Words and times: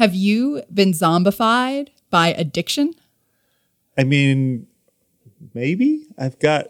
Have 0.00 0.14
you 0.14 0.62
been 0.72 0.92
zombified 0.92 1.88
by 2.08 2.28
addiction? 2.28 2.94
I 3.98 4.04
mean, 4.04 4.66
maybe 5.52 6.06
I've 6.16 6.38
got 6.38 6.68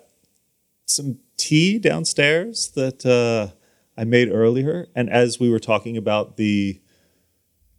some 0.84 1.20
tea 1.36 1.78
downstairs 1.78 2.72
that 2.74 3.06
uh, 3.06 3.54
I 3.96 4.02
made 4.02 4.32
earlier, 4.32 4.88
and 4.96 5.08
as 5.08 5.38
we 5.38 5.48
were 5.48 5.60
talking 5.60 5.96
about 5.96 6.38
the 6.38 6.80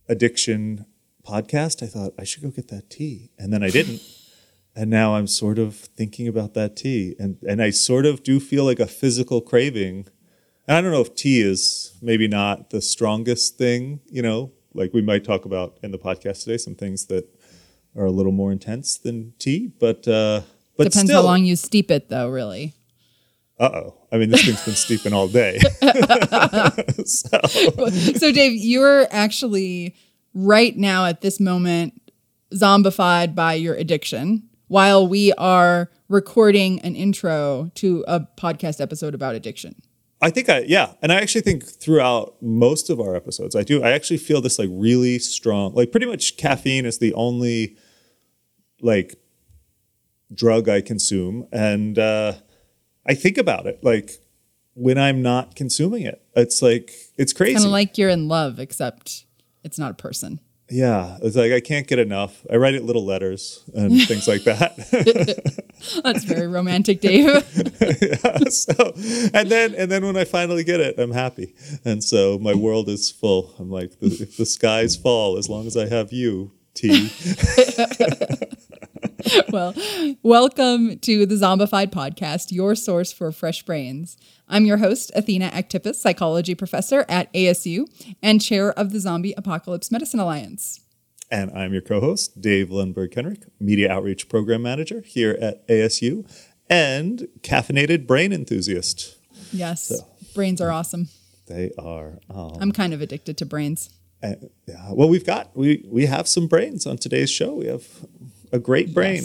addiction 0.07 0.85
podcast, 1.27 1.83
I 1.83 1.87
thought 1.87 2.13
I 2.17 2.23
should 2.23 2.43
go 2.43 2.49
get 2.49 2.69
that 2.69 2.89
tea, 2.89 3.31
and 3.37 3.51
then 3.51 3.61
I 3.61 3.71
didn't. 3.71 4.01
and 4.73 4.89
now 4.89 5.15
I'm 5.15 5.27
sort 5.27 5.59
of 5.59 5.75
thinking 5.75 6.29
about 6.29 6.53
that 6.53 6.77
tea, 6.77 7.13
and 7.19 7.35
and 7.45 7.61
I 7.61 7.71
sort 7.71 8.05
of 8.05 8.23
do 8.23 8.39
feel 8.39 8.63
like 8.63 8.79
a 8.79 8.87
physical 8.87 9.41
craving. 9.41 10.07
And 10.65 10.77
I 10.77 10.81
don't 10.81 10.93
know 10.93 11.01
if 11.01 11.13
tea 11.13 11.41
is 11.41 11.97
maybe 12.01 12.29
not 12.29 12.69
the 12.69 12.81
strongest 12.81 13.57
thing, 13.57 13.99
you 14.09 14.21
know, 14.21 14.53
like 14.73 14.93
we 14.93 15.01
might 15.01 15.23
talk 15.23 15.45
about 15.45 15.77
in 15.83 15.91
the 15.91 15.97
podcast 15.99 16.43
today, 16.43 16.57
some 16.57 16.75
things 16.75 17.05
that 17.07 17.27
are 17.95 18.05
a 18.05 18.11
little 18.11 18.31
more 18.31 18.51
intense 18.51 18.97
than 18.97 19.33
tea, 19.37 19.71
but 19.79 20.07
uh, 20.07 20.41
but 20.77 20.85
Depends 20.85 21.11
still, 21.11 21.21
how 21.21 21.27
long 21.27 21.45
you 21.45 21.55
steep 21.55 21.91
it, 21.91 22.09
though. 22.09 22.29
Really. 22.29 22.73
Uh 23.59 23.69
oh. 23.73 23.97
I 24.11 24.17
mean, 24.17 24.29
this 24.29 24.43
thing's 24.43 24.65
been 24.65 24.73
steeping 24.73 25.13
all 25.13 25.27
day. 25.27 25.59
so, 27.05 27.39
So, 28.15 28.31
Dave, 28.31 28.53
you're 28.53 29.07
actually 29.11 29.95
right 30.33 30.75
now 30.75 31.05
at 31.05 31.21
this 31.21 31.39
moment 31.39 32.01
zombified 32.53 33.35
by 33.35 33.53
your 33.53 33.75
addiction, 33.75 34.49
while 34.67 35.07
we 35.07 35.31
are 35.33 35.91
recording 36.09 36.79
an 36.81 36.95
intro 36.95 37.71
to 37.75 38.03
a 38.07 38.21
podcast 38.37 38.81
episode 38.81 39.13
about 39.13 39.35
addiction. 39.35 39.75
I 40.21 40.29
think 40.29 40.49
I 40.49 40.59
yeah, 40.59 40.93
and 41.01 41.11
I 41.11 41.15
actually 41.15 41.41
think 41.41 41.65
throughout 41.65 42.35
most 42.41 42.89
of 42.89 42.99
our 42.99 43.15
episodes, 43.15 43.55
I 43.55 43.63
do. 43.63 43.81
I 43.81 43.91
actually 43.91 44.17
feel 44.17 44.39
this 44.39 44.59
like 44.59 44.69
really 44.71 45.17
strong, 45.17 45.73
like 45.73 45.91
pretty 45.91 46.05
much 46.05 46.37
caffeine 46.37 46.85
is 46.85 46.99
the 46.99 47.13
only 47.15 47.77
like 48.81 49.15
drug 50.33 50.69
I 50.69 50.81
consume, 50.81 51.47
and 51.51 51.97
uh, 51.97 52.33
I 53.05 53.15
think 53.15 53.37
about 53.37 53.65
it 53.65 53.83
like 53.83 54.21
when 54.75 54.97
I'm 54.97 55.23
not 55.23 55.55
consuming 55.55 56.03
it. 56.03 56.23
It's 56.35 56.61
like 56.61 56.91
it's 57.17 57.33
crazy. 57.33 57.55
Kind 57.55 57.65
of 57.65 57.71
like 57.71 57.97
you're 57.97 58.09
in 58.09 58.27
love, 58.27 58.59
except 58.59 59.25
it's 59.63 59.79
not 59.79 59.91
a 59.91 59.95
person. 59.95 60.39
Yeah, 60.71 61.17
it's 61.21 61.35
like 61.35 61.51
I 61.51 61.59
can't 61.59 61.85
get 61.85 61.99
enough. 61.99 62.45
I 62.51 62.55
write 62.55 62.75
it 62.75 62.83
little 62.83 63.05
letters 63.05 63.63
and 63.75 64.01
things 64.07 64.27
like 64.27 64.43
that. 64.45 64.77
That's 66.03 66.23
very 66.23 66.47
romantic, 66.47 67.01
Dave. 67.01 67.25
yeah, 68.01 68.49
so 68.49 68.93
and 69.33 69.51
then 69.51 69.75
and 69.75 69.91
then 69.91 70.05
when 70.05 70.15
I 70.15 70.23
finally 70.23 70.63
get 70.63 70.79
it, 70.79 70.97
I'm 70.97 71.11
happy, 71.11 71.53
and 71.83 72.03
so 72.03 72.39
my 72.39 72.53
world 72.53 72.87
is 72.87 73.11
full. 73.11 73.53
I'm 73.59 73.69
like, 73.69 73.99
the, 73.99 74.07
if 74.07 74.37
the 74.37 74.45
skies 74.45 74.95
fall, 74.95 75.37
as 75.37 75.49
long 75.49 75.67
as 75.67 75.75
I 75.75 75.87
have 75.89 76.13
you, 76.13 76.51
T. 76.73 77.11
well, 79.51 79.73
welcome 80.23 80.99
to 80.99 81.25
the 81.25 81.35
Zombified 81.35 81.91
Podcast, 81.91 82.51
your 82.51 82.75
source 82.75 83.11
for 83.11 83.31
fresh 83.31 83.63
brains. 83.63 84.17
I'm 84.51 84.65
your 84.65 84.77
host, 84.77 85.13
Athena 85.15 85.49
Aktipis, 85.51 85.95
psychology 85.95 86.55
professor 86.55 87.05
at 87.07 87.33
ASU 87.33 87.85
and 88.21 88.41
chair 88.41 88.73
of 88.73 88.91
the 88.91 88.99
Zombie 88.99 89.33
Apocalypse 89.37 89.89
Medicine 89.91 90.19
Alliance. 90.19 90.81
And 91.31 91.49
I'm 91.51 91.71
your 91.71 91.81
co-host, 91.81 92.41
Dave 92.41 92.67
Lundberg 92.67 93.13
Kenrick, 93.13 93.43
media 93.61 93.89
outreach 93.89 94.27
program 94.27 94.61
manager 94.61 94.99
here 95.05 95.37
at 95.41 95.65
ASU, 95.69 96.29
and 96.69 97.29
caffeinated 97.39 98.05
brain 98.05 98.33
enthusiast. 98.33 99.17
Yes, 99.53 99.89
brains 100.35 100.59
are 100.59 100.69
awesome. 100.69 101.07
They 101.47 101.71
are. 101.79 102.19
Um, 102.29 102.57
I'm 102.59 102.71
kind 102.73 102.93
of 102.93 102.99
addicted 102.99 103.37
to 103.37 103.45
brains. 103.45 103.89
uh, 104.21 104.35
yeah, 104.67 104.91
well, 104.91 105.07
we've 105.07 105.25
got 105.25 105.55
we 105.55 105.85
we 105.87 106.07
have 106.07 106.27
some 106.27 106.47
brains 106.47 106.85
on 106.85 106.97
today's 106.97 107.31
show. 107.31 107.55
We 107.55 107.67
have 107.67 107.87
a 108.51 108.59
great 108.59 108.93
brain. 108.93 109.23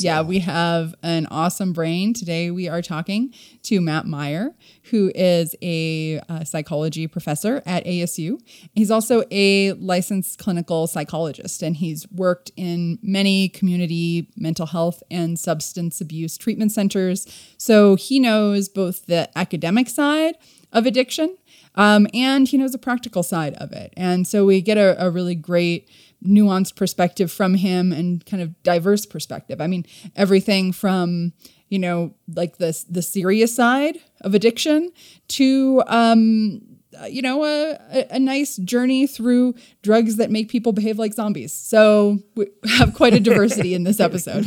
Yeah, 0.00 0.22
we 0.22 0.38
have 0.40 0.94
an 1.02 1.26
awesome 1.26 1.72
brain. 1.72 2.14
Today 2.14 2.52
we 2.52 2.68
are 2.68 2.80
talking 2.80 3.34
to 3.64 3.80
Matt 3.80 4.06
Meyer, 4.06 4.54
who 4.90 5.10
is 5.12 5.56
a 5.60 6.20
uh, 6.28 6.44
psychology 6.44 7.08
professor 7.08 7.62
at 7.66 7.84
ASU. 7.84 8.38
He's 8.74 8.92
also 8.92 9.24
a 9.32 9.72
licensed 9.72 10.38
clinical 10.38 10.86
psychologist, 10.86 11.62
and 11.62 11.76
he's 11.76 12.08
worked 12.12 12.52
in 12.56 13.00
many 13.02 13.48
community 13.48 14.28
mental 14.36 14.66
health 14.66 15.02
and 15.10 15.36
substance 15.36 16.00
abuse 16.00 16.38
treatment 16.38 16.70
centers. 16.70 17.26
So 17.56 17.96
he 17.96 18.20
knows 18.20 18.68
both 18.68 19.06
the 19.06 19.28
academic 19.36 19.88
side 19.88 20.36
of 20.72 20.86
addiction 20.86 21.36
um, 21.74 22.06
and 22.12 22.46
he 22.48 22.58
knows 22.58 22.72
the 22.72 22.78
practical 22.78 23.22
side 23.22 23.54
of 23.54 23.72
it. 23.72 23.92
And 23.96 24.26
so 24.26 24.44
we 24.44 24.60
get 24.60 24.76
a, 24.76 25.02
a 25.04 25.10
really 25.10 25.34
great 25.34 25.88
nuanced 26.24 26.76
perspective 26.76 27.30
from 27.30 27.54
him 27.54 27.92
and 27.92 28.24
kind 28.26 28.42
of 28.42 28.60
diverse 28.62 29.06
perspective. 29.06 29.60
I 29.60 29.66
mean, 29.66 29.86
everything 30.16 30.72
from 30.72 31.32
you 31.68 31.78
know 31.78 32.14
like 32.34 32.58
the 32.58 32.84
the 32.88 33.02
serious 33.02 33.54
side 33.54 33.98
of 34.22 34.34
addiction 34.34 34.90
to 35.28 35.82
um, 35.86 36.60
you 37.08 37.22
know 37.22 37.44
a, 37.44 37.78
a, 37.90 38.06
a 38.16 38.18
nice 38.18 38.56
journey 38.56 39.06
through 39.06 39.54
drugs 39.82 40.16
that 40.16 40.30
make 40.30 40.48
people 40.48 40.72
behave 40.72 40.98
like 40.98 41.14
zombies. 41.14 41.52
So 41.52 42.18
we 42.34 42.46
have 42.76 42.94
quite 42.94 43.14
a 43.14 43.20
diversity 43.20 43.74
in 43.74 43.84
this 43.84 44.00
episode. 44.08 44.46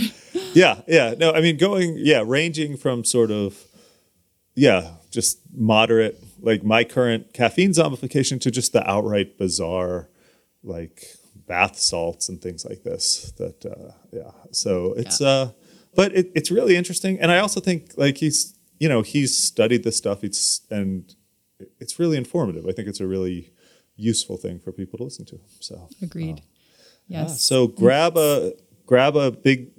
Yeah, 0.54 0.81
yeah. 0.88 1.14
No, 1.18 1.31
I 1.31 1.42
mean 1.42 1.58
going, 1.58 1.96
yeah, 1.98 2.24
ranging 2.26 2.78
from 2.78 3.06
sort 3.06 3.31
of, 3.31 3.64
yeah, 4.56 4.92
just 5.10 5.40
moderate, 5.54 6.22
like 6.42 6.64
my 6.64 6.84
current 6.84 7.34
caffeine 7.34 7.72
zombification 7.72 8.42
to 8.42 8.52
just 8.52 8.74
the 8.74 8.88
outright 8.90 9.38
bizarre, 9.38 10.10
like 10.64 11.04
bath 11.51 11.78
salts 11.78 12.29
and 12.29 12.41
things 12.41 12.63
like 12.63 12.84
this. 12.84 13.34
That, 13.34 13.66
uh, 13.66 13.91
yeah. 14.13 14.31
So 14.51 14.94
it's, 14.95 15.19
uh, 15.19 15.51
but 15.94 16.16
it, 16.16 16.31
it's 16.34 16.50
really 16.50 16.78
interesting. 16.78 17.19
And 17.19 17.29
I 17.29 17.39
also 17.39 17.59
think 17.59 17.91
like 17.97 18.16
he's, 18.17 18.57
you 18.79 18.88
know, 18.88 19.01
he's 19.01 19.38
studied 19.38 19.84
this 19.84 19.97
stuff. 19.97 20.23
It's, 20.23 20.62
and 20.72 21.13
it's 21.81 22.00
really 22.00 22.16
informative. 22.16 22.66
I 22.67 22.72
think 22.72 22.88
it's 22.88 23.01
a 23.01 23.06
really 23.06 23.51
useful 23.97 24.38
thing 24.38 24.59
for 24.59 24.72
people 24.72 24.95
to 25.00 25.03
listen 25.03 25.25
to. 25.25 25.39
So, 25.59 25.89
Agreed. 26.01 26.41
yeah. 27.07 27.23
Yes. 27.23 27.41
So 27.41 27.68
grab 27.68 28.18
a, 28.18 28.53
grab 28.85 29.18
a 29.18 29.29
big 29.31 29.72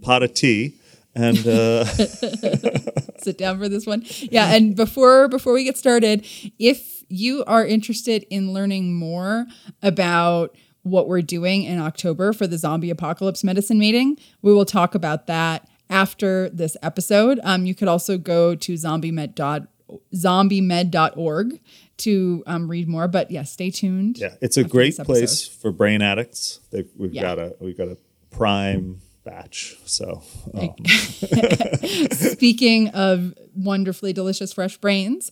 pot 0.00 0.22
of 0.22 0.32
tea 0.32 0.76
and, 1.14 1.46
uh, 1.46 1.84
sit 3.18 3.36
down 3.36 3.58
for 3.58 3.68
this 3.68 3.84
one. 3.84 4.04
Yeah, 4.30 4.54
and 4.54 4.74
before 4.74 5.28
before 5.28 5.52
we 5.52 5.64
get 5.64 5.76
started, 5.76 6.26
if 6.58 7.04
you 7.10 7.44
are 7.44 7.66
interested 7.66 8.24
in 8.30 8.54
learning 8.54 8.94
more 8.94 9.46
about 9.82 10.56
what 10.82 11.08
we're 11.08 11.22
doing 11.22 11.64
in 11.64 11.78
October 11.78 12.32
for 12.32 12.46
the 12.46 12.56
zombie 12.58 12.90
apocalypse 12.90 13.44
medicine 13.44 13.78
meeting, 13.78 14.16
we 14.42 14.52
will 14.52 14.64
talk 14.64 14.94
about 14.94 15.26
that 15.26 15.68
after 15.88 16.48
this 16.50 16.76
episode. 16.82 17.38
Um, 17.42 17.66
you 17.66 17.74
could 17.74 17.88
also 17.88 18.16
go 18.18 18.54
to 18.54 18.74
zombiemed 18.74 19.34
dot 19.34 19.66
zombiemed.org 20.14 21.60
to 21.98 22.42
um, 22.46 22.70
read 22.70 22.88
more. 22.88 23.08
But 23.08 23.30
yeah, 23.30 23.42
stay 23.42 23.70
tuned. 23.70 24.18
Yeah, 24.18 24.34
it's 24.40 24.56
a 24.56 24.64
great 24.64 24.96
place 24.98 25.46
for 25.46 25.70
brain 25.72 26.02
addicts. 26.02 26.60
They've, 26.70 26.88
we've 26.96 27.12
Yeah. 27.12 27.22
got 27.22 27.38
a 27.38 27.56
we've 27.60 27.76
got 27.76 27.88
a 27.88 27.96
prime 28.30 29.00
batch. 29.24 29.76
So 29.84 30.22
um, 30.54 30.74
Speaking 32.12 32.88
of 32.88 33.34
wonderfully 33.54 34.12
delicious 34.12 34.52
fresh 34.52 34.76
brains, 34.78 35.30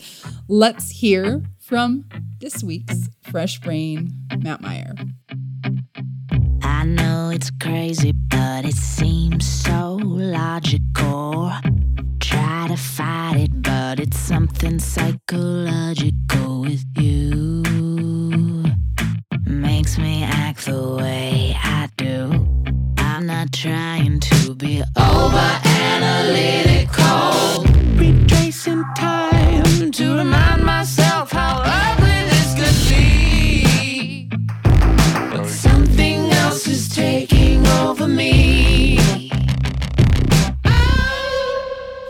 let's 0.49 0.91
hear 0.91 1.43
from 1.59 2.05
this 2.41 2.63
week's 2.63 3.09
Fresh 3.23 3.61
Brain, 3.61 4.13
Matt 4.39 4.61
Meyer. 4.61 4.95
I 6.63 6.85
know 6.85 7.31
it's 7.31 7.51
crazy, 7.61 8.13
but 8.29 8.65
it 8.65 8.75
seems 8.75 9.47
so 9.47 9.99
logical. 10.03 11.53
Try 12.21 12.69
to 12.69 12.77
fight 12.77 13.37
it, 13.37 13.63
but 13.63 14.01
it's 14.01 14.19
something 14.19 14.79
psychological 14.79 16.61
with 16.63 16.85
you. 16.99 18.65
Makes 19.47 19.99
me 19.99 20.25
act 20.25 20.67
the 20.67 20.97
way 20.97 21.57
I 21.59 21.89
do. 21.97 22.48
I'm 23.31 23.37
not 23.37 23.53
trying 23.53 24.21
to 24.21 24.55
be 24.55 24.83
over 24.97 25.61
analytical. 25.67 27.63
Retracing 27.95 28.83
time 28.97 29.91
to 29.93 30.17
remind 30.17 30.65
myself 30.65 31.33
how 31.33 31.61
ugly 31.63 32.23
this 32.31 32.55
could 32.55 32.89
be. 32.89 34.31
But 35.31 35.47
something 35.47 36.31
else 36.31 36.67
is 36.67 36.89
taking 36.89 37.67
over 37.67 38.09
me. 38.09 38.99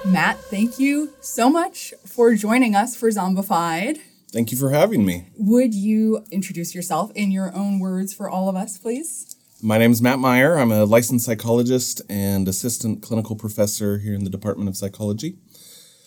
Matt, 0.05 0.39
thank 0.45 0.79
you 0.79 1.15
so 1.21 1.51
much 1.51 1.93
for 2.07 2.37
joining 2.37 2.77
us 2.77 2.95
for 2.95 3.09
Zombified. 3.09 3.99
Thank 4.31 4.53
you 4.53 4.59
for 4.59 4.71
having 4.71 5.05
me. 5.05 5.31
Would 5.37 5.75
you 5.75 6.25
introduce 6.31 6.77
yourself 6.77 7.11
in 7.17 7.33
your 7.33 7.53
own 7.57 7.81
words 7.81 8.15
for 8.15 8.31
all 8.31 8.49
of 8.49 8.55
us, 8.55 8.79
please? 8.79 9.28
My 9.61 9.77
name 9.77 9.91
is 9.91 10.01
Matt 10.01 10.21
Meyer. 10.21 10.57
I'm 10.57 10.71
a 10.71 10.85
licensed 10.85 11.27
psychologist 11.27 12.01
and 12.09 12.47
assistant 12.47 13.03
clinical 13.03 13.35
professor 13.35 13.99
here 13.99 14.15
in 14.15 14.23
the 14.23 14.31
Department 14.31 14.69
of 14.69 14.77
Psychology. 14.77 15.37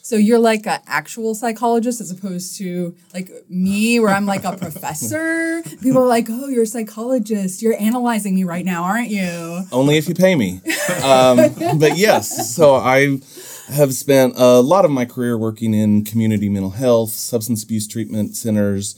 So 0.02 0.16
you're 0.16 0.40
like 0.40 0.66
an 0.66 0.80
actual 0.88 1.36
psychologist 1.36 2.00
as 2.00 2.12
opposed 2.12 2.58
to 2.60 2.96
like 3.14 3.30
me, 3.50 4.00
where 4.00 4.12
I'm 4.12 4.26
like 4.26 4.46
a 4.46 4.56
professor. 4.56 5.62
People 5.82 6.02
are 6.02 6.08
like, 6.08 6.28
"Oh, 6.30 6.48
you're 6.48 6.64
a 6.64 6.66
psychologist. 6.66 7.62
You're 7.62 7.80
analyzing 7.80 8.36
me 8.36 8.46
right 8.46 8.64
now, 8.64 8.84
aren't 8.84 9.10
you?" 9.10 9.64
Only 9.74 9.98
if 9.98 10.08
you 10.08 10.16
pay 10.16 10.34
me. 10.36 10.62
Um, 11.04 11.38
but 11.78 11.98
yes, 11.98 12.56
so 12.56 12.76
I 12.76 13.20
have 13.68 13.94
spent 13.94 14.36
a 14.38 14.62
lot 14.62 14.86
of 14.86 14.92
my 14.92 15.04
career 15.04 15.38
working 15.38 15.74
in 15.74 16.06
community 16.06 16.48
mental 16.48 16.72
health, 16.72 17.12
substance 17.12 17.64
abuse 17.64 17.86
treatment 17.86 18.38
centers. 18.38 18.96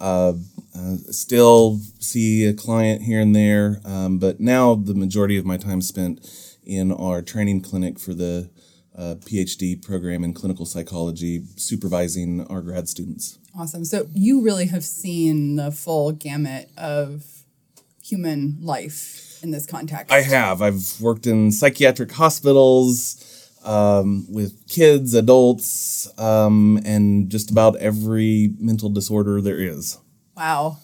Uh, 0.00 0.34
uh, 0.76 0.96
still 1.10 1.80
see 1.98 2.44
a 2.44 2.52
client 2.52 3.02
here 3.02 3.20
and 3.20 3.34
there, 3.34 3.80
um, 3.84 4.18
but 4.18 4.40
now 4.40 4.74
the 4.74 4.94
majority 4.94 5.36
of 5.38 5.46
my 5.46 5.56
time 5.56 5.80
spent 5.80 6.20
in 6.64 6.92
our 6.92 7.22
training 7.22 7.62
clinic 7.62 7.98
for 7.98 8.12
the 8.12 8.50
uh, 8.96 9.14
PhD 9.20 9.80
program 9.80 10.24
in 10.24 10.34
clinical 10.34 10.66
psychology, 10.66 11.42
supervising 11.56 12.46
our 12.48 12.60
grad 12.60 12.88
students. 12.88 13.38
Awesome. 13.58 13.84
So 13.84 14.08
you 14.12 14.42
really 14.42 14.66
have 14.66 14.84
seen 14.84 15.56
the 15.56 15.70
full 15.70 16.12
gamut 16.12 16.70
of 16.76 17.24
human 18.02 18.58
life 18.60 19.42
in 19.42 19.50
this 19.50 19.66
context. 19.66 20.12
I 20.12 20.22
have. 20.22 20.62
I've 20.62 21.00
worked 21.00 21.26
in 21.26 21.52
psychiatric 21.52 22.12
hospitals 22.12 23.50
um, 23.64 24.26
with 24.28 24.66
kids, 24.68 25.14
adults, 25.14 26.08
um, 26.18 26.80
and 26.84 27.30
just 27.30 27.50
about 27.50 27.76
every 27.76 28.54
mental 28.58 28.88
disorder 28.88 29.40
there 29.40 29.58
is. 29.58 29.98
Wow. 30.36 30.78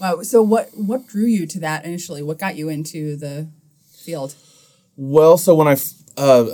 Wow. 0.00 0.22
So 0.22 0.42
what 0.42 0.70
what 0.74 1.06
drew 1.06 1.26
you 1.26 1.46
to 1.46 1.60
that 1.60 1.84
initially? 1.84 2.22
What 2.22 2.38
got 2.38 2.56
you 2.56 2.68
into 2.68 3.16
the 3.16 3.48
field? 3.92 4.34
Well, 4.96 5.38
so 5.38 5.54
when 5.54 5.68
I 5.68 5.76
uh, 6.16 6.46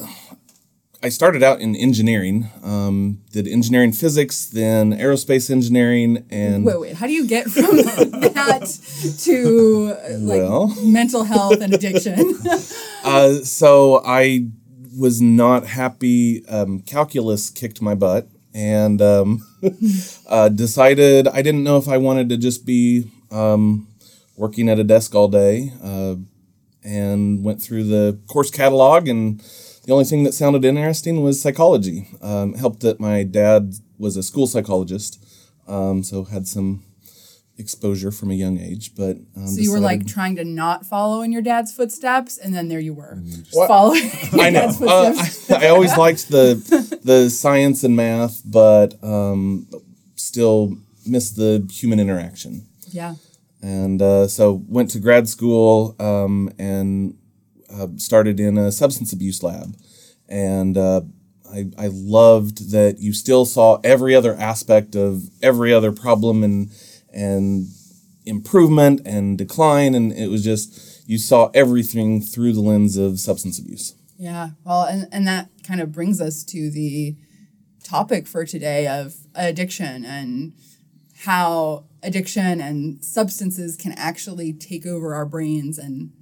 I 1.04 1.08
started 1.08 1.42
out 1.42 1.60
in 1.60 1.74
engineering, 1.74 2.48
um, 2.62 3.22
did 3.32 3.48
engineering 3.48 3.92
physics, 3.92 4.46
then 4.46 4.92
aerospace 4.96 5.50
engineering, 5.50 6.24
and 6.30 6.64
Wait, 6.64 6.78
wait. 6.78 6.94
How 6.96 7.06
do 7.06 7.12
you 7.12 7.26
get 7.26 7.46
from 7.50 7.76
that 7.76 9.16
to 9.22 9.96
uh, 9.98 10.18
like 10.18 10.42
Well. 10.42 10.74
mental 10.84 11.24
health 11.24 11.60
and 11.60 11.74
addiction? 11.74 12.38
Uh, 13.04 13.38
so 13.42 14.00
I 14.06 14.46
was 14.96 15.20
not 15.20 15.66
happy. 15.66 16.46
Um, 16.46 16.78
calculus 16.82 17.50
kicked 17.50 17.82
my 17.82 17.96
butt, 17.96 18.28
and 18.54 19.00
um, 19.00 19.46
uh, 20.28 20.48
decided 20.48 21.28
I 21.28 21.42
didn't 21.42 21.64
know 21.64 21.76
if 21.76 21.88
I 21.88 21.98
wanted 21.98 22.28
to 22.30 22.36
just 22.36 22.66
be 22.66 23.10
um, 23.30 23.88
working 24.36 24.68
at 24.68 24.78
a 24.78 24.84
desk 24.84 25.14
all 25.14 25.28
day. 25.28 25.72
Uh, 25.82 26.16
and 26.84 27.44
went 27.44 27.62
through 27.62 27.84
the 27.84 28.18
course 28.26 28.50
catalog, 28.50 29.08
and 29.08 29.40
the 29.84 29.92
only 29.92 30.04
thing 30.04 30.24
that 30.24 30.34
sounded 30.34 30.64
interesting 30.64 31.22
was 31.22 31.40
psychology. 31.40 32.08
Um, 32.20 32.54
helped 32.54 32.80
that 32.80 33.00
my 33.00 33.22
dad 33.22 33.74
was 33.98 34.16
a 34.16 34.22
school 34.22 34.46
psychologist, 34.46 35.24
um, 35.68 36.02
so 36.02 36.24
had 36.24 36.48
some 36.48 36.82
exposure 37.62 38.10
from 38.10 38.30
a 38.30 38.34
young 38.34 38.58
age. 38.58 38.94
But 38.94 39.16
um, 39.36 39.46
so 39.46 39.60
you 39.62 39.72
were 39.72 39.80
like 39.80 40.06
trying 40.06 40.36
to 40.36 40.44
not 40.44 40.84
follow 40.84 41.22
in 41.22 41.32
your 41.32 41.42
dad's 41.42 41.72
footsteps, 41.72 42.36
and 42.38 42.54
then 42.54 42.68
there 42.68 42.80
you 42.80 42.92
were, 42.94 43.18
just 43.24 43.52
following 43.68 44.02
your 44.32 44.42
I 44.42 44.50
know. 44.50 44.60
dad's 44.66 44.82
Uh, 44.82 45.12
footsteps. 45.14 45.50
I, 45.50 45.66
I 45.66 45.68
always 45.70 45.96
liked 46.06 46.28
the 46.28 46.44
the 47.02 47.30
science 47.30 47.84
and 47.84 47.96
math, 47.96 48.42
but 48.44 49.02
um, 49.02 49.66
still 50.16 50.76
missed 51.06 51.36
the 51.36 51.66
human 51.70 51.98
interaction. 52.00 52.66
yeah. 52.90 53.14
And 53.64 54.02
uh, 54.02 54.26
so 54.26 54.62
went 54.68 54.90
to 54.90 54.98
grad 54.98 55.28
school 55.28 55.94
um, 56.00 56.50
and 56.58 57.16
uh, 57.72 57.86
started 57.96 58.40
in 58.40 58.58
a 58.58 58.72
substance 58.72 59.12
abuse 59.12 59.40
lab. 59.42 59.76
And 60.28 60.76
uh, 60.76 61.02
I, 61.48 61.70
I 61.78 61.88
loved 61.92 62.72
that 62.72 62.98
you 62.98 63.12
still 63.12 63.44
saw 63.44 63.78
every 63.84 64.16
other 64.16 64.34
aspect 64.34 64.96
of 64.96 65.30
every 65.42 65.72
other 65.72 65.92
problem 65.92 66.42
and 66.42 66.70
and 67.12 67.66
improvement 68.24 69.00
and 69.04 69.36
decline, 69.38 69.94
and 69.94 70.12
it 70.12 70.28
was 70.28 70.44
just 70.44 71.08
you 71.08 71.18
saw 71.18 71.50
everything 71.54 72.20
through 72.20 72.52
the 72.52 72.60
lens 72.60 72.96
of 72.96 73.18
substance 73.18 73.58
abuse. 73.58 73.94
Yeah. 74.18 74.50
Well, 74.64 74.84
and, 74.84 75.08
and 75.10 75.26
that 75.26 75.48
kind 75.66 75.80
of 75.80 75.92
brings 75.92 76.20
us 76.20 76.44
to 76.44 76.70
the 76.70 77.16
topic 77.82 78.26
for 78.26 78.44
today 78.46 78.86
of 78.86 79.16
addiction 79.34 80.04
and 80.04 80.52
how 81.24 81.84
addiction 82.02 82.60
and 82.60 83.04
substances 83.04 83.76
can 83.76 83.92
actually 83.92 84.52
take 84.52 84.86
over 84.86 85.14
our 85.14 85.26
brains 85.26 85.78
and 85.78 86.12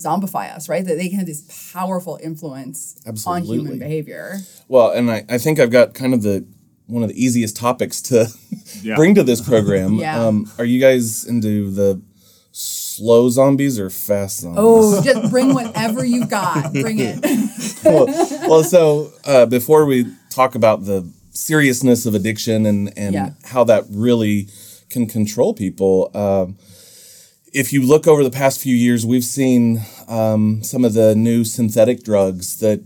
zombify 0.00 0.54
us, 0.54 0.68
right? 0.68 0.84
That 0.84 0.96
they 0.96 1.08
can 1.08 1.18
have 1.18 1.26
this 1.26 1.72
powerful 1.72 2.18
influence 2.22 2.96
on 3.26 3.42
human 3.42 3.78
behavior. 3.78 4.38
Well, 4.68 4.90
and 4.90 5.10
I, 5.10 5.24
I 5.28 5.38
think 5.38 5.60
I've 5.60 5.70
got 5.70 5.94
kind 5.94 6.14
of 6.14 6.22
the 6.22 6.46
one 6.92 7.02
of 7.02 7.08
the 7.08 7.24
easiest 7.24 7.56
topics 7.56 8.00
to 8.02 8.26
Yeah. 8.82 8.96
bring 8.96 9.14
to 9.16 9.22
this 9.22 9.40
program. 9.40 9.94
Yeah. 9.94 10.24
Um, 10.26 10.50
are 10.58 10.64
you 10.64 10.80
guys 10.80 11.24
into 11.24 11.70
the 11.70 12.00
slow 12.52 13.28
zombies 13.30 13.78
or 13.78 13.90
fast 13.90 14.40
zombies? 14.40 14.58
Oh, 14.60 15.02
just 15.04 15.30
bring 15.30 15.54
whatever 15.54 16.04
you've 16.04 16.28
got. 16.28 16.72
Bring 16.72 16.98
it. 17.00 17.20
well, 17.84 18.06
well, 18.48 18.64
so 18.64 19.10
uh, 19.24 19.46
before 19.46 19.84
we 19.86 20.06
talk 20.30 20.54
about 20.54 20.84
the 20.84 21.08
seriousness 21.30 22.04
of 22.06 22.14
addiction 22.14 22.66
and 22.66 22.92
and 22.96 23.14
Yeah. 23.14 23.30
how 23.44 23.64
that 23.64 23.84
really 23.90 24.48
can 24.90 25.06
control 25.06 25.54
people, 25.54 26.10
um, 26.14 26.56
if 27.54 27.72
you 27.72 27.82
look 27.86 28.06
over 28.06 28.22
the 28.24 28.30
past 28.30 28.60
few 28.60 28.74
years, 28.74 29.04
we've 29.06 29.24
seen 29.24 29.80
um, 30.08 30.62
some 30.62 30.84
of 30.84 30.92
the 30.94 31.14
new 31.14 31.44
synthetic 31.44 32.02
drugs 32.02 32.58
that 32.60 32.82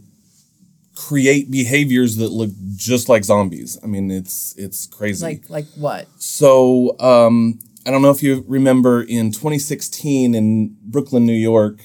create 0.97 1.51
behaviors 1.51 2.17
that 2.17 2.33
look 2.33 2.51
just 2.75 3.09
like 3.09 3.23
zombies. 3.23 3.79
I 3.85 3.87
mean, 3.87 4.11
it's 4.11 4.55
it's 4.57 4.87
crazy. 4.87 5.25
like 5.25 5.49
like 5.49 5.67
what? 5.77 6.09
So 6.19 6.99
um, 6.99 7.61
I 7.87 7.91
don't 7.91 8.03
know 8.03 8.11
if 8.11 8.23
you 8.23 8.45
remember 8.49 9.03
in 9.03 9.31
2016 9.31 10.35
in 10.35 10.77
Brooklyn, 10.83 11.25
New 11.25 11.33
York, 11.33 11.79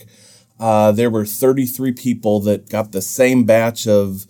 uh, 0.59 0.91
there 0.93 1.09
were 1.09 1.25
33 1.25 1.91
people 1.91 2.39
that 2.41 2.69
got 2.69 2.91
the 2.91 3.01
same 3.01 3.43
batch 3.43 3.87
of 3.87 4.25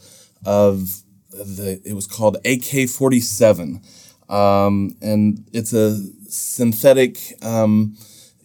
of 0.45 1.03
the. 1.31 1.79
It 1.85 1.93
was 1.93 2.07
called 2.07 2.37
AK-47, 2.37 3.81
um, 4.29 4.97
and 5.01 5.45
it's 5.53 5.73
a 5.73 5.97
synthetic 6.27 7.17
um, 7.43 7.95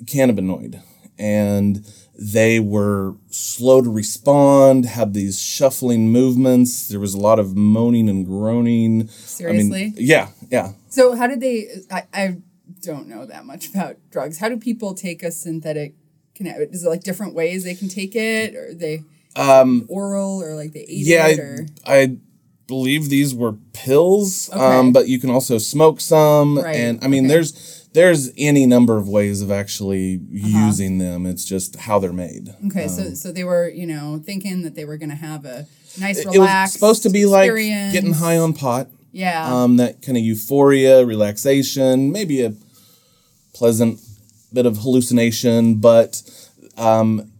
cannabinoid, 0.04 0.82
and 1.18 1.84
they 2.18 2.60
were 2.60 3.14
slow 3.30 3.82
to 3.82 3.90
respond, 3.90 4.86
had 4.86 5.12
these 5.14 5.40
shuffling 5.40 6.10
movements. 6.10 6.88
There 6.88 7.00
was 7.00 7.14
a 7.14 7.20
lot 7.20 7.38
of 7.38 7.56
moaning 7.56 8.08
and 8.08 8.24
groaning. 8.24 8.92
I 9.02 9.04
mean, 9.04 9.08
Seriously? 9.08 9.92
yeah, 9.96 10.28
yeah. 10.50 10.72
So 10.88 11.14
how 11.14 11.26
did 11.26 11.40
they? 11.40 11.68
I, 11.90 12.04
I 12.14 12.36
don't 12.82 13.06
know 13.08 13.26
that 13.26 13.44
much 13.44 13.68
about 13.68 13.96
drugs. 14.10 14.38
How 14.38 14.48
do 14.48 14.56
people 14.56 14.94
take 14.94 15.22
a 15.22 15.30
synthetic? 15.30 15.94
cannabis? 16.34 16.68
Is 16.76 16.84
it 16.84 16.88
like 16.88 17.02
different 17.02 17.34
ways 17.34 17.64
they 17.64 17.74
can 17.74 17.88
take 17.88 18.14
it, 18.14 18.54
or 18.54 18.74
they 18.74 19.02
oral, 19.88 20.42
or 20.42 20.54
like 20.54 20.72
they 20.72 20.84
eat 20.88 21.06
Um, 21.06 21.12
yeah, 21.12 21.26
it, 21.28 21.38
or 21.38 21.66
I, 21.86 22.00
I 22.00 22.16
believe 22.66 23.08
these 23.08 23.34
were 23.34 23.52
pills, 23.72 24.50
Okay. 24.50 24.60
um, 24.60 24.92
but 24.92 25.08
you 25.08 25.18
can 25.20 25.30
also 25.30 25.58
smoke 25.58 26.00
some, 26.00 26.58
Right, 26.58 26.76
and 26.76 27.02
I 27.04 27.08
mean, 27.08 27.24
okay. 27.26 27.34
there's 27.34 27.85
there's 27.96 28.30
any 28.50 28.64
number 28.66 28.96
of 28.98 29.08
ways 29.08 29.38
of 29.44 29.50
actually 29.62 30.06
Uh-huh. 30.16 30.66
using 30.66 30.98
them. 30.98 31.24
It's 31.32 31.44
just 31.54 31.70
how 31.86 31.96
they're 32.00 32.12
made. 32.28 32.44
okay. 32.66 32.88
so 32.96 33.02
so 33.14 33.26
they 33.32 33.44
were 33.44 33.66
you 33.80 33.86
know 33.92 34.06
thinking 34.28 34.56
that 34.64 34.74
they 34.76 34.84
were 34.84 34.98
going 35.02 35.14
to 35.18 35.22
have 35.30 35.42
a 35.56 35.66
nice 35.98 36.18
It 36.18 36.38
was 36.38 36.72
supposed 36.72 37.02
to 37.04 37.10
be 37.18 37.24
like 37.36 37.50
getting 37.96 38.14
high 38.24 38.36
on 38.44 38.52
pot, 38.52 38.84
Yeah. 39.12 39.42
um, 39.54 39.70
that 39.82 39.92
kind 40.04 40.16
of 40.18 40.22
euphoria, 40.32 40.94
relaxation, 41.14 42.12
maybe 42.12 42.36
a 42.44 42.52
pleasant 43.54 43.98
bit 44.52 44.66
of 44.66 44.74
hallucination, 44.78 45.76
but 45.76 46.22
um, 46.76 47.30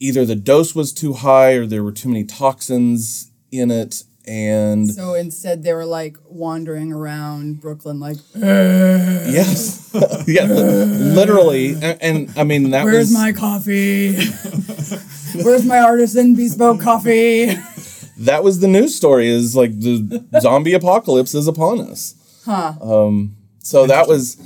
either 0.00 0.24
the 0.26 0.34
dose 0.34 0.74
was 0.74 0.92
too 0.92 1.12
high 1.14 1.52
or 1.52 1.64
there 1.66 1.84
were 1.84 1.92
too 1.92 2.08
many 2.08 2.24
toxins 2.24 3.30
in 3.52 3.70
it, 3.70 4.02
and 4.26 4.88
so 4.88 5.14
instead, 5.14 5.62
they 5.62 5.72
were 5.74 5.84
like 5.84 6.16
wandering 6.28 6.92
around 6.92 7.60
Brooklyn, 7.60 7.98
like, 7.98 8.18
Yes. 8.34 9.90
yeah. 10.26 10.44
Literally. 10.44 11.74
And, 11.74 11.98
and 12.02 12.30
I 12.36 12.44
mean 12.44 12.70
that 12.70 12.84
"Where's 12.84 13.08
was 13.08 13.12
my 13.14 13.32
coffee? 13.32 14.14
Where's 15.42 15.64
my 15.64 15.78
artisan 15.78 16.34
bespoke 16.34 16.80
coffee?" 16.80 17.54
that 18.18 18.44
was 18.44 18.60
the 18.60 18.68
news 18.68 18.94
story 18.94 19.28
is 19.28 19.56
like 19.56 19.72
the 19.80 20.24
zombie 20.40 20.74
apocalypse 20.74 21.34
is 21.34 21.48
upon 21.48 21.80
us. 21.80 22.14
Huh. 22.44 22.74
Um 22.80 23.36
so 23.58 23.86
that 23.86 24.06
was 24.06 24.36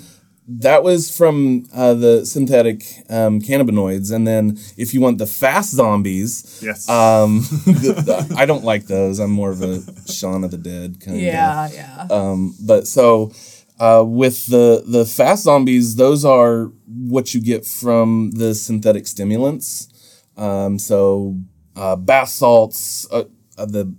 that 0.49 0.83
was 0.83 1.15
from 1.17 1.67
uh, 1.75 1.95
the 1.95 2.25
synthetic 2.25 2.83
um, 3.11 3.41
cannabinoids, 3.41 4.12
and 4.15 4.26
then 4.26 4.59
if 4.76 4.95
you 4.95 5.00
want 5.00 5.19
the 5.19 5.26
fast 5.26 5.73
zombies, 5.73 6.61
Yes. 6.62 6.88
um, 6.88 7.41
the, 7.67 8.26
the- 8.29 8.35
I 8.37 8.47
don't 8.47 8.65
like 8.65 8.87
those. 8.87 9.19
I'm 9.19 9.31
more 9.33 9.50
of 9.50 9.62
a 9.62 9.83
Shaun 10.11 10.45
of 10.45 10.50
the 10.53 10.59
Dead 10.59 11.00
kind 11.00 11.17
of. 11.17 11.23
Yeah, 11.23 11.69
yeah. 11.73 12.07
Um, 12.11 12.55
but 12.65 12.87
so 12.87 13.33
uh, 13.81 14.05
with 14.07 14.47
the 14.47 14.85
the 14.87 15.05
fast 15.05 15.43
zombies, 15.45 15.97
those 15.97 16.25
are 16.25 16.67
what 16.87 17.35
you 17.35 17.41
get 17.41 17.67
from 17.67 18.31
the 18.33 18.55
synthetic 18.55 19.07
stimulants. 19.07 19.88
Um, 20.37 20.79
so 20.79 21.38
uh, 21.75 21.97
bath 21.97 22.29
salts, 22.29 23.07
uh, 23.11 23.25
uh, 23.59 23.67
the 23.67 23.93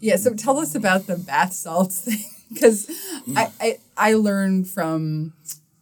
Yeah, 0.00 0.16
so 0.16 0.34
tell 0.34 0.58
us 0.58 0.74
about 0.74 1.06
the 1.06 1.16
bath 1.16 1.52
salts 1.52 2.00
thing 2.04 2.24
because 2.52 2.90
I, 3.36 3.50
I 3.60 3.78
I 3.96 4.12
learned 4.14 4.68
from 4.68 5.34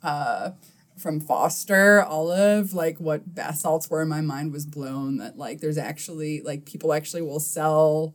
uh 0.06 0.50
from 0.96 1.20
Foster 1.20 2.02
Olive 2.02 2.72
like 2.72 2.98
what 2.98 3.34
bath 3.34 3.56
salts 3.56 3.90
were 3.90 4.02
in 4.02 4.08
my 4.08 4.22
mind 4.22 4.52
was 4.52 4.64
blown 4.64 5.18
that 5.18 5.36
like 5.36 5.60
there's 5.60 5.78
actually 5.78 6.40
like 6.40 6.64
people 6.64 6.92
actually 6.92 7.22
will 7.22 7.40
sell 7.40 8.14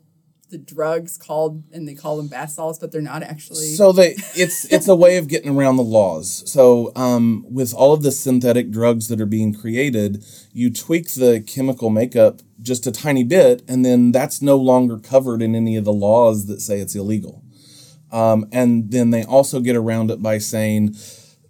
the 0.51 0.57
drugs 0.57 1.17
called 1.17 1.63
and 1.71 1.88
they 1.88 1.95
call 1.95 2.17
them 2.17 2.27
bath 2.27 2.51
salts 2.51 2.77
but 2.77 2.91
they're 2.91 3.01
not 3.01 3.24
actually 3.24 3.67
So 3.67 3.91
they 3.91 4.15
it's 4.36 4.65
it's 4.65 4.88
a 4.88 4.95
way 4.95 5.17
of 5.17 5.27
getting 5.27 5.55
around 5.55 5.77
the 5.77 5.83
laws. 5.83 6.43
So 6.51 6.91
um, 6.95 7.45
with 7.50 7.74
all 7.74 7.93
of 7.93 8.03
the 8.03 8.12
synthetic 8.12 8.69
drugs 8.69 9.07
that 9.07 9.21
are 9.21 9.25
being 9.25 9.53
created, 9.53 10.25
you 10.51 10.69
tweak 10.71 11.13
the 11.13 11.41
chemical 11.41 11.89
makeup 11.89 12.41
just 12.62 12.86
a 12.86 12.91
tiny 12.91 13.24
bit, 13.24 13.63
and 13.67 13.83
then 13.86 14.12
that's 14.12 14.41
no 14.41 14.57
longer 14.57 14.98
covered 15.00 15.41
in 15.41 15.55
any 15.55 15.77
of 15.77 15.86
the 15.86 15.93
laws 15.93 16.45
that 16.48 16.62
say 16.62 16.79
it's 16.79 16.95
illegal. 16.95 17.43
Um, 18.12 18.45
and 18.51 18.91
then 18.91 19.12
they 19.12 19.24
also 19.24 19.62
get 19.62 19.77
around 19.77 20.12
it 20.12 20.21
by 20.21 20.38
saying 20.38 20.95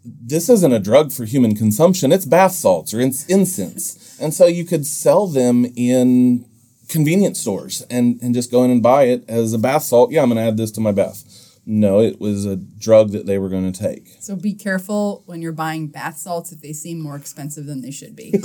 this 0.04 0.50
isn't 0.50 0.74
a 0.74 0.80
drug 0.80 1.12
for 1.12 1.26
human 1.26 1.56
consumption; 1.56 2.12
it's 2.12 2.26
bath 2.26 2.54
salts 2.54 2.94
or 2.94 3.00
incense. 3.00 4.18
And 4.20 4.34
so 4.34 4.46
you 4.46 4.66
could 4.66 4.86
sell 4.86 5.28
them 5.28 5.66
in 5.76 6.46
convenience 6.92 7.40
stores 7.40 7.82
and, 7.90 8.20
and 8.22 8.36
just 8.36 8.52
go 8.52 8.64
in 8.64 8.70
and 8.70 8.84
buy 8.84 9.04
it 9.04 9.24
as 9.28 9.54
a 9.54 9.58
bath 9.58 9.84
salt. 9.84 10.12
Yeah, 10.12 10.22
I'm 10.22 10.30
going 10.30 10.38
to 10.38 10.44
add 10.44 10.58
this 10.58 10.72
to 10.72 10.82
my 10.82 10.92
bath. 10.92 11.24
No, 11.66 12.00
it 12.00 12.20
was 12.20 12.46
a 12.46 12.56
drug 12.56 13.12
that 13.12 13.28
they 13.28 13.38
were 13.38 13.48
going 13.50 13.72
to 13.72 13.80
take. 13.80 14.10
so 14.20 14.36
be 14.36 14.54
careful 14.54 15.22
when 15.28 15.42
you're 15.44 15.52
buying 15.52 15.88
bath 15.88 16.18
salts 16.18 16.52
if 16.52 16.60
they 16.62 16.74
seem 16.74 17.00
more 17.00 17.16
expensive 17.16 17.68
than 17.68 17.82
they 17.82 17.92
should 17.92 18.16
be. 18.16 18.34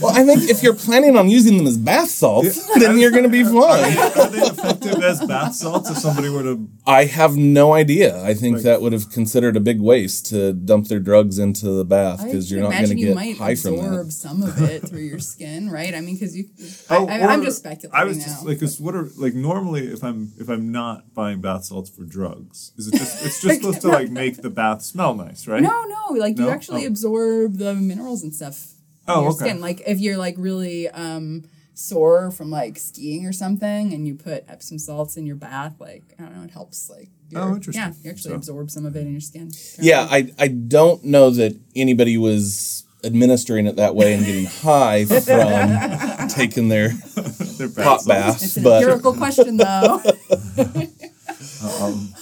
Well, 0.00 0.10
I 0.16 0.24
think 0.24 0.50
if 0.50 0.62
you're 0.64 0.74
planning 0.74 1.16
on 1.16 1.28
using 1.28 1.56
them 1.56 1.66
as 1.66 1.78
bath 1.78 2.08
salts, 2.10 2.66
then 2.78 2.98
you're 2.98 3.12
going 3.12 3.22
to 3.22 3.28
be 3.28 3.44
fine. 3.44 3.96
Are 3.96 4.28
they 4.28 4.38
effective 4.40 5.00
as 5.02 5.24
bath 5.24 5.54
salts 5.54 5.90
if 5.90 5.98
somebody 5.98 6.28
were 6.28 6.42
to? 6.42 6.68
I 6.86 7.04
have 7.04 7.36
no 7.36 7.72
idea. 7.72 8.20
I 8.24 8.34
think 8.34 8.58
that 8.62 8.80
would 8.82 8.92
have 8.92 9.10
considered 9.10 9.56
a 9.56 9.60
big 9.60 9.80
waste 9.80 10.26
to 10.26 10.52
dump 10.52 10.88
their 10.88 10.98
drugs 10.98 11.38
into 11.38 11.70
the 11.70 11.84
bath 11.84 12.20
I 12.20 12.24
because 12.24 12.48
can 12.48 12.56
you're 12.58 12.64
not 12.64 12.72
going 12.72 12.84
to 12.86 12.90
imagine 12.92 12.98
you 12.98 13.06
get 13.08 13.14
might 13.14 13.36
high 13.36 13.54
from 13.54 13.74
absorb 13.74 14.10
some 14.12 14.42
of 14.42 14.60
it 14.62 14.88
through 14.88 15.02
your 15.02 15.20
skin, 15.20 15.70
right? 15.70 15.94
I 15.94 16.00
mean, 16.00 16.16
because 16.16 16.36
you, 16.36 16.46
I, 16.90 16.96
Oh, 16.96 17.06
I, 17.06 17.20
or- 17.20 17.28
I'm 17.30 17.42
just 17.44 17.58
speculating 17.58 17.94
I 18.00 18.04
was 18.04 18.18
now. 18.18 18.24
just 18.24 18.44
like, 18.44 18.58
'cause 18.58 18.80
what 18.80 18.94
are 18.96 19.08
like 19.16 19.34
normally 19.34 19.86
if 19.86 20.02
I'm 20.02 20.32
if 20.38 20.48
I'm 20.48 20.72
not 20.72 21.14
buying 21.14 21.40
bath 21.40 21.64
salts 21.66 21.81
for 21.88 22.04
drugs, 22.04 22.72
is 22.76 22.88
it 22.88 22.94
just 22.94 23.24
it's 23.24 23.40
just 23.42 23.56
supposed 23.60 23.80
to 23.82 23.88
like 23.88 24.10
make 24.10 24.36
the 24.42 24.50
bath 24.50 24.82
smell 24.82 25.14
nice, 25.14 25.46
right? 25.46 25.62
no, 25.62 25.84
no, 25.84 26.14
like 26.18 26.38
you 26.38 26.48
actually 26.50 26.84
Oh. 26.84 26.88
absorb 26.88 27.58
the 27.58 27.74
minerals 27.74 28.22
and 28.22 28.34
stuff. 28.34 28.72
Oh, 29.08 29.22
your 29.22 29.30
okay. 29.30 29.46
Skin. 29.46 29.60
Like 29.60 29.82
if 29.86 29.98
you're 30.00 30.16
like 30.16 30.34
really 30.38 30.88
um, 30.88 31.44
sore 31.74 32.30
from 32.30 32.50
like 32.50 32.78
skiing 32.78 33.26
or 33.26 33.32
something, 33.32 33.92
and 33.92 34.06
you 34.06 34.14
put 34.14 34.44
Epsom 34.48 34.78
salts 34.78 35.16
in 35.16 35.26
your 35.26 35.36
bath, 35.36 35.74
like 35.80 36.02
I 36.18 36.22
don't 36.22 36.36
know, 36.36 36.44
it 36.44 36.50
helps. 36.50 36.88
Like 36.90 37.08
your, 37.28 37.42
Oh, 37.42 37.54
interesting. 37.54 37.82
Yeah, 37.82 37.92
you 38.02 38.10
actually 38.10 38.30
So- 38.30 38.36
absorb 38.36 38.70
some 38.70 38.86
of 38.86 38.94
it 38.96 39.00
in 39.06 39.12
your 39.12 39.20
skin. 39.20 39.50
Yeah, 39.80 40.06
I, 40.10 40.30
I 40.38 40.48
don't 40.48 41.02
know 41.04 41.30
that 41.30 41.58
anybody 41.74 42.16
was 42.18 42.84
administering 43.04 43.66
it 43.66 43.74
that 43.76 43.96
way 43.96 44.14
and 44.14 44.24
getting 44.24 44.44
high 44.62 45.04
from 45.06 46.28
taking 46.28 46.68
their 46.68 46.88
They're 47.58 47.68
hot 47.84 48.06
baths. 48.06 48.44
It's 48.44 48.56
an 48.58 48.62
But 48.62 48.82
empirical 48.82 49.14
question, 49.14 49.56
though. 49.56 50.00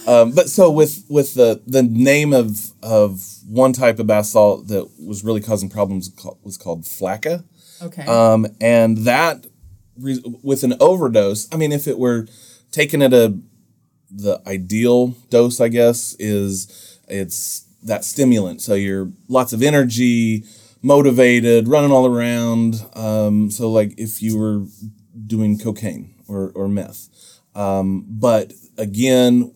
Um, 0.07 0.31
but 0.31 0.49
so 0.49 0.69
with 0.69 1.05
with 1.09 1.33
the 1.33 1.61
the 1.65 1.83
name 1.83 2.33
of 2.33 2.71
of 2.83 3.23
one 3.47 3.73
type 3.73 3.99
of 3.99 4.07
bath 4.07 4.27
salt 4.27 4.67
that 4.67 4.89
was 4.99 5.23
really 5.23 5.41
causing 5.41 5.69
problems 5.69 6.11
was 6.43 6.57
called 6.57 6.83
flakka, 6.83 7.43
okay. 7.81 8.05
um, 8.05 8.47
and 8.59 8.99
that 8.99 9.47
re- 9.97 10.23
with 10.43 10.63
an 10.63 10.75
overdose. 10.79 11.47
I 11.53 11.57
mean, 11.57 11.71
if 11.71 11.87
it 11.87 11.97
were 11.97 12.27
taken 12.71 13.01
at 13.01 13.13
a 13.13 13.37
the 14.09 14.41
ideal 14.45 15.15
dose, 15.29 15.61
I 15.61 15.69
guess, 15.69 16.15
is 16.19 16.99
it's 17.07 17.65
that 17.83 18.03
stimulant. 18.03 18.61
So 18.61 18.73
you're 18.73 19.11
lots 19.27 19.53
of 19.53 19.61
energy, 19.61 20.43
motivated, 20.81 21.67
running 21.67 21.91
all 21.91 22.05
around. 22.05 22.85
Um, 22.93 23.49
so 23.49 23.71
like 23.71 23.93
if 23.97 24.21
you 24.21 24.37
were 24.37 24.65
doing 25.27 25.57
cocaine 25.57 26.13
or, 26.27 26.51
or 26.55 26.67
meth. 26.67 27.09
Um, 27.55 28.05
but 28.07 28.53
again, 28.81 29.53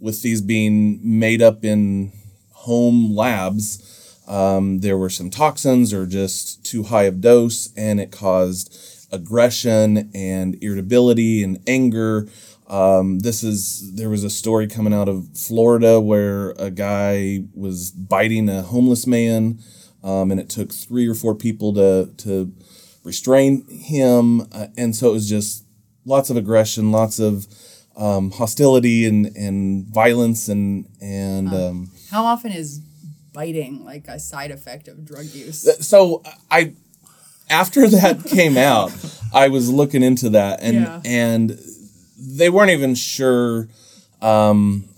with 0.00 0.22
these 0.22 0.40
being 0.40 0.98
made 1.02 1.42
up 1.42 1.64
in 1.64 2.12
home 2.52 3.14
labs, 3.14 4.18
um, 4.26 4.80
there 4.80 4.96
were 4.96 5.10
some 5.10 5.30
toxins 5.30 5.92
or 5.92 6.06
just 6.06 6.64
too 6.64 6.84
high 6.84 7.04
of 7.04 7.20
dose, 7.20 7.72
and 7.76 8.00
it 8.00 8.10
caused 8.10 8.74
aggression 9.12 10.10
and 10.14 10.56
irritability 10.62 11.44
and 11.44 11.60
anger. 11.66 12.26
Um, 12.66 13.18
this 13.18 13.44
is 13.44 13.94
there 13.94 14.08
was 14.08 14.24
a 14.24 14.30
story 14.30 14.66
coming 14.66 14.94
out 14.94 15.08
of 15.08 15.28
Florida 15.36 16.00
where 16.00 16.50
a 16.52 16.70
guy 16.70 17.44
was 17.54 17.90
biting 17.90 18.48
a 18.48 18.62
homeless 18.62 19.06
man, 19.06 19.60
um, 20.02 20.30
and 20.30 20.40
it 20.40 20.48
took 20.48 20.72
three 20.72 21.06
or 21.06 21.14
four 21.14 21.34
people 21.34 21.74
to 21.74 22.10
to 22.16 22.52
restrain 23.04 23.66
him, 23.68 24.40
uh, 24.52 24.68
and 24.78 24.96
so 24.96 25.10
it 25.10 25.12
was 25.12 25.28
just 25.28 25.66
lots 26.06 26.30
of 26.30 26.38
aggression, 26.38 26.90
lots 26.90 27.18
of 27.18 27.46
um, 27.96 28.30
hostility 28.30 29.06
and, 29.06 29.26
and 29.36 29.86
violence 29.86 30.48
and 30.48 30.86
and 31.00 31.48
um, 31.54 31.90
How 32.10 32.24
often 32.24 32.52
is 32.52 32.80
biting 33.32 33.84
like 33.84 34.06
a 34.08 34.18
side 34.18 34.50
effect 34.50 34.88
of 34.88 35.04
drug 35.04 35.26
use? 35.26 35.86
so 35.86 36.22
I 36.50 36.74
after 37.50 37.86
that 37.98 38.24
came 38.24 38.56
out, 38.56 38.92
I 39.32 39.48
was 39.48 39.70
looking 39.70 40.02
into 40.02 40.30
that 40.30 40.60
and 40.62 40.76
Yeah. 40.76 41.00
and 41.04 41.58
they 42.18 42.48
weren't 42.50 42.70
even 42.70 42.94
sure 42.94 43.68
um, 44.22 44.88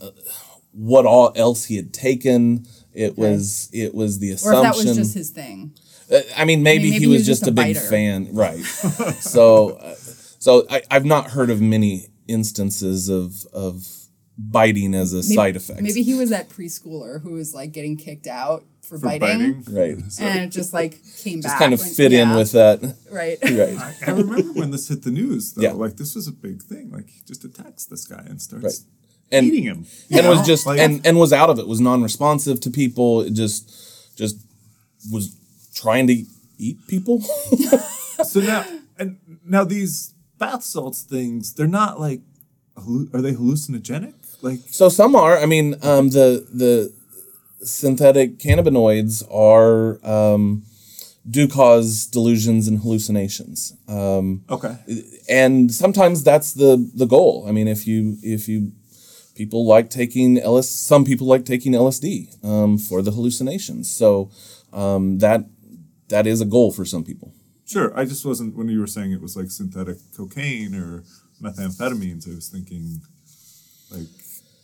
what 0.73 1.07
all 1.07 1.33
else 1.35 1.65
he 1.65 1.77
had 1.77 1.93
taken. 1.93 2.67
It 2.95 3.19
was 3.19 3.69
it 3.73 3.95
was 3.95 4.21
the 4.21 4.31
Or 4.33 4.35
assumption. 4.35 4.59
if 4.59 4.63
that 4.63 4.77
was 4.77 4.97
just 4.97 5.15
his 5.15 5.31
thing. 5.31 5.73
Uh, 6.11 6.21
I 6.37 6.45
mean, 6.45 6.63
maybe, 6.63 6.91
maybe 6.91 7.05
he 7.05 7.07
was 7.09 7.27
just, 7.27 7.43
a, 7.49 7.51
big 7.51 7.75
biter. 7.75 7.81
fan, 7.81 8.29
right? 8.33 8.63
so, 9.19 9.71
uh, 9.71 9.95
so 10.39 10.65
I, 10.71 10.83
I've 10.89 11.05
not 11.05 11.31
heard 11.33 11.51
of 11.51 11.61
many 11.61 12.07
instances 12.29 13.09
of 13.09 13.45
of 13.53 13.87
biting 14.39 14.95
as 14.95 15.13
a 15.15 15.17
Maybe, 15.17 15.35
side 15.35 15.57
effect. 15.57 15.81
Maybe 15.81 16.03
he 16.03 16.15
was 16.15 16.31
that 16.31 16.49
preschooler 16.51 17.23
who 17.23 17.33
was 17.33 17.55
like 17.55 17.73
getting 17.73 17.97
kicked 17.97 18.27
out 18.27 18.65
for, 18.83 18.99
For 18.99 19.07
biting, 19.07 19.63
biting. 19.63 19.75
right? 19.75 19.99
and 20.21 20.41
it 20.45 20.51
just 20.51 20.75
like 20.75 21.01
came 21.19 21.41
Just 21.41 21.55
back. 21.55 21.59
kind 21.59 21.73
of 21.73 21.81
when- 21.81 21.89
fit 21.95 22.13
in 22.13 22.29
yeah, 22.29 22.37
with 22.37 22.53
that, 22.53 22.83
right. 23.11 23.39
right? 23.43 23.95
I 24.07 24.11
remember 24.11 24.53
when 24.53 24.71
this 24.73 24.89
hit 24.89 25.03
the 25.05 25.11
news 25.11 25.55
though. 25.55 25.63
Yeah. 25.63 25.73
Like 25.73 25.97
this 25.97 26.15
was 26.15 26.29
a 26.29 26.33
big 26.33 26.63
thing. 26.63 26.91
Like 26.91 27.09
he 27.09 27.21
just 27.27 27.45
attacks 27.45 27.87
this 27.87 28.05
guy 28.07 28.23
and 28.27 28.41
starts 28.41 28.65
Right. 28.65 28.75
And 29.33 29.47
eating 29.47 29.65
him. 29.65 29.87
you 30.09 30.19
and 30.19 30.27
know? 30.27 30.31
was 30.37 30.47
just 30.47 30.67
Like- 30.67 30.79
and 30.81 31.05
and 31.07 31.19
was 31.19 31.33
out 31.33 31.49
of 31.51 31.59
it. 31.59 31.67
Was 31.67 31.81
non-responsive 31.81 32.61
to 32.61 32.71
people. 32.71 33.23
It 33.23 33.33
just 33.33 34.17
just 34.17 34.37
was 35.11 35.35
trying 35.75 36.07
to 36.09 36.25
eat 36.59 36.77
people. 36.89 37.21
so 38.25 38.41
now 38.41 38.65
and 38.99 39.19
now 39.45 39.65
these 39.65 40.13
bath 40.39 40.63
salts 40.63 41.03
things, 41.03 41.55
they're 41.55 41.67
not 41.67 42.01
like 42.01 42.21
are 43.13 43.23
they 43.23 43.33
hallucinogenic? 43.33 44.15
Like 44.43 44.61
So 44.69 44.89
some 44.89 45.17
are. 45.17 45.39
I 45.39 45.47
mean, 45.47 45.77
um, 45.83 46.11
the 46.11 46.47
the 46.53 46.93
synthetic 47.65 48.39
cannabinoids 48.39 49.25
are 49.33 50.05
um, 50.07 50.65
do 51.29 51.49
cause 51.49 52.07
delusions 52.07 52.69
and 52.69 52.81
hallucinations, 52.81 53.75
um, 53.89 54.45
okay. 54.51 54.77
and 55.29 55.73
sometimes 55.73 56.23
that's 56.23 56.53
the 56.53 56.91
the 56.95 57.07
goal. 57.07 57.47
I 57.49 57.53
mean, 57.53 57.67
if 57.67 57.87
you 57.87 58.19
if 58.23 58.47
you 58.49 58.73
people 59.35 59.67
like 59.67 59.91
taking 59.91 60.39
LS, 60.39 60.69
some 60.69 61.05
people 61.05 61.27
like 61.27 61.45
taking 61.45 61.73
LSD 61.73 62.45
um, 62.45 62.79
for 62.79 63.03
the 63.03 63.13
hallucinations. 63.13 63.91
So 63.91 64.31
um, 64.73 65.19
that 65.19 65.47
that 66.09 66.27
is 66.27 66.41
a 66.41 66.47
goal 66.47 66.73
for 66.73 66.85
some 66.85 67.05
people. 67.05 67.33
Sure. 67.67 67.97
I 67.99 68.05
just 68.05 68.25
wasn't 68.25 68.57
when 68.57 68.69
you 68.69 68.81
were 68.81 68.87
saying 68.87 69.13
it 69.13 69.21
was 69.21 69.37
like 69.37 69.51
synthetic 69.51 69.97
cocaine 70.17 70.75
or 70.75 71.03
methamphetamines, 71.43 72.31
I 72.31 72.35
was 72.35 72.49
thinking 72.49 73.01
like 73.91 74.09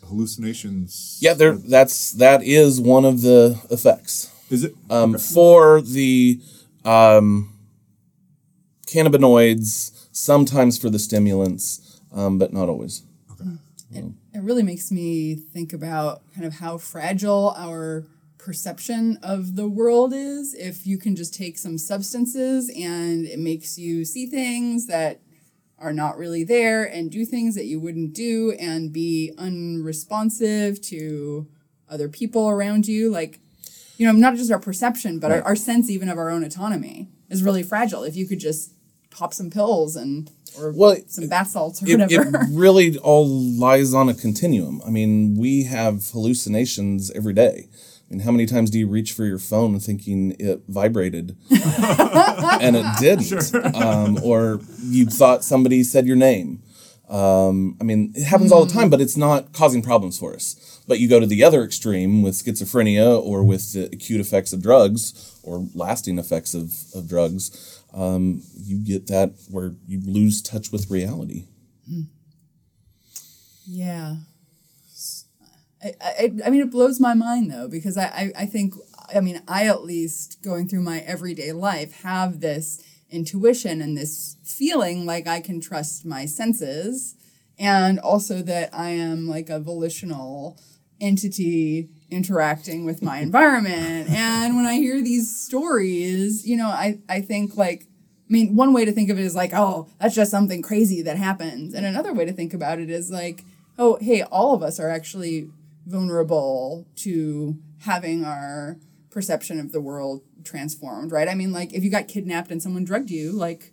hallucinations. 0.08 1.18
Yeah, 1.20 1.34
there. 1.34 1.56
That's 1.56 2.12
that 2.12 2.42
is 2.42 2.80
one 2.80 3.04
of 3.04 3.22
the 3.22 3.58
effects. 3.70 4.30
Is 4.50 4.64
it 4.64 4.74
um, 4.90 5.14
Okay. 5.14 5.22
for 5.22 5.80
the 5.80 6.40
um, 6.84 7.52
cannabinoids, 8.86 10.06
sometimes 10.12 10.78
for 10.78 10.90
the 10.90 10.98
stimulants, 10.98 12.00
um, 12.12 12.38
but 12.38 12.52
not 12.52 12.68
always. 12.68 13.02
Okay. 13.32 14.12
It 14.34 14.40
really 14.42 14.62
makes 14.62 14.90
me 14.90 15.34
think 15.34 15.72
about 15.72 16.22
kind 16.34 16.46
of 16.46 16.54
how 16.54 16.78
fragile 16.78 17.54
our 17.56 18.04
perception 18.42 19.18
of 19.22 19.54
the 19.54 19.68
world 19.68 20.12
is. 20.12 20.52
If 20.54 20.86
you 20.86 20.98
can 20.98 21.14
just 21.14 21.32
take 21.32 21.56
some 21.56 21.78
substances 21.78 22.68
and 22.70 23.24
it 23.24 23.38
makes 23.38 23.78
you 23.78 24.04
see 24.04 24.26
things 24.26 24.86
that 24.88 25.20
are 25.78 25.92
not 25.92 26.18
really 26.18 26.44
there 26.44 26.84
and 26.84 27.10
do 27.10 27.24
things 27.24 27.54
that 27.54 27.66
you 27.66 27.78
wouldn't 27.80 28.14
do 28.14 28.52
and 28.58 28.92
be 28.92 29.32
unresponsive 29.38 30.80
to 30.82 31.46
other 31.88 32.08
people 32.08 32.48
around 32.48 32.86
you. 32.88 33.10
Like, 33.10 33.38
you 33.96 34.06
know, 34.06 34.12
not 34.12 34.34
just 34.34 34.50
our 34.50 34.58
perception, 34.58 35.18
but 35.20 35.30
our, 35.30 35.42
our 35.42 35.56
sense 35.56 35.88
even 35.88 36.08
of 36.08 36.18
our 36.18 36.30
own 36.30 36.42
autonomy 36.42 37.08
is 37.30 37.42
really 37.42 37.62
fragile. 37.62 38.02
If 38.02 38.16
you 38.16 38.26
could 38.26 38.40
just 38.40 38.72
pop 39.10 39.32
some 39.34 39.50
pills 39.50 39.94
and 39.94 40.30
or 40.58 40.72
Well, 40.72 40.96
some 41.06 41.28
bath 41.28 41.48
salts 41.48 41.82
or 41.82 41.88
it, 41.88 41.98
whatever. 41.98 42.28
it 42.28 42.46
really 42.50 42.98
all 42.98 43.28
lies 43.28 43.94
on 43.94 44.08
a 44.08 44.14
continuum. 44.14 44.82
I 44.86 44.90
mean, 44.90 45.36
we 45.36 45.64
have 45.64 46.10
hallucinations 46.10 47.10
every 47.12 47.34
day. 47.34 47.68
Mean, 48.12 48.20
how 48.20 48.30
many 48.30 48.44
times 48.44 48.68
do 48.68 48.78
you 48.78 48.86
reach 48.86 49.12
for 49.12 49.24
your 49.24 49.38
phone 49.38 49.80
thinking 49.80 50.36
it 50.38 50.64
vibrated 50.68 51.34
and 51.50 52.76
it 52.76 52.84
didn't? 53.00 53.74
Um, 53.74 54.18
or 54.22 54.60
you 54.82 55.06
thought 55.06 55.42
somebody 55.44 55.82
said 55.82 56.06
your 56.06 56.16
name. 56.16 56.62
Um, 57.08 57.76
I 57.80 57.84
mean, 57.84 58.12
it 58.14 58.24
happens 58.24 58.52
all 58.52 58.66
the 58.66 58.72
time, 58.72 58.90
but 58.90 59.00
it's 59.00 59.16
not 59.16 59.54
causing 59.54 59.80
problems 59.80 60.18
for 60.18 60.34
us. 60.34 60.82
But 60.86 60.98
you 60.98 61.08
go 61.08 61.20
to 61.20 61.26
the 61.26 61.42
other 61.42 61.62
extreme 61.62 62.22
with 62.22 62.34
schizophrenia 62.34 63.18
or 63.18 63.44
with 63.44 63.72
the 63.72 63.84
acute 63.86 64.20
effects 64.20 64.52
of 64.52 64.62
drugs 64.62 65.38
or 65.42 65.66
lasting 65.74 66.18
effects 66.18 66.52
of, 66.52 66.74
of 66.94 67.08
drugs, 67.08 67.82
um, 67.94 68.42
you 68.54 68.78
get 68.78 69.06
that 69.06 69.32
where 69.50 69.74
you 69.86 70.00
lose 70.04 70.42
touch 70.42 70.70
with 70.70 70.90
reality. 70.90 71.46
Yeah. 73.66 74.16
I, 75.82 75.94
I, 76.00 76.32
I 76.46 76.50
mean, 76.50 76.60
it 76.60 76.70
blows 76.70 77.00
my 77.00 77.14
mind 77.14 77.50
though, 77.50 77.68
because 77.68 77.96
I, 77.96 78.04
I, 78.04 78.32
I 78.42 78.46
think, 78.46 78.74
I 79.14 79.20
mean, 79.20 79.42
I 79.48 79.66
at 79.66 79.82
least 79.82 80.42
going 80.42 80.68
through 80.68 80.82
my 80.82 81.00
everyday 81.00 81.52
life 81.52 82.02
have 82.02 82.40
this 82.40 82.82
intuition 83.10 83.82
and 83.82 83.96
this 83.96 84.36
feeling 84.42 85.04
like 85.04 85.26
I 85.26 85.40
can 85.40 85.60
trust 85.60 86.04
my 86.04 86.24
senses 86.24 87.14
and 87.58 87.98
also 87.98 88.42
that 88.42 88.70
I 88.72 88.90
am 88.90 89.28
like 89.28 89.50
a 89.50 89.60
volitional 89.60 90.58
entity 91.00 91.88
interacting 92.10 92.84
with 92.84 93.02
my 93.02 93.18
environment. 93.20 94.08
and 94.10 94.56
when 94.56 94.66
I 94.66 94.74
hear 94.74 95.02
these 95.02 95.34
stories, 95.34 96.46
you 96.46 96.56
know, 96.56 96.68
I, 96.68 97.00
I 97.08 97.20
think 97.20 97.56
like, 97.56 97.82
I 97.82 98.32
mean, 98.32 98.56
one 98.56 98.72
way 98.72 98.84
to 98.84 98.92
think 98.92 99.10
of 99.10 99.18
it 99.18 99.24
is 99.24 99.34
like, 99.34 99.52
oh, 99.52 99.88
that's 100.00 100.14
just 100.14 100.30
something 100.30 100.62
crazy 100.62 101.02
that 101.02 101.18
happens. 101.18 101.74
And 101.74 101.84
another 101.84 102.14
way 102.14 102.24
to 102.24 102.32
think 102.32 102.54
about 102.54 102.78
it 102.78 102.88
is 102.88 103.10
like, 103.10 103.44
oh, 103.78 103.98
hey, 104.00 104.22
all 104.22 104.54
of 104.54 104.62
us 104.62 104.80
are 104.80 104.88
actually 104.88 105.50
vulnerable 105.86 106.86
to 106.96 107.56
having 107.80 108.24
our 108.24 108.78
perception 109.10 109.60
of 109.60 109.72
the 109.72 109.80
world 109.80 110.22
transformed, 110.44 111.12
right? 111.12 111.28
I 111.28 111.34
mean, 111.34 111.52
like 111.52 111.72
if 111.72 111.84
you 111.84 111.90
got 111.90 112.08
kidnapped 112.08 112.50
and 112.50 112.62
someone 112.62 112.84
drugged 112.84 113.10
you, 113.10 113.32
like, 113.32 113.72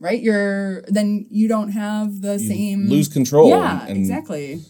right, 0.00 0.20
you're 0.20 0.82
then 0.82 1.26
you 1.30 1.48
don't 1.48 1.70
have 1.70 2.20
the 2.20 2.38
same 2.38 2.88
lose 2.88 3.08
control 3.08 3.50
Yeah, 3.50 3.86
and- 3.86 3.96
exactly. 3.96 4.60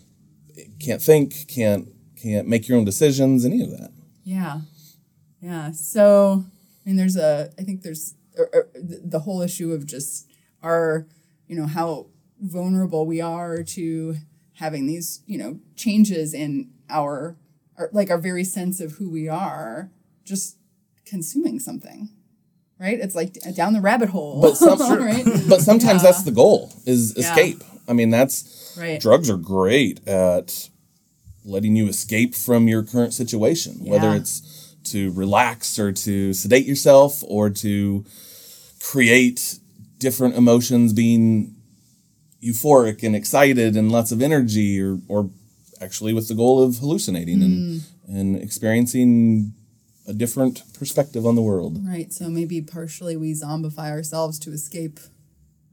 Can't 0.81 1.01
think, 1.01 1.47
can't 1.49 1.89
can't 2.21 2.49
make 2.49 2.69
your 2.69 2.79
own 2.79 2.85
decisions, 2.85 3.45
any 3.45 3.63
of 3.63 3.71
that. 3.71 3.93
Yeah, 4.25 4.61
yeah. 5.41 5.71
So, 5.71 6.45
I 6.85 6.89
mean, 6.89 6.97
there's 6.97 7.17
a. 7.17 7.53
I 7.59 7.63
think 7.63 7.83
there's 7.83 8.15
er, 8.37 8.51
er, 8.53 8.69
the 8.75 9.01
the 9.05 9.19
whole 9.21 9.41
issue 9.41 9.73
of 9.73 9.87
just 9.87 10.29
our, 10.63 11.07
you 11.47 11.55
know, 11.55 11.67
how 11.67 12.07
vulnerable 12.41 13.07
we 13.07 13.21
are 13.21 13.63
to 13.63 14.17
having 14.59 14.87
these, 14.87 15.21
you 15.27 15.39
know, 15.39 15.59
changes 15.77 16.35
in 16.35 16.71
our, 16.91 17.37
our 17.77 17.89
like 17.93 18.11
our 18.11 18.19
very 18.19 18.45
sense 18.45 18.81
of 18.81 18.93
who 18.93 19.09
we 19.11 19.29
are, 19.29 19.91
just 20.25 20.57
consuming 21.07 21.59
something, 21.61 22.09
right? 22.79 22.99
It's 23.01 23.15
like 23.15 23.39
uh, 23.47 23.53
down 23.53 23.73
the 23.73 23.81
rabbit 23.81 24.11
hole, 24.11 24.41
But 24.43 24.57
some, 24.57 24.79
right? 25.03 25.25
but 25.49 25.61
sometimes 25.61 26.03
Yeah. 26.03 26.11
that's 26.11 26.23
the 26.23 26.33
goal 26.33 26.73
is 26.87 27.15
Yeah. 27.17 27.23
escape. 27.33 27.63
I 27.87 27.93
mean, 27.93 28.11
that's 28.11 28.75
Right. 28.77 29.01
drugs 29.01 29.29
are 29.31 29.37
great 29.37 30.07
at 30.07 30.69
letting 31.45 31.75
you 31.77 31.89
escape 31.89 32.35
from 32.35 32.69
your 32.69 32.83
current 32.83 33.15
situation, 33.15 33.73
whether 33.85 34.13
it's 34.15 34.75
to 34.85 35.11
relax 35.13 35.79
or 35.79 35.93
to 35.93 36.33
sedate 36.33 36.67
yourself 36.67 37.23
or 37.27 37.49
to 37.51 38.05
create 38.81 39.59
different 39.99 40.35
emotions, 40.37 40.93
being 40.93 41.55
euphoric 42.43 43.03
and 43.03 43.17
excited 43.17 43.77
and 43.77 43.91
lots 43.91 44.13
of 44.13 44.23
energy, 44.23 44.81
or 44.81 45.01
or 45.09 45.31
actually 45.81 46.13
with 46.13 46.29
the 46.29 46.35
goal 46.35 46.63
of 46.63 46.79
hallucinating 46.79 47.43
and 47.43 47.59
mm. 47.59 47.85
and 48.09 48.37
experiencing 48.37 49.55
a 50.07 50.15
different 50.15 50.63
perspective 50.73 51.27
on 51.27 51.35
the 51.35 51.43
world. 51.43 51.79
Right. 51.87 52.13
So 52.13 52.29
maybe 52.29 52.63
partially 52.63 53.17
we 53.17 53.35
zombify 53.35 53.91
ourselves 53.91 54.39
to 54.41 54.51
escape. 54.51 54.99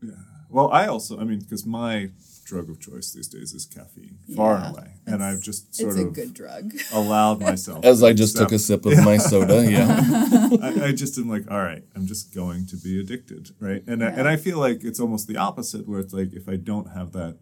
Yeah. 0.04 0.12
Well, 0.50 0.70
I 0.72 0.88
also, 0.88 1.20
I 1.20 1.24
mean, 1.24 1.39
because 1.39 1.66
my 1.66 2.10
drug 2.46 2.70
of 2.70 2.80
choice 2.80 3.12
these 3.12 3.28
days 3.28 3.54
is 3.54 3.66
caffeine, 3.66 4.20
far 4.36 4.58
and 4.58 4.76
away, 4.78 4.94
and 5.08 5.24
I've 5.24 5.42
just 5.42 5.76
sort 5.76 5.90
It's 5.90 5.96
sort 5.98 6.06
a 6.06 6.10
of 6.10 6.14
good 6.14 6.34
drug. 6.34 6.74
allowed 6.94 7.42
myself. 7.52 7.84
As 7.84 8.00
to 8.00 8.06
I 8.06 8.14
just 8.14 8.38
took 8.38 8.52
a 8.54 8.60
sip 8.60 8.86
of 8.86 9.04
my 9.04 9.18
soda, 9.30 9.70
yeah. 9.70 10.50
I, 10.62 10.86
I 10.86 10.92
just 10.94 11.18
am 11.18 11.28
like, 11.28 11.50
all 11.52 11.62
right, 11.62 11.84
I'm 11.96 12.06
just 12.08 12.34
going 12.34 12.66
to 12.68 12.78
be 12.78 13.00
addicted, 13.00 13.50
right? 13.60 13.84
And 13.88 14.04
I, 14.04 14.08
and 14.10 14.28
I 14.28 14.38
feel 14.38 14.60
like 14.60 14.84
it's 14.84 15.00
almost 15.00 15.28
the 15.28 15.38
opposite, 15.38 15.88
where 15.88 16.00
it's 16.00 16.14
like 16.14 16.34
if 16.34 16.48
I 16.48 16.56
don't 16.56 16.92
have 16.94 17.12
that 17.14 17.38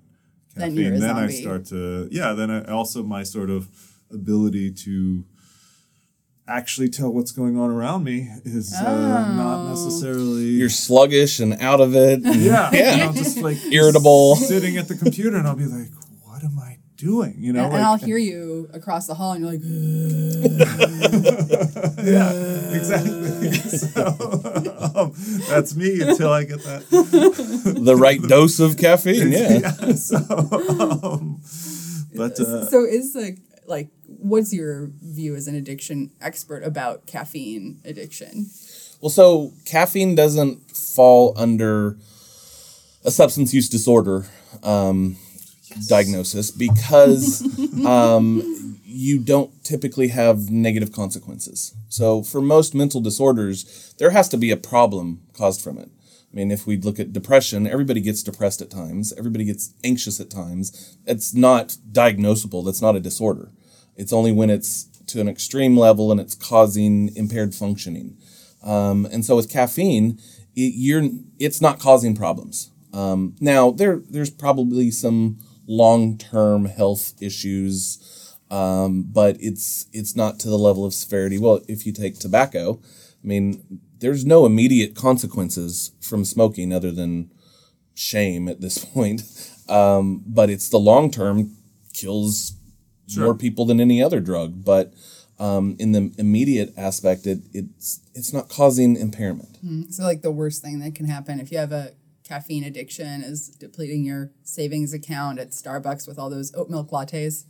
caffeine, 0.57 0.95
a 0.95 0.99
then, 0.99 1.15
I 1.17 1.27
start 1.29 1.65
to 1.67 2.07
yeah. 2.09 2.33
Then 2.33 2.49
I 2.49 2.63
also 2.71 3.03
my 3.03 3.23
sort 3.23 3.49
of 3.49 3.69
ability 4.11 4.71
to 4.71 5.25
actually 6.47 6.89
tell 6.89 7.11
what's 7.11 7.31
going 7.31 7.57
on 7.57 7.69
around 7.69 8.03
me 8.03 8.29
is 8.43 8.73
uh, 8.73 8.83
Oh. 8.85 9.35
not 9.35 9.69
necessarily. 9.69 10.43
You're 10.45 10.69
sluggish 10.69 11.39
and 11.39 11.53
out 11.61 11.79
of 11.81 11.95
it. 11.95 12.23
and- 12.25 12.35
yeah, 12.35 12.69
Yeah. 12.73 12.93
And 12.93 13.01
i'm 13.03 13.13
just 13.15 13.37
like 13.37 13.57
Irritable. 13.71 14.35
sitting 14.35 14.77
at 14.77 14.87
the 14.87 14.95
computer, 14.95 15.37
and 15.37 15.47
I'll 15.47 15.55
be 15.55 15.65
like, 15.65 15.89
what 16.23 16.43
am 16.43 16.59
I 16.59 16.77
doing? 16.97 17.35
You 17.37 17.53
know, 17.53 17.63
and, 17.63 17.71
like, 17.73 17.79
and 17.79 17.87
I'll 17.87 17.97
hear 17.97 18.17
you 18.17 18.69
across 18.73 19.07
the 19.07 19.13
hall, 19.15 19.33
and 19.33 19.41
you're 19.41 19.53
like, 19.53 19.63
yeah, 22.03 22.31
exactly. 22.75 23.51
so 23.53 24.91
um, 24.95 25.13
that's 25.49 25.75
me 25.75 26.01
until 26.01 26.31
I 26.31 26.43
get 26.43 26.59
that. 26.63 26.83
the 27.81 27.95
right 27.95 28.21
dose 28.21 28.59
of 28.59 28.77
caffeine. 28.77 29.31
Yeah. 29.31 29.93
so, 29.95 30.17
um, 30.17 31.41
but 32.15 32.39
uh, 32.39 32.69
so 32.69 32.85
is 32.85 33.13
the 33.13 33.37
like, 33.65 33.89
what's 34.23 34.53
your 34.53 34.89
view 35.01 35.35
as 35.35 35.47
an 35.47 35.55
addiction 35.55 36.11
expert 36.21 36.63
about 36.63 37.05
caffeine 37.05 37.81
addiction? 37.85 38.47
Well, 39.01 39.09
so 39.09 39.51
caffeine 39.65 40.15
doesn't 40.15 40.71
fall 40.71 41.33
under 41.35 41.97
a 43.03 43.11
substance 43.11 43.53
use 43.53 43.67
disorder 43.67 44.25
um, 44.63 45.17
diagnosis 45.89 46.51
because 46.51 47.41
um, 47.85 48.79
you 48.85 49.19
don't 49.19 49.63
typically 49.63 50.07
have 50.09 50.49
negative 50.49 50.93
consequences. 50.93 51.75
So, 51.89 52.23
for 52.23 52.41
most 52.41 52.73
mental 52.73 53.01
disorders, 53.01 53.93
there 53.97 54.11
has 54.11 54.29
to 54.29 54.37
be 54.37 54.51
a 54.51 54.57
problem 54.57 55.21
caused 55.33 55.61
from 55.61 55.77
it. 55.77 55.89
I 56.31 56.35
mean, 56.35 56.49
if 56.49 56.65
we 56.65 56.77
look 56.77 56.99
at 56.99 57.13
depression, 57.13 57.67
everybody 57.67 58.01
gets 58.01 58.23
depressed 58.23 58.61
at 58.61 58.71
times, 58.71 59.13
everybody 59.17 59.45
gets 59.45 59.73
anxious 59.83 60.19
at 60.19 60.29
times. 60.29 60.97
It's 61.05 61.33
not 61.33 61.75
diagnosable, 61.91 62.65
that's 62.65 62.81
not 62.81 62.95
a 62.95 62.99
disorder. 62.99 63.51
It's 63.95 64.13
only 64.13 64.31
when 64.31 64.49
it's 64.49 64.85
to 65.07 65.21
an 65.21 65.27
extreme 65.27 65.77
level 65.77 66.11
and 66.11 66.19
it's 66.19 66.35
causing 66.35 67.15
impaired 67.15 67.53
functioning. 67.53 68.17
Um, 68.63 69.05
and 69.05 69.25
so 69.25 69.35
with 69.35 69.51
caffeine, 69.51 70.19
it, 70.55 70.73
you're 70.75 71.03
it's 71.39 71.61
not 71.61 71.79
causing 71.79 72.15
problems. 72.15 72.71
Um, 72.93 73.35
now 73.39 73.71
there 73.71 74.01
there's 74.09 74.29
probably 74.29 74.91
some 74.91 75.39
long 75.67 76.17
term 76.17 76.65
health 76.65 77.13
issues, 77.21 78.37
um, 78.49 79.03
but 79.03 79.37
it's 79.39 79.87
it's 79.91 80.15
not 80.15 80.39
to 80.39 80.49
the 80.49 80.57
level 80.57 80.85
of 80.85 80.93
severity. 80.93 81.37
Well, 81.37 81.61
if 81.67 81.85
you 81.85 81.91
take 81.91 82.19
tobacco, 82.19 82.79
I 83.23 83.27
mean, 83.27 83.81
there's 83.99 84.25
no 84.25 84.45
immediate 84.45 84.95
consequences 84.95 85.91
from 86.01 86.25
smoking 86.25 86.73
other 86.73 86.91
than 86.91 87.31
shame 87.93 88.47
at 88.47 88.61
this 88.61 88.83
point. 88.93 89.23
Um, 89.69 90.23
but 90.25 90.49
it's 90.49 90.69
the 90.69 90.79
long 90.79 91.09
term 91.11 91.55
kills 91.93 92.53
more 93.17 93.35
people 93.35 93.65
than 93.65 93.79
any 93.79 94.01
other 94.01 94.19
drug. 94.19 94.63
But 94.65 94.93
um, 95.39 95.75
in 95.79 95.91
the 95.91 96.13
immediate 96.17 96.73
aspect, 96.77 97.25
it, 97.27 97.39
it's 97.53 98.01
it's 98.13 98.31
not 98.33 98.49
causing 98.49 98.95
impairment. 98.95 99.57
So, 99.93 100.03
like, 100.03 100.21
the 100.21 100.31
worst 100.31 100.61
thing 100.61 100.79
that 100.79 100.93
can 100.95 101.05
happen 101.05 101.39
if 101.39 101.51
you 101.51 101.57
have 101.57 101.71
a 101.71 101.91
caffeine 102.23 102.63
addiction 102.63 103.23
is 103.23 103.49
depleting 103.49 104.03
your 104.05 104.31
savings 104.43 104.93
account 104.93 105.39
at 105.39 105.49
Starbucks 105.51 106.07
with 106.07 106.17
all 106.19 106.29
those 106.29 106.53
oat 106.55 106.69
milk 106.69 106.89
lattes. 106.91 107.45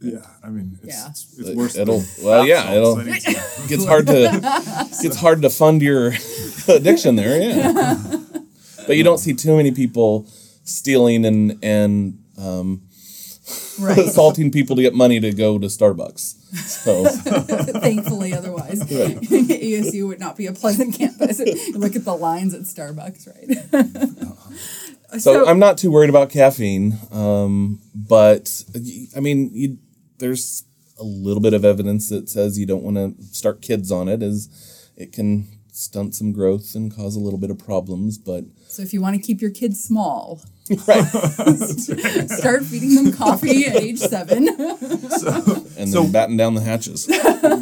yeah, 0.00 0.18
I 0.44 0.48
mean, 0.50 0.78
it's, 0.82 0.94
Yeah. 0.94 1.08
it's, 1.08 1.38
it's 1.38 1.56
worse. 1.56 1.76
It'll 1.76 1.98
than 2.00 2.06
well, 2.24 2.46
yeah, 2.46 2.72
it'll 2.72 2.96
salts 2.96 3.08
anytime. 3.26 3.42
it's 3.70 3.86
hard 3.86 4.06
to 4.08 4.30
it's 5.06 5.16
hard 5.16 5.42
to 5.42 5.50
fund 5.50 5.82
your 5.82 6.12
addiction 6.68 7.16
there. 7.16 7.40
Yeah, 7.40 7.96
but 8.86 8.96
you 8.96 9.04
don't 9.04 9.18
see 9.18 9.34
too 9.34 9.56
many 9.56 9.70
people 9.72 10.26
stealing 10.64 11.24
and 11.24 11.58
and 11.62 12.18
um, 12.38 12.82
Right. 13.82 13.98
assaulting 14.06 14.50
people 14.50 14.76
to 14.76 14.82
get 14.82 14.94
money 14.94 15.18
to 15.20 15.32
go 15.32 15.58
to 15.58 15.66
Starbucks. 15.66 16.56
So 16.56 17.04
Thankfully, 17.80 18.32
otherwise, 18.32 18.80
ASU 18.80 20.06
would 20.08 20.20
not 20.20 20.36
be 20.36 20.46
a 20.46 20.52
pleasant 20.52 20.94
campus. 20.94 21.40
Look 21.74 21.96
at 21.96 22.04
the 22.04 22.14
lines 22.14 22.54
at 22.54 22.62
Starbucks, 22.62 23.28
right? 23.28 25.18
So, 25.18 25.46
I'm 25.46 25.58
not 25.58 25.76
too 25.76 25.90
worried 25.90 26.08
about 26.08 26.30
caffeine, 26.30 26.98
um, 27.10 27.80
but 27.94 28.64
I 29.14 29.20
mean, 29.20 29.50
you, 29.52 29.76
there's 30.18 30.64
a 30.98 31.04
little 31.04 31.42
bit 31.42 31.52
of 31.52 31.64
evidence 31.64 32.08
that 32.08 32.30
says 32.30 32.58
you 32.58 32.64
don't 32.64 32.82
want 32.82 32.96
to 32.96 33.22
start 33.24 33.60
kids 33.60 33.92
on 33.92 34.08
it, 34.08 34.22
as 34.22 34.48
it 34.96 35.12
can 35.12 35.48
stunt 35.72 36.14
some 36.14 36.32
growth 36.32 36.74
and 36.74 36.94
cause 36.94 37.16
a 37.16 37.20
little 37.20 37.38
bit 37.38 37.50
of 37.50 37.58
problems, 37.58 38.18
but 38.18 38.44
So 38.72 38.82
if 38.82 38.94
you 38.94 39.02
want 39.02 39.16
to 39.16 39.20
keep 39.20 39.42
your 39.42 39.50
kids 39.50 39.84
small, 39.84 40.40
right. 40.88 41.04
start 42.38 42.64
feeding 42.64 42.94
them 42.94 43.12
coffee 43.12 43.66
at 43.66 43.76
age 43.76 43.98
seven. 43.98 44.48
and 45.78 45.90
So- 45.90 46.02
then 46.04 46.10
batten 46.12 46.36
down 46.38 46.54
the 46.54 46.62
hatches. 46.62 47.06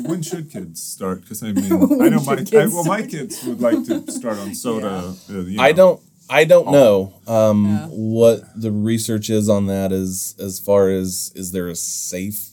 when 0.06 0.22
should 0.22 0.50
kids 0.52 0.80
start? 0.80 1.22
Because 1.22 1.42
I 1.42 1.50
mean, 1.50 1.64
I 2.00 2.08
know 2.10 2.20
my 2.20 2.44
I, 2.52 2.66
well, 2.66 2.84
my 2.84 3.02
kids 3.02 3.42
would 3.44 3.60
like 3.60 3.84
to 3.86 4.08
start 4.12 4.38
on 4.38 4.54
soda. 4.54 5.14
uh, 5.28 5.32
you 5.32 5.60
I 5.60 5.72
don't 5.72 6.00
I 6.28 6.44
don't 6.44 6.70
know 6.70 7.14
um, 7.26 7.64
Yeah. 7.66 7.86
what 7.88 8.44
the 8.54 8.70
research 8.70 9.30
is 9.30 9.48
on 9.48 9.66
that 9.66 9.90
as 9.90 10.36
as 10.38 10.60
far 10.60 10.90
as 10.90 11.32
is 11.34 11.50
there 11.50 11.66
a 11.66 11.74
safe 11.74 12.50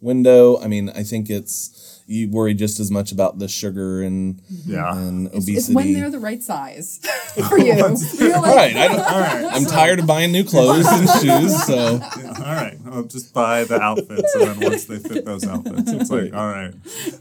window? 0.00 0.60
I 0.60 0.68
mean, 0.68 0.88
I 0.90 1.02
think 1.02 1.28
it's 1.30 1.77
you 2.10 2.30
worry 2.30 2.54
just 2.54 2.80
as 2.80 2.90
much 2.90 3.12
about 3.12 3.38
the 3.38 3.46
sugar 3.46 4.02
and 4.02 4.40
Yeah. 4.64 4.96
and 4.96 5.28
obesity. 5.28 5.52
it's 5.58 5.68
when 5.68 5.92
they're 5.92 6.10
the 6.10 6.18
right 6.18 6.42
size 6.42 6.98
for 7.48 7.58
you. 7.58 7.74
You're 8.18 8.30
like, 8.40 8.56
right. 8.56 8.76
I 8.76 8.88
don't, 8.88 8.98
All 9.00 9.20
right. 9.20 9.44
I'm 9.52 9.66
tired 9.66 9.98
of 10.00 10.06
buying 10.06 10.32
new 10.32 10.42
clothes 10.42 10.86
and 10.88 11.08
shoes, 11.20 11.64
so 11.64 11.74
Yeah, 11.74 12.32
all 12.38 12.54
right. 12.54 12.78
I'll 12.90 13.02
just 13.04 13.32
buy 13.34 13.64
the 13.64 13.78
outfits, 13.80 14.34
and 14.34 14.48
then 14.48 14.60
once 14.70 14.86
they 14.86 14.98
fit 14.98 15.24
those 15.26 15.46
outfits, 15.46 15.92
it's 15.92 16.10
like, 16.10 16.32
all 16.34 16.48
right. 16.50 16.72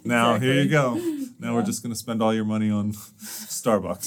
Now 0.05 0.39
here 0.39 0.53
you 0.53 0.69
go. 0.69 0.95
Now 1.39 1.53
we're 1.53 1.63
just 1.63 1.83
gonna 1.83 1.93
spend 1.95 2.23
all 2.23 2.33
your 2.33 2.45
money 2.45 2.71
on 2.71 2.93
Starbucks. 2.93 4.05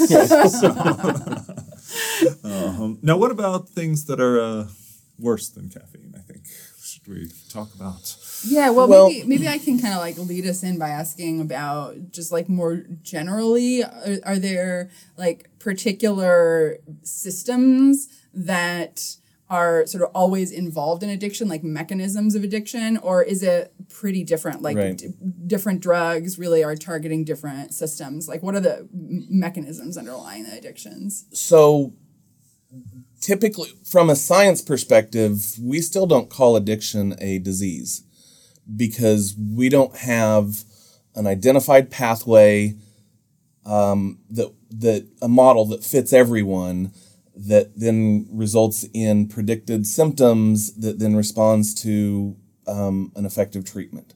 So- 0.50 1.54
um, 2.44 2.98
now, 3.02 3.16
what 3.16 3.30
about 3.30 3.68
things 3.68 4.04
that 4.06 4.20
are 4.20 4.40
uh, 4.40 4.68
worse 5.18 5.48
than 5.48 5.68
caffeine? 5.68 6.09
I 7.02 7.06
think 7.12 7.20
should 7.30 7.32
we 7.32 7.48
talk 7.48 7.74
about? 7.74 8.16
Yeah, 8.46 8.70
well, 8.70 8.88
Well- 8.88 9.08
maybe 9.08 9.26
maybe 9.26 9.48
I 9.48 9.58
can 9.58 9.78
kind 9.78 9.94
of 9.94 10.00
like 10.00 10.18
lead 10.18 10.46
us 10.46 10.62
in 10.62 10.78
by 10.78 10.90
asking 10.90 11.40
about 11.40 12.10
just 12.10 12.32
like 12.32 12.48
more 12.48 12.84
generally, 13.02 13.82
are, 13.84 14.18
are 14.24 14.38
there 14.38 14.90
like 15.16 15.50
particular 15.58 16.78
systems 17.02 18.08
that 18.34 19.16
are 19.48 19.84
sort 19.84 20.04
of 20.04 20.10
always 20.14 20.52
involved 20.52 21.02
in 21.02 21.10
addiction, 21.10 21.48
like 21.48 21.64
mechanisms 21.64 22.36
of 22.36 22.44
addiction, 22.44 22.96
or 22.98 23.20
is 23.24 23.42
it 23.42 23.72
pretty 23.88 24.22
different? 24.22 24.62
Like 24.62 24.76
Right. 24.76 24.96
d- 24.96 25.08
different 25.48 25.80
drugs 25.80 26.38
really 26.38 26.62
are 26.62 26.76
targeting 26.76 27.24
different 27.24 27.74
systems. 27.74 28.28
Like, 28.28 28.44
what 28.44 28.54
are 28.54 28.60
the 28.60 28.78
m- 28.94 29.26
mechanisms 29.28 29.96
underlying 29.98 30.44
the 30.44 30.56
addictions? 30.56 31.24
so 31.32 31.92
typically 33.20 33.70
from 33.84 34.10
a 34.10 34.16
science 34.16 34.62
perspective, 34.62 35.56
we 35.60 35.80
still 35.80 36.06
don't 36.06 36.30
call 36.30 36.56
addiction 36.56 37.14
a 37.20 37.38
disease 37.38 38.02
because 38.76 39.34
we 39.38 39.68
don't 39.68 39.96
have 39.96 40.64
an 41.14 41.26
identified 41.26 41.90
pathway 41.90 42.74
um, 43.66 44.18
that 44.30 44.52
that 44.70 45.06
a 45.20 45.28
model 45.28 45.64
that 45.66 45.84
fits 45.84 46.12
everyone 46.12 46.92
that 47.34 47.78
then 47.78 48.26
results 48.30 48.84
in 48.94 49.26
predicted 49.26 49.86
symptoms 49.86 50.74
that 50.74 50.98
then 50.98 51.16
responds 51.16 51.74
to 51.74 52.36
um, 52.66 53.12
an 53.16 53.24
effective 53.26 53.64
treatment. 53.64 54.14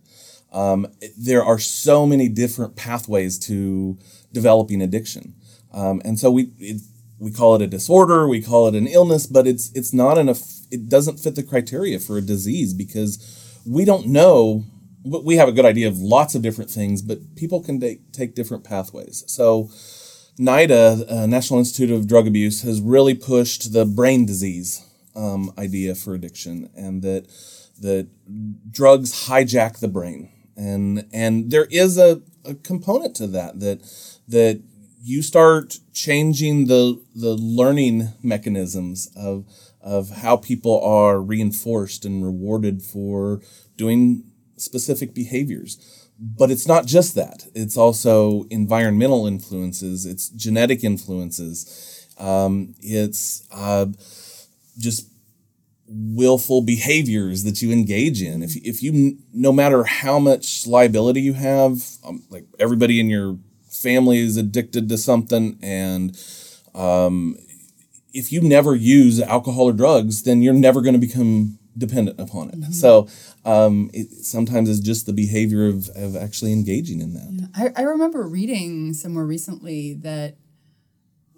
Um, 0.53 0.87
there 1.19 1.43
are 1.43 1.59
so 1.59 2.07
many 2.07 2.29
different 2.29 2.77
pathways 2.77 3.39
to 3.41 3.99
developing 4.33 4.81
addiction, 4.81 5.35
um, 5.73 6.01
and 6.05 6.19
so 6.19 6.31
we 6.31 6.53
it, 6.59 6.81
we 7.19 7.31
call 7.31 7.55
it 7.55 7.63
a 7.63 7.67
disorder, 7.67 8.27
we 8.29 8.43
call 8.43 8.69
it 8.69 8.75
an 8.75 8.87
illness, 8.87 9.27
but 9.27 9.47
it's 9.47 9.71
it's 9.75 9.93
not 9.93 10.19
eff- 10.19 10.67
it 10.71 10.89
doesn't 10.89 11.21
fit 11.21 11.35
the 11.35 11.43
criteria 11.43 11.99
for 11.99 12.19
a 12.19 12.23
disease 12.23 12.75
because 12.75 13.61
we 13.67 13.85
don't 13.85 14.07
know. 14.07 14.65
We 15.05 15.37
have 15.37 15.49
a 15.49 15.53
good 15.53 15.67
idea 15.67 15.87
of 15.89 15.99
lots 15.99 16.35
of 16.35 16.43
different 16.43 16.71
things, 16.71 17.03
but 17.03 17.37
people 17.37 17.63
can 17.63 17.81
take 17.81 18.13
take 18.13 18.35
different 18.35 18.65
pathways. 18.65 19.25
So. 19.27 19.71
NIDA, 20.37 21.09
uh, 21.09 21.27
National 21.27 21.61
Institute 21.61 21.93
of 21.93 22.09
Drug 22.09 22.27
Abuse, 22.27 22.63
has 22.63 22.81
really 22.81 23.15
pushed 23.15 23.73
the 23.73 23.85
brain 23.87 24.27
disease 24.27 24.85
um, 25.15 25.53
idea 25.57 25.95
for 25.95 26.15
addiction, 26.15 26.71
and 26.75 27.03
that 27.03 27.29
that 27.81 28.09
drugs 28.71 29.27
hijack 29.27 29.79
the 29.79 29.89
brain, 29.89 30.31
and 30.57 31.07
and 31.13 31.51
there 31.51 31.67
is 31.71 31.99
a, 31.99 32.23
a 32.45 32.55
component 32.55 33.15
to 33.17 33.27
that 33.29 33.61
that 33.61 33.81
that 34.29 34.63
you 35.05 35.23
start 35.23 35.79
changing 35.93 36.67
the 36.67 36.99
the 37.15 37.35
learning 37.35 38.09
mechanisms 38.23 39.11
of 39.15 39.45
of 39.83 40.09
how 40.09 40.37
people 40.37 40.83
are 40.83 41.21
reinforced 41.21 42.07
and 42.07 42.25
rewarded 42.25 42.83
for 42.83 43.43
doing 43.77 44.25
specific 44.57 45.15
behaviors. 45.15 45.79
But 46.19 46.51
it's 46.51 46.67
not 46.67 46.87
just 46.87 47.15
that. 47.17 47.49
It's 47.55 47.77
also 47.77 48.45
environmental 48.49 49.27
influences. 49.27 50.07
It's 50.07 50.31
genetic 50.31 50.83
influences. 50.85 52.09
Um, 52.19 52.75
it's 52.81 53.47
uh, 53.53 53.87
just 54.79 55.11
willful 55.87 56.63
behaviors 56.63 57.45
that 57.45 57.61
you 57.61 57.73
engage 57.73 58.23
in. 58.23 58.43
If, 58.43 58.57
if 58.57 58.83
you 58.83 59.19
no 59.35 59.53
matter 59.53 59.85
how 59.85 60.19
much 60.19 60.67
liability 60.67 61.21
you 61.21 61.35
have 61.35 61.83
um, 62.05 62.23
like 62.31 62.47
everybody 62.59 63.01
in 63.01 63.11
your 63.11 63.37
family 63.89 64.19
is 64.19 64.37
addicted 64.37 64.89
to 64.89 64.97
something 64.99 65.59
and 65.63 66.07
um, 66.75 67.37
if 68.13 68.33
you 68.33 68.41
never 68.41 68.75
use 68.75 69.21
alcohol 69.21 69.65
or 69.71 69.73
drugs 69.73 70.23
then 70.23 70.43
you're 70.43 70.63
never 70.69 70.81
going 70.81 70.99
to 71.01 71.07
become 71.09 71.59
dependent 71.77 72.21
upon 72.21 72.51
it. 72.51 72.73
So 72.73 73.09
um, 73.45 73.91
it 73.93 74.11
sometimes 74.25 74.71
it's 74.71 74.81
just 74.81 75.07
the 75.07 75.13
behavior 75.13 75.67
of, 75.67 75.89
of 75.97 76.17
actually 76.17 76.53
engaging 76.53 77.01
in 77.01 77.15
that. 77.15 77.51
I, 77.55 77.83
I 77.83 77.85
remember 77.85 78.27
reading 78.27 78.95
somewhere 78.95 79.25
recently 79.25 79.95
that 79.95 80.37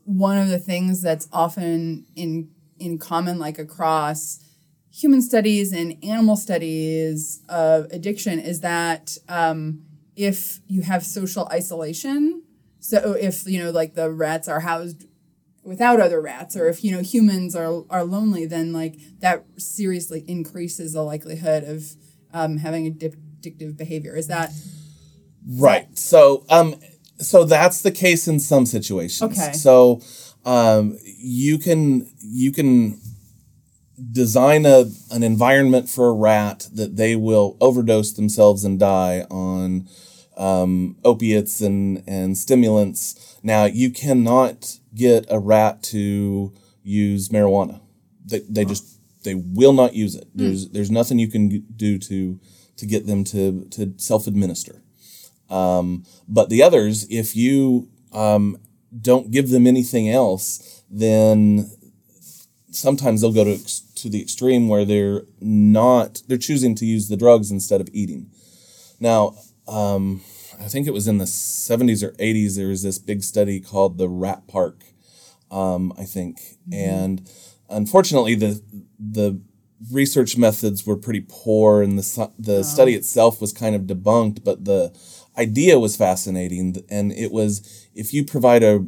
one 0.04 0.38
of 0.38 0.48
the 0.48 0.58
things 0.58 1.02
that's 1.02 1.28
often 1.32 2.06
in 2.14 2.50
in 2.78 2.98
common, 2.98 3.38
like 3.38 3.58
across 3.58 4.38
human 4.90 5.22
studies 5.22 5.72
and 5.72 5.96
animal 6.04 6.36
studies 6.36 7.42
of 7.48 7.86
addiction, 7.90 8.38
is 8.38 8.60
that 8.60 9.16
um, 9.28 9.85
if 10.16 10.60
you 10.66 10.82
have 10.82 11.04
social 11.04 11.48
isolation, 11.52 12.42
so 12.80 13.12
if 13.12 13.46
you 13.46 13.62
know, 13.62 13.70
like 13.70 13.94
the 13.94 14.10
rats 14.10 14.48
are 14.48 14.60
housed 14.60 15.04
without 15.62 16.00
other 16.00 16.20
rats, 16.20 16.56
or 16.56 16.68
if 16.68 16.82
you 16.82 16.92
know 16.92 17.02
humans 17.02 17.54
are 17.54 17.84
are 17.90 18.04
lonely, 18.04 18.46
then 18.46 18.72
like 18.72 18.96
that 19.20 19.44
seriously 19.58 20.24
increases 20.26 20.94
the 20.94 21.02
likelihood 21.02 21.64
of 21.64 21.84
um, 22.32 22.58
having 22.58 22.92
addictive 22.92 23.76
behavior. 23.76 24.16
Is 24.16 24.28
that 24.28 24.50
Right. 25.46 25.96
So, 25.96 26.44
um, 26.50 26.74
so 27.18 27.44
that's 27.44 27.82
the 27.82 27.92
case 27.92 28.26
in 28.26 28.40
some 28.40 28.66
situations. 28.66 29.38
Okay. 29.38 29.52
So, 29.52 30.00
um, 30.44 30.98
you 31.04 31.58
can 31.58 32.10
you 32.20 32.52
can 32.52 33.00
design 34.12 34.66
a 34.66 34.86
an 35.10 35.22
environment 35.22 35.88
for 35.88 36.08
a 36.08 36.12
rat 36.12 36.68
that 36.74 36.96
they 36.96 37.16
will 37.16 37.56
overdose 37.60 38.12
themselves 38.12 38.64
and 38.64 38.78
die 38.78 39.24
on 39.30 39.88
um, 40.36 40.96
opiates 41.04 41.60
and 41.60 42.02
and 42.06 42.36
stimulants. 42.36 43.38
Now, 43.42 43.64
you 43.64 43.90
cannot 43.90 44.78
get 44.94 45.26
a 45.30 45.38
rat 45.38 45.82
to 45.84 46.52
use 46.82 47.28
marijuana. 47.28 47.80
They, 48.24 48.40
they 48.48 48.64
just 48.64 49.00
they 49.24 49.34
will 49.34 49.72
not 49.72 49.94
use 49.94 50.14
it. 50.14 50.28
There's 50.34 50.68
there's 50.70 50.90
nothing 50.90 51.18
you 51.18 51.28
can 51.28 51.64
do 51.76 51.98
to 51.98 52.40
to 52.76 52.86
get 52.86 53.06
them 53.06 53.24
to 53.24 53.64
to 53.70 53.94
self 53.96 54.26
administer. 54.26 54.82
Um, 55.48 56.04
but 56.28 56.48
the 56.48 56.62
others, 56.62 57.06
if 57.08 57.36
you 57.36 57.88
um, 58.12 58.58
don't 59.00 59.30
give 59.30 59.50
them 59.50 59.66
anything 59.66 60.08
else, 60.08 60.82
then 60.90 61.70
sometimes 62.70 63.20
they'll 63.20 63.32
go 63.32 63.44
to 63.44 63.54
ex- 63.54 63.80
to 63.96 64.08
the 64.08 64.20
extreme 64.20 64.68
where 64.68 64.84
they're 64.84 65.22
not 65.40 66.22
they're 66.28 66.38
choosing 66.38 66.74
to 66.76 66.86
use 66.86 67.08
the 67.08 67.16
drugs 67.16 67.50
instead 67.50 67.80
of 67.80 67.88
eating. 67.92 68.30
Now, 69.00 69.34
um, 69.68 70.22
I 70.60 70.68
think 70.68 70.86
it 70.86 70.92
was 70.92 71.08
in 71.08 71.18
the 71.18 71.24
70s 71.24 72.02
or 72.02 72.12
80s 72.12 72.56
there 72.56 72.68
was 72.68 72.82
this 72.82 72.98
big 72.98 73.22
study 73.22 73.60
called 73.60 73.98
the 73.98 74.08
Rat 74.08 74.46
Park, 74.46 74.84
um, 75.50 75.92
I 75.98 76.04
think, 76.04 76.38
and 76.72 77.28
unfortunately 77.68 78.34
the 78.34 78.62
the 78.98 79.40
research 79.92 80.38
methods 80.38 80.86
were 80.86 80.96
pretty 80.96 81.24
poor 81.28 81.82
and 81.82 81.98
the 81.98 82.30
the 82.38 82.62
study 82.62 82.94
itself 82.94 83.40
was 83.40 83.52
kind 83.52 83.74
of 83.74 83.82
debunked, 83.82 84.42
but 84.44 84.64
the 84.64 84.96
idea 85.36 85.78
was 85.78 85.96
fascinating 85.96 86.76
and 86.88 87.12
it 87.12 87.30
was 87.30 87.88
if 87.94 88.14
you 88.14 88.24
provide 88.24 88.62
a 88.62 88.86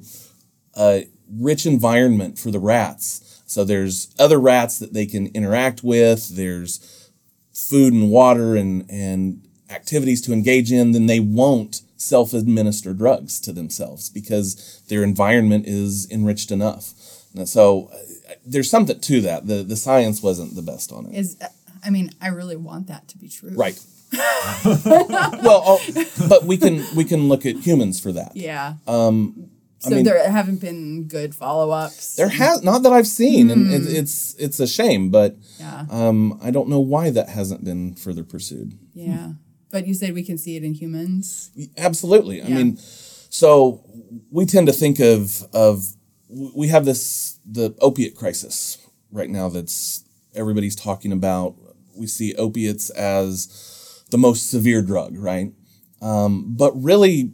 a 0.78 1.08
rich 1.30 1.66
environment 1.66 2.38
for 2.38 2.50
the 2.50 2.60
rats. 2.60 3.42
So 3.46 3.64
there's 3.64 4.14
other 4.18 4.38
rats 4.38 4.78
that 4.78 4.92
they 4.92 5.06
can 5.06 5.28
interact 5.28 5.82
with. 5.82 6.36
There's 6.36 7.10
food 7.52 7.92
and 7.92 8.10
water 8.10 8.56
and, 8.56 8.88
and 8.90 9.47
activities 9.70 10.20
to 10.22 10.32
engage 10.32 10.72
in. 10.72 10.92
Then 10.92 11.06
they 11.06 11.20
won't 11.20 11.82
self 11.96 12.32
administer 12.32 12.94
drugs 12.94 13.40
to 13.40 13.52
themselves 13.52 14.08
because 14.08 14.82
their 14.88 15.02
environment 15.02 15.66
is 15.66 16.10
enriched 16.10 16.50
enough. 16.50 16.94
And 17.36 17.48
so 17.48 17.90
uh, 17.92 18.32
there's 18.44 18.70
something 18.70 19.00
to 19.00 19.20
that. 19.22 19.46
The, 19.46 19.62
the 19.62 19.76
science 19.76 20.22
wasn't 20.22 20.54
the 20.56 20.62
best 20.62 20.92
on 20.92 21.06
it. 21.06 21.14
is 21.14 21.36
I 21.84 21.90
mean, 21.90 22.10
I 22.20 22.28
really 22.28 22.56
want 22.56 22.86
that 22.88 23.08
to 23.08 23.18
be 23.18 23.28
true. 23.28 23.50
Right. 23.50 23.78
well, 24.64 25.62
oh, 25.66 25.80
but 26.28 26.44
we 26.44 26.56
can 26.56 26.82
we 26.96 27.04
can 27.04 27.28
look 27.28 27.44
at 27.44 27.56
humans 27.56 28.00
for 28.00 28.10
that. 28.12 28.34
Yeah. 28.34 28.74
Um, 28.86 29.50
so 29.80 29.90
mean- 29.90 30.04
there 30.04 30.30
haven't 30.30 30.60
been 30.60 31.04
good 31.06 31.34
follow 31.34 31.70
ups. 31.70 32.16
There 32.16 32.28
has 32.28 32.62
not 32.62 32.82
that 32.82 32.92
I've 32.92 33.06
seen, 33.06 33.50
and 33.50 33.70
it, 33.72 33.82
it's 33.86 34.34
it's 34.34 34.60
a 34.60 34.66
shame, 34.66 35.10
but 35.10 35.36
Yeah. 35.60 35.84
um, 35.90 36.38
I 36.42 36.50
don't 36.50 36.68
know 36.68 36.80
why 36.80 37.10
that 37.10 37.28
hasn't 37.28 37.64
been 37.64 37.94
further 37.94 38.24
pursued. 38.24 38.78
Yeah. 38.94 39.32
But 39.70 39.86
you 39.86 39.94
said 39.94 40.14
we 40.14 40.22
can 40.22 40.38
see 40.38 40.56
it 40.56 40.64
in 40.64 40.74
humans. 40.74 41.50
Absolutely. 41.76 42.42
I 42.42 42.48
mean, 42.48 42.78
so 42.78 43.84
we 44.30 44.46
tend 44.46 44.66
to 44.66 44.72
think 44.72 44.98
of 44.98 45.44
of 45.52 45.94
we 46.28 46.68
have 46.68 46.84
this 46.84 47.38
the 47.44 47.74
opiate 47.80 48.14
crisis 48.14 48.78
right 49.10 49.30
now 49.30 49.48
that's 49.48 50.04
everybody's 50.34 50.76
talking 50.76 51.12
about. 51.12 51.54
We 51.96 52.06
see 52.06 52.34
opiates 52.36 52.90
as 52.90 54.04
the 54.10 54.18
most 54.18 54.50
severe 54.50 54.82
drug, 54.82 55.16
right? 55.18 55.52
Um, 56.00 56.54
but 56.56 56.72
really, 56.80 57.32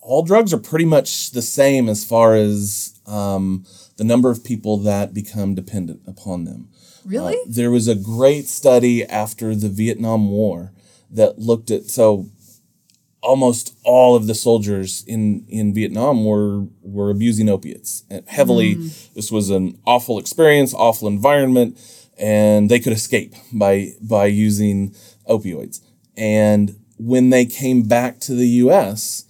all 0.00 0.22
drugs 0.22 0.54
are 0.54 0.58
pretty 0.58 0.86
much 0.86 1.30
the 1.30 1.42
same 1.42 1.88
as 1.88 2.04
far 2.04 2.34
as 2.34 2.98
um, 3.06 3.66
the 3.96 4.04
number 4.04 4.30
of 4.30 4.42
people 4.42 4.78
that 4.78 5.12
become 5.12 5.54
dependent 5.54 6.00
upon 6.06 6.44
them. 6.44 6.70
Really? 7.04 7.34
Uh, 7.34 7.46
there 7.46 7.70
was 7.70 7.88
a 7.88 7.94
great 7.94 8.46
study 8.46 9.04
after 9.04 9.54
the 9.54 9.68
Vietnam 9.68 10.30
War 10.30 10.72
that 11.10 11.38
looked 11.38 11.70
at 11.70 11.86
so 11.86 12.26
almost 13.22 13.76
all 13.84 14.16
of 14.16 14.26
the 14.26 14.34
soldiers 14.34 15.04
in 15.06 15.44
in 15.48 15.74
Vietnam 15.74 16.24
were 16.24 16.64
were 16.82 17.10
abusing 17.10 17.48
opiates 17.48 18.04
and 18.10 18.26
heavily. 18.28 18.74
This 19.14 19.30
was 19.30 19.50
an 19.50 19.78
awful 19.86 20.18
experience, 20.18 20.74
awful 20.74 21.08
environment, 21.08 21.78
and 22.18 22.70
they 22.70 22.80
could 22.80 22.92
escape 22.92 23.34
by 23.52 23.92
by 24.00 24.26
using 24.26 24.94
opioids. 25.28 25.80
And 26.16 26.76
when 26.98 27.30
they 27.30 27.46
came 27.46 27.82
back 27.82 28.20
to 28.20 28.34
the 28.34 28.48
U.S., 28.64 29.24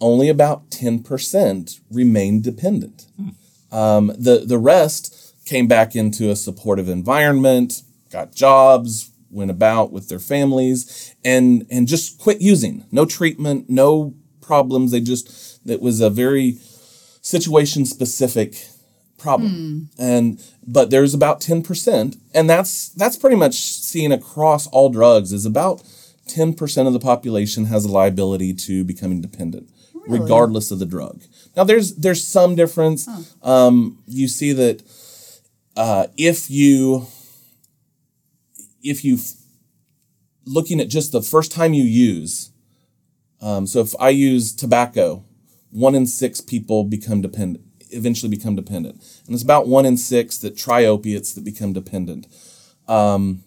only 0.00 0.28
about 0.28 0.70
ten 0.70 1.02
percent 1.02 1.80
remained 1.90 2.44
dependent. 2.44 3.06
Um, 3.72 4.12
the 4.18 4.44
the 4.46 4.58
rest 4.58 5.34
came 5.44 5.66
back 5.68 5.94
into 5.94 6.30
a 6.30 6.36
supportive 6.36 6.88
environment, 6.88 7.82
got 8.10 8.34
jobs, 8.34 9.10
went 9.30 9.50
about 9.50 9.92
with 9.92 10.08
their 10.08 10.18
families, 10.18 11.14
and 11.24 11.66
and 11.70 11.88
just 11.88 12.18
quit 12.18 12.40
using. 12.40 12.84
No 12.90 13.04
treatment, 13.04 13.68
no 13.68 14.14
problems. 14.40 14.92
They 14.92 15.00
just 15.00 15.60
it 15.68 15.80
was 15.80 16.00
a 16.00 16.10
very 16.10 16.58
situation 17.20 17.84
specific 17.84 18.66
problem. 19.18 19.88
And 19.98 20.42
but 20.66 20.90
there's 20.90 21.14
about 21.14 21.40
ten 21.40 21.62
percent, 21.62 22.16
and 22.34 22.48
that's 22.48 22.88
that's 22.90 23.16
pretty 23.16 23.36
much 23.36 23.54
seen 23.54 24.12
across 24.12 24.66
all 24.68 24.88
drugs. 24.90 25.32
Is 25.32 25.46
about 25.46 25.82
ten 26.26 26.54
percent 26.54 26.86
of 26.86 26.92
the 26.92 27.00
population 27.00 27.66
has 27.66 27.84
a 27.84 27.88
liability 27.90 28.54
to 28.54 28.84
becoming 28.84 29.20
dependent, 29.20 29.68
regardless 30.06 30.70
of 30.70 30.78
the 30.78 30.86
drug. 30.86 31.22
Now 31.56 31.64
there's 31.64 31.96
there's 31.96 32.24
some 32.24 32.54
difference. 32.54 33.08
Um, 33.42 33.98
you 34.06 34.28
see 34.28 34.52
that 34.52 34.82
uh, 35.76 36.06
if 36.16 36.50
you 36.50 37.06
if 38.88 39.04
you 39.04 39.18
looking 40.44 40.80
at 40.80 40.88
just 40.88 41.12
the 41.12 41.22
first 41.22 41.52
time 41.52 41.74
you 41.74 41.84
use 41.84 42.50
um, 43.40 43.66
so 43.66 43.80
if 43.80 43.94
i 44.00 44.08
use 44.08 44.54
tobacco 44.54 45.24
one 45.70 45.94
in 45.94 46.06
six 46.06 46.40
people 46.40 46.84
become 46.84 47.20
dependent 47.20 47.66
eventually 47.90 48.30
become 48.30 48.56
dependent. 48.56 48.96
And 49.26 49.34
it's 49.34 49.42
about 49.42 49.68
one 49.68 49.86
in 49.86 49.96
six 49.96 50.38
that 50.38 50.56
try 50.56 50.84
opiates 50.84 51.32
that 51.34 51.44
become 51.44 51.72
dependent. 51.72 52.26
Um, 52.88 53.42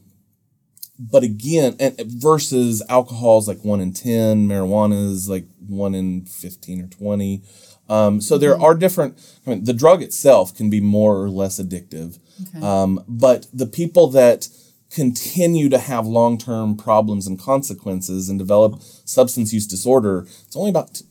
but 1.02 1.23
again 1.23 1.78
and 1.80 1.97
versus 2.06 2.84
alcohol's 2.89 3.47
like 3.47 3.63
one 3.63 3.80
in 3.80 3.93
10 3.93 4.49
marijuana 4.49 5.10
is 5.10 5.30
like 5.30 5.45
one 5.65 5.95
in 5.95 6.25
15 6.25 6.82
or 6.82 6.88
20 6.88 7.41
um, 7.88 8.19
so 8.19 8.38
there 8.38 8.60
are 8.60 8.75
different 8.75 9.17
I 9.47 9.52
mean, 9.52 9.63
the 9.63 9.71
drug 9.71 10.04
itself 10.04 10.54
can 10.54 10.69
be 10.69 10.82
more 10.82 11.23
or 11.23 11.30
less 11.30 11.58
addictive. 11.58 12.19
Um, 12.62 13.02
but 13.08 13.47
the 13.54 13.65
people 13.65 14.08
that 14.10 14.49
continue 14.89 15.69
to 15.69 15.78
have 15.78 16.06
long-term 16.08 16.75
problems 16.75 17.28
and 17.28 17.39
consequences 17.39 18.30
and 18.30 18.39
develop 18.39 18.82
substance 19.06 19.54
use 19.54 19.67
disorder 19.67 20.25
it's 20.45 20.56
only 20.56 20.69
about 20.69 20.95
t- 20.95 21.06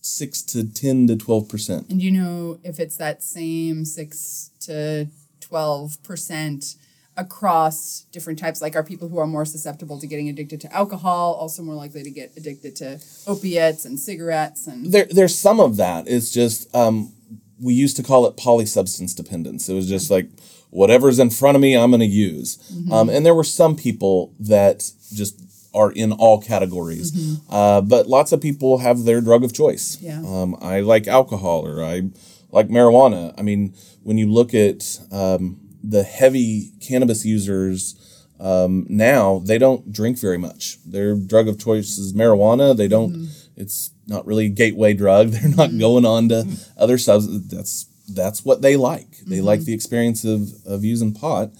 6 0.00 0.42
to 0.42 0.64
10 0.72 1.06
to 1.08 1.16
12 1.16 1.48
percent 1.48 1.90
And 1.90 1.98
do 2.00 2.06
you 2.06 2.12
know 2.12 2.58
if 2.62 2.78
it's 2.78 2.96
that 2.98 3.22
same 3.22 3.84
six 3.84 4.50
to 4.60 5.08
twelve 5.40 6.02
percent 6.02 6.76
across 7.16 8.06
different 8.12 8.38
types? 8.38 8.60
Like, 8.60 8.74
are 8.76 8.82
people 8.82 9.08
who 9.08 9.18
are 9.18 9.26
more 9.26 9.44
susceptible 9.44 9.98
to 10.00 10.06
getting 10.06 10.28
addicted 10.28 10.60
to 10.62 10.72
alcohol 10.74 11.34
also 11.34 11.62
more 11.62 11.74
likely 11.74 12.02
to 12.02 12.10
get 12.10 12.32
addicted 12.36 12.76
to 12.76 13.00
opiates 13.26 13.84
and 13.84 13.98
cigarettes? 13.98 14.66
And 14.66 14.92
there, 14.92 15.06
there's 15.10 15.36
some 15.38 15.60
of 15.60 15.76
that. 15.76 16.08
It's 16.08 16.30
just 16.32 16.74
um, 16.74 17.12
we 17.60 17.74
used 17.74 17.96
to 17.96 18.02
call 18.02 18.26
it 18.26 18.36
polysubstance 18.36 19.14
dependence. 19.14 19.68
It 19.68 19.74
was 19.74 19.88
just 19.88 20.10
like 20.10 20.28
whatever's 20.74 21.20
in 21.20 21.30
front 21.30 21.54
of 21.54 21.60
me, 21.62 21.76
I'm 21.76 21.90
going 21.90 22.00
to 22.00 22.06
use. 22.06 22.58
Um, 22.92 23.08
and 23.08 23.24
there 23.24 23.34
were 23.34 23.44
some 23.44 23.76
people 23.76 24.34
that 24.40 24.90
just 25.12 25.40
are 25.72 25.92
in 25.92 26.12
all 26.12 26.40
categories, 26.40 27.40
uh, 27.48 27.80
but 27.80 28.08
lots 28.08 28.32
of 28.32 28.40
people 28.40 28.78
have 28.78 29.04
their 29.04 29.20
drug 29.20 29.44
of 29.44 29.52
choice. 29.52 29.98
Yeah. 30.00 30.20
Um, 30.26 30.56
I 30.60 30.80
like 30.80 31.06
alcohol 31.06 31.66
or 31.66 31.82
I 31.82 32.10
like 32.50 32.68
marijuana. 32.68 33.32
I 33.38 33.42
mean, 33.42 33.74
when 34.02 34.18
you 34.18 34.30
look 34.30 34.52
at 34.52 34.98
um, 35.12 35.60
the 35.82 36.02
heavy 36.02 36.72
cannabis 36.80 37.24
users 37.24 38.26
um, 38.40 38.84
now, 38.88 39.42
they 39.44 39.58
don't 39.58 39.92
drink 39.92 40.18
very 40.18 40.38
much. 40.38 40.78
Their 40.84 41.14
drug 41.16 41.46
of 41.46 41.58
choice 41.58 41.98
is 41.98 42.12
marijuana. 42.12 42.76
They 42.76 42.88
don't. 42.88 43.28
It's 43.56 43.90
not 44.08 44.26
really 44.26 44.46
a 44.46 44.48
gateway 44.50 44.94
drug. 44.94 45.28
They're 45.34 45.56
not 45.56 45.78
going 45.78 46.04
on 46.04 46.28
to 46.30 46.46
other 46.76 46.98
substances. 46.98 47.46
That's 47.48 47.86
that's 48.08 48.44
what 48.44 48.62
they 48.62 48.76
like. 48.76 49.18
They 49.26 49.40
like 49.40 49.60
the 49.60 49.74
experience 49.74 50.24
of 50.24 50.50
of 50.66 50.84
using 50.84 51.12
pot, 51.14 51.50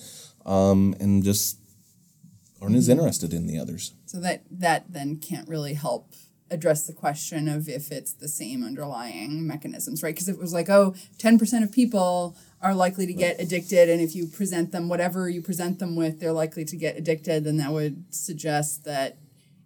um, 0.44 0.94
and 1.00 1.22
just 1.22 1.59
aren't 2.61 2.76
as 2.76 2.88
interested 2.88 3.33
in 3.33 3.46
the 3.46 3.59
others. 3.59 3.92
so 4.07 4.20
that 4.20 4.42
that 4.50 4.92
then 4.92 5.16
can't 5.16 5.48
really 5.48 5.74
help 5.74 6.12
address 6.50 6.87
the 6.87 6.92
question 6.92 7.48
of 7.48 7.68
if 7.68 7.90
it's 7.90 8.12
the 8.12 8.28
same 8.28 8.62
underlying 8.62 9.46
mechanisms, 9.46 10.02
right? 10.02 10.14
Because 10.14 10.28
it 10.28 10.38
was 10.38 10.52
like, 10.52 10.68
oh, 10.68 10.94
10% 11.18 11.62
of 11.62 11.72
people 11.72 12.37
are 12.61 12.74
likely 12.74 13.07
to 13.07 13.14
get 13.14 13.40
addicted, 13.40 13.88
and 13.88 14.00
if 14.00 14.14
you 14.14 14.26
present 14.26 14.70
them 14.70 14.88
whatever 14.88 15.28
you 15.28 15.42
present 15.42 15.78
them 15.78 15.96
with, 15.96 16.20
they're 16.20 16.33
likely 16.33 16.64
to 16.64 16.76
get 16.76 16.96
addicted, 16.96 17.44
then 17.44 17.57
that 17.57 17.72
would 17.72 18.04
suggest 18.14 18.85
that 18.85 19.18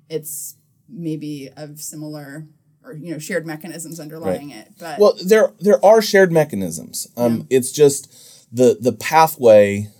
it's 0.08 0.56
maybe 0.88 1.50
of 1.56 1.80
similar 1.80 2.46
or 2.84 2.94
you 2.94 3.12
know 3.12 3.18
shared 3.18 3.46
mechanisms 3.46 4.00
underlying 4.00 4.50
it. 4.50 4.72
But 4.78 4.98
Well, 4.98 5.14
there 5.24 5.52
there 5.60 5.84
are 5.84 6.00
shared 6.02 6.32
mechanisms. 6.32 7.08
Um, 7.16 7.46
It's 7.50 7.72
just 7.72 8.12
the 8.54 8.78
the 8.80 8.92
pathway 8.92 9.90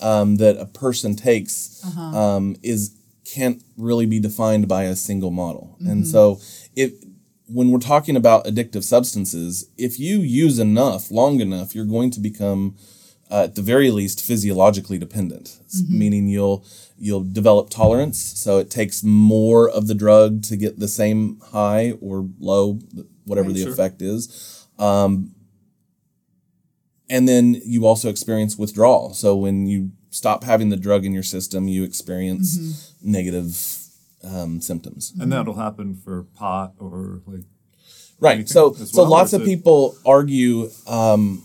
um, 0.00 0.36
that 0.36 0.56
a 0.58 0.66
person 0.66 1.14
takes 1.16 1.84
um, 1.96 2.56
is 2.62 2.96
can't 3.24 3.62
really 3.76 4.04
be 4.06 4.20
defined 4.20 4.68
by 4.68 4.84
a 4.84 4.96
single 4.96 5.30
model. 5.30 5.76
And 5.86 6.06
so, 6.06 6.40
if 6.76 6.92
when 7.46 7.70
we're 7.70 7.78
talking 7.78 8.16
about 8.16 8.44
addictive 8.46 8.82
substances, 8.82 9.68
if 9.76 9.98
you 9.98 10.20
use 10.20 10.58
enough 10.58 11.10
long 11.10 11.40
enough, 11.40 11.74
you're 11.74 11.84
going 11.84 12.10
to 12.10 12.20
become 12.20 12.76
uh, 13.32 13.44
at 13.44 13.54
the 13.54 13.62
very 13.62 13.90
least 13.90 14.20
physiologically 14.22 14.98
dependent. 14.98 15.46
S- 15.66 15.82
meaning 15.88 16.24
you'll 16.28 16.64
you'll 16.98 17.24
develop 17.24 17.70
tolerance 17.70 18.18
so 18.44 18.58
it 18.58 18.70
takes 18.70 19.02
more 19.02 19.68
of 19.78 19.86
the 19.88 19.94
drug 20.04 20.42
to 20.48 20.56
get 20.56 20.78
the 20.78 20.86
same 20.88 21.20
high 21.50 21.92
or 22.00 22.28
low 22.38 22.78
whatever 23.24 23.50
the 23.52 23.62
Sure. 23.62 23.72
effect 23.72 24.02
is 24.02 24.20
um, 24.78 25.34
and 27.10 27.28
then 27.28 27.60
you 27.64 27.86
also 27.86 28.08
experience 28.08 28.56
withdrawal. 28.56 29.14
So 29.14 29.34
when 29.36 29.66
you 29.66 29.90
stop 30.10 30.44
having 30.44 30.68
the 30.70 30.76
drug 30.76 31.04
in 31.04 31.12
your 31.12 31.22
system 31.36 31.66
you 31.68 31.82
experience 31.84 32.94
negative 33.02 33.50
um, 34.24 34.60
symptoms. 34.60 35.12
And 35.20 35.32
that'll 35.32 35.54
happen 35.66 35.94
for 35.96 36.22
pot 36.34 36.74
or 36.78 37.20
like 37.26 37.44
Right. 38.20 38.48
So 38.48 38.74
as 38.80 38.92
so 38.92 39.02
lots 39.02 39.32
of 39.32 39.42
it- 39.42 39.46
people 39.46 39.96
argue 40.06 40.70
um, 40.86 41.42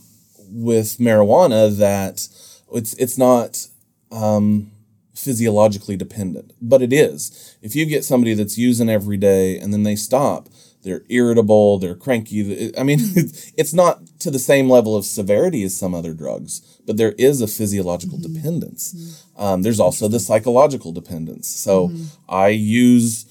with 0.57 0.97
marijuana 0.97 1.75
that 1.77 2.27
it's 2.73 2.93
it's 2.95 3.17
not 3.17 3.67
um, 4.11 4.71
physiologically 5.13 5.95
dependent, 5.95 6.53
but 6.61 6.81
it 6.81 6.91
is. 6.91 7.57
If 7.61 7.75
you 7.75 7.85
get 7.85 8.03
somebody 8.03 8.33
that's 8.33 8.57
using 8.57 8.89
every 8.89 9.17
day 9.17 9.59
and 9.59 9.71
then 9.71 9.83
they 9.83 9.95
stop, 9.95 10.49
they're 10.83 11.03
irritable, 11.09 11.79
they're 11.79 11.95
cranky. 11.95 12.71
I 12.77 12.83
mean, 12.83 12.99
it's 13.57 13.73
not 13.73 13.99
to 14.19 14.31
the 14.31 14.39
same 14.39 14.69
level 14.69 14.95
of 14.95 15.05
severity 15.05 15.63
as 15.63 15.77
some 15.77 15.93
other 15.93 16.13
drugs, 16.13 16.61
but 16.85 16.97
there 16.97 17.13
is 17.17 17.41
a 17.41 17.47
physiological 17.47 18.17
dependence. 18.17 19.25
Um, 19.37 19.61
there's 19.61 19.79
also 19.79 20.07
the 20.07 20.19
psychological 20.19 20.91
dependence. 20.91 21.47
So 21.47 21.91
I 22.29 22.49
use 22.49 23.25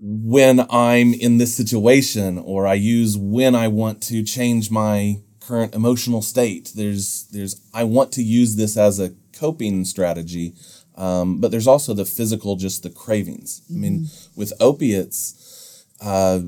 when 0.00 0.66
I'm 0.70 1.12
in 1.14 1.38
this 1.38 1.54
situation 1.54 2.38
or 2.38 2.66
I 2.66 2.74
use 2.74 3.16
when 3.16 3.54
I 3.54 3.68
want 3.68 4.02
to 4.04 4.22
change 4.22 4.70
my 4.70 5.18
current 5.48 5.74
emotional 5.74 6.20
state. 6.22 6.72
There's 6.74 7.26
there's 7.32 7.60
I 7.72 7.84
want 7.84 8.12
to 8.12 8.22
use 8.22 8.56
this 8.56 8.76
as 8.76 9.00
a 9.00 9.14
coping 9.32 9.84
strategy. 9.84 10.52
Um, 10.96 11.40
but 11.40 11.50
there's 11.52 11.68
also 11.68 11.94
the 11.94 12.04
physical, 12.04 12.56
just 12.56 12.82
the 12.82 12.90
cravings. 12.90 13.62
I 13.70 13.74
mean, 13.74 14.08
with 14.34 14.52
opiates, 14.58 15.84
uh, 16.00 16.40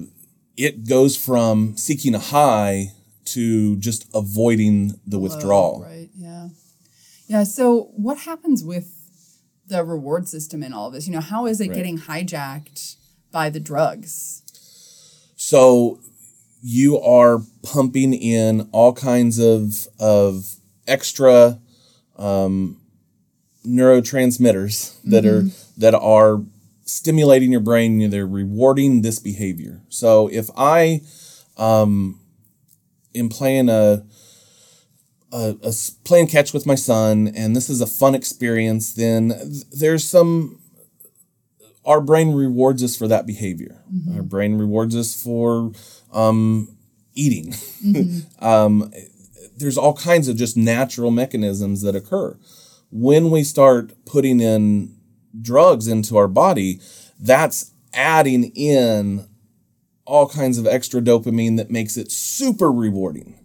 it 0.57 0.89
goes 0.89 1.17
from 1.17 1.77
seeking 1.77 2.17
a 2.17 2.19
high 2.19 2.89
to 3.27 3.77
just 3.77 4.07
avoiding 4.13 4.99
the 5.07 5.21
withdrawal. 5.21 5.83
Right. 5.83 6.11
Yeah. 6.17 6.49
Yeah. 7.29 7.45
So 7.45 7.93
what 7.95 8.19
happens 8.19 8.65
with 8.65 8.89
the 9.69 9.85
reward 9.85 10.27
system 10.27 10.65
in 10.65 10.73
all 10.73 10.89
of 10.89 10.95
this? 10.95 11.07
You 11.07 11.13
know, 11.13 11.21
how 11.21 11.47
is 11.47 11.61
it 11.61 11.69
Right. 11.69 11.77
getting 11.77 11.99
hijacked 11.99 12.97
by 13.31 13.51
the 13.51 13.61
drugs? 13.61 14.43
So 15.37 16.01
you 16.63 16.99
are 17.01 17.41
pumping 17.63 18.15
in 18.15 18.69
all 18.73 18.93
kinds 18.93 19.39
of 19.39 19.87
of 19.99 20.57
extra 20.87 21.59
um, 22.17 22.81
neurotransmitters 23.67 25.01
that 25.05 25.25
are 25.27 25.45
that 25.79 25.95
are 25.95 26.43
stimulating 26.85 27.53
your 27.53 27.61
brain. 27.61 28.11
They're 28.11 28.27
rewarding 28.27 29.03
this 29.03 29.19
behavior. 29.19 29.83
So 29.89 30.29
if 30.29 30.51
I 30.57 31.03
um, 31.57 32.21
am 33.15 33.29
playing 33.29 33.69
a, 33.69 34.05
a, 35.33 35.57
a 35.63 35.73
playing 36.05 36.27
catch 36.27 36.53
with 36.53 36.67
my 36.67 36.75
son, 36.75 37.29
and 37.35 37.55
this 37.55 37.71
is 37.71 37.81
a 37.81 37.87
fun 37.87 38.15
experience, 38.15 38.93
then 38.93 39.29
th- 39.29 39.71
there's 39.71 40.09
some 40.09 40.61
our 41.85 42.01
brain 42.01 42.33
rewards 42.33 42.85
us 42.85 42.95
for 42.95 43.09
that 43.09 43.27
behavior. 43.27 43.83
Our 44.15 44.23
brain 44.23 44.59
rewards 44.59 44.95
us 44.95 45.21
for 45.21 45.73
um, 46.13 46.77
eating. 47.15 47.55
um, 48.41 48.93
there's 49.57 49.79
all 49.79 49.95
kinds 49.95 50.29
of 50.29 50.37
just 50.37 50.57
natural 50.57 51.11
mechanisms 51.11 51.83
that 51.83 51.95
occur. 51.95 52.37
When 52.91 53.31
we 53.31 53.45
start 53.45 53.93
putting 54.05 54.41
in 54.41 54.97
drugs 55.41 55.87
into 55.87 56.17
our 56.17 56.29
body, 56.29 56.81
that's 57.19 57.73
adding 57.93 58.45
in 58.55 59.29
all 60.07 60.29
kinds 60.29 60.59
of 60.59 60.67
extra 60.67 61.01
dopamine 61.01 61.57
that 61.57 61.71
makes 61.71 61.97
it 61.97 62.11
super 62.11 62.73
rewarding. 62.73 63.39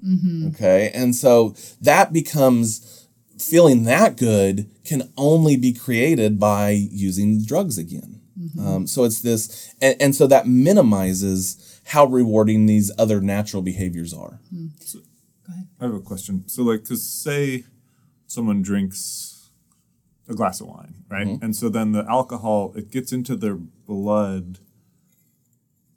Okay. 0.56 0.90
And 0.94 1.16
so 1.16 1.56
that 1.82 2.12
becomes 2.12 3.08
feeling 3.38 3.84
that 3.84 4.18
good 4.18 4.70
can 4.86 5.12
only 5.18 5.58
be 5.58 5.74
created 5.74 6.40
by 6.40 6.70
using 6.70 7.44
drugs 7.44 7.78
again. 7.78 8.22
Um, 8.68 8.88
so 8.88 9.04
it's 9.04 9.22
this, 9.22 9.74
and, 9.82 9.96
and 10.00 10.16
so 10.16 10.28
that 10.28 10.48
minimizes 10.48 11.65
how 11.86 12.06
rewarding 12.06 12.66
these 12.66 12.92
other 12.98 13.22
natural 13.22 13.62
behaviors 13.62 14.14
are. 14.14 14.40
So, 14.80 15.00
I 15.80 15.86
have 15.86 15.94
a 15.94 16.00
question. 16.00 16.48
So, 16.48 16.64
like, 16.64 16.84
because 16.84 17.06
say 17.06 17.66
someone 18.28 18.62
drinks 18.62 19.50
a 20.28 20.34
glass 20.34 20.60
of 20.62 20.68
wine, 20.68 21.04
right? 21.10 21.28
And 21.42 21.56
so 21.56 21.70
then 21.70 21.92
the 21.92 22.06
alcohol, 22.10 22.74
it 22.76 22.92
gets 22.92 23.12
into 23.12 23.36
their 23.36 23.56
blood. 23.56 24.60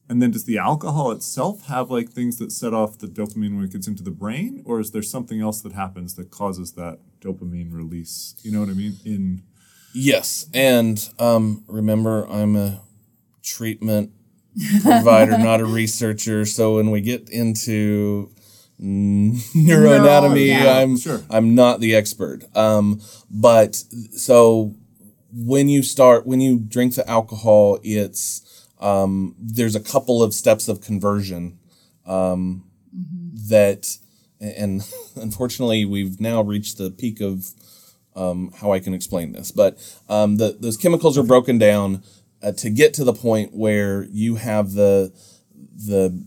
And 0.09 0.23
then 0.23 0.31
does 0.31 0.45
the 0.45 0.59
alcohol 0.59 1.11
itself 1.13 1.67
have 1.67 1.91
like 1.91 2.11
things 2.11 2.39
that 2.39 2.53
set 2.53 2.73
off 2.73 2.99
the 2.99 3.07
dopamine 3.07 3.57
when 3.57 3.65
it 3.65 3.73
gets 3.73 3.87
into 3.87 4.03
the 4.03 4.11
brain? 4.11 4.63
Or 4.65 4.81
is 4.81 4.91
there 4.91 5.03
something 5.03 5.41
else 5.41 5.61
that 5.63 5.73
happens 5.73 6.15
that 6.15 6.31
causes 6.31 6.73
that 6.73 6.99
dopamine 7.21 7.73
release? 7.73 8.35
You 8.43 8.53
know 8.53 8.61
what 8.61 8.69
I 8.69 8.75
mean? 8.75 8.97
In 9.05 9.43
Yes, 9.95 10.47
and 10.53 11.09
um, 11.19 11.65
remember, 11.67 12.27
I'm 12.29 12.57
a 12.57 12.83
treatment 13.43 14.13
provider, 14.83 15.39
not 15.39 15.61
a 15.61 15.65
researcher. 15.65 16.45
So 16.45 16.77
when 16.77 16.91
we 16.91 17.01
get 17.01 17.29
into 17.31 18.31
neuroanatomy, 18.81 20.47
yeah. 20.49 20.79
I'm 20.79 20.97
Sure. 20.97 21.23
I'm 21.31 21.55
not 21.55 21.81
the 21.81 21.95
expert. 21.95 22.45
Um, 22.57 23.01
but 23.31 23.77
so 24.13 24.75
when 25.33 25.69
you 25.69 25.83
start 25.83 26.27
when 26.27 26.41
you 26.41 26.59
drink 26.59 26.95
the 26.95 27.09
alcohol, 27.09 27.79
it's 27.83 28.67
um, 28.81 29.35
there's 29.39 29.75
a 29.75 29.81
couple 29.81 30.23
of 30.23 30.33
steps 30.33 30.69
of 30.69 30.81
conversion 30.81 31.59
um, 32.07 32.65
that, 33.49 33.97
and 34.41 34.83
unfortunately, 35.17 35.85
we've 35.85 36.21
now 36.21 36.43
reached 36.43 36.79
the 36.79 36.91
peak 36.91 37.21
of 37.21 37.49
um, 38.15 38.53
how 38.61 38.73
I 38.73 38.81
can 38.81 38.95
explain 38.95 39.33
this. 39.33 39.53
But 39.53 39.79
um, 40.09 40.37
the, 40.37 40.57
those 40.59 40.77
chemicals 40.77 41.17
are 41.19 41.23
broken 41.23 41.59
down 41.59 42.03
uh, 42.43 42.53
to 42.53 42.71
get 42.71 42.95
to 42.95 43.05
the 43.05 43.13
point 43.13 43.55
where 43.55 44.05
you 44.11 44.37
have 44.37 44.73
the 44.73 45.13
the 45.77 46.25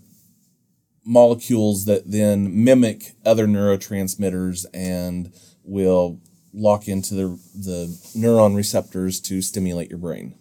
molecules 1.03 1.85
that 1.85 2.09
then 2.09 2.63
mimic 2.63 3.13
other 3.25 3.47
neurotransmitters 3.47 4.65
and 4.73 5.31
will 5.63 6.19
lock 6.53 6.87
into 6.87 7.13
the 7.15 7.39
the 7.55 7.87
neuron 8.15 8.55
receptors 8.55 9.19
to 9.21 9.41
stimulate 9.41 9.89
your 9.89 9.97
brain. 9.99 10.35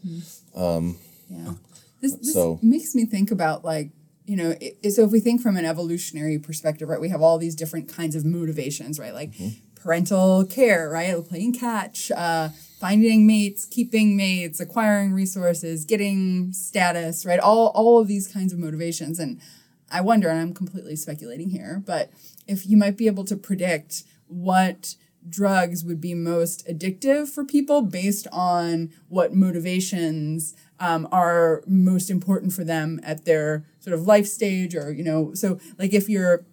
Yeah. 1.28 1.52
This, 2.00 2.14
this 2.16 2.33
So- 2.33 2.59
makes 2.62 2.94
me 2.94 3.04
think 3.04 3.30
about 3.30 3.64
like, 3.64 3.90
you 4.24 4.37
know, 4.37 4.54
i 4.85 4.88
so 4.88 5.04
if 5.04 5.11
we 5.12 5.20
think 5.20 5.40
from 5.40 5.56
an 5.56 5.64
evolutionary 5.64 6.38
perspective, 6.38 6.88
right, 6.88 7.00
we 7.00 7.09
have 7.11 7.22
all 7.22 7.38
these 7.38 7.54
different 7.54 7.88
kinds 7.88 8.16
of 8.16 8.24
motivations, 8.24 8.98
right? 8.98 9.14
Like 9.14 9.33
parental 9.76 10.44
care, 10.44 10.88
right? 10.90 11.14
Playing 11.26 11.52
catch, 11.54 12.11
uh, 12.11 12.48
finding 12.81 13.27
mates, 13.27 13.66
keeping 13.66 14.16
mates, 14.16 14.59
acquiring 14.59 15.12
resources, 15.12 15.85
getting 15.85 16.51
status, 16.53 17.27
right? 17.27 17.38
All 17.38 17.69
all 17.69 18.01
of 18.01 18.09
these 18.09 18.27
kinds 18.27 18.53
of 18.53 18.59
motivations. 18.59 19.19
And 19.19 19.38
I 19.93 20.01
wonder, 20.01 20.29
and 20.31 20.40
I'm 20.40 20.55
completely 20.55 20.97
speculating 20.97 21.51
here, 21.51 21.83
but 21.85 22.11
if 22.47 22.66
you 22.66 22.77
might 22.77 22.97
be 22.97 23.07
able 23.07 23.25
to 23.25 23.37
predict 23.37 24.05
what 24.27 24.95
drugs 25.29 25.85
would 25.85 26.01
be 26.01 26.14
most 26.14 26.66
addictive 26.66 27.29
for 27.29 27.45
people 27.45 27.83
based 27.83 28.27
on 28.33 28.90
what 29.09 29.35
motivations 29.35 30.55
um, 30.79 31.07
are 31.12 31.62
most 31.66 32.09
important 32.09 32.55
for 32.55 32.64
them 32.64 32.99
at 33.03 33.27
their 33.27 33.64
sort 33.81 33.93
of 33.93 34.07
life 34.07 34.27
stage 34.27 34.75
or 34.75 34.90
you 34.90 35.05
know 35.05 35.35
so 35.35 35.61
like 35.79 35.93
if 35.93 36.09
you're 36.09 36.47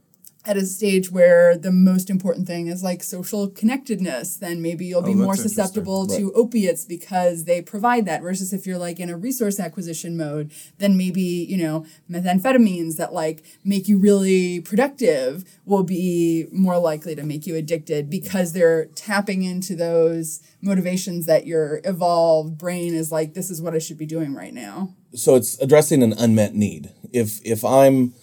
at 0.47 0.55
a 0.57 0.65
stage 0.65 1.11
where 1.11 1.57
the 1.57 1.71
most 1.71 2.09
important 2.09 2.47
thing 2.47 2.67
is 2.67 2.81
like 2.81 3.03
social 3.03 3.49
connectedness, 3.49 4.37
then 4.37 4.61
maybe 4.61 4.85
you'll 4.85 4.99
oh, 4.99 5.05
be 5.05 5.11
Oh, 5.11 5.15
more 5.15 5.35
that's 5.35 5.41
interesting. 5.41 5.63
susceptible 5.65 6.07
to 6.07 6.31
opiates 6.33 6.85
because 6.85 7.43
they 7.43 7.61
provide 7.61 8.05
that. 8.05 8.21
Versus 8.21 8.53
if 8.53 8.65
you're 8.65 8.77
like 8.77 8.99
in 8.99 9.09
a 9.09 9.17
resource 9.17 9.59
acquisition 9.59 10.15
mode, 10.15 10.51
then 10.77 10.97
maybe, 10.97 11.21
you 11.21 11.57
know, 11.57 11.85
methamphetamines 12.09 12.95
that 12.97 13.13
like 13.13 13.43
make 13.63 13.87
you 13.87 13.99
really 13.99 14.61
productive 14.61 15.43
will 15.65 15.83
be 15.83 16.47
more 16.51 16.77
likely 16.79 17.15
to 17.15 17.23
make 17.23 17.45
you 17.45 17.55
addicted 17.55 18.09
because 18.09 18.53
they're 18.53 18.85
tapping 18.95 19.43
into 19.43 19.75
those 19.75 20.41
motivations 20.61 21.25
that 21.25 21.45
your 21.45 21.81
evolved 21.83 22.57
brain 22.57 22.93
is 22.93 23.11
like, 23.11 23.33
this 23.33 23.49
is 23.49 23.61
what 23.61 23.75
I 23.75 23.79
should 23.79 23.97
be 23.97 24.05
doing 24.05 24.33
right 24.33 24.53
now. 24.53 24.93
so 25.13 25.35
it's 25.35 25.59
addressing 25.61 26.01
an 26.03 26.13
unmet 26.13 26.53
need. 26.55 26.91
If 27.11 27.39
if 27.45 27.63
I'm 27.63 28.13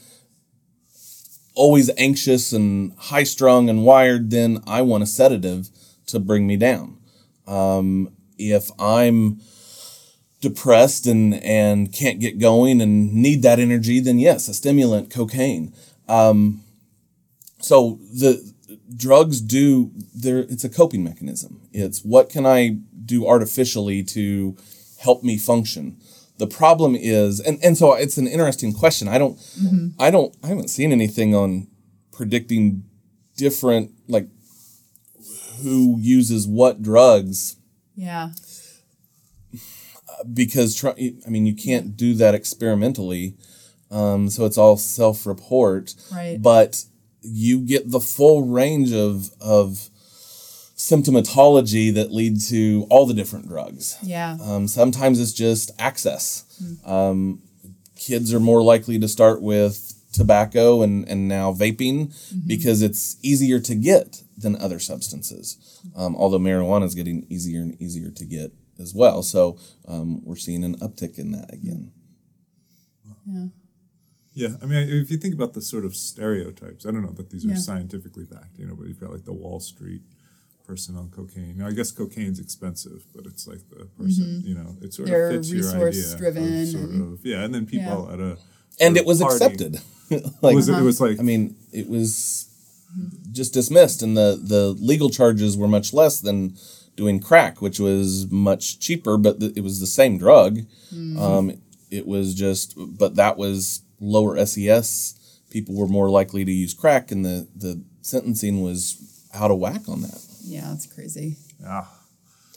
always 1.54 1.90
anxious 1.96 2.52
and 2.52 2.92
high 2.98 3.24
strung 3.24 3.68
and 3.68 3.84
wired, 3.84 4.30
then 4.30 4.62
I 4.66 4.82
want 4.82 5.02
a 5.02 5.06
sedative 5.06 5.68
to 6.06 6.18
bring 6.18 6.46
me 6.46 6.56
down. 6.56 6.98
Um, 7.46 8.12
if 8.38 8.70
I'm 8.78 9.40
depressed 10.40 11.06
and 11.06 11.34
and 11.42 11.92
can't 11.92 12.20
get 12.20 12.38
going 12.38 12.80
and 12.80 13.12
need 13.14 13.42
that 13.42 13.58
energy, 13.58 14.00
then 14.00 14.18
yes, 14.18 14.48
a 14.48 14.54
stimulant, 14.54 15.10
cocaine. 15.10 15.72
Um, 16.08 16.62
so 17.60 17.98
the 18.12 18.52
drugs 18.96 19.40
do 19.40 19.90
there. 20.14 20.40
It's 20.40 20.64
a 20.64 20.68
coping 20.68 21.02
mechanism. 21.02 21.62
It's 21.72 22.04
what 22.04 22.28
can 22.28 22.46
I 22.46 22.78
do 23.04 23.26
artificially 23.26 24.02
to 24.02 24.56
help 24.98 25.22
me 25.22 25.38
function. 25.38 25.98
The 26.38 26.46
problem 26.48 26.96
is, 26.96 27.38
and, 27.38 27.58
and 27.62 27.78
so 27.78 27.94
it's 27.94 28.18
an 28.18 28.26
interesting 28.26 28.72
question. 28.72 29.06
I 29.06 29.18
don't, 29.18 29.38
I 30.00 30.10
don't, 30.10 30.36
I 30.42 30.48
haven't 30.48 30.68
seen 30.68 30.90
anything 30.90 31.34
on 31.34 31.68
predicting 32.10 32.84
different 33.36 33.90
like 34.08 34.28
who 35.62 35.96
uses 36.00 36.46
what 36.46 36.82
drugs 36.82 37.56
Yeah. 37.96 38.30
because 40.32 40.74
try, 40.74 40.94
I 41.26 41.30
mean 41.30 41.46
you 41.46 41.54
can't 41.54 41.96
do 41.96 42.14
that 42.14 42.34
experimentally, 42.34 43.36
um, 43.90 44.28
so 44.30 44.44
it's 44.44 44.58
all 44.58 44.76
self-report. 44.76 45.94
Right. 46.12 46.40
But 46.40 46.84
you 47.22 47.60
get 47.60 47.90
the 47.90 48.00
full 48.00 48.46
range 48.46 48.92
of 48.92 49.30
of 49.40 49.88
symptomatology 50.76 51.92
that 51.94 52.10
lead 52.12 52.40
to 52.40 52.86
all 52.90 53.06
the 53.06 53.14
different 53.14 53.48
drugs. 53.48 53.96
Yeah. 54.02 54.36
Um, 54.42 54.66
sometimes 54.68 55.20
it's 55.20 55.32
just 55.32 55.70
access. 55.78 56.44
Um, 56.84 57.42
kids 57.96 58.32
are 58.34 58.40
more 58.40 58.62
likely 58.62 58.98
to 58.98 59.08
start 59.08 59.40
with 59.40 59.92
tobacco 60.12 60.82
and, 60.82 61.08
and 61.08 61.26
now 61.28 61.52
vaping 61.52 62.12
because 62.46 62.82
it's 62.82 63.16
easier 63.22 63.58
to 63.60 63.74
get 63.74 64.22
than 64.36 64.56
other 64.56 64.78
substances. 64.78 65.80
Um, 65.96 66.16
although 66.16 66.38
marijuana 66.38 66.84
is 66.84 66.94
getting 66.94 67.26
easier 67.28 67.60
and 67.62 67.80
easier 67.80 68.10
to 68.10 68.24
get 68.24 68.52
as 68.80 68.92
well. 68.94 69.22
So 69.22 69.58
um, 69.86 70.24
we're 70.24 70.36
seeing 70.36 70.64
an 70.64 70.76
uptick 70.78 71.18
in 71.18 71.30
that 71.32 71.52
again. 71.52 71.92
Yeah. 73.26 73.46
Yeah, 74.36 74.48
I 74.60 74.66
mean, 74.66 74.88
if 74.88 75.12
you 75.12 75.16
think 75.16 75.32
about 75.34 75.52
the 75.54 75.62
sort 75.62 75.84
of 75.84 75.94
stereotypes, 75.94 76.84
I 76.84 76.90
don't 76.90 77.02
know 77.02 77.12
that 77.12 77.30
these 77.30 77.44
are 77.44 77.50
Yeah. 77.50 77.54
scientifically 77.54 78.24
backed, 78.24 78.58
you 78.58 78.66
know, 78.66 78.74
but 78.74 78.88
you've 78.88 78.98
got 78.98 79.12
like 79.12 79.24
the 79.24 79.32
Wall 79.32 79.60
Street 79.60 80.02
person 80.64 80.96
on 80.96 81.10
cocaine. 81.10 81.56
Now, 81.58 81.66
I 81.66 81.72
guess 81.72 81.90
cocaine's 81.90 82.40
expensive, 82.40 83.04
but 83.14 83.26
it's 83.26 83.46
like 83.46 83.60
the 83.70 83.84
person, 83.98 84.42
you 84.44 84.54
know, 84.54 84.76
it 84.82 84.94
sort 84.94 85.08
Mm-hmm. 85.08 85.12
They're 85.12 85.28
of 85.30 85.34
fits 85.36 85.50
your 85.50 85.68
idea. 85.68 85.84
resource-driven 85.86 86.62
of 86.62 86.68
Sort 86.68 86.90
and- 86.90 87.12
of, 87.14 87.26
yeah, 87.26 87.44
and 87.44 87.54
then 87.54 87.66
people 87.66 88.06
Yeah. 88.08 88.14
at 88.14 88.20
a 88.20 88.38
and 88.80 88.96
it 88.96 89.06
was 89.06 89.20
party- 89.20 89.34
accepted. 89.36 89.80
like 90.42 90.54
Was 90.54 90.68
it, 90.68 90.78
it 90.78 90.82
was 90.82 91.00
like 91.00 91.18
I 91.20 91.22
mean, 91.22 91.56
it 91.72 91.88
was 91.88 92.48
just 93.32 93.52
dismissed, 93.54 94.02
and 94.02 94.16
the 94.16 94.40
the 94.42 94.68
legal 94.80 95.10
charges 95.10 95.56
were 95.56 95.68
much 95.68 95.92
less 95.92 96.20
than 96.20 96.56
doing 96.96 97.18
crack, 97.20 97.60
which 97.60 97.78
was 97.80 98.30
much 98.30 98.78
cheaper, 98.78 99.16
but 99.16 99.40
th- 99.40 99.52
it 99.56 99.62
was 99.62 99.80
the 99.80 99.86
same 99.86 100.16
drug. 100.18 100.60
Um, 101.18 101.60
it 101.90 102.06
was 102.06 102.34
just, 102.34 102.74
but 102.76 103.16
that 103.16 103.36
was 103.36 103.82
lower 104.00 104.36
SES. 104.46 105.14
People 105.50 105.74
were 105.76 105.88
more 105.88 106.08
likely 106.10 106.44
to 106.44 106.52
use 106.52 106.72
crack, 106.74 107.10
and 107.12 107.24
the 107.24 107.48
the 107.56 107.82
sentencing 108.02 108.60
was 108.62 108.96
out 109.34 109.50
of 109.50 109.58
whack 109.58 109.88
on 109.88 110.02
that. 110.02 110.20
Yeah, 110.44 110.72
it's 110.72 110.86
crazy. 110.86 111.36
ah, 111.66 111.90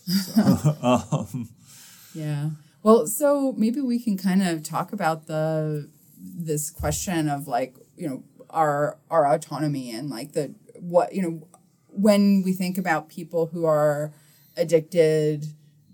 Yeah. 2.14 2.50
Well, 2.84 3.08
so 3.08 3.54
maybe 3.58 3.82
we 3.82 4.00
can 4.00 4.18
kind 4.18 4.42
of 4.42 4.64
talk 4.64 4.94
about 4.94 5.28
the 5.28 5.90
this 6.20 6.70
question 6.70 7.30
of 7.30 7.48
like, 7.48 7.76
you 7.96 8.08
know, 8.08 8.24
our 8.50 8.98
our 9.10 9.28
autonomy 9.28 9.92
and 9.92 10.10
like 10.10 10.34
the 10.34 10.56
what, 10.80 11.14
you 11.14 11.22
know, 11.22 11.48
when 11.88 12.44
we 12.44 12.54
think 12.54 12.78
about 12.78 13.10
people 13.10 13.48
who 13.48 13.66
are 13.66 14.14
addicted 14.56 15.46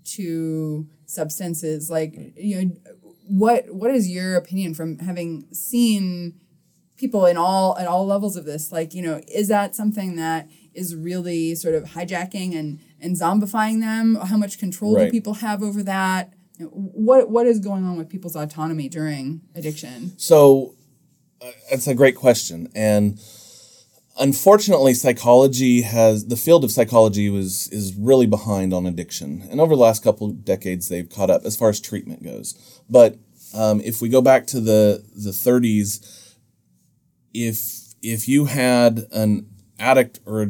to 0.04 0.86
substances, 1.06 1.90
like, 1.90 2.14
you 2.36 2.64
know, 2.64 2.70
what 3.26 3.74
what 3.74 3.90
is 3.90 4.08
your 4.08 4.36
opinion 4.36 4.74
from 4.74 4.98
having 4.98 5.46
seen 5.52 6.34
people 6.96 7.26
in 7.26 7.36
all 7.36 7.76
at 7.78 7.86
all 7.86 8.06
levels 8.06 8.36
of 8.36 8.44
this 8.44 8.70
like 8.70 8.94
you 8.94 9.02
know 9.02 9.20
is 9.28 9.48
that 9.48 9.74
something 9.74 10.16
that 10.16 10.48
is 10.74 10.94
really 10.94 11.54
sort 11.54 11.74
of 11.74 11.84
hijacking 11.84 12.58
and 12.58 12.80
and 13.00 13.16
zombifying 13.16 13.80
them. 13.80 14.16
How 14.16 14.36
much 14.36 14.58
control 14.58 14.96
do 14.96 15.10
people 15.10 15.34
have 15.34 15.62
over 15.62 15.82
that? 15.82 16.32
What 16.60 17.30
what 17.30 17.46
is 17.46 17.58
going 17.58 17.84
on 17.84 17.96
with 17.96 18.08
people's 18.08 18.36
autonomy 18.36 18.88
during 18.88 19.42
addiction? 19.54 20.18
So 20.18 20.76
uh, 21.40 21.50
that's 21.70 21.86
a 21.86 21.94
great 21.94 22.16
question, 22.16 22.68
and 22.74 23.18
unfortunately, 24.18 24.94
psychology 24.94 25.82
has 25.82 26.26
the 26.26 26.36
field 26.36 26.64
of 26.64 26.70
psychology 26.70 27.28
was 27.28 27.68
is 27.68 27.94
really 27.94 28.26
behind 28.26 28.72
on 28.72 28.86
addiction, 28.86 29.46
and 29.50 29.60
over 29.60 29.74
the 29.74 29.82
last 29.82 30.02
couple 30.02 30.28
of 30.28 30.44
decades, 30.44 30.88
they've 30.88 31.08
caught 31.08 31.30
up 31.30 31.44
as 31.44 31.56
far 31.56 31.68
as 31.70 31.80
treatment 31.80 32.22
goes. 32.22 32.82
But 32.88 33.16
um, 33.54 33.80
if 33.80 34.00
we 34.00 34.08
go 34.08 34.20
back 34.20 34.46
to 34.48 34.60
the 34.60 35.04
the 35.14 35.30
30s, 35.30 36.36
if 37.32 37.94
if 38.02 38.28
you 38.28 38.46
had 38.46 39.06
an 39.12 39.48
addict 39.84 40.20
or 40.26 40.48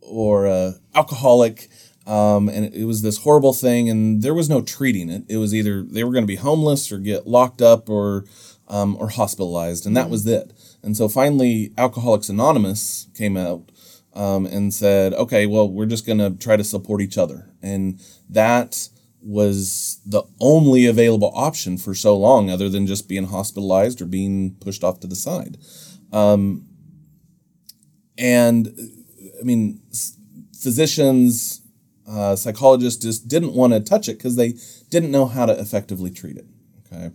or 0.00 0.46
a 0.46 0.74
alcoholic 0.94 1.68
um, 2.06 2.48
and 2.48 2.72
it 2.72 2.84
was 2.84 3.02
this 3.02 3.18
horrible 3.18 3.52
thing 3.52 3.90
and 3.90 4.22
there 4.22 4.34
was 4.34 4.48
no 4.48 4.62
treating 4.62 5.10
it. 5.10 5.24
It 5.28 5.38
was 5.38 5.52
either 5.52 5.82
they 5.82 6.04
were 6.04 6.12
going 6.12 6.22
to 6.22 6.28
be 6.28 6.36
homeless 6.36 6.92
or 6.92 6.98
get 6.98 7.26
locked 7.26 7.60
up 7.60 7.90
or 7.90 8.24
um, 8.68 8.96
or 8.98 9.08
hospitalized 9.10 9.86
and 9.86 9.96
that 9.96 10.08
was 10.08 10.26
it. 10.26 10.52
And 10.82 10.96
so 10.96 11.08
finally 11.08 11.72
alcoholics 11.76 12.28
anonymous 12.28 13.08
came 13.14 13.36
out 13.36 13.70
um, 14.14 14.46
and 14.46 14.72
said 14.72 15.12
okay 15.14 15.46
well 15.46 15.68
we're 15.68 15.86
just 15.86 16.06
going 16.06 16.18
to 16.18 16.30
try 16.30 16.56
to 16.56 16.64
support 16.64 17.00
each 17.00 17.18
other. 17.18 17.50
And 17.60 18.00
that 18.30 18.88
was 19.20 20.00
the 20.06 20.22
only 20.40 20.86
available 20.86 21.32
option 21.34 21.76
for 21.76 21.94
so 21.94 22.16
long 22.16 22.48
other 22.48 22.68
than 22.68 22.86
just 22.86 23.08
being 23.08 23.26
hospitalized 23.26 24.00
or 24.00 24.06
being 24.06 24.54
pushed 24.60 24.84
off 24.84 25.00
to 25.00 25.08
the 25.08 25.16
side 25.16 25.58
and 28.18 28.68
I 29.40 29.42
mean, 29.44 29.80
physicians, 30.58 31.60
uh, 32.08 32.36
psychologists 32.36 33.02
just 33.02 33.28
didn't 33.28 33.52
want 33.52 33.72
to 33.72 33.80
touch 33.80 34.08
it 34.08 34.14
because 34.18 34.36
they 34.36 34.54
didn't 34.90 35.10
know 35.10 35.26
how 35.26 35.46
to 35.46 35.58
effectively 35.58 36.10
treat 36.10 36.36
it. 36.36 36.46
Okay, 36.86 37.10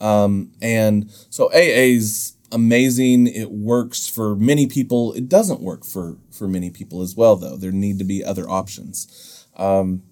um, 0.00 0.52
and 0.60 1.10
so 1.30 1.50
AA's 1.52 2.36
amazing. 2.52 3.26
It 3.26 3.50
works 3.50 4.06
for 4.06 4.36
many 4.36 4.66
people. 4.66 5.12
It 5.14 5.28
doesn't 5.28 5.60
work 5.60 5.84
for 5.84 6.18
for 6.30 6.46
many 6.46 6.70
people 6.70 7.02
as 7.02 7.16
well, 7.16 7.36
though. 7.36 7.56
There 7.56 7.72
need 7.72 7.98
to 7.98 8.04
be 8.04 8.22
other 8.24 8.48
options. 8.48 9.46
Um, 9.56 10.02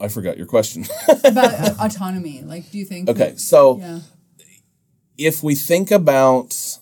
I 0.00 0.08
forgot 0.08 0.36
your 0.36 0.46
question. 0.46 0.84
about 1.24 1.54
uh, 1.54 1.74
autonomy 1.80 2.42
like 2.42 2.70
do 2.70 2.78
you 2.78 2.84
think 2.84 3.08
okay, 3.08 3.30
that- 3.30 3.40
so 3.40 3.78
yeah 3.78 4.00
if 5.16 5.42
we 5.44 5.54
think 5.54 5.90
about 5.92 6.78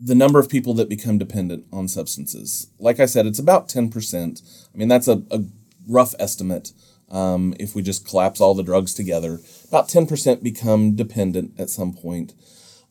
the 0.00 0.14
number 0.14 0.38
of 0.38 0.48
people 0.48 0.74
that 0.74 0.88
become 0.88 1.18
dependent 1.18 1.66
on 1.72 1.88
substances, 1.88 2.68
like 2.78 3.00
I 3.00 3.06
said, 3.06 3.26
it's 3.26 3.38
about 3.38 3.68
10%. 3.68 4.42
I 4.72 4.78
mean, 4.78 4.88
that's 4.88 5.08
a, 5.08 5.22
a 5.30 5.44
rough 5.88 6.14
estimate 6.18 6.72
um, 7.10 7.54
if 7.58 7.74
we 7.74 7.82
just 7.82 8.06
collapse 8.06 8.40
all 8.40 8.54
the 8.54 8.62
drugs 8.62 8.94
together. 8.94 9.40
About 9.68 9.88
10% 9.88 10.42
become 10.42 10.94
dependent 10.94 11.58
at 11.58 11.70
some 11.70 11.92
point. 11.92 12.34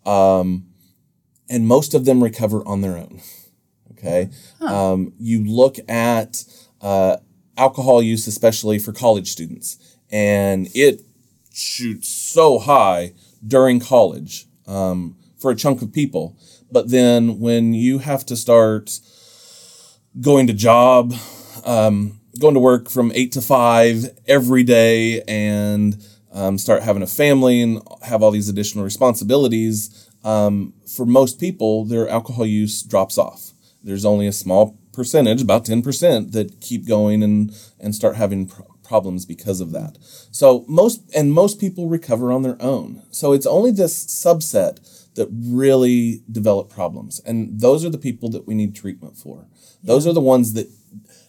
Um, 0.05 0.67
and 1.49 1.67
most 1.67 1.93
of 1.93 2.05
them 2.05 2.23
recover 2.23 2.61
on 2.67 2.81
their 2.81 2.97
own. 2.97 3.21
Okay. 3.97 4.29
Um, 4.61 5.13
you 5.17 5.43
look 5.43 5.77
at 5.89 6.43
uh, 6.81 7.17
alcohol 7.57 8.03
use, 8.03 8.27
especially 8.27 8.77
for 8.77 8.93
college 8.93 9.31
students, 9.31 9.97
and 10.11 10.67
it 10.75 11.01
shoots 11.51 12.07
so 12.07 12.59
high 12.59 13.13
during 13.45 13.79
college 13.79 14.45
um, 14.67 15.17
for 15.39 15.49
a 15.49 15.55
chunk 15.55 15.81
of 15.81 15.91
people. 15.91 16.37
But 16.71 16.89
then 16.89 17.39
when 17.39 17.73
you 17.73 17.99
have 17.99 18.25
to 18.27 18.35
start 18.35 18.99
going 20.19 20.47
to 20.47 20.53
job, 20.53 21.13
um, 21.65 22.19
going 22.39 22.53
to 22.53 22.59
work 22.59 22.89
from 22.89 23.11
eight 23.15 23.31
to 23.33 23.41
five 23.41 24.09
every 24.27 24.63
day, 24.63 25.21
and 25.27 26.03
um, 26.33 26.57
start 26.57 26.83
having 26.83 27.01
a 27.01 27.07
family 27.07 27.61
and 27.61 27.81
have 28.03 28.21
all 28.21 28.31
these 28.31 28.49
additional 28.49 28.83
responsibilities, 28.83 30.09
um, 30.23 30.73
for 30.85 31.05
most 31.05 31.39
people, 31.39 31.85
their 31.85 32.07
alcohol 32.09 32.45
use 32.45 32.83
drops 32.83 33.17
off. 33.17 33.53
There's 33.83 34.05
only 34.05 34.27
a 34.27 34.31
small 34.31 34.77
percentage, 34.93 35.41
about 35.41 35.65
10%, 35.65 36.31
that 36.33 36.59
keep 36.59 36.87
going 36.87 37.23
and, 37.23 37.53
and 37.79 37.95
start 37.95 38.15
having 38.15 38.47
pro- 38.47 38.65
problems 38.83 39.25
because 39.25 39.61
of 39.61 39.71
that. 39.71 39.97
So 40.31 40.65
most, 40.67 41.01
and 41.15 41.33
most 41.33 41.59
people 41.59 41.87
recover 41.87 42.31
on 42.31 42.41
their 42.41 42.61
own. 42.61 43.03
So 43.11 43.33
it's 43.33 43.45
only 43.45 43.71
this 43.71 44.05
subset 44.05 44.79
that 45.17 45.27
really 45.31 46.21
develop 46.31 46.69
problems. 46.69 47.19
And 47.25 47.59
those 47.59 47.83
are 47.83 47.89
the 47.89 47.97
people 47.97 48.29
that 48.29 48.47
we 48.47 48.55
need 48.55 48.75
treatment 48.75 49.17
for. 49.17 49.47
Those 49.83 50.07
are 50.07 50.13
the 50.13 50.21
ones 50.21 50.53
that 50.53 50.67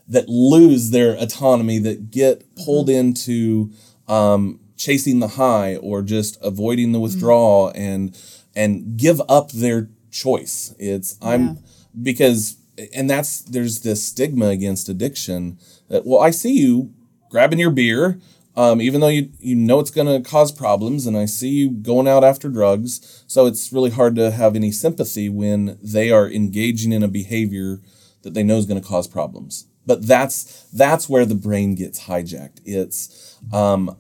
that 0.07 0.29
lose 0.29 0.91
their 0.91 1.15
autonomy, 1.17 1.79
that 1.79 2.11
get 2.11 2.45
pulled 2.57 2.89
into 2.89 3.71
um, 4.07 4.61
chasing 4.77 5.19
the 5.19 5.29
high 5.29 5.77
or 5.77 6.03
just 6.03 6.39
avoiding 6.43 6.93
the 6.93 7.01
withdrawal 7.01 7.73
and 7.75 8.17
and 8.55 8.97
give 8.97 9.21
up 9.29 9.51
their 9.51 9.91
choice. 10.11 10.75
It's 10.79 11.19
I'm 11.21 11.59
because 12.01 12.57
and 12.95 13.11
that's 13.11 13.41
there's 13.41 13.81
this 13.81 14.07
stigma 14.07 14.47
against 14.49 14.89
addiction 14.89 15.59
that 15.89 16.07
well 16.07 16.21
I 16.21 16.31
see 16.31 16.53
you 16.53 16.93
grabbing 17.31 17.59
your 17.59 17.71
beer 17.71 18.21
um, 18.59 18.81
even 18.81 19.01
though 19.01 19.09
you 19.09 19.31
you 19.39 19.55
know 19.55 19.79
it's 19.81 19.91
going 19.99 20.07
to 20.23 20.29
cause 20.29 20.51
problems 20.53 21.07
and 21.07 21.17
I 21.17 21.27
see 21.27 21.49
you 21.51 21.71
going 21.71 22.09
out 22.09 22.25
after 22.25 22.49
drugs 22.49 23.25
so 23.27 23.47
it's 23.47 23.73
really 23.73 23.91
hard 23.91 24.15
to 24.17 24.31
have 24.33 24.57
any 24.57 24.73
sympathy 24.73 25.29
when 25.29 25.79
they 25.83 26.11
are 26.11 26.29
engaging 26.29 26.93
in 26.93 27.03
a 27.03 27.09
behavior 27.09 27.81
that 28.23 28.35
they 28.35 28.43
know 28.43 28.57
is 28.59 28.67
going 28.67 28.81
to 28.83 28.87
cause 28.87 29.07
problems 29.07 29.67
but 29.87 30.07
that's 30.07 30.65
that's 30.83 31.09
where 31.09 31.25
the 31.25 31.35
brain 31.47 31.75
gets 31.75 32.07
hijacked 32.09 32.61
it's 32.65 33.39
um, 33.53 33.97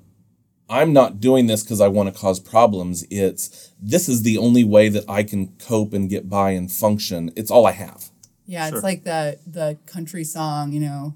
I'm 0.68 0.92
not 0.92 1.20
doing 1.20 1.46
this 1.46 1.62
because 1.62 1.80
I 1.80 1.88
want 1.88 2.12
to 2.12 2.20
cause 2.20 2.40
problems. 2.40 3.04
It's 3.10 3.72
this 3.80 4.08
is 4.08 4.22
the 4.22 4.36
only 4.36 4.64
way 4.64 4.90
that 4.90 5.04
I 5.08 5.22
can 5.22 5.54
cope 5.58 5.94
and 5.94 6.10
get 6.10 6.28
by 6.28 6.50
and 6.50 6.70
function. 6.70 7.30
It's 7.36 7.50
all 7.50 7.64
I 7.66 7.72
have. 7.72 8.10
Yeah, 8.44 8.68
Sure. 8.68 8.76
it's 8.76 8.84
like 8.84 9.04
the 9.04 9.38
the 9.46 9.78
country 9.86 10.24
song, 10.24 10.72
you 10.72 10.80
know, 10.80 11.14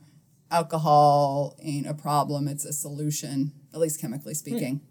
alcohol 0.52 1.56
ain't 1.62 1.88
a 1.88 1.94
problem, 1.94 2.46
it's 2.46 2.64
a 2.64 2.72
solution, 2.72 3.52
at 3.72 3.80
least 3.80 4.00
chemically 4.00 4.34
speaking. 4.34 4.82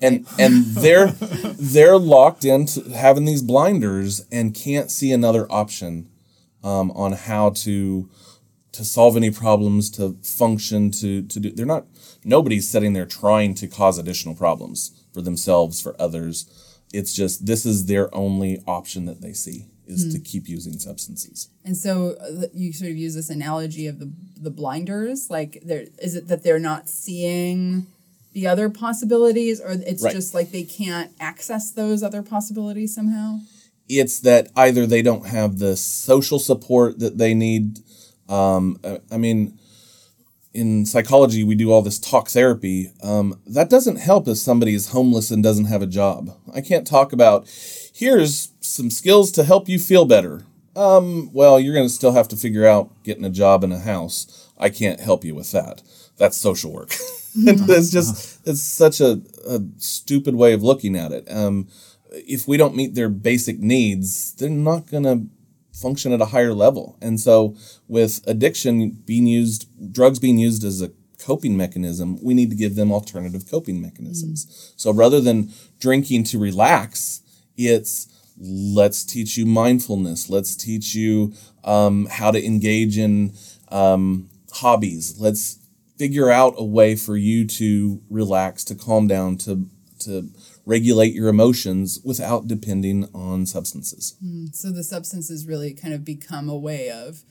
And 0.00 0.26
and 0.38 0.64
they're 0.76 1.08
they're 1.08 1.98
locked 1.98 2.44
into 2.44 2.90
having 2.90 3.24
these 3.24 3.42
blinders 3.42 4.24
and 4.30 4.54
can't 4.54 4.90
see 4.90 5.12
another 5.12 5.50
option 5.50 6.10
um, 6.62 6.90
on 6.92 7.12
how 7.12 7.50
to 7.50 8.08
to 8.72 8.84
solve 8.84 9.16
any 9.16 9.30
problems, 9.30 9.90
to 9.92 10.16
function, 10.22 10.90
to 10.92 11.22
to 11.22 11.40
do. 11.40 11.50
They're 11.50 11.66
not. 11.66 11.86
Nobody's 12.24 12.68
sitting 12.68 12.92
there 12.92 13.06
trying 13.06 13.54
to 13.54 13.66
cause 13.66 13.98
additional 13.98 14.34
problems 14.34 14.92
for 15.12 15.22
themselves, 15.22 15.80
for 15.80 16.00
others. 16.00 16.46
It's 16.92 17.12
just 17.12 17.46
this 17.46 17.64
is 17.64 17.86
their 17.86 18.14
only 18.14 18.62
option 18.66 19.06
that 19.06 19.22
they 19.22 19.32
see 19.32 19.66
is 19.92 20.12
to 20.14 20.18
keep 20.20 20.48
using 20.48 20.78
substances. 20.78 21.48
And 21.64 21.76
so 21.76 22.16
uh, 22.20 22.46
you 22.54 22.72
sort 22.72 22.90
of 22.90 22.96
use 22.96 23.14
this 23.14 23.30
analogy 23.30 23.86
of 23.86 23.98
the 24.00 24.10
the 24.40 24.50
blinders, 24.50 25.30
like 25.30 25.62
there 25.64 25.84
is 26.00 26.16
it 26.16 26.26
that 26.28 26.42
they're 26.42 26.58
not 26.58 26.88
seeing 26.88 27.86
the 28.32 28.46
other 28.46 28.68
possibilities 28.70 29.60
or 29.60 29.72
it's 29.72 30.02
Right. 30.02 30.12
just 30.14 30.34
like 30.34 30.50
they 30.50 30.64
can't 30.64 31.10
access 31.20 31.70
those 31.70 32.02
other 32.02 32.22
possibilities 32.22 32.94
somehow? 32.94 33.38
it's 33.88 34.20
that 34.20 34.48
either 34.56 34.86
they 34.86 35.02
don't 35.02 35.26
have 35.26 35.58
the 35.58 35.76
social 35.76 36.38
support 36.38 36.98
that 37.00 37.18
they 37.18 37.34
need. 37.34 37.80
Um, 38.28 38.78
I- 38.82 39.00
I 39.10 39.18
mean, 39.18 39.58
in 40.54 40.86
psychology, 40.86 41.44
we 41.44 41.54
do 41.54 41.70
all 41.72 41.82
this 41.82 41.98
talk 41.98 42.28
therapy. 42.30 42.90
Um, 43.02 43.38
that 43.46 43.68
doesn't 43.68 43.96
help 43.96 44.28
if 44.28 44.38
somebody 44.38 44.74
is 44.74 44.88
homeless 44.88 45.30
and 45.30 45.42
doesn't 45.42 45.66
have 45.66 45.82
a 45.82 45.86
job. 45.86 46.30
I 46.54 46.60
can't 46.60 46.86
talk 46.86 47.12
about, 47.12 47.46
here's 48.02 48.48
some 48.60 48.90
skills 48.90 49.30
to 49.30 49.44
help 49.44 49.68
you 49.68 49.78
feel 49.78 50.04
better. 50.04 50.44
Um, 50.74 51.30
well, 51.32 51.60
you're 51.60 51.74
going 51.74 51.86
to 51.86 51.94
still 51.94 52.14
have 52.14 52.26
to 52.28 52.36
figure 52.36 52.66
out 52.66 52.90
getting 53.04 53.24
a 53.24 53.30
job 53.30 53.62
and 53.62 53.72
a 53.72 53.78
house. 53.78 54.50
I 54.58 54.70
can't 54.70 54.98
help 54.98 55.24
you 55.24 55.36
with 55.36 55.52
that. 55.52 55.82
That's 56.16 56.36
social 56.36 56.72
work. 56.72 56.90
it's 57.36 57.92
just, 57.92 58.40
it's 58.44 58.60
such 58.60 59.00
a, 59.00 59.20
a 59.46 59.60
stupid 59.78 60.34
way 60.34 60.52
of 60.52 60.64
looking 60.64 60.96
at 60.96 61.12
it. 61.12 61.30
Um, 61.30 61.68
if 62.10 62.48
we 62.48 62.56
don't 62.56 62.74
meet 62.74 62.96
their 62.96 63.08
basic 63.08 63.60
needs, 63.60 64.34
they're 64.34 64.50
not 64.50 64.90
going 64.90 65.04
to 65.04 65.26
function 65.72 66.12
at 66.12 66.20
a 66.20 66.26
higher 66.26 66.54
level. 66.54 66.98
And 67.00 67.20
so, 67.20 67.54
with 67.86 68.20
addiction 68.26 68.90
being 69.06 69.28
used, 69.28 69.68
drugs 69.92 70.18
being 70.18 70.38
used 70.38 70.64
as 70.64 70.82
a 70.82 70.90
coping 71.20 71.56
mechanism, 71.56 72.18
we 72.20 72.34
need 72.34 72.50
to 72.50 72.56
give 72.56 72.74
them 72.74 72.90
alternative 72.90 73.48
coping 73.48 73.80
mechanisms. 73.80 74.74
So, 74.76 74.92
rather 74.92 75.20
than 75.20 75.52
drinking 75.78 76.24
to 76.24 76.38
relax, 76.38 77.21
it's 77.68 78.08
let's 78.38 79.04
teach 79.04 79.36
you 79.36 79.46
mindfulness, 79.46 80.28
let's 80.28 80.56
teach 80.56 80.94
you 80.94 81.32
um, 81.64 82.06
how 82.10 82.30
to 82.30 82.44
engage 82.44 82.98
in 82.98 83.32
um, 83.68 84.28
hobbies, 84.52 85.18
let's 85.18 85.58
figure 85.96 86.30
out 86.30 86.54
a 86.56 86.64
way 86.64 86.96
for 86.96 87.16
you 87.16 87.46
to 87.46 88.02
relax, 88.10 88.64
to 88.64 88.74
calm 88.74 89.06
down, 89.06 89.36
to 89.38 89.68
to 90.00 90.28
regulate 90.66 91.14
your 91.14 91.28
emotions 91.28 92.00
without 92.04 92.48
depending 92.48 93.08
on 93.14 93.46
substances. 93.46 94.16
So 94.52 94.72
the 94.72 94.82
substances 94.82 95.46
really 95.46 95.72
kind 95.74 95.94
of 95.94 96.04
become 96.04 96.48
a 96.48 96.56
way 96.56 96.90
of 96.90 97.22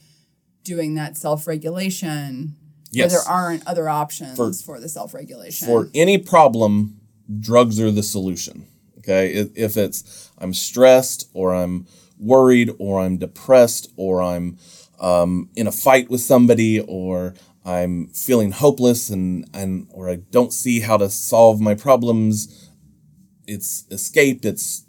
doing 0.63 0.95
that 0.95 1.17
self 1.17 1.47
regulation. 1.47 2.55
Yes. 2.93 3.11
Where 3.11 3.19
there 3.19 3.29
aren't 3.29 3.67
other 3.67 3.87
options 3.87 4.35
For- 4.35 4.53
for, 4.53 4.79
the 4.79 4.89
self 4.89 5.13
regulation. 5.13 5.67
For 5.67 5.89
any 5.93 6.17
problem, 6.17 6.99
drugs 7.39 7.79
are 7.79 7.91
the 7.91 8.03
solution. 8.03 8.67
Okay. 9.01 9.33
If, 9.33 9.49
if 9.55 9.77
it's 9.77 10.31
I'm 10.37 10.53
stressed 10.53 11.29
or 11.33 11.53
I'm 11.53 11.85
worried 12.19 12.71
or 12.79 12.99
I'm 13.01 13.17
depressed 13.17 13.89
or 13.97 14.21
I'm 14.21 14.57
um, 14.99 15.49
in 15.55 15.67
a 15.67 15.71
fight 15.71 16.09
with 16.09 16.21
somebody 16.21 16.79
or 16.79 17.33
I'm 17.65 18.07
feeling 18.09 18.51
hopeless 18.51 19.09
and, 19.09 19.47
and 19.53 19.87
or 19.91 20.09
I 20.09 20.15
don't 20.15 20.53
see 20.53 20.79
how 20.81 20.97
to 20.97 21.09
solve 21.09 21.59
my 21.59 21.73
problems, 21.75 22.69
it's 23.47 23.85
escape. 23.91 24.45
It's 24.45 24.85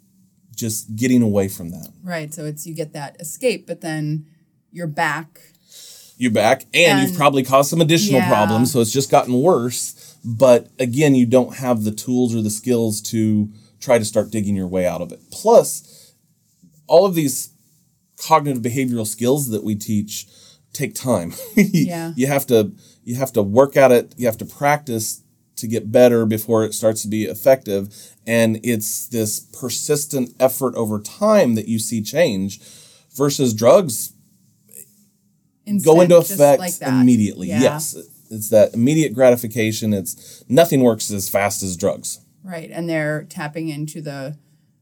just 0.55 0.95
getting 0.97 1.23
away 1.23 1.49
from 1.49 1.71
that. 1.71 1.89
right. 2.03 2.33
So 2.33 2.45
it's 2.45 2.67
you 2.67 2.75
get 2.75 2.93
that 2.93 3.17
escape, 3.21 3.67
but 3.67 3.81
then 3.81 4.27
you're 4.71 4.87
back. 4.87 5.41
you're 6.19 6.31
back 6.31 6.63
and, 6.75 6.99
And- 7.01 7.09
you've 7.09 7.17
probably 7.17 7.43
caused 7.43 7.69
some 7.71 7.81
additional 7.81 8.21
Yeah. 8.21 8.29
problems 8.29 8.73
so 8.73 8.81
it's 8.81 8.93
just 8.93 9.11
gotten 9.11 9.35
worse 9.35 10.17
but 10.25 10.69
again 10.79 11.15
you 11.15 11.27
don't 11.27 11.57
have 11.57 11.83
the 11.85 11.91
tools 11.91 12.35
or 12.35 12.41
the 12.43 12.51
skills 12.51 13.01
to 13.01 13.51
try 13.83 13.99
to 13.99 14.05
start 14.05 14.31
digging 14.31 14.57
your 14.57 14.69
way 14.69 14.87
out 14.87 15.01
of 15.03 15.13
it 15.13 15.21
plus 15.31 16.15
all 16.87 17.05
of 17.05 17.15
these 17.15 17.51
cognitive 18.17 18.63
behavioral 18.63 19.07
skills 19.07 19.51
that 19.51 19.65
we 19.65 19.75
teach 19.75 20.27
take 20.73 20.95
time 20.95 21.35
Yeah. 21.57 22.13
you 22.17 22.27
have 22.29 22.47
to 22.47 22.73
you 23.05 23.17
have 23.17 23.33
to 23.35 23.43
work 23.43 23.77
at 23.77 23.93
it 23.93 24.15
you 24.17 24.27
have 24.27 24.39
to 24.39 24.47
practice 24.47 25.23
to 25.57 25.67
get 25.67 25.93
better 25.93 26.25
before 26.25 26.65
it 26.65 26.73
starts 26.75 27.03
to 27.03 27.09
be 27.09 27.25
effective 27.25 27.93
and 28.27 28.59
it's 28.63 29.09
this 29.09 29.41
persistent 29.41 30.31
effort 30.41 30.75
over 30.77 30.99
time 31.01 31.57
that 31.57 31.69
you 31.69 31.79
see 31.79 32.01
change 32.03 32.61
versus 33.15 33.53
drugs 33.53 34.15
go 35.85 36.01
into 36.01 36.17
effect 36.17 36.61
like 36.61 36.81
immediately. 36.83 37.49
Yeah. 37.49 37.61
Yes. 37.61 37.97
It's 38.31 38.49
that 38.51 38.75
immediate 38.75 39.15
gratification. 39.15 39.93
It's 39.93 40.43
nothing 40.49 40.81
works 40.83 41.11
as 41.11 41.29
fast 41.29 41.63
as 41.63 41.77
drugs. 41.77 42.19
Right. 42.45 42.71
And 42.71 42.89
they're 42.89 43.25
tapping 43.25 43.69
into 43.69 44.01
the 44.01 44.37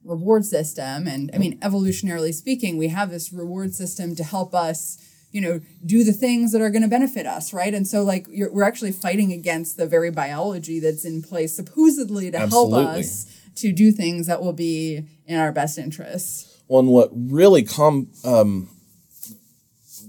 reward 0.05 0.45
system. 0.45 1.07
And 1.07 1.31
I 1.35 1.39
mean, 1.39 1.59
evolutionarily 1.61 2.35
speaking, 2.35 2.79
we 2.79 2.89
have 2.89 3.11
this 3.11 3.33
reward 3.33 3.75
system 3.75 4.15
to 4.17 4.25
help 4.25 4.55
us, 4.55 4.99
you 5.31 5.41
know, 5.41 5.61
do 5.85 6.03
the 6.03 6.13
things 6.13 6.53
that 6.53 6.63
are 6.63 6.71
going 6.71 6.83
to 6.83 6.89
benefit 6.89 7.27
us. 7.27 7.53
Right. 7.53 7.75
And 7.75 7.87
so, 7.87 8.03
like, 8.03 8.27
you're, 8.31 8.53
we're 8.53 8.65
actually 8.65 8.93
fighting 8.93 9.33
against 9.33 9.77
the 9.77 9.87
very 9.87 10.11
biology 10.11 10.81
that's 10.81 11.05
in 11.05 11.23
place 11.23 11.55
supposedly 11.55 12.31
to 12.31 12.39
Absolutely. 12.39 12.83
help 12.83 12.97
us 12.97 13.27
to 13.57 13.73
do 13.73 13.93
things 13.93 14.27
that 14.27 14.43
will 14.43 14.55
be 14.55 15.05
in 15.27 15.39
our 15.39 15.53
best 15.53 15.79
interests. 15.79 16.63
Well, 16.67 16.81
and 16.81 16.89
what 16.89 17.11
really 17.13 17.63
com 17.63 18.09
um, 18.25 18.69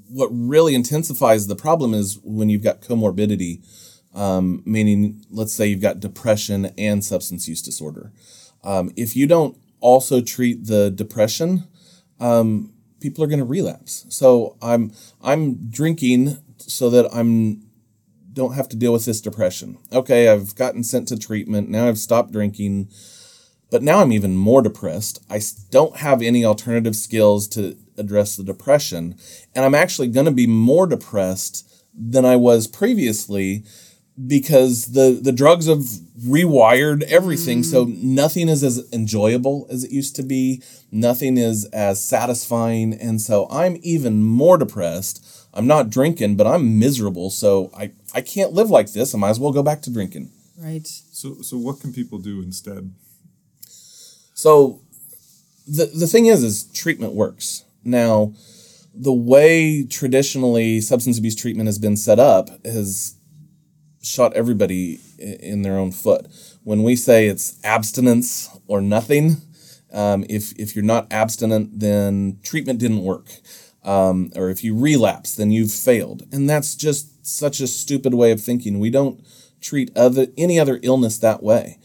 what 0.10 0.30
really 0.32 0.76
intensifies 0.76 1.48
the 1.48 1.56
problem 1.56 1.94
is 1.94 2.20
when 2.24 2.50
you've 2.50 2.64
got 2.64 2.82
comorbidity, 2.82 3.66
um, 4.14 4.62
meaning 4.66 5.24
let's 5.30 5.54
say 5.54 5.68
you've 5.68 5.82
got 5.82 6.00
depression 6.00 6.72
and 6.78 7.04
substance 7.04 7.48
use 7.48 7.62
disorder. 7.62 8.12
Um, 8.64 8.92
if 8.96 9.16
you 9.16 9.28
don't 9.28 9.58
also 9.80 10.22
treat 10.22 10.66
the 10.66 10.92
depression, 10.92 11.68
um, 12.20 12.74
people 13.00 13.24
are 13.24 13.28
going 13.28 13.40
to 13.40 13.46
relapse. 13.46 14.06
So 14.10 14.58
I'm 14.62 14.92
I'm 15.22 15.70
drinking 15.70 16.38
so 16.58 16.90
that 16.90 17.14
I'm 17.14 17.64
don't 18.34 18.54
have 18.54 18.70
to 18.70 18.78
deal 18.78 18.94
with 18.94 19.06
this 19.06 19.22
depression. 19.22 19.78
Okay, 19.92 20.30
I've 20.30 20.56
gotten 20.56 20.84
sent 20.84 21.08
to 21.10 21.18
treatment. 21.18 21.70
Now 21.70 21.88
I've 21.88 21.98
stopped 21.98 22.32
drinking. 22.32 22.90
But 23.70 23.84
now 23.84 24.02
I'm 24.02 24.12
even 24.12 24.36
more 24.36 24.62
depressed. 24.62 25.24
I 25.30 25.40
don't 25.70 25.96
have 25.98 26.22
any 26.22 26.44
alternative 26.44 26.94
skills 26.94 27.48
to 27.50 27.78
address 27.98 28.36
the 28.36 28.44
depression. 28.44 29.16
And 29.56 29.64
I'm 29.64 29.76
actually 29.76 30.10
going 30.10 30.26
to 30.26 30.32
be 30.32 30.46
more 30.46 30.88
depressed 30.88 31.72
than 31.94 32.26
I 32.26 32.36
was 32.36 32.68
previously 32.68 33.64
because 34.28 34.88
the, 34.94 35.20
the 35.22 35.32
drugs 35.32 35.68
have 35.68 35.84
rewired 36.26 37.04
everything. 37.04 37.64
So 37.64 37.86
mm. 37.86 38.02
nothing 38.04 38.50
is 38.50 38.64
as 38.64 38.88
enjoyable 38.92 39.68
as 39.70 39.84
it 39.84 39.92
used 39.92 40.16
to 40.18 40.24
be, 40.24 40.62
nothing 40.92 41.38
is 41.38 41.66
as 41.66 42.04
satisfying. 42.04 42.94
And 42.94 43.22
so 43.22 43.48
I'm 43.50 43.78
even 43.82 44.22
more 44.24 44.58
depressed. 44.58 45.26
I'm 45.54 45.68
not 45.68 45.90
drinking, 45.90 46.36
but 46.36 46.48
I'm 46.48 46.80
miserable. 46.80 47.30
So 47.30 47.72
I, 47.76 47.92
I 48.14 48.22
can't 48.22 48.54
live 48.54 48.70
like 48.70 48.94
this. 48.94 49.16
I 49.16 49.18
might 49.18 49.30
as 49.30 49.40
well 49.40 49.52
go 49.52 49.64
back 49.64 49.82
to 49.84 49.94
drinking. 49.94 50.32
Right. 50.58 50.88
So, 50.88 51.42
so 51.42 51.58
what 51.58 51.80
can 51.80 51.94
people 51.94 52.20
do 52.20 52.42
instead? 52.42 52.94
So 54.34 54.82
the 55.68 55.86
the 55.86 56.08
thing 56.08 56.26
is 56.26 56.44
is 56.44 56.64
treatment 56.66 57.14
works. 57.14 57.64
Now, 57.84 58.34
the 58.94 59.14
way 59.14 59.86
traditionally 59.86 60.82
substance 60.82 61.18
abuse 61.18 61.36
treatment 61.36 61.68
has 61.68 61.80
been 61.80 61.96
set 61.96 62.20
up 62.20 62.50
has 62.66 63.16
shot 64.02 64.34
everybody 64.34 65.00
in 65.20 65.62
their 65.62 65.78
own 65.78 65.92
foot. 65.92 66.28
When 66.64 66.84
we 66.84 66.96
say 66.96 67.28
it's 67.28 67.60
abstinence 67.64 68.50
or 68.68 68.82
nothing, 68.82 69.38
um, 69.94 70.26
if 70.30 70.54
if 70.60 70.76
you're 70.76 70.86
not 70.86 71.08
abstinent, 71.12 71.80
then 71.80 72.40
treatment 72.44 72.80
didn't 72.80 73.04
work. 73.04 73.28
Um, 73.84 74.32
or 74.36 74.50
if 74.50 74.64
you 74.64 74.78
relapse, 74.78 75.36
then 75.36 75.52
you've 75.52 75.72
failed, 75.72 76.24
and 76.32 76.50
that's 76.50 76.76
just 76.76 77.26
such 77.26 77.60
a 77.60 77.68
stupid 77.68 78.14
way 78.14 78.32
of 78.32 78.40
thinking. 78.40 78.80
We 78.80 78.92
don't 78.92 79.26
treat 79.60 79.96
other 79.98 80.28
any 80.38 80.60
other 80.60 80.80
illness 80.84 81.18
that 81.20 81.42
way 81.42 81.78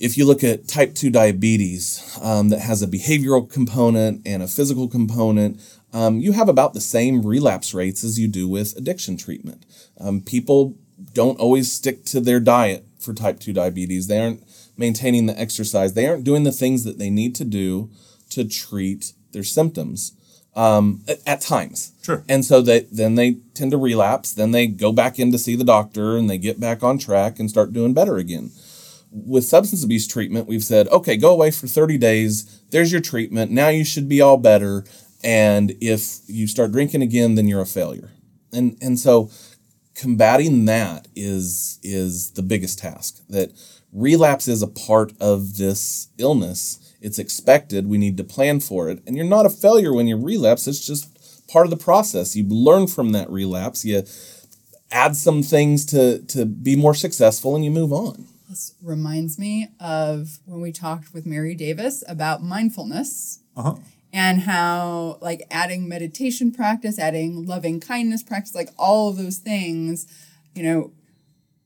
if 0.00 0.16
you 0.16 0.26
look 0.26 0.42
at 0.42 0.66
type 0.66 0.94
2 0.94 1.10
diabetes 1.10 2.18
um, 2.22 2.48
that 2.48 2.60
has 2.60 2.82
a 2.82 2.86
behavioral 2.88 3.50
component 3.50 4.22
and 4.26 4.42
a 4.42 4.48
physical 4.48 4.88
component, 4.88 5.60
um, 5.92 6.18
you 6.20 6.32
have 6.32 6.48
about 6.48 6.72
the 6.72 6.80
same 6.80 7.22
relapse 7.22 7.74
rates 7.74 8.02
as 8.02 8.18
you 8.18 8.26
do 8.26 8.48
with 8.48 8.76
addiction 8.76 9.16
treatment. 9.18 9.66
Um, 10.00 10.20
people 10.20 10.76
don't 11.12 11.38
always 11.38 11.72
stick 11.72 12.04
to 12.06 12.20
their 12.20 12.40
diet 12.40 12.86
for 12.98 13.14
type 13.14 13.40
2 13.40 13.52
diabetes. 13.52 14.06
They 14.06 14.20
aren't 14.20 14.44
maintaining 14.76 15.26
the 15.26 15.38
exercise, 15.38 15.94
they 15.94 16.06
aren't 16.06 16.24
doing 16.24 16.44
the 16.44 16.52
things 16.52 16.84
that 16.84 16.98
they 16.98 17.10
need 17.10 17.34
to 17.36 17.44
do 17.44 17.90
to 18.30 18.44
treat 18.48 19.12
their 19.32 19.44
symptoms 19.44 20.12
um, 20.56 21.02
at, 21.06 21.18
at 21.26 21.40
times. 21.40 21.92
Sure. 22.02 22.24
And 22.28 22.44
so 22.44 22.62
they, 22.62 22.80
then 22.92 23.14
they 23.14 23.34
tend 23.54 23.72
to 23.72 23.78
relapse. 23.78 24.32
Then 24.32 24.52
they 24.52 24.66
go 24.66 24.92
back 24.92 25.18
in 25.18 25.32
to 25.32 25.38
see 25.38 25.54
the 25.54 25.64
doctor 25.64 26.16
and 26.16 26.30
they 26.30 26.38
get 26.38 26.58
back 26.58 26.82
on 26.82 26.98
track 26.98 27.38
and 27.38 27.50
start 27.50 27.72
doing 27.72 27.92
better 27.92 28.16
again 28.16 28.50
with 29.12 29.44
substance 29.44 29.84
abuse 29.84 30.06
treatment, 30.06 30.46
we've 30.46 30.64
said, 30.64 30.88
okay, 30.88 31.16
go 31.16 31.32
away 31.32 31.50
for 31.50 31.66
30 31.66 31.98
days. 31.98 32.62
There's 32.70 32.92
your 32.92 33.00
treatment. 33.00 33.50
Now 33.50 33.68
you 33.68 33.84
should 33.84 34.08
be 34.08 34.20
all 34.20 34.36
better. 34.36 34.84
And 35.22 35.72
if 35.80 36.20
you 36.26 36.46
start 36.46 36.72
drinking 36.72 37.02
again, 37.02 37.34
then 37.34 37.48
you're 37.48 37.60
a 37.60 37.66
failure. 37.66 38.10
And 38.52 38.76
and 38.80 38.98
so 38.98 39.30
combating 39.94 40.64
that 40.66 41.08
is 41.14 41.78
is 41.82 42.32
the 42.32 42.42
biggest 42.42 42.78
task. 42.78 43.20
That 43.28 43.52
relapse 43.92 44.48
is 44.48 44.62
a 44.62 44.66
part 44.66 45.12
of 45.20 45.56
this 45.56 46.08
illness. 46.18 46.78
It's 47.00 47.18
expected. 47.18 47.86
We 47.86 47.98
need 47.98 48.16
to 48.18 48.24
plan 48.24 48.60
for 48.60 48.88
it. 48.90 49.02
And 49.06 49.16
you're 49.16 49.24
not 49.24 49.46
a 49.46 49.50
failure 49.50 49.92
when 49.92 50.06
you 50.06 50.16
relapse. 50.16 50.66
It's 50.66 50.86
just 50.86 51.08
part 51.48 51.66
of 51.66 51.70
the 51.70 51.76
process. 51.84 52.36
You 52.36 52.44
learn 52.48 52.86
from 52.86 53.12
that 53.12 53.30
relapse. 53.30 53.84
You 53.84 54.04
add 54.92 55.16
some 55.16 55.42
things 55.42 55.84
to 55.86 56.20
to 56.26 56.44
be 56.44 56.76
more 56.76 56.94
successful 56.94 57.54
and 57.54 57.64
you 57.64 57.70
move 57.70 57.92
on. 57.92 58.26
This 58.48 58.74
reminds 58.82 59.38
me 59.38 59.68
of 59.78 60.40
when 60.44 60.60
we 60.60 60.72
talked 60.72 61.14
with 61.14 61.24
Mary 61.24 61.54
Davis 61.54 62.02
about 62.08 62.42
mindfulness 62.42 63.38
Uh-huh. 63.56 63.76
And 64.12 64.40
how 64.40 65.18
like 65.20 65.46
adding 65.50 65.88
meditation 65.88 66.52
practice, 66.52 66.98
adding 66.98 67.46
loving 67.46 67.80
kindness 67.80 68.22
practice, 68.22 68.54
like 68.54 68.70
all 68.76 69.08
of 69.08 69.16
those 69.16 69.38
things, 69.38 70.06
you 70.54 70.62
know, 70.62 70.92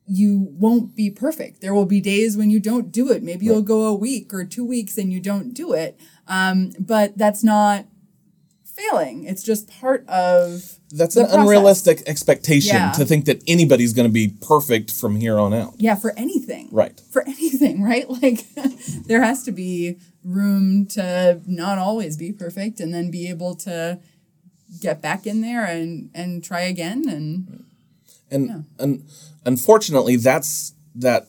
you 0.06 0.48
won't 0.58 0.94
be 0.94 1.10
perfect. 1.10 1.60
There 1.60 1.72
will 1.72 1.86
be 1.86 2.00
days 2.00 2.36
when 2.36 2.50
you 2.50 2.60
don't 2.60 2.92
do 2.92 3.10
it. 3.10 3.22
Maybe 3.22 3.46
you'll 3.46 3.62
go 3.62 3.86
a 3.86 3.94
week 3.94 4.34
or 4.34 4.44
two 4.44 4.64
weeks 4.64 4.98
and 4.98 5.10
you 5.10 5.18
don't 5.18 5.54
do 5.54 5.72
it. 5.72 5.98
Um, 6.28 6.72
but 6.78 7.16
that's 7.16 7.42
not 7.42 7.86
failing. 8.76 9.24
It's 9.24 9.42
just 9.42 9.68
part 9.80 10.06
of 10.08 10.78
That's 10.90 11.16
an 11.16 11.24
process. 11.26 11.40
unrealistic 11.40 12.02
expectation 12.06 12.74
Yeah. 12.76 12.92
to 12.92 13.04
think 13.04 13.24
that 13.26 13.42
anybody's 13.46 13.92
going 13.92 14.08
to 14.08 14.12
be 14.12 14.28
perfect 14.28 14.90
from 14.90 15.16
here 15.16 15.38
on 15.38 15.54
out. 15.54 15.74
Yeah, 15.78 15.94
for 15.94 16.12
anything. 16.16 16.68
Right. 16.72 17.00
For 17.12 17.22
anything, 17.26 17.82
right? 17.82 18.06
Like 18.22 18.44
there 19.06 19.22
has 19.22 19.42
to 19.44 19.52
be 19.52 19.98
room 20.24 20.86
to 20.86 21.40
not 21.46 21.78
always 21.78 22.16
be 22.16 22.32
perfect 22.32 22.80
and 22.80 22.92
then 22.94 23.10
be 23.10 23.28
able 23.28 23.54
to 23.56 24.00
get 24.80 25.00
back 25.02 25.26
in 25.26 25.40
there 25.40 25.64
and 25.64 26.10
and 26.14 26.42
try 26.42 26.62
again 26.62 27.08
and 27.08 27.64
And, 28.30 28.64
and 28.78 29.04
unfortunately, 29.44 30.16
that's 30.16 30.72
that 30.96 31.28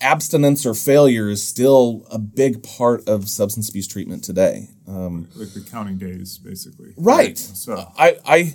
abstinence 0.00 0.66
or 0.66 0.74
failure 0.74 1.28
is 1.28 1.46
still 1.46 2.06
a 2.10 2.18
big 2.18 2.62
part 2.62 3.06
of 3.08 3.28
substance 3.28 3.68
abuse 3.68 3.86
treatment 3.86 4.24
today. 4.24 4.68
Um, 4.88 5.28
Like 5.34 5.52
the 5.52 5.60
counting 5.60 5.98
days, 5.98 6.38
basically. 6.38 6.94
right. 6.96 7.36
So 7.38 7.92
I, 7.98 8.18
I, 8.24 8.54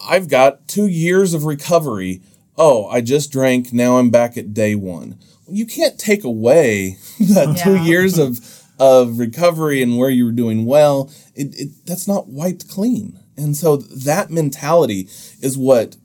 I've 0.00 0.28
got 0.28 0.66
two 0.68 0.86
years 0.86 1.34
of 1.34 1.44
recovery. 1.44 2.22
Oh, 2.56 2.86
I 2.86 3.00
just 3.00 3.30
drank. 3.30 3.72
Now 3.72 3.98
I'm 3.98 4.10
back 4.10 4.36
at 4.36 4.54
day 4.54 4.74
one. 4.74 5.18
You 5.48 5.66
can't 5.66 5.98
take 5.98 6.24
away 6.24 6.96
that 7.20 7.60
two 7.62 7.76
years 7.84 8.18
of 8.18 8.40
of 8.78 9.18
recovery 9.18 9.82
and 9.82 9.98
where 9.98 10.08
you 10.08 10.24
were 10.24 10.32
doing 10.32 10.64
well. 10.64 11.10
It, 11.34 11.54
it 11.58 11.68
that's 11.86 12.08
not 12.08 12.28
wiped 12.28 12.68
clean. 12.68 13.18
And 13.36 13.56
so 13.56 13.76
that 13.76 14.30
mentality 14.30 15.08
is 15.40 15.56
what 15.58 15.96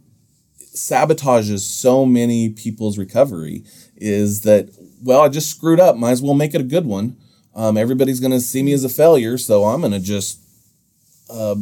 sabotages 0.73 1.59
so 1.59 2.05
many 2.05 2.49
people's 2.49 2.97
recovery 2.97 3.63
is 3.95 4.41
that 4.41 4.69
well 5.01 5.21
i 5.21 5.29
just 5.29 5.49
screwed 5.49 5.79
up 5.79 5.95
might 5.95 6.11
as 6.11 6.21
well 6.21 6.33
make 6.33 6.53
it 6.53 6.59
a 6.59 6.65
good 6.65 6.85
one 6.85 7.15
um, 7.55 7.77
everybody's 7.77 8.19
going 8.19 8.31
to 8.31 8.41
see 8.41 8.61
me 8.63 8.73
as 8.73 8.83
a 8.83 8.89
failure 8.89 9.37
so 9.37 9.65
i'm 9.65 9.81
going 9.81 9.91
to 9.91 9.99
just 9.99 10.39
uh, 11.29 11.55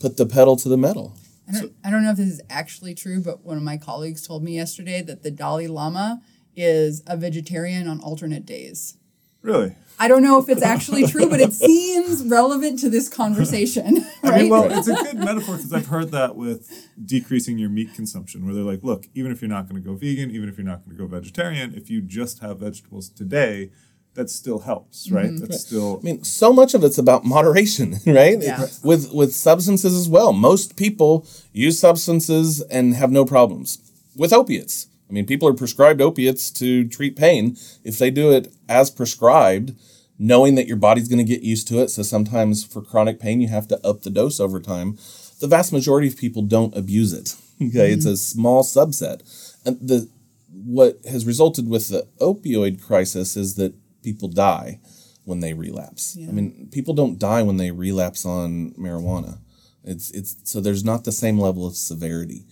put 0.00 0.16
the 0.16 0.26
pedal 0.26 0.56
to 0.56 0.68
the 0.68 0.76
metal. 0.76 1.14
I 1.48 1.60
don't, 1.60 1.72
I 1.84 1.90
don't 1.90 2.02
know 2.04 2.10
if 2.10 2.16
this 2.16 2.28
is 2.28 2.40
actually 2.48 2.94
true, 2.94 3.22
but 3.22 3.44
one 3.44 3.56
of 3.56 3.62
my 3.62 3.76
colleagues 3.76 4.26
told 4.26 4.42
me 4.42 4.54
yesterday 4.54 5.02
that 5.02 5.22
the 5.22 5.30
Dalai 5.30 5.66
Lama 5.66 6.22
is 6.56 7.02
a 7.06 7.16
vegetarian 7.16 7.86
on 7.88 8.00
alternate 8.00 8.46
days. 8.46 8.96
really, 9.42 9.76
I 9.98 10.08
don't 10.08 10.22
know 10.22 10.38
if 10.38 10.48
it's 10.48 10.62
actually 10.62 11.06
true, 11.06 11.28
but 11.28 11.40
it 11.40 11.52
seems 11.54 12.22
relevant 12.24 12.80
to 12.80 12.88
this 12.88 13.08
conversation, 13.08 14.04
I 14.22 14.42
mean, 14.42 14.50
well, 14.50 14.70
it's 14.70 14.88
a 14.88 14.94
good 14.94 15.16
metaphor 15.16 15.56
because 15.56 15.72
I've 15.72 15.86
heard 15.86 16.10
that 16.12 16.36
with 16.36 16.70
decreasing 17.04 17.58
your 17.58 17.70
meat 17.70 17.94
consumption, 17.94 18.44
where 18.44 18.54
they're 18.54 18.64
like, 18.64 18.82
look, 18.82 19.06
even 19.14 19.30
if 19.30 19.42
you're 19.42 19.50
not 19.50 19.68
going 19.68 19.82
to 19.82 19.86
go 19.86 19.94
vegan, 19.94 20.30
even 20.30 20.48
if 20.48 20.56
you're 20.56 20.66
not 20.66 20.84
going 20.84 20.96
to 20.96 21.02
go 21.02 21.06
vegetarian, 21.06 21.74
if 21.74 21.90
you 21.90 22.00
just 22.00 22.40
have 22.40 22.58
vegetables 22.58 23.08
today, 23.08 23.70
that 24.14 24.30
still 24.30 24.60
helps, 24.60 25.10
right? 25.10 25.26
Mm-hmm. 25.26 25.38
That's 25.38 25.60
still. 25.60 25.98
i 26.00 26.04
mean 26.04 26.24
so 26.24 26.52
much 26.52 26.74
of 26.74 26.84
it's 26.84 26.98
about 26.98 27.24
moderation 27.24 27.96
right? 28.06 28.40
Yeah. 28.40 28.66
with 28.82 29.12
with 29.12 29.34
substances 29.34 29.94
as 29.94 30.08
well. 30.08 30.32
Most 30.32 30.76
people 30.76 31.26
use 31.52 31.78
substances 31.78 32.60
and 32.62 32.94
have 32.94 33.10
no 33.10 33.24
problems 33.24 33.78
with 34.16 34.32
opiates. 34.32 34.86
I 35.08 35.12
mean 35.12 35.26
people 35.26 35.48
are 35.48 35.54
prescribed 35.54 36.00
opiates 36.00 36.50
to 36.52 36.86
treat 36.88 37.16
pain. 37.16 37.56
If 37.82 37.98
they 37.98 38.10
do 38.10 38.32
it 38.32 38.52
as 38.68 38.90
prescribed 38.90 39.74
knowing 40.16 40.54
that 40.54 40.68
your 40.68 40.76
body's 40.76 41.08
going 41.08 41.18
to 41.18 41.24
get 41.24 41.42
used 41.42 41.66
to 41.66 41.80
it 41.80 41.88
so 41.88 42.00
sometimes 42.00 42.64
for 42.64 42.80
chronic 42.80 43.18
pain 43.18 43.40
you 43.40 43.48
have 43.48 43.66
to 43.66 43.84
up 43.84 44.02
the 44.02 44.10
dose 44.10 44.38
over 44.38 44.60
time 44.60 44.96
the 45.40 45.48
vast 45.48 45.72
majority 45.72 46.06
of 46.06 46.16
people 46.16 46.40
don't 46.40 46.76
abuse 46.76 47.12
it 47.12 47.34
okay? 47.62 47.92
It's 47.92 48.06
a 48.06 48.10
mm-hmm. 48.10 48.14
small 48.16 48.62
subset. 48.62 49.22
And 49.64 49.78
the 49.80 50.08
what 50.50 50.98
has 51.10 51.26
resulted 51.26 51.68
with 51.68 51.88
the 51.88 52.06
opioid 52.20 52.82
crisis 52.82 53.36
is 53.36 53.56
that 53.56 53.74
people 54.04 54.28
die 54.28 54.80
when 55.24 55.40
they 55.40 55.54
relapse. 55.54 56.16
I 56.16 56.30
mean, 56.32 56.68
people 56.70 56.94
don't 56.94 57.18
die 57.18 57.42
when 57.42 57.56
they 57.56 57.70
relapse 57.70 58.24
on 58.26 58.72
marijuana. 58.78 59.38
It's 59.82 60.10
it's 60.10 60.36
so 60.44 60.60
there's 60.60 60.84
not 60.84 61.04
the 61.04 61.12
same 61.12 61.38
level 61.38 61.66
of 61.66 61.76
severity. 61.76 62.46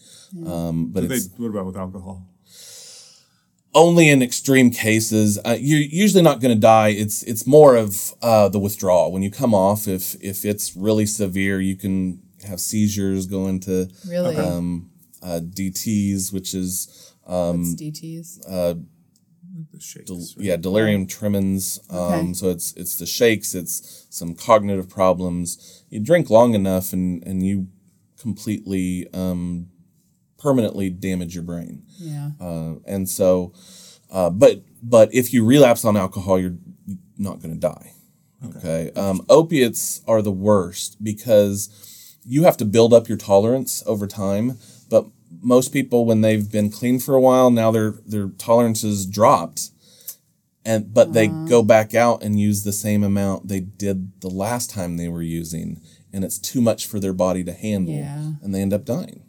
Um, 0.46 0.90
but 0.92 1.09
They, 1.09 1.20
what 1.36 1.48
about 1.48 1.66
with 1.66 1.76
alcohol? 1.76 2.26
only 3.74 4.09
in 4.09 4.22
extreme 4.22 4.70
cases. 4.70 5.38
Uh, 5.44 5.57
you're 5.59 5.80
usually 5.80 6.22
not 6.22 6.40
going 6.40 6.55
to 6.55 6.61
die. 6.61 6.88
It's 6.88 7.22
it's 7.22 7.46
more 7.46 7.76
of 7.76 8.12
uh, 8.22 8.48
the 8.48 8.59
withdrawal 8.59 9.12
when 9.12 9.22
you 9.22 9.30
come 9.30 9.55
off. 9.55 9.88
If 9.88 10.14
if 10.22 10.44
it's 10.44 10.76
really 10.76 11.07
severe, 11.07 11.61
you 11.61 11.76
can 11.76 12.20
have 12.46 12.61
seizures, 12.61 13.26
go 13.26 13.46
into 13.46 13.88
really, 14.07 14.36
um, 14.36 14.90
uh, 15.22 15.40
DTS, 15.42 16.32
which 16.32 16.55
is 16.55 17.12
What's 17.24 17.74
DTs? 17.80 18.40
The 19.83 19.89
shakes. 19.89 20.05
del- 20.11 20.18
right? 20.18 20.47
yeah 20.49 20.57
delirium 20.57 21.07
tremens 21.07 21.80
um, 21.91 21.99
Okay. 21.99 22.33
so 22.35 22.51
it's 22.51 22.72
it's 22.74 22.97
the 22.97 23.07
shakes 23.07 23.55
it's 23.55 24.07
some 24.11 24.35
cognitive 24.35 24.89
problems 24.89 25.85
you 25.91 25.99
drink 26.01 26.30
long 26.30 26.55
enough 26.55 26.93
and 26.93 27.22
and 27.26 27.45
you 27.45 27.66
completely 28.18 29.09
um, 29.12 29.68
permanently 30.39 30.91
damage 30.91 31.35
your 31.35 31.45
brain 31.45 31.83
Yeah. 31.99 32.30
uh, 32.41 32.74
and 32.87 33.09
so 33.09 33.53
uh, 34.11 34.30
but 34.30 34.62
but 34.83 35.12
if 35.12 35.33
you 35.33 35.45
relapse 35.45 35.85
on 35.85 35.97
alcohol 35.97 36.39
you're 36.39 36.59
not 37.18 37.41
going 37.41 37.55
to 37.55 37.61
die 37.61 37.93
okay, 38.47 38.91
Um, 38.97 39.24
opiates 39.28 40.01
are 40.07 40.22
the 40.22 40.33
worst 40.33 41.03
because 41.03 41.68
you 42.24 42.45
have 42.45 42.57
to 42.59 42.64
build 42.64 42.93
up 42.93 43.09
your 43.09 43.18
tolerance 43.18 43.83
over 43.87 44.07
time 44.07 44.59
but 44.89 45.07
most 45.41 45.72
people 45.72 46.05
when 46.05 46.20
they've 46.20 46.51
been 46.51 46.70
clean 46.70 46.99
for 47.01 47.14
a 47.16 47.20
while 47.20 47.51
now 47.51 47.70
their 47.72 47.91
their 48.07 48.28
tolerance 48.39 48.85
is 48.85 49.07
dropped 49.07 49.70
and 50.64 50.92
but 50.94 51.12
they 51.12 51.26
go 51.28 51.62
back 51.62 51.94
out 51.94 52.22
and 52.22 52.38
use 52.38 52.62
the 52.64 52.72
same 52.72 53.02
amount 53.02 53.48
they 53.48 53.60
did 53.60 54.20
the 54.20 54.28
last 54.30 54.70
time 54.70 54.96
they 54.96 55.08
were 55.08 55.22
using 55.22 55.80
and 56.12 56.24
it's 56.24 56.38
too 56.38 56.60
much 56.60 56.86
for 56.86 57.00
their 57.00 57.12
body 57.14 57.42
to 57.44 57.52
handle 57.52 57.94
Yeah. 57.94 58.32
and 58.42 58.54
they 58.54 58.60
end 58.62 58.72
up 58.72 58.84
dying 58.84 59.24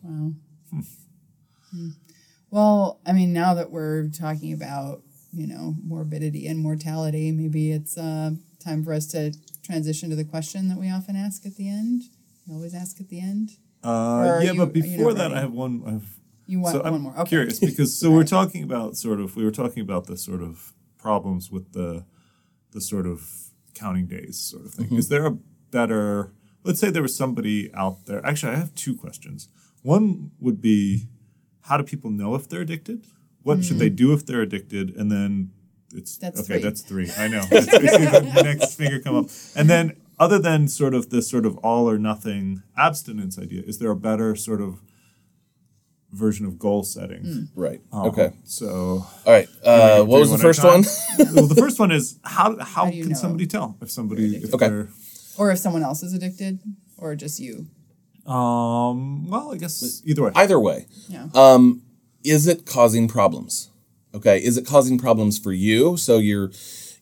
Well, 2.51 2.99
I 3.05 3.13
mean, 3.13 3.33
now 3.33 3.55
that 3.55 3.71
we're 3.71 4.09
talking 4.09 4.53
about, 4.53 5.01
you 5.33 5.47
know, 5.47 5.73
morbidity 5.83 6.45
and 6.45 6.59
mortality, 6.59 7.31
maybe 7.31 7.71
it's 7.71 7.97
uh, 7.97 8.31
time 8.63 8.83
for 8.83 8.93
us 8.93 9.07
to 9.07 9.33
transition 9.63 10.11
to 10.11 10.15
the 10.15 10.23
question 10.23 10.69
that 10.69 10.77
we 10.77 10.91
often 10.91 11.15
ask 11.15 11.45
at 11.47 11.55
the 11.55 11.67
end. 11.67 12.03
We 12.47 12.53
always 12.53 12.75
ask 12.75 13.01
at 13.01 13.09
the 13.09 13.19
end. 13.19 13.51
Uh, 13.83 13.87
yeah, 13.87 14.23
you- 14.23 14.23
but 14.23 14.29
are 14.29 14.43
you 14.43 14.53
not 14.53 14.73
before 14.73 15.13
that, 15.15 15.23
ready? 15.23 15.33
I 15.35 15.39
have 15.41 15.51
one. 15.51 15.81
I 15.85 15.91
have, 15.93 16.05
You 16.45 16.59
want 16.59 16.75
so 16.75 16.83
one 16.83 16.93
I'm 16.93 17.01
more? 17.01 17.13
Okay. 17.21 17.29
curious 17.29 17.59
because 17.59 17.97
so 17.99 18.11
we're 18.11 18.23
talking 18.37 18.63
about 18.63 18.97
sort 18.97 19.19
of 19.19 19.35
we 19.35 19.43
were 19.43 19.51
talking 19.51 19.81
about 19.81 20.05
the 20.05 20.15
sort 20.15 20.43
of 20.43 20.73
problems 21.03 21.51
with 21.51 21.65
the 21.73 21.89
the 22.71 22.81
sort 22.81 23.05
of 23.13 23.19
counting 23.81 24.07
days 24.07 24.35
sort 24.51 24.65
of 24.65 24.71
thing. 24.73 24.87
Mm-hmm. 24.87 25.03
Is 25.03 25.09
there 25.09 25.25
a 25.25 25.37
better? 25.77 26.31
Let's 26.63 26.79
say 26.79 26.89
there 26.89 27.07
was 27.09 27.15
somebody 27.23 27.57
out 27.83 28.05
there. 28.07 28.25
Actually, 28.25 28.53
I 28.53 28.59
have 28.63 28.73
two 28.73 28.95
questions. 28.95 29.49
One 29.81 30.31
would 30.39 30.61
be, 30.61 31.07
how 31.67 31.75
do 31.77 31.83
people 31.83 32.09
know 32.09 32.35
if 32.35 32.47
they're 32.47 32.61
addicted? 32.61 33.05
What 33.41 33.65
should 33.65 33.79
they 33.79 33.89
do 33.89 34.13
if 34.13 34.25
they're 34.25 34.45
addicted? 34.49 34.95
And 34.95 35.11
then 35.11 35.51
it's. 35.93 36.17
That's 36.17 36.39
okay. 36.39 36.53
three. 36.53 36.61
That's 36.65 36.81
three. 36.81 37.09
I 37.17 37.27
know. 37.27 37.43
It's, 37.51 37.67
I 37.67 37.85
see 37.97 38.05
the 38.39 38.43
next 38.43 38.75
finger 38.75 38.99
come 38.99 39.17
up. 39.17 39.25
And 39.57 39.69
then, 39.69 39.97
other 40.17 40.39
than 40.39 40.69
sort 40.69 40.93
of 40.93 41.09
this 41.09 41.29
sort 41.29 41.45
of 41.45 41.57
all 41.57 41.89
or 41.89 41.97
nothing 41.99 42.63
abstinence 42.77 43.37
idea, 43.37 43.61
is 43.65 43.79
there 43.79 43.91
a 43.91 43.95
better 44.09 44.35
sort 44.37 44.61
of 44.61 44.81
version 46.13 46.45
of 46.45 46.57
goal 46.59 46.83
setting? 46.83 47.49
right. 47.55 47.81
Um, 47.91 48.05
okay. 48.09 48.31
So, 48.45 49.05
all 49.25 49.33
right 49.33 49.47
uh, 49.65 49.97
do 49.97 50.05
what 50.05 50.19
was 50.19 50.31
the 50.31 50.37
first 50.37 50.63
one? 50.63 50.83
well, 51.35 51.47
the 51.47 51.55
first 51.55 51.79
one 51.79 51.91
is 51.91 52.17
how 52.23 52.57
how, 52.59 52.89
do 52.89 52.95
you 52.95 53.03
can 53.03 53.11
know? 53.13 53.17
somebody 53.17 53.47
tell 53.47 53.77
if 53.81 53.89
somebody 53.91 54.35
if 54.37 54.53
Okay. 54.53 54.67
they're 54.69 54.89
Or 55.37 55.51
if 55.51 55.59
someone 55.59 55.83
else 55.83 56.03
is 56.03 56.13
addicted, 56.13 56.59
or 56.97 57.15
just 57.15 57.39
you. 57.39 57.67
um 58.25 59.27
well 59.29 59.53
I 59.53 59.57
guess 59.57 60.01
either 60.05 60.23
way. 60.23 60.31
either 60.35 60.59
way. 60.59 60.87
Yeah. 61.09 61.27
um, 61.35 61.81
is 62.23 62.47
it 62.47 62.65
causing 62.65 63.07
problems? 63.07 63.69
Okay 64.15 64.37
is 64.37 64.57
it 64.57 64.65
causing 64.65 64.97
problems 64.97 65.37
for 65.39 65.51
you? 65.51 65.97
So 65.97 66.17
you're 66.19 66.51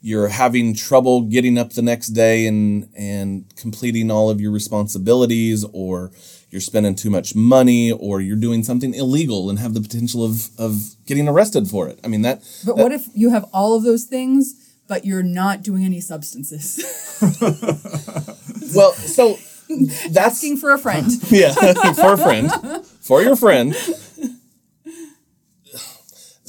you're 0.04 0.30
having 0.30 0.74
trouble 0.74 1.22
getting 1.22 1.58
up 1.60 1.74
the 1.74 1.82
next 1.84 2.08
day 2.10 2.48
and 2.48 2.90
and 2.96 3.46
completing 3.56 4.10
all 4.10 4.30
of 4.32 4.42
your 4.42 4.52
responsibilities 4.52 5.64
or 5.74 6.12
you're 6.52 6.62
spending 6.62 6.94
too 6.94 7.10
much 7.10 7.34
money 7.34 7.92
or 7.92 8.22
you're 8.22 8.36
doing 8.36 8.64
something 8.64 8.94
illegal 8.94 9.50
and 9.50 9.58
have 9.58 9.74
the 9.74 9.82
potential 9.82 10.24
of 10.24 10.50
of 10.60 10.96
getting 11.06 11.28
arrested 11.28 11.68
for 11.68 11.88
it 11.88 12.00
i 12.04 12.08
mean 12.08 12.22
that 12.22 12.44
but 12.66 12.78
what 12.78 12.92
if 12.92 13.08
you 13.14 13.30
have 13.30 13.46
all 13.54 13.76
of 13.76 13.84
those 13.84 14.04
things, 14.04 14.76
but 14.88 15.06
you're 15.06 15.24
not 15.24 15.62
doing 15.64 15.86
any 15.86 16.02
substances? 16.02 16.84
well 18.76 18.94
so 18.94 19.38
that's 20.10 20.18
Asking 20.18 20.58
for 20.58 20.72
a 20.72 20.78
friend. 20.78 21.10
yeah 21.30 21.54
for 21.94 22.14
a 22.14 22.18
friend 22.18 22.52
for 23.00 23.22
your 23.22 23.36
friend 23.38 23.74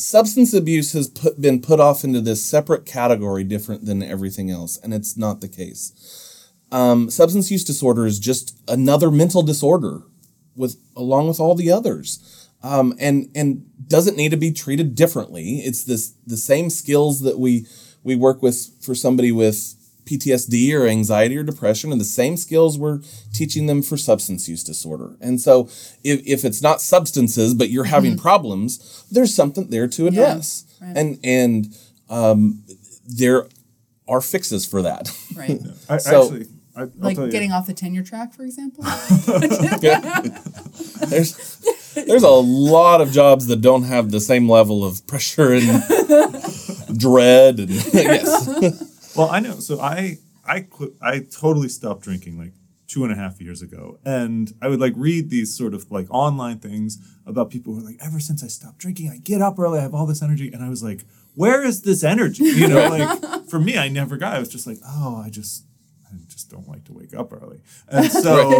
substance 0.02 0.52
abuse 0.52 0.92
has 0.92 1.08
put, 1.08 1.40
been 1.40 1.60
put 1.60 1.80
off 1.80 2.04
into 2.04 2.20
this 2.20 2.44
separate 2.44 2.84
category 2.84 3.44
different 3.44 3.86
than 3.86 4.02
everything 4.02 4.50
else, 4.50 4.76
and 4.76 4.92
it's 4.92 5.16
not 5.16 5.40
the 5.40 5.48
case. 5.48 6.31
Um, 6.72 7.10
substance 7.10 7.50
use 7.50 7.64
disorder 7.64 8.06
is 8.06 8.18
just 8.18 8.58
another 8.66 9.10
mental 9.10 9.42
disorder 9.42 10.02
with 10.56 10.76
along 10.96 11.28
with 11.28 11.38
all 11.38 11.54
the 11.54 11.70
others. 11.70 12.48
Um, 12.64 12.94
and 12.98 13.28
and 13.34 13.66
doesn't 13.88 14.16
need 14.16 14.30
to 14.30 14.36
be 14.36 14.52
treated 14.52 14.94
differently. 14.94 15.58
It's 15.58 15.84
this 15.84 16.14
the 16.26 16.36
same 16.36 16.70
skills 16.70 17.20
that 17.20 17.38
we 17.38 17.66
we 18.02 18.16
work 18.16 18.40
with 18.42 18.70
for 18.80 18.94
somebody 18.94 19.32
with 19.32 19.74
PTSD 20.04 20.72
or 20.72 20.86
anxiety 20.86 21.36
or 21.36 21.42
depression, 21.42 21.92
and 21.92 22.00
the 22.00 22.04
same 22.04 22.36
skills 22.36 22.78
we're 22.78 23.00
teaching 23.32 23.66
them 23.66 23.82
for 23.82 23.96
substance 23.96 24.48
use 24.48 24.64
disorder. 24.64 25.16
And 25.20 25.40
so, 25.40 25.64
if, 26.02 26.22
if 26.26 26.44
it's 26.44 26.62
not 26.62 26.80
substances, 26.80 27.54
but 27.54 27.70
you're 27.70 27.84
having 27.84 28.16
problems, 28.18 29.04
there's 29.10 29.34
something 29.34 29.68
there 29.70 29.88
to 29.88 30.06
address, 30.06 30.64
right. 30.80 30.96
and 30.96 31.18
and 31.22 31.76
um, 32.08 32.64
there 33.06 33.48
are 34.08 34.20
fixes 34.20 34.66
for 34.66 34.82
that. 34.82 35.10
Right. 35.36 35.60
I, 35.88 35.98
So- 35.98 36.24
actually, 36.24 36.46
I, 36.74 36.82
I'll 36.82 36.90
Like 36.98 37.16
tell 37.16 37.26
you. 37.26 37.32
getting 37.32 37.52
off 37.52 37.66
the 37.66 37.74
tenure 37.74 38.02
track, 38.02 38.32
for 38.32 38.44
example. 38.44 38.84
there's 41.08 41.58
there's 41.94 42.22
a 42.22 42.30
lot 42.30 43.00
of 43.00 43.12
jobs 43.12 43.46
that 43.48 43.60
don't 43.60 43.84
have 43.84 44.10
the 44.10 44.20
same 44.20 44.48
level 44.48 44.84
of 44.84 45.06
pressure 45.06 45.52
and 45.52 45.66
dread 46.98 47.58
and 47.60 47.70
yes 47.70 49.12
Well, 49.16 49.30
I 49.30 49.40
know. 49.40 49.54
So 49.60 49.80
I 49.80 50.18
I 50.46 50.60
quit, 50.60 50.92
I 51.00 51.20
totally 51.20 51.68
stopped 51.68 52.02
drinking 52.02 52.38
like 52.38 52.52
two 52.88 53.04
and 53.04 53.12
a 53.12 53.16
half 53.16 53.40
years 53.40 53.62
ago, 53.62 53.98
and 54.04 54.52
I 54.60 54.68
would 54.68 54.80
like 54.80 54.94
read 54.96 55.30
these 55.30 55.56
sort 55.56 55.74
of 55.74 55.90
like 55.90 56.06
online 56.10 56.58
things 56.58 56.98
about 57.26 57.50
people 57.50 57.74
who 57.74 57.80
are 57.80 57.84
like, 57.84 57.98
ever 58.00 58.20
since 58.20 58.42
I 58.42 58.48
stopped 58.48 58.78
drinking, 58.78 59.10
I 59.10 59.18
get 59.18 59.40
up 59.40 59.58
early, 59.58 59.78
I 59.78 59.82
have 59.82 59.94
all 59.94 60.06
this 60.06 60.22
energy, 60.22 60.50
and 60.52 60.62
I 60.62 60.68
was 60.68 60.82
like, 60.82 61.04
where 61.34 61.62
is 61.62 61.82
this 61.82 62.02
energy? 62.04 62.44
You 62.44 62.68
know, 62.68 62.88
like 62.88 63.48
for 63.48 63.58
me, 63.60 63.78
I 63.78 63.88
never 63.88 64.16
got. 64.16 64.34
I 64.34 64.38
was 64.38 64.48
just 64.48 64.66
like, 64.66 64.78
oh, 64.86 65.22
I 65.24 65.30
just. 65.30 65.64
Just 66.42 66.50
don't 66.50 66.68
like 66.68 66.82
to 66.86 66.92
wake 66.92 67.14
up 67.14 67.32
early, 67.32 67.60
and 67.88 68.10
so, 68.24 68.58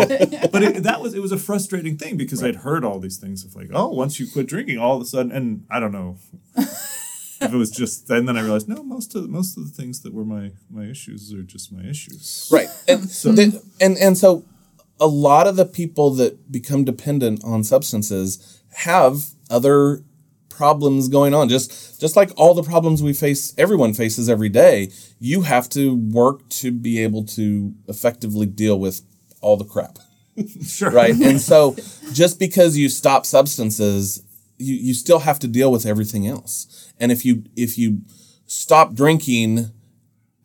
but 0.53 0.63
it, 0.63 0.83
that 0.85 1.01
was 1.01 1.15
it 1.15 1.21
was 1.21 1.33
a 1.33 1.37
frustrating 1.37 1.97
thing 1.99 2.17
because 2.17 2.41
I'd 2.41 2.55
heard 2.57 2.85
all 2.85 3.01
these 3.01 3.17
things 3.17 3.45
of 3.45 3.57
like, 3.57 3.71
oh, 3.73 3.89
once 3.89 4.21
you 4.21 4.27
quit 4.31 4.47
drinking, 4.47 4.79
all 4.79 4.95
of 4.95 5.03
a 5.03 5.05
sudden, 5.05 5.33
and 5.33 5.67
I 5.69 5.81
don't 5.81 5.91
know, 5.91 6.19
if 6.57 7.43
it 7.43 7.57
was 7.57 7.73
just 7.73 8.09
and 8.09 8.29
then 8.29 8.37
I 8.37 8.43
realized 8.43 8.69
no 8.69 8.85
most 8.85 9.17
of 9.17 9.29
most 9.29 9.57
of 9.59 9.65
the 9.65 9.71
things 9.71 10.03
that 10.03 10.15
were 10.15 10.25
my 10.25 10.53
my 10.71 10.85
issues 10.85 11.33
are 11.35 11.43
just 11.43 11.73
my 11.73 11.83
issues. 11.83 12.49
right. 12.53 12.69
And 12.87 13.03
the- 13.03 13.63
and 13.81 13.97
and 13.99 14.17
so 14.17 14.45
a 15.01 15.09
lot 15.09 15.49
of 15.49 15.57
the 15.57 15.67
people 15.67 16.11
that 16.11 16.53
become 16.53 16.85
dependent 16.85 17.43
on 17.43 17.65
substances 17.65 18.63
have 18.77 19.31
other 19.51 20.05
problems 20.55 21.09
going 21.09 21.35
on. 21.35 21.49
Just 21.49 22.01
just 22.01 22.17
like 22.17 22.31
all 22.37 22.55
the 22.55 22.63
problems 22.63 23.03
we 23.03 23.13
face 23.13 23.55
everyone 23.57 23.95
faces 23.95 24.29
every 24.29 24.49
day 24.49 24.91
you 25.19 25.43
have 25.43 25.69
to 25.71 25.95
work 25.95 26.49
to 26.49 26.73
be 26.73 27.03
able 27.03 27.25
to 27.25 27.73
effectively 27.89 28.47
deal 28.47 28.79
with 28.79 29.03
all 29.41 29.57
the 29.57 29.65
crap. 29.65 29.99
Sure. 30.67 30.91
right? 30.91 31.15
And 31.15 31.39
so 31.41 31.77
just 32.13 32.39
because 32.39 32.79
you 32.79 32.89
stop 32.89 33.27
substances 33.27 34.23
you, 34.57 34.75
you 34.75 34.95
still 34.95 35.19
have 35.19 35.39
to 35.41 35.49
deal 35.49 35.71
with 35.71 35.85
everything 35.85 36.27
else. 36.27 36.93
And 36.99 37.13
if 37.13 37.25
you 37.25 37.45
if 37.55 37.77
you 37.77 38.03
stop 38.47 38.95
drinking 38.95 39.71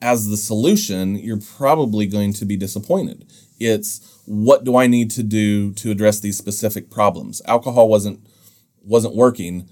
as 0.02 0.28
the 0.28 0.38
solution 0.38 1.16
you're 1.16 1.40
probably 1.58 2.06
going 2.06 2.34
to 2.34 2.46
be 2.46 2.56
disappointed. 2.58 3.26
It's 3.60 4.22
what 4.26 4.64
do 4.66 4.76
i 4.76 4.88
need 4.88 5.10
to 5.12 5.24
do 5.24 5.74
to 5.74 5.90
address 5.90 6.20
these 6.20 6.38
specific 6.38 6.92
problems? 6.92 7.42
Alcohol 7.46 7.88
wasn't 7.90 8.20
wasn't 8.84 9.16
working 9.16 9.70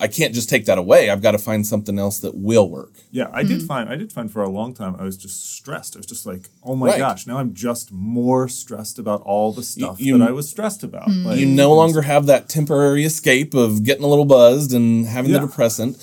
i 0.00 0.06
can't 0.08 0.34
just 0.34 0.48
take 0.48 0.64
that 0.66 0.78
away 0.78 1.10
i've 1.10 1.22
got 1.22 1.32
to 1.32 1.38
find 1.38 1.66
something 1.66 1.98
else 1.98 2.18
that 2.20 2.34
will 2.34 2.68
work 2.68 2.92
Yeah, 3.10 3.28
I 3.32 3.42
did 3.42 3.62
find 3.62 3.88
I 3.88 3.96
did 3.96 4.10
find 4.12 4.30
for 4.30 4.42
a 4.42 4.48
long 4.48 4.72
time 4.74 4.96
I 4.98 5.04
was 5.04 5.16
just 5.16 5.54
stressed. 5.54 5.96
I 5.96 5.98
was 5.98 6.06
just 6.06 6.24
like, 6.26 6.48
oh 6.64 6.74
my 6.76 6.86
Right. 6.88 6.98
gosh, 6.98 7.26
now 7.26 7.36
I'm 7.38 7.52
just 7.54 7.92
more 7.92 8.48
stressed 8.48 8.98
about 8.98 9.20
all 9.22 9.52
the 9.52 9.62
stuff 9.62 10.00
you- 10.00 10.18
that 10.18 10.28
I 10.28 10.32
was 10.32 10.48
stressed 10.48 10.82
about. 10.82 11.08
Like, 11.10 11.38
you 11.38 11.46
no 11.46 11.74
longer 11.74 12.02
have 12.02 12.24
that 12.26 12.48
temporary 12.48 13.04
escape 13.04 13.52
of 13.54 13.82
getting 13.84 14.04
a 14.04 14.08
little 14.08 14.24
buzzed 14.24 14.72
and 14.72 15.06
having 15.06 15.30
Yeah. 15.32 15.40
the 15.40 15.46
depressant. 15.46 15.96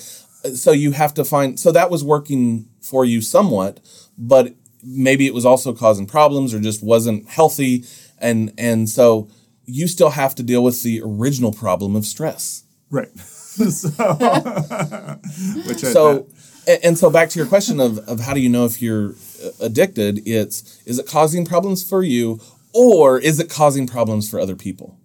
Uh, 0.44 0.50
So 0.54 0.70
you 0.72 0.92
have 0.92 1.12
to 1.14 1.24
find. 1.24 1.58
So 1.58 1.72
that 1.72 1.90
was 1.90 2.02
working 2.04 2.66
for 2.80 3.04
you 3.04 3.20
somewhat, 3.20 3.80
but 4.16 4.54
maybe 4.82 5.26
it 5.26 5.34
was 5.34 5.44
also 5.44 5.72
causing 5.74 6.06
problems 6.06 6.54
or 6.54 6.60
just 6.60 6.82
wasn't 6.82 7.28
healthy, 7.28 7.84
and 8.18 8.52
and 8.56 8.88
so 8.88 9.28
you 9.66 9.86
still 9.88 10.10
have 10.10 10.34
to 10.36 10.42
deal 10.42 10.62
with 10.64 10.82
the 10.82 11.02
original 11.04 11.52
problem 11.52 11.96
of 11.96 12.04
stress. 12.06 12.62
right. 12.90 13.08
so, 13.70 13.88
which 15.66 15.78
So. 15.80 16.26
a- 16.66 16.84
And 16.84 16.96
so 16.96 17.10
back 17.10 17.30
to 17.30 17.38
your 17.38 17.48
question 17.48 17.80
of, 17.80 17.98
of 18.08 18.20
how 18.20 18.34
do 18.34 18.40
you 18.40 18.48
know 18.48 18.64
if 18.64 18.80
you're 18.82 19.10
uh, 19.44 19.50
addicted? 19.60 20.20
It's 20.26 20.80
is 20.86 20.98
it 20.98 21.06
causing 21.06 21.44
problems 21.44 21.82
for 21.82 22.02
you 22.02 22.38
or 22.72 23.18
is 23.18 23.40
it 23.40 23.48
causing 23.50 23.86
problems 23.86 24.30
for 24.30 24.38
other 24.38 24.54
people? 24.56 24.98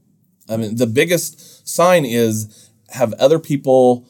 I 0.50 0.58
mean, 0.58 0.76
the 0.76 0.86
biggest 0.86 1.68
sign 1.68 2.06
is 2.06 2.70
have 2.90 3.14
other 3.14 3.40
people 3.40 4.06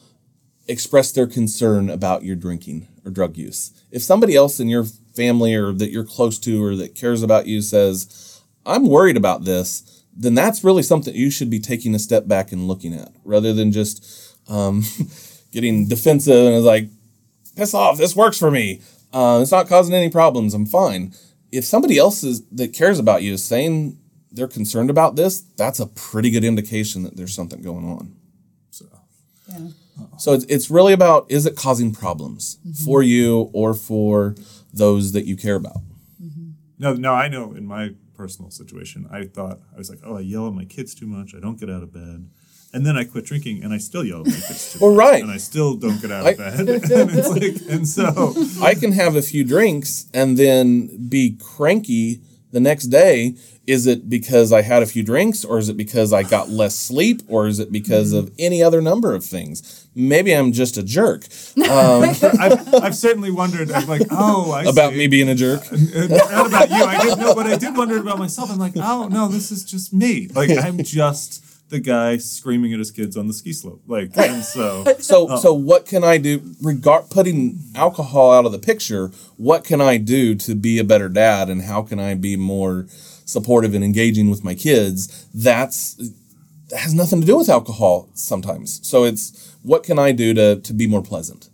express 0.68 1.12
their 1.12 1.26
concern 1.26 1.88
about 1.88 2.24
your 2.24 2.36
drinking 2.36 2.88
or 3.04 3.10
drug 3.10 3.36
use. 3.38 3.70
If 3.90 4.02
somebody 4.02 4.34
else 4.34 4.60
in 4.60 4.68
your 4.68 4.84
family 5.14 5.54
or 5.54 5.72
that 5.72 5.90
you're 5.90 6.04
close 6.04 6.38
to 6.40 6.62
or 6.62 6.76
that 6.76 6.94
cares 6.94 7.22
about 7.22 7.46
you 7.46 7.62
says, 7.62 8.42
I'm 8.66 8.86
worried 8.86 9.16
about 9.16 9.44
this, 9.44 10.02
then 10.14 10.34
that's 10.34 10.64
really 10.64 10.82
something 10.82 11.14
you 11.14 11.30
should 11.30 11.48
be 11.50 11.60
taking 11.60 11.94
a 11.94 11.98
step 11.98 12.26
back 12.26 12.52
and 12.52 12.66
looking 12.68 12.92
at 12.92 13.12
rather 13.24 13.52
than 13.54 13.70
just 13.72 14.04
um, 14.48 14.82
getting 15.52 15.88
defensive 15.88 16.46
and 16.46 16.56
it's 16.56 16.64
like, 16.64 16.88
piss 17.56 17.74
off, 17.74 17.98
this 17.98 18.14
works 18.14 18.38
for 18.38 18.50
me. 18.50 18.80
Uh, 19.12 19.40
it's 19.42 19.52
not 19.52 19.68
causing 19.68 19.94
any 19.94 20.10
problems. 20.10 20.54
I'm 20.54 20.66
fine. 20.66 21.14
If 21.52 21.64
somebody 21.64 21.96
else 21.98 22.22
is, 22.22 22.44
that 22.48 22.72
cares 22.72 22.98
about 22.98 23.22
you 23.22 23.34
is 23.34 23.44
saying 23.44 23.98
they're 24.30 24.48
concerned 24.48 24.90
about 24.90 25.16
this, 25.16 25.40
that's 25.40 25.80
a 25.80 25.86
pretty 25.86 26.30
good 26.30 26.44
indication 26.44 27.02
that 27.04 27.16
there's 27.16 27.34
something 27.34 27.62
going 27.62 27.88
on. 27.88 28.14
So, 28.70 28.86
Yeah. 29.48 29.68
So 30.18 30.34
it's, 30.34 30.44
it's 30.44 30.70
really 30.70 30.92
about 30.92 31.26
is 31.30 31.46
it 31.46 31.56
causing 31.56 31.92
problems 31.92 32.58
for 32.84 33.02
you 33.02 33.50
or 33.54 33.72
for 33.72 34.34
those 34.72 35.12
that 35.12 35.24
you 35.24 35.36
care 35.36 35.54
about? 35.54 35.80
no, 36.78 36.92
no, 36.94 37.14
I 37.14 37.28
know 37.28 37.52
in 37.52 37.66
my 37.66 37.90
personal 38.14 38.50
situation, 38.50 39.08
I 39.10 39.24
thought 39.24 39.60
I 39.74 39.78
was 39.78 39.88
like, 39.88 40.00
oh, 40.04 40.16
I 40.18 40.20
yell 40.20 40.46
at 40.46 40.54
my 40.54 40.64
kids 40.64 40.94
too 40.94 41.06
much. 41.06 41.34
I 41.34 41.40
don't 41.40 41.58
get 41.58 41.70
out 41.70 41.82
of 41.82 41.92
bed. 41.92 42.28
And 42.72 42.84
then 42.84 42.96
I 42.96 43.04
quit 43.04 43.24
drinking, 43.24 43.62
and 43.64 43.72
I 43.72 43.78
still 43.78 44.04
yell 44.04 44.20
at 44.20 44.26
my 44.26 44.32
kids 44.32 44.72
too 44.72 44.78
Well, 44.80 44.90
much, 44.94 44.98
right. 44.98 45.22
and 45.22 45.30
I 45.30 45.38
still 45.38 45.74
don't 45.76 46.00
get 46.00 46.10
out 46.10 46.26
I- 46.26 46.30
of 46.30 46.38
bed. 46.38 46.60
and 46.60 46.68
it's 47.14 47.28
like, 47.28 47.72
and 47.72 47.88
so 47.88 48.34
I 48.62 48.74
can 48.74 48.92
have 48.92 49.16
a 49.16 49.22
few 49.22 49.44
drinks 49.44 50.06
and 50.12 50.36
then 50.36 51.08
be 51.08 51.38
cranky 51.40 52.20
the 52.52 52.60
next 52.60 52.84
day. 52.84 53.36
Is 53.66 53.86
it 53.88 54.08
because 54.08 54.52
I 54.52 54.62
had 54.62 54.82
a 54.82 54.86
few 54.86 55.02
drinks, 55.02 55.44
or 55.44 55.58
is 55.58 55.68
it 55.68 55.76
because 55.76 56.12
I 56.12 56.22
got 56.22 56.48
less 56.48 56.76
sleep, 56.76 57.22
or 57.26 57.48
is 57.48 57.58
it 57.58 57.72
because 57.72 58.12
mm-hmm. 58.12 58.28
of 58.28 58.32
any 58.38 58.62
other 58.62 58.80
number 58.80 59.12
of 59.12 59.24
things? 59.24 59.88
Maybe 59.94 60.32
I'm 60.32 60.52
just 60.52 60.76
a 60.76 60.84
jerk 60.84 61.24
um, 61.70 62.04
I've, 62.38 62.74
I've 62.74 62.94
certainly 62.94 63.30
wondered. 63.30 63.72
I'm 63.72 63.88
like, 63.88 64.02
oh, 64.10 64.52
I 64.52 64.64
about 64.64 64.92
see. 64.92 64.98
me 64.98 65.06
being 65.08 65.28
a 65.28 65.34
jerk. 65.34 65.62
Uh, 65.72 65.74
uh 65.74 66.06
not 66.06 66.46
about 66.46 66.70
you. 66.70 66.84
I 66.84 66.98
didn't 67.02 67.18
know, 67.18 67.34
but 67.34 67.46
I 67.46 67.56
did 67.56 67.76
wonder 67.76 67.96
about 67.96 68.18
myself. 68.18 68.50
I'm 68.50 68.58
like, 68.58 68.76
oh 68.76 69.08
no, 69.08 69.26
this 69.28 69.50
is 69.50 69.64
just 69.64 69.92
me. 69.92 70.28
Like 70.28 70.50
I'm 70.50 70.82
just 70.84 71.42
the 71.68 71.80
guy 71.80 72.16
screaming 72.16 72.72
at 72.72 72.78
his 72.78 72.90
kids 72.90 73.16
on 73.16 73.26
the 73.26 73.32
ski 73.32 73.52
slope. 73.52 73.82
Like, 73.86 74.10
and 74.16 74.44
so 74.44 74.84
So, 74.98 75.36
so 75.36 75.52
what 75.52 75.86
can 75.86 76.04
I 76.04 76.18
do? 76.18 76.54
Regard 76.62 77.10
putting 77.10 77.58
alcohol 77.74 78.32
out 78.32 78.46
of 78.46 78.52
the 78.52 78.58
picture. 78.58 79.10
What 79.36 79.64
can 79.64 79.80
I 79.80 79.96
do 79.96 80.34
to 80.36 80.54
be 80.54 80.78
a 80.78 80.84
better 80.84 81.08
dad, 81.08 81.48
and 81.48 81.62
how 81.62 81.82
can 81.82 81.98
I 81.98 82.14
be 82.14 82.36
more 82.36 82.86
supportive 83.24 83.74
and 83.74 83.84
engaging 83.84 84.30
with 84.30 84.44
my 84.44 84.54
kids? 84.54 85.26
That's 85.34 85.94
that 86.68 86.80
has 86.80 86.94
nothing 86.94 87.20
to 87.20 87.26
do 87.26 87.36
with 87.36 87.48
alcohol 87.48 88.08
sometimes. 88.14 88.86
So 88.86 89.04
it's 89.04 89.56
what 89.62 89.82
can 89.82 89.98
I 89.98 90.12
do 90.12 90.34
to 90.34 90.56
to 90.60 90.72
be 90.72 90.86
more 90.86 91.02
pleasant? 91.02 91.50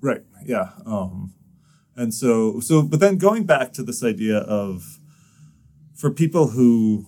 right, 0.00 0.22
yeah. 0.44 0.70
Um, 0.84 1.32
and 1.96 2.14
so 2.14 2.60
so, 2.60 2.82
but 2.82 3.00
then 3.00 3.18
going 3.18 3.44
back 3.44 3.72
to 3.74 3.82
this 3.82 4.04
idea 4.04 4.38
of 4.38 5.00
for 5.94 6.10
people 6.10 6.48
who 6.48 7.06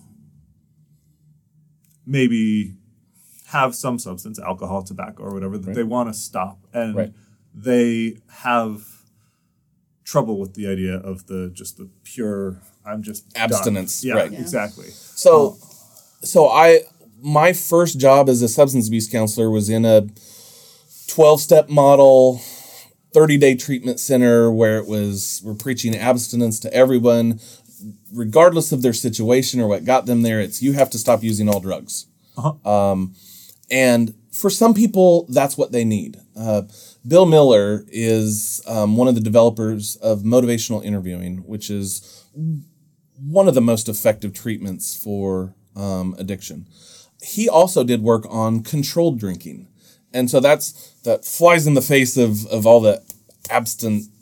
maybe 2.09 2.73
have 3.47 3.73
some 3.75 3.97
substance, 3.99 4.39
alcohol, 4.39 4.83
tobacco, 4.83 5.23
or 5.23 5.33
whatever, 5.33 5.57
that 5.57 5.73
they 5.73 5.83
want 5.83 6.09
to 6.09 6.13
stop, 6.13 6.59
and 6.73 6.95
Right. 6.95 7.13
they 7.53 8.17
have 8.27 8.85
trouble 10.03 10.39
with 10.39 10.53
the 10.55 10.67
idea 10.67 10.95
of 10.95 11.27
the 11.27 11.49
just 11.53 11.77
the 11.77 11.89
pure. 12.03 12.61
I'm 12.85 13.03
just 13.03 13.29
done." 13.33 13.43
Abstinence, 13.43 14.03
Yeah, 14.03 14.15
right. 14.15 14.31
exactly. 14.33 14.87
So, 15.15 15.51
um, 15.51 15.57
so 16.23 16.49
I 16.49 16.81
my 17.21 17.53
first 17.53 17.99
job 17.99 18.29
as 18.29 18.41
a 18.41 18.47
substance 18.47 18.87
abuse 18.87 19.07
counselor 19.07 19.49
was 19.49 19.69
in 19.69 19.85
a 19.85 20.07
twelve 21.07 21.39
step 21.41 21.69
model. 21.69 22.41
30 23.11 23.39
day 23.39 23.55
treatment 23.55 23.99
center 23.99 24.51
where 24.51 24.77
it 24.77 24.85
was 24.87 25.41
we're 25.43 25.55
preaching 25.55 25.95
abstinence 25.95 26.59
to 26.59 26.71
everyone 26.71 27.39
regardless 28.13 28.71
of 28.71 28.81
their 28.81 28.93
situation 28.93 29.59
or 29.59 29.67
what 29.67 29.85
got 29.85 30.05
them 30.05 30.21
there 30.21 30.39
it's 30.39 30.61
you 30.61 30.73
have 30.73 30.89
to 30.89 30.97
stop 30.97 31.23
using 31.23 31.47
all 31.47 31.59
drugs 31.59 32.07
um, 32.65 33.15
and 33.71 34.13
for 34.31 34.49
some 34.49 34.73
people, 34.73 35.25
that's 35.29 35.57
what 35.57 35.71
they 35.71 35.83
need. 35.83 36.17
Uh, 36.35 36.63
Bill 37.07 37.25
Miller 37.25 37.85
is 37.89 38.61
um, 38.67 38.95
one 38.95 39.07
of 39.07 39.15
the 39.15 39.21
developers 39.21 39.95
of 39.97 40.19
motivational 40.19 40.83
interviewing, 40.83 41.37
which 41.39 41.69
is 41.69 42.25
one 43.21 43.47
of 43.47 43.55
the 43.55 43.61
most 43.61 43.89
effective 43.89 44.33
treatments 44.33 44.95
for 44.95 45.55
um, 45.75 46.15
addiction. 46.17 46.67
He 47.21 47.49
also 47.49 47.83
did 47.83 48.01
work 48.01 48.25
on 48.29 48.63
controlled 48.63 49.19
drinking, 49.19 49.67
and 50.13 50.29
so 50.29 50.39
that's 50.39 50.93
that 51.03 51.25
flies 51.25 51.67
in 51.67 51.73
the 51.73 51.81
face 51.81 52.15
of 52.15 52.45
of 52.47 52.65
all 52.65 52.79
the 52.79 53.03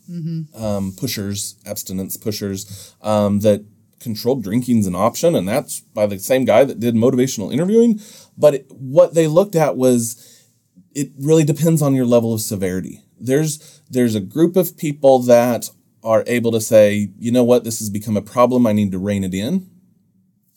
abstinent 0.07 0.55
um, 0.55 0.93
pushers, 0.97 1.55
abstinence 1.65 2.17
pushers, 2.17 2.95
um, 3.01 3.39
that 3.39 3.65
controlled 3.99 4.43
drinking's 4.43 4.87
an 4.87 4.95
option, 4.95 5.35
and 5.35 5.47
that's 5.47 5.79
by 5.81 6.05
the 6.05 6.19
same 6.19 6.45
guy 6.45 6.63
that 6.63 6.79
did 6.79 6.95
motivational 6.95 7.51
interviewing. 7.51 7.99
But 8.37 8.55
it, 8.55 8.71
what 8.71 9.13
they 9.13 9.27
looked 9.27 9.55
at 9.55 9.75
was 9.75 10.45
it 10.93 11.11
really 11.19 11.43
depends 11.43 11.81
on 11.81 11.95
your 11.95 12.05
level 12.05 12.33
of 12.33 12.41
severity. 12.41 13.03
There's 13.19 13.81
there's 13.89 14.15
a 14.15 14.19
group 14.19 14.55
of 14.55 14.77
people 14.77 15.19
that 15.19 15.69
are 16.03 16.23
able 16.27 16.51
to 16.51 16.61
say, 16.61 17.09
you 17.17 17.31
know 17.31 17.43
what, 17.43 17.63
this 17.63 17.79
has 17.79 17.89
become 17.89 18.15
a 18.15 18.21
problem. 18.21 18.67
I 18.67 18.73
need 18.73 18.91
to 18.91 18.99
rein 18.99 19.23
it 19.23 19.33
in, 19.33 19.69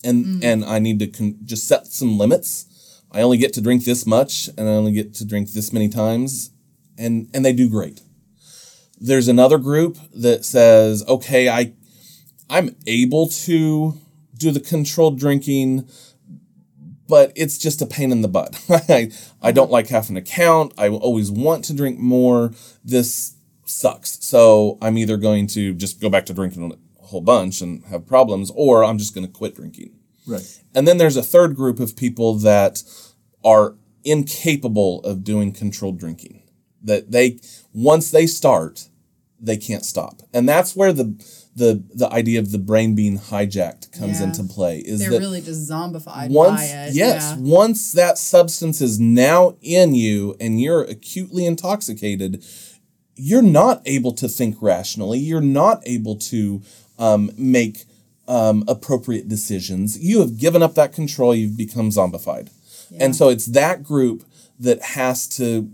and 0.05 0.45
and 0.45 0.65
I 0.65 0.79
need 0.79 0.99
to 1.01 1.07
con- 1.07 1.39
just 1.45 1.67
set 1.67 1.87
some 1.87 2.19
limits. 2.19 2.67
I 3.13 3.23
only 3.23 3.39
get 3.39 3.53
to 3.55 3.61
drink 3.61 3.85
this 3.85 4.07
much, 4.07 4.49
and 4.57 4.69
I 4.69 4.73
only 4.73 4.93
get 4.93 5.15
to 5.15 5.25
drink 5.25 5.53
this 5.53 5.73
many 5.73 5.89
times, 5.89 6.51
and 6.97 7.29
and 7.35 7.45
they 7.45 7.53
do 7.53 7.69
great. 7.69 8.03
There's 9.01 9.29
another 9.29 9.59
group 9.59 9.97
that 10.15 10.45
says, 10.45 11.05
okay, 11.09 11.49
I 11.49 11.73
I'm 12.51 12.77
able 12.87 13.29
to 13.29 13.95
do 14.37 14.51
the 14.51 14.61
controlled 14.61 15.19
drinking, 15.19 15.89
but 17.09 17.33
it's 17.37 17.59
just 17.59 17.81
a 17.81 17.87
pain 17.87 18.11
in 18.11 18.23
the 18.23 18.29
butt. 18.29 18.61
I, 18.69 18.75
I 18.75 19.07
mm-hmm. 19.07 19.55
don't 19.55 19.71
like 19.71 19.89
having 19.89 20.17
to 20.17 20.23
count. 20.23 20.75
I 20.77 20.89
always 20.89 21.31
want 21.31 21.65
to 21.67 21.75
drink 21.75 21.99
more. 21.99 22.53
This 22.85 23.37
sucks. 23.65 24.19
So 24.25 24.79
I'm 24.83 24.99
either 24.99 25.17
going 25.17 25.47
to 25.49 25.75
just 25.75 26.01
go 26.01 26.11
back 26.11 26.27
to 26.27 26.35
drinking 26.35 26.73
a 27.01 27.07
whole 27.07 27.21
bunch 27.21 27.61
and 27.61 27.85
have 27.87 28.07
problems, 28.07 28.51
or 28.55 28.85
I'm 28.85 28.99
just 28.99 29.15
going 29.15 29.27
to 29.27 29.33
quit 29.33 29.55
drinking. 29.55 29.93
Right. 30.27 30.61
And 30.75 30.87
then 30.87 30.99
there's 30.99 31.17
a 31.17 31.23
third 31.23 31.57
group 31.57 31.81
of 31.81 31.97
people 31.97 32.35
that 32.39 32.83
are 33.45 33.77
incapable 34.05 35.01
of 35.01 35.25
doing 35.25 35.53
controlled 35.53 35.99
drinking. 35.99 36.43
That 36.83 37.11
they 37.11 37.39
once 37.75 38.11
they 38.11 38.27
start, 38.27 38.89
they 39.41 39.57
can't 39.57 39.85
stop. 39.85 40.23
And 40.35 40.49
that's 40.49 40.77
where 40.77 40.93
the 40.93 41.15
the 41.57 41.83
the 41.95 42.09
idea 42.13 42.39
of 42.39 42.53
the 42.53 42.59
brain 42.59 42.95
being 42.95 43.19
hijacked 43.19 43.91
comes 43.93 44.21
Yeah. 44.21 44.27
into 44.27 44.45
play. 44.45 44.79
Is 44.79 45.01
They're 45.01 45.11
that 45.11 45.19
really 45.21 45.41
just 45.41 45.69
zombified 45.69 46.31
once 46.31 46.61
yes, 46.63 46.95
Yeah. 46.95 47.37
once 47.39 47.93
that 47.93 48.19
substance 48.19 48.81
is 48.81 49.01
now 49.01 49.57
in 49.61 49.95
you 49.95 50.37
and 50.41 50.61
you're 50.61 50.83
acutely 50.83 51.47
intoxicated, 51.47 52.45
you're 53.17 53.43
not 53.43 53.83
able 53.85 54.13
to 54.13 54.29
think 54.29 54.57
rationally. 54.61 55.19
You're 55.19 55.41
not 55.41 55.83
able 55.87 56.17
to 56.17 56.63
um, 56.99 57.31
make 57.37 57.85
um, 58.29 58.63
appropriate 58.69 59.27
decisions. 59.29 59.99
You 59.99 60.21
have 60.21 60.39
given 60.39 60.63
up 60.63 60.75
that 60.77 60.93
control. 60.93 61.35
You've 61.35 61.57
become 61.57 61.91
zombified, 61.91 62.49
and 62.99 63.17
so 63.17 63.29
it's 63.29 63.47
that 63.47 63.83
group 63.83 64.23
that 64.59 64.81
has 64.83 65.27
to 65.37 65.71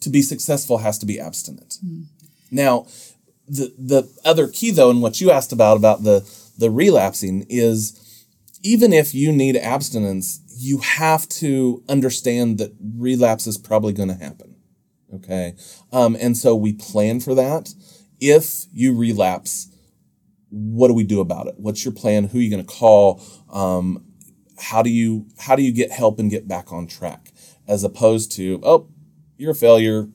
to 0.00 0.10
be 0.10 0.20
successful 0.20 0.78
has 0.78 0.98
to 0.98 1.06
be 1.06 1.20
abstinent. 1.20 1.78
Now, 2.52 2.86
the 3.48 3.74
the 3.76 4.08
other 4.24 4.46
key 4.46 4.70
though, 4.70 4.90
and 4.90 5.02
what 5.02 5.20
you 5.20 5.32
asked 5.32 5.52
about 5.52 5.76
about 5.76 6.04
the 6.04 6.28
the 6.56 6.70
relapsing 6.70 7.46
is 7.48 7.98
even 8.62 8.92
if 8.92 9.14
you 9.14 9.32
need 9.32 9.56
abstinence, 9.56 10.40
you 10.56 10.78
have 10.78 11.28
to 11.28 11.82
understand 11.88 12.58
that 12.58 12.72
relapse 12.96 13.46
is 13.48 13.58
probably 13.58 13.92
going 13.92 14.10
to 14.10 14.14
happen. 14.14 14.54
Okay. 15.12 15.54
Um, 15.92 16.16
and 16.20 16.36
so 16.36 16.54
we 16.54 16.72
plan 16.72 17.20
for 17.20 17.34
that. 17.34 17.74
If 18.20 18.66
you 18.72 18.96
relapse, 18.96 19.68
what 20.50 20.88
do 20.88 20.94
we 20.94 21.04
do 21.04 21.20
about 21.20 21.48
it? 21.48 21.54
What's 21.56 21.84
your 21.84 21.92
plan? 21.92 22.24
Who 22.28 22.38
are 22.38 22.42
you 22.42 22.50
going 22.50 22.64
to 22.64 22.72
call? 22.72 23.20
Um, 23.52 24.04
how 24.58 24.82
do 24.82 24.90
you 24.90 25.26
how 25.38 25.56
do 25.56 25.62
you 25.62 25.72
get 25.72 25.90
help 25.90 26.18
and 26.18 26.30
get 26.30 26.46
back 26.46 26.72
on 26.72 26.86
track? 26.86 27.32
As 27.66 27.82
opposed 27.82 28.30
to, 28.32 28.60
oh, 28.62 28.88
you're 29.36 29.52
a 29.52 29.54
failure, 29.54 30.08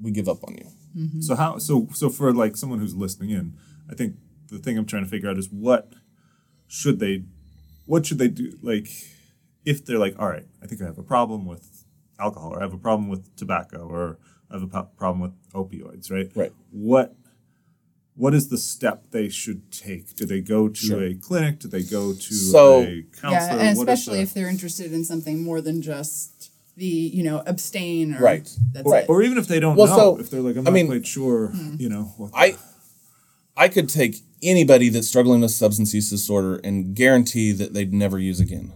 we 0.00 0.10
give 0.10 0.28
up 0.28 0.44
on 0.44 0.54
you. 0.54 0.68
Mm-hmm. 0.96 1.20
So 1.20 1.34
how 1.36 1.58
so 1.58 1.88
so 1.92 2.08
for 2.10 2.32
like 2.32 2.56
someone 2.56 2.78
who's 2.78 2.94
listening 2.94 3.30
in, 3.30 3.56
I 3.90 3.94
think 3.94 4.16
the 4.48 4.58
thing 4.58 4.78
I'm 4.78 4.86
trying 4.86 5.04
to 5.04 5.10
figure 5.10 5.28
out 5.30 5.38
is 5.38 5.48
what 5.50 5.92
should 6.66 6.98
they 7.00 7.24
what 7.86 8.06
should 8.06 8.18
they 8.18 8.28
do 8.28 8.52
like 8.62 8.88
if 9.64 9.84
they're 9.84 9.98
like, 9.98 10.16
all 10.18 10.28
right, 10.28 10.46
I 10.62 10.66
think 10.66 10.80
I 10.82 10.86
have 10.86 10.98
a 10.98 11.02
problem 11.02 11.44
with 11.46 11.84
alcohol 12.18 12.54
or 12.54 12.58
I 12.60 12.62
have 12.62 12.74
a 12.74 12.78
problem 12.78 13.08
with 13.08 13.34
tobacco 13.36 13.86
or 13.86 14.18
I 14.50 14.54
have 14.54 14.62
a 14.62 14.66
po- 14.66 14.90
problem 14.96 15.20
with 15.20 15.52
opioids, 15.52 16.10
right? 16.10 16.30
Right. 16.34 16.52
What 16.70 17.14
what 18.14 18.34
is 18.34 18.48
the 18.48 18.58
step 18.58 19.10
they 19.12 19.28
should 19.28 19.70
take? 19.70 20.16
Do 20.16 20.26
they 20.26 20.40
go 20.40 20.68
to 20.68 20.74
Sure. 20.74 21.02
a 21.04 21.14
clinic? 21.14 21.60
Do 21.60 21.68
they 21.68 21.84
go 21.84 22.12
to 22.14 22.34
So- 22.34 22.82
a 22.82 23.02
counselor? 23.12 23.30
Yeah, 23.32 23.68
and 23.68 23.78
What 23.78 23.88
especially 23.88 24.20
if 24.20 24.34
they're 24.34 24.48
interested 24.48 24.92
in 24.92 25.04
something 25.04 25.42
more 25.44 25.60
than 25.60 25.82
just 25.82 26.50
the, 26.78 26.86
you 26.86 27.22
know, 27.22 27.42
abstain 27.46 28.14
or 28.14 28.20
Right. 28.20 28.48
that's 28.72 28.86
Right. 28.88 29.02
it. 29.04 29.08
or 29.10 29.22
even 29.22 29.36
if 29.36 29.46
they 29.48 29.58
don't 29.60 29.76
Well, 29.76 29.88
know, 29.88 29.96
so, 30.16 30.20
if 30.20 30.30
they're 30.30 30.40
like, 30.40 30.54
I'm 30.56 30.60
I 30.62 30.70
not 30.70 30.72
mean- 30.72 30.86
quite 30.86 31.06
sure, 31.06 31.48
Hmm. 31.48 31.74
you 31.78 31.88
know, 31.88 32.04
what 32.16 32.30
I 32.34 32.56
I 33.56 33.66
could 33.68 33.88
take 33.88 34.20
anybody 34.40 34.88
that's 34.88 35.08
struggling 35.08 35.40
with 35.40 35.50
substance 35.50 35.92
use 35.92 36.08
disorder 36.10 36.60
and 36.62 36.94
guarantee 36.94 37.50
that 37.52 37.74
they'd 37.74 37.92
never 37.92 38.16
use 38.18 38.38
again. 38.38 38.72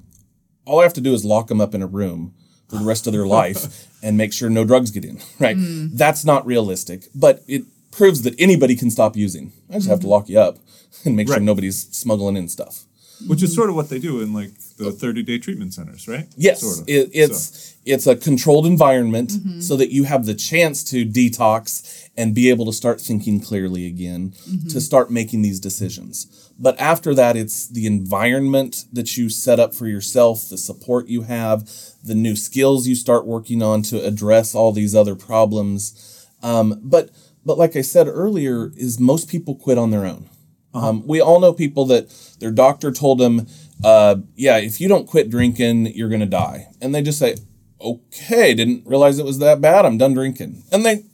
All 0.66 0.80
I 0.80 0.82
have 0.82 0.92
to 0.94 1.00
do 1.00 1.14
is 1.14 1.24
lock 1.24 1.46
them 1.46 1.60
up 1.60 1.72
in 1.74 1.82
a 1.82 1.86
room 1.86 2.34
for 2.68 2.76
the 2.78 2.84
rest 2.84 3.06
of 3.06 3.12
their 3.12 3.26
life 3.26 3.86
and 4.02 4.16
make 4.16 4.32
sure 4.32 4.50
no 4.50 4.64
drugs 4.64 4.90
get 4.90 5.04
in, 5.04 5.20
right? 5.38 5.56
That's 5.56 6.24
not 6.24 6.44
realistic, 6.44 7.08
but 7.14 7.44
it 7.46 7.62
proves 7.92 8.22
that 8.22 8.34
anybody 8.40 8.74
can 8.74 8.90
stop 8.90 9.16
using. 9.16 9.52
I 9.70 9.74
just 9.74 9.88
have 9.88 10.00
to 10.00 10.08
lock 10.08 10.28
you 10.28 10.40
up 10.40 10.58
and 11.04 11.14
make 11.14 11.28
sure 11.28 11.38
nobody's 11.38 11.86
smuggling 11.92 12.36
in 12.36 12.48
stuff. 12.48 12.84
Which 13.26 13.42
is 13.42 13.54
sort 13.54 13.68
of 13.70 13.76
what 13.76 13.88
they 13.88 13.98
do 13.98 14.20
in 14.20 14.32
like 14.32 14.50
the 14.78 14.90
30 14.90 15.22
day 15.22 15.38
treatment 15.38 15.72
centers, 15.74 16.08
right? 16.08 16.26
Yes, 16.36 16.60
Sort 16.60 16.80
of. 16.80 16.88
it, 16.88 17.10
it's 17.12 17.74
it's 17.84 18.06
a 18.06 18.16
controlled 18.16 18.66
environment 18.66 19.30
Mm-hmm. 19.30 19.60
so 19.60 19.76
that 19.76 19.90
you 19.92 20.04
have 20.04 20.26
the 20.26 20.34
chance 20.34 20.82
to 20.84 21.04
detox 21.04 22.08
and 22.16 22.34
be 22.34 22.48
able 22.50 22.66
to 22.66 22.72
start 22.72 23.00
thinking 23.00 23.40
clearly 23.40 23.86
again, 23.86 24.32
Mm-hmm. 24.48 24.68
to 24.68 24.80
start 24.80 25.10
making 25.10 25.42
these 25.42 25.60
decisions. 25.60 26.50
But 26.58 26.78
after 26.80 27.14
that, 27.14 27.36
it's 27.36 27.66
the 27.68 27.86
environment 27.86 28.84
that 28.92 29.16
you 29.16 29.28
set 29.28 29.58
up 29.58 29.74
for 29.74 29.86
yourself, 29.88 30.48
the 30.48 30.58
support 30.58 31.08
you 31.08 31.22
have, 31.22 31.68
the 32.04 32.14
new 32.14 32.36
skills 32.36 32.86
you 32.86 32.94
start 32.94 33.26
working 33.26 33.62
on 33.62 33.82
to 33.84 34.04
address 34.04 34.54
all 34.54 34.72
these 34.72 34.94
other 34.94 35.14
problems. 35.16 36.26
Um, 36.42 36.78
but 36.82 37.10
but 37.44 37.58
like 37.58 37.74
I 37.76 37.80
said 37.82 38.06
earlier, 38.06 38.70
is 38.76 39.00
most 39.00 39.28
people 39.28 39.54
quit 39.56 39.78
on 39.78 39.90
their 39.90 40.06
own. 40.06 40.28
Um, 40.74 41.06
we 41.06 41.20
all 41.20 41.38
know 41.40 41.52
people 41.52 41.84
that 41.86 42.08
their 42.40 42.50
doctor 42.50 42.90
told 42.92 43.18
them, 43.18 43.46
uh, 43.84 44.16
yeah, 44.36 44.56
if 44.58 44.80
you 44.80 44.88
don't 44.88 45.06
quit 45.06 45.28
drinking, 45.30 45.86
you're 45.94 46.08
going 46.08 46.20
to 46.20 46.26
die. 46.26 46.68
And 46.80 46.94
they 46.94 47.02
just 47.02 47.18
say, 47.18 47.36
okay, 47.80 48.54
didn't 48.54 48.86
realize 48.86 49.18
it 49.18 49.24
was 49.24 49.38
that 49.40 49.60
bad. 49.60 49.84
I'm 49.84 49.98
done 49.98 50.14
drinking. 50.14 50.62
And 50.72 50.84
they 50.84 51.04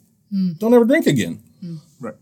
don't 0.59 0.75
ever 0.75 0.85
drink 0.85 1.07
again. 1.07 1.43
right. 2.01 2.15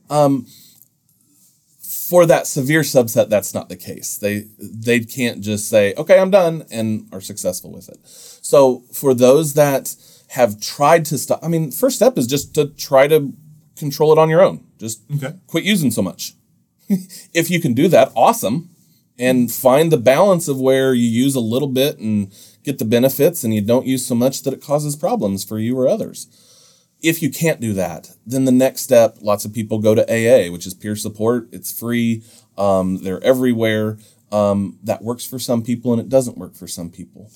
For 2.08 2.24
that 2.26 2.46
severe 2.46 2.82
subset, 2.82 3.28
that's 3.28 3.52
not 3.52 3.68
the 3.68 3.76
case. 3.76 4.16
They 4.16 4.44
they 4.60 5.00
can't 5.00 5.40
just 5.40 5.68
say, 5.68 5.92
okay, 5.98 6.20
I'm 6.20 6.30
done 6.30 6.64
and 6.70 7.08
are 7.12 7.20
successful 7.20 7.72
with 7.72 7.88
it. 7.88 7.98
So 8.04 8.84
for 8.92 9.12
those 9.12 9.54
that 9.54 9.94
have 10.28 10.60
tried 10.60 11.04
to 11.06 11.18
stop, 11.18 11.40
I 11.42 11.48
mean, 11.48 11.72
first 11.72 11.96
step 11.96 12.16
is 12.16 12.28
just 12.28 12.54
to 12.54 12.66
try 12.68 13.08
to 13.08 13.32
control 13.74 14.12
it 14.12 14.18
on 14.18 14.28
your 14.30 14.40
own. 14.40 14.64
Just 14.78 15.02
Okay. 15.16 15.34
quit 15.48 15.64
using 15.64 15.90
so 15.90 16.00
much. 16.00 16.34
if 17.34 17.50
you 17.50 17.60
can 17.60 17.74
do 17.74 17.88
that, 17.88 18.12
awesome. 18.14 18.70
And 19.18 19.50
find 19.50 19.90
the 19.90 19.96
balance 19.96 20.46
of 20.46 20.60
where 20.60 20.92
you 20.92 21.08
use 21.08 21.34
a 21.34 21.40
little 21.40 21.68
bit 21.68 21.98
and 21.98 22.32
get 22.64 22.78
the 22.78 22.84
benefits 22.84 23.44
and 23.44 23.54
you 23.54 23.62
don't 23.62 23.86
use 23.86 24.04
so 24.04 24.14
much 24.14 24.42
that 24.42 24.52
it 24.52 24.62
causes 24.62 24.94
problems 24.94 25.44
for 25.44 25.58
you 25.58 25.78
or 25.78 25.88
others. 25.88 26.26
If 27.02 27.22
you 27.22 27.30
can't 27.30 27.60
do 27.60 27.72
that, 27.74 28.10
then 28.26 28.44
the 28.44 28.52
next 28.52 28.82
step, 28.82 29.18
lots 29.20 29.44
of 29.44 29.54
people 29.54 29.78
go 29.78 29.94
to 29.94 30.02
AA, 30.02 30.50
which 30.50 30.66
is 30.66 30.74
peer 30.74 30.96
support. 30.96 31.48
It's 31.52 31.78
free. 31.78 32.24
Um, 32.58 32.98
they're 32.98 33.22
everywhere. 33.22 33.98
Um, 34.32 34.78
that 34.82 35.02
works 35.02 35.24
for 35.24 35.38
some 35.38 35.62
people 35.62 35.92
and 35.92 36.00
it 36.00 36.08
doesn't 36.08 36.36
work 36.36 36.54
for 36.54 36.66
some 36.66 36.90
people. 36.90 37.30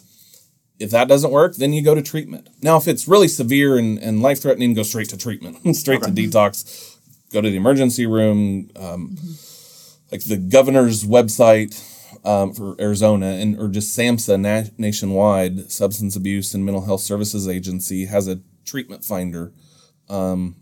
If 0.81 0.91
that 0.91 1.09
doesn't 1.09 1.31
work, 1.31 1.57
then 1.57 1.73
you 1.73 1.85
go 1.85 1.95
to 1.95 2.03
treatment. 2.03 2.49
Now, 2.63 2.79
if 2.79 2.89
it's 2.89 3.07
really 3.07 3.29
severe 3.29 3.79
and, 3.79 3.99
and 3.99 4.23
life 4.23 4.41
threatening, 4.43 4.75
go 4.75 4.83
straight 4.83 5.11
to 5.11 5.17
treatment, 5.17 5.77
straight 5.77 6.03
to 6.03 6.11
detox, 6.11 6.90
go 7.33 7.41
to 7.41 7.51
the 7.51 7.57
emergency 7.57 8.07
room, 8.07 8.71
um, 8.77 9.17
like 10.11 10.25
the 10.25 10.37
governor's 10.37 11.05
website 11.05 11.73
um, 12.25 12.53
for 12.53 12.77
Arizona 12.81 13.27
and 13.27 13.59
or 13.59 13.69
just 13.69 13.97
SAMHSA 13.97 14.41
na- 14.41 14.71
nationwide 14.79 15.71
substance 15.71 16.17
abuse 16.17 16.55
and 16.55 16.65
mental 16.65 16.85
health 16.85 17.01
services 17.01 17.49
agency 17.49 18.07
has 18.07 18.27
a 18.29 18.41
treatment 18.65 19.05
finder 19.05 19.53
um, 20.09 20.57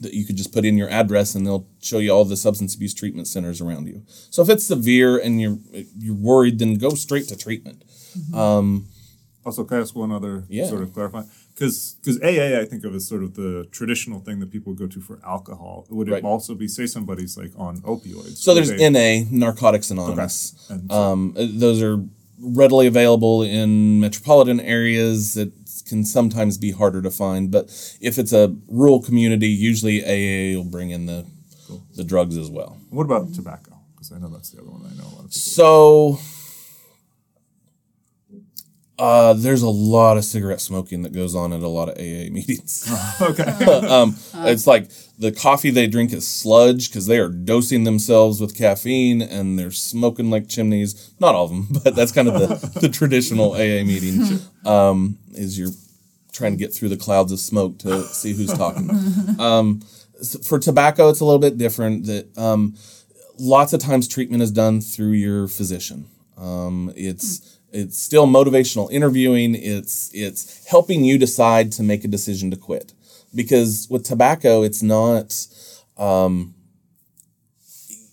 that 0.00 0.12
you 0.12 0.26
could 0.26 0.36
just 0.36 0.52
put 0.52 0.64
in 0.64 0.76
your 0.76 0.90
address 0.90 1.34
and 1.34 1.46
they'll 1.46 1.66
show 1.82 1.98
you 1.98 2.10
all 2.10 2.24
the 2.24 2.36
substance 2.36 2.74
abuse 2.74 2.92
treatment 2.94 3.26
centers 3.26 3.60
around 3.62 3.86
you. 3.88 4.02
So 4.30 4.42
if 4.42 4.50
it's 4.50 4.66
severe 4.66 5.16
and 5.16 5.40
you're 5.40 5.58
you're 5.98 6.14
worried, 6.14 6.58
then 6.58 6.74
go 6.76 6.90
straight 6.90 7.26
to 7.28 7.36
treatment. 7.36 7.82
Also, 9.44 9.62
can 9.64 9.78
I 9.78 9.80
ask 9.80 9.94
one 9.94 10.10
other 10.12 10.44
Yeah. 10.48 10.66
sort 10.66 10.82
of 10.82 10.92
clarifying? 10.92 11.28
Because 11.56 11.96
because 12.02 12.20
AA 12.22 12.60
I 12.60 12.64
think 12.66 12.84
of 12.84 12.94
as 12.94 13.08
sort 13.08 13.22
of 13.22 13.34
the 13.34 13.66
traditional 13.72 14.20
thing 14.20 14.40
that 14.40 14.50
people 14.52 14.74
go 14.74 14.86
to 14.86 15.00
for 15.00 15.18
alcohol. 15.24 15.86
Would 15.88 16.08
it 16.08 16.12
Right. 16.12 16.22
also 16.24 16.54
be 16.54 16.68
say 16.68 16.86
somebody's 16.86 17.36
like 17.36 17.52
on 17.56 17.80
opioids? 17.80 18.36
So 18.36 18.54
there's 18.54 18.68
they- 18.68 18.84
NA, 18.90 19.26
Narcotics 19.30 19.90
Anonymous. 19.90 20.54
Okay. 20.70 20.80
So- 20.88 20.94
Um, 20.94 21.34
uh, 21.36 21.46
those 21.50 21.80
are 21.82 22.04
readily 22.38 22.86
available 22.86 23.42
in 23.42 23.98
metropolitan 24.00 24.60
areas 24.60 25.32
that 25.34 25.50
can 25.86 26.04
sometimes 26.04 26.58
be 26.58 26.72
harder 26.72 27.00
to 27.00 27.10
find. 27.10 27.50
But 27.50 27.70
if 28.00 28.18
it's 28.18 28.32
a 28.32 28.54
rural 28.68 29.00
community, 29.00 29.48
usually 29.48 30.04
AA 30.04 30.56
will 30.56 30.64
bring 30.70 30.90
in 30.90 31.06
the 31.06 31.24
the 31.96 32.04
drugs 32.04 32.36
as 32.36 32.48
well. 32.50 32.76
What 32.90 33.04
about 33.04 33.32
tobacco? 33.34 33.72
Because 33.94 34.12
I 34.12 34.18
know 34.18 34.28
that's 34.28 34.50
the 34.50 34.60
other 34.60 34.70
one 34.70 34.82
I 34.84 34.94
know 34.96 35.04
a 35.04 35.14
lot 35.16 35.24
of 35.24 35.30
people. 35.30 35.30
So 35.32 36.18
uh, 38.98 39.34
there's 39.34 39.62
a 39.62 39.68
lot 39.68 40.16
of 40.16 40.24
cigarette 40.24 40.60
smoking 40.60 41.02
that 41.02 41.12
goes 41.12 41.34
on 41.34 41.52
at 41.52 41.60
a 41.60 41.68
lot 41.68 41.88
of 41.88 41.96
AA 41.96 42.30
meetings. 42.32 42.90
okay. 43.20 43.42
um, 43.88 44.16
it's 44.34 44.66
like 44.66 44.90
the 45.18 45.32
coffee 45.32 45.70
they 45.70 45.86
drink 45.86 46.12
is 46.12 46.26
sludge 46.26 46.88
because 46.88 47.06
they 47.06 47.18
are 47.18 47.28
dosing 47.28 47.84
themselves 47.84 48.40
with 48.40 48.56
caffeine 48.56 49.20
and 49.20 49.58
they're 49.58 49.70
smoking 49.70 50.30
like 50.30 50.48
chimneys. 50.48 51.14
Not 51.20 51.34
all 51.34 51.44
of 51.44 51.50
them, 51.50 51.68
but 51.84 51.94
that's 51.94 52.12
kind 52.12 52.28
of 52.28 52.34
the, 52.34 52.80
the 52.80 52.88
traditional 52.88 53.52
AA 53.52 53.84
meeting. 53.84 54.40
Um, 54.64 55.18
is 55.32 55.58
you're 55.58 55.72
trying 56.32 56.52
to 56.52 56.58
get 56.58 56.72
through 56.72 56.88
the 56.90 56.96
clouds 56.96 57.32
of 57.32 57.40
smoke 57.40 57.78
to 57.78 58.02
see 58.04 58.32
who's 58.34 58.52
talking. 58.52 58.90
Um, 59.38 59.80
for 60.44 60.58
tobacco, 60.58 61.08
it's 61.08 61.20
a 61.20 61.24
little 61.24 61.38
bit 61.38 61.58
different. 61.58 62.06
That 62.06 62.36
um, 62.38 62.76
lots 63.38 63.72
of 63.72 63.80
times 63.80 64.08
treatment 64.08 64.42
is 64.42 64.50
done 64.50 64.80
through 64.80 65.12
your 65.12 65.48
physician. 65.48 66.06
Um, 66.36 66.92
it's 66.96 67.55
it's 67.72 67.98
still 67.98 68.26
motivational 68.26 68.90
interviewing. 68.90 69.54
It's 69.54 70.10
it's 70.14 70.66
helping 70.66 71.04
you 71.04 71.18
decide 71.18 71.72
to 71.72 71.82
make 71.82 72.04
a 72.04 72.08
decision 72.08 72.50
to 72.50 72.56
quit. 72.56 72.92
Because 73.34 73.86
with 73.90 74.04
tobacco, 74.04 74.62
it's 74.62 74.82
not 74.82 75.46
um, 75.96 76.54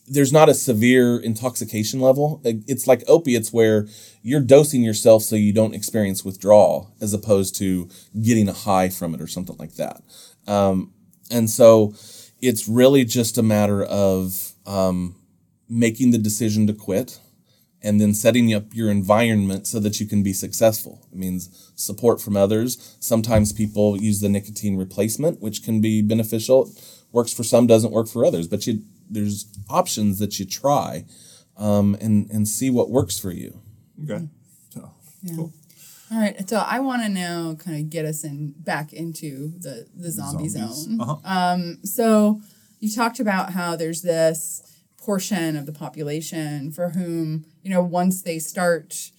there's 0.08 0.34
not 0.34 0.50
a 0.50 0.54
severe 0.54 1.18
intoxication 1.18 2.00
level. 2.00 2.42
It's 2.44 2.88
like 2.88 3.04
opiates 3.08 3.54
where 3.54 3.88
you're 4.22 4.42
dosing 4.42 4.84
yourself 4.84 5.24
so 5.24 5.36
you 5.36 5.54
don't 5.54 5.74
experience 5.74 6.26
withdrawal, 6.26 6.94
as 7.00 7.14
opposed 7.14 7.56
to 7.58 7.90
getting 8.22 8.50
a 8.50 8.54
high 8.54 8.90
from 8.90 9.16
it 9.16 9.22
or 9.22 9.28
something 9.28 9.56
like 9.58 9.76
that. 9.76 10.02
Um, 10.46 10.94
and 11.32 11.50
so 11.50 11.94
it's 12.42 12.68
really 12.68 13.06
just 13.06 13.38
a 13.38 13.44
matter 13.44 13.84
of 13.84 14.54
um, 14.66 15.16
making 15.70 16.12
the 16.12 16.18
decision 16.18 16.68
to 16.68 16.74
quit 16.74 17.20
and 17.84 18.00
then 18.00 18.14
setting 18.14 18.54
up 18.54 18.74
your 18.74 18.90
environment 18.90 19.68
so 19.68 19.80
that 19.80 20.00
you 20.00 20.08
can 20.08 20.24
be 20.24 20.34
successful. 20.34 21.06
It 21.12 21.18
means 21.18 21.72
support 21.76 22.22
from 22.22 22.38
others. 22.38 22.96
Sometimes 23.00 23.52
people 23.52 24.02
use 24.02 24.22
the 24.22 24.30
nicotine 24.30 24.78
replacement, 24.78 25.42
which 25.42 25.64
can 25.64 25.82
be 25.82 26.02
beneficial. 26.02 26.72
Works 27.12 27.34
for 27.34 27.44
some, 27.44 27.68
doesn't 27.68 27.92
work 27.92 28.08
for 28.08 28.26
others. 28.26 28.48
But 28.48 28.66
you, 28.66 28.84
there's 29.10 29.46
options 29.70 30.20
that 30.20 30.40
you 30.40 30.46
try 30.46 31.06
um, 31.58 31.96
and 32.02 32.30
and 32.32 32.48
see 32.48 32.70
what 32.70 32.90
works 32.90 33.20
for 33.20 33.32
you. 33.32 33.60
Okay. 34.04 34.28
So 34.70 34.92
cool. 35.36 35.54
All 36.12 36.20
right, 36.20 36.48
so 36.48 36.58
I 36.58 36.80
want 36.80 37.02
to 37.04 37.10
now 37.10 37.56
kind 37.56 37.78
of 37.80 37.90
get 37.90 38.06
us 38.06 38.24
in 38.24 38.54
back 38.58 38.94
into 38.94 39.54
the 39.60 39.88
the 39.96 40.12
zombie 40.12 40.48
Zombies. 40.48 40.86
zone. 40.86 41.02
Uh-huh. 41.02 41.76
So 41.84 42.42
you 42.80 42.92
talked 42.92 43.20
about 43.20 43.54
how 43.54 43.76
there's 43.76 44.02
this 44.02 44.62
portion 45.04 45.56
of 45.58 45.66
the 45.66 45.72
population 45.74 46.72
for 46.72 46.90
whom 46.90 47.46
you 47.62 47.70
know 47.70 47.84
once 47.84 48.22
they 48.22 48.40
start 48.40 49.12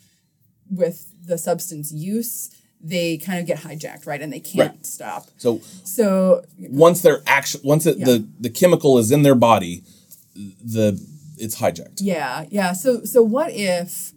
with 0.70 1.12
the 1.26 1.36
substance 1.38 1.92
use, 1.92 2.50
they 2.80 3.18
kind 3.18 3.38
of 3.38 3.46
get 3.46 3.58
hijacked, 3.58 4.06
right, 4.06 4.20
and 4.22 4.32
they 4.32 4.40
can't 4.40 4.72
Right. 4.76 4.86
stop. 4.86 5.28
So 5.36 5.60
So 5.84 6.42
once 6.58 7.02
they're 7.02 7.22
actually 7.26 7.64
once 7.66 7.86
it, 7.86 7.98
Yeah. 7.98 8.04
the 8.06 8.28
the 8.40 8.50
chemical 8.50 8.98
is 8.98 9.10
in 9.10 9.22
their 9.22 9.34
body, 9.34 9.82
the 10.34 10.98
it's 11.36 11.56
hijacked. 11.56 11.98
Yeah, 12.00 12.46
yeah. 12.50 12.72
So 12.72 13.04
so 13.04 13.22
what 13.22 13.50
if 13.52 14.12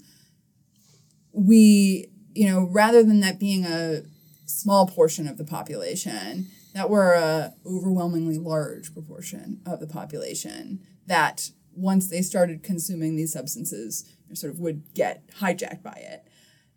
we, 1.33 2.07
you 2.33 2.47
know, 2.47 2.63
rather 2.71 3.03
than 3.03 3.19
that 3.21 3.39
being 3.39 3.65
a 3.65 4.01
small 4.45 4.87
portion 4.87 5.27
of 5.27 5.37
the 5.37 5.43
population, 5.43 6.47
that 6.73 6.89
were 6.89 7.13
a 7.13 7.53
overwhelmingly 7.65 8.37
large 8.37 8.93
proportion 8.93 9.61
of 9.65 9.79
the 9.79 9.87
population 9.87 10.79
that 11.07 11.49
once 11.77 12.09
they 12.09 12.21
started 12.21 12.63
consuming 12.63 13.15
these 13.15 13.31
substances, 13.33 14.03
sort 14.33 14.51
of 14.53 14.59
would 14.59 14.93
get 14.93 15.27
hijacked 15.39 15.83
by 15.83 15.93
it. 16.13 16.23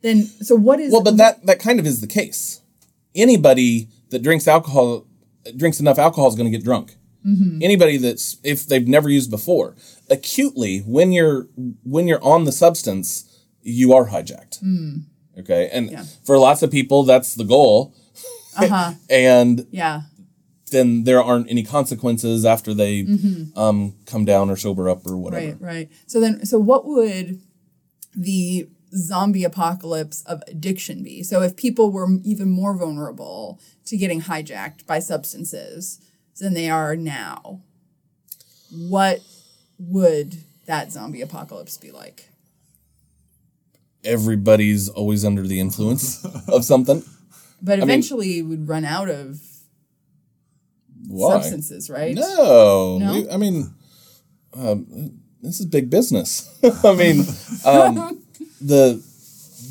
Then 0.02 0.24
so 0.26 0.54
what 0.54 0.78
is 0.80 0.92
Well, 0.92 1.02
but 1.02 1.16
that 1.16 1.44
that 1.46 1.58
kind 1.58 1.80
of 1.80 1.86
is 1.86 2.00
the 2.00 2.06
case. 2.06 2.60
Anybody 3.14 3.88
that 4.10 4.22
drinks 4.22 4.46
alcohol 4.46 5.06
drinks 5.56 5.80
enough 5.80 5.98
alcohol 5.98 6.28
is 6.28 6.34
going 6.36 6.50
to 6.50 6.56
get 6.56 6.64
drunk. 6.64 6.96
Anybody 7.62 7.98
that's 7.98 8.38
if 8.42 8.66
they've 8.66 8.88
never 8.88 9.10
used 9.10 9.30
before, 9.30 9.76
acutely 10.08 10.78
when 10.80 11.12
you're 11.12 11.48
when 11.84 12.06
you're 12.08 12.22
on 12.24 12.44
the 12.44 12.52
substance, 12.52 13.44
you 13.62 13.92
are 13.92 14.08
hijacked. 14.08 14.62
Okay, 15.38 15.68
and 15.72 15.90
Yeah. 15.90 16.04
for 16.24 16.38
lots 16.38 16.62
of 16.62 16.70
people, 16.70 17.02
that's 17.02 17.34
the 17.34 17.44
goal. 17.44 17.94
uh-huh. 18.56 18.92
And 19.10 19.66
Yeah. 19.70 20.02
Then 20.70 21.04
there 21.04 21.22
aren't 21.22 21.50
any 21.50 21.62
consequences 21.62 22.44
after 22.44 22.72
they 22.74 23.06
um, 23.56 23.94
come 24.06 24.24
down 24.24 24.50
or 24.50 24.56
sober 24.56 24.88
up 24.88 25.06
or 25.06 25.16
whatever. 25.16 25.46
Right, 25.46 25.60
right. 25.60 25.92
So 26.06 26.20
then, 26.20 26.44
so 26.46 26.58
what 26.58 26.86
would 26.86 27.40
the 28.14 28.68
zombie 28.92 29.44
apocalypse 29.44 30.22
of 30.24 30.42
addiction 30.48 31.02
be? 31.02 31.22
So 31.22 31.42
if 31.42 31.56
people 31.56 31.90
were 31.90 32.08
even 32.24 32.50
more 32.50 32.76
vulnerable 32.76 33.60
to 33.86 33.96
getting 33.96 34.22
hijacked 34.22 34.86
by 34.86 34.98
substances 34.98 36.00
than 36.38 36.54
they 36.54 36.70
are 36.70 36.96
now, 36.96 37.60
what 38.70 39.20
would 39.78 40.38
that 40.66 40.92
zombie 40.92 41.22
apocalypse 41.22 41.76
be 41.76 41.90
like? 41.90 42.28
Everybody's 44.02 44.88
always 44.88 45.24
under 45.24 45.46
the 45.46 45.60
influence 45.60 46.24
of 46.48 46.64
something. 46.64 47.04
But 47.62 47.78
mean- 47.78 47.82
eventually, 47.90 48.40
we'd 48.40 48.66
run 48.66 48.86
out 48.86 49.10
of 49.10 49.38
Why? 51.08 51.40
substances, 51.40 51.90
right? 51.90 52.14
No, 52.14 52.98
No? 53.00 53.12
We- 53.12 53.30
I 53.30 53.36
mean, 53.36 53.74
um, 54.54 55.20
this 55.42 55.60
is 55.60 55.66
big 55.66 55.90
business. 55.90 56.48
I 56.84 56.94
mean, 56.94 57.20
um, 57.64 58.22
the 58.60 59.02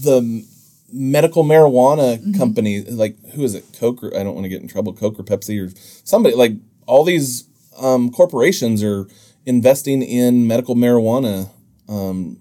the 0.03 0.45
medical 0.91 1.43
marijuana 1.43 2.17
Mm-hmm. 2.17 2.33
company, 2.37 2.83
like 2.83 3.17
who 3.33 3.43
is 3.43 3.53
it? 3.53 3.65
Coke 3.79 4.03
or 4.03 4.15
I 4.17 4.23
don't 4.23 4.33
want 4.33 4.45
to 4.45 4.49
get 4.49 4.61
in 4.61 4.67
trouble. 4.67 4.93
Coke 4.93 5.19
or 5.19 5.23
Pepsi 5.23 5.59
or 5.65 5.71
somebody. 6.03 6.35
Like 6.35 6.53
all 6.87 7.03
these 7.03 7.43
um, 7.79 8.09
corporations 8.11 8.83
are 8.83 9.07
investing 9.45 10.01
in 10.01 10.47
medical 10.47 10.75
marijuana 10.75 11.49
um, 11.87 12.37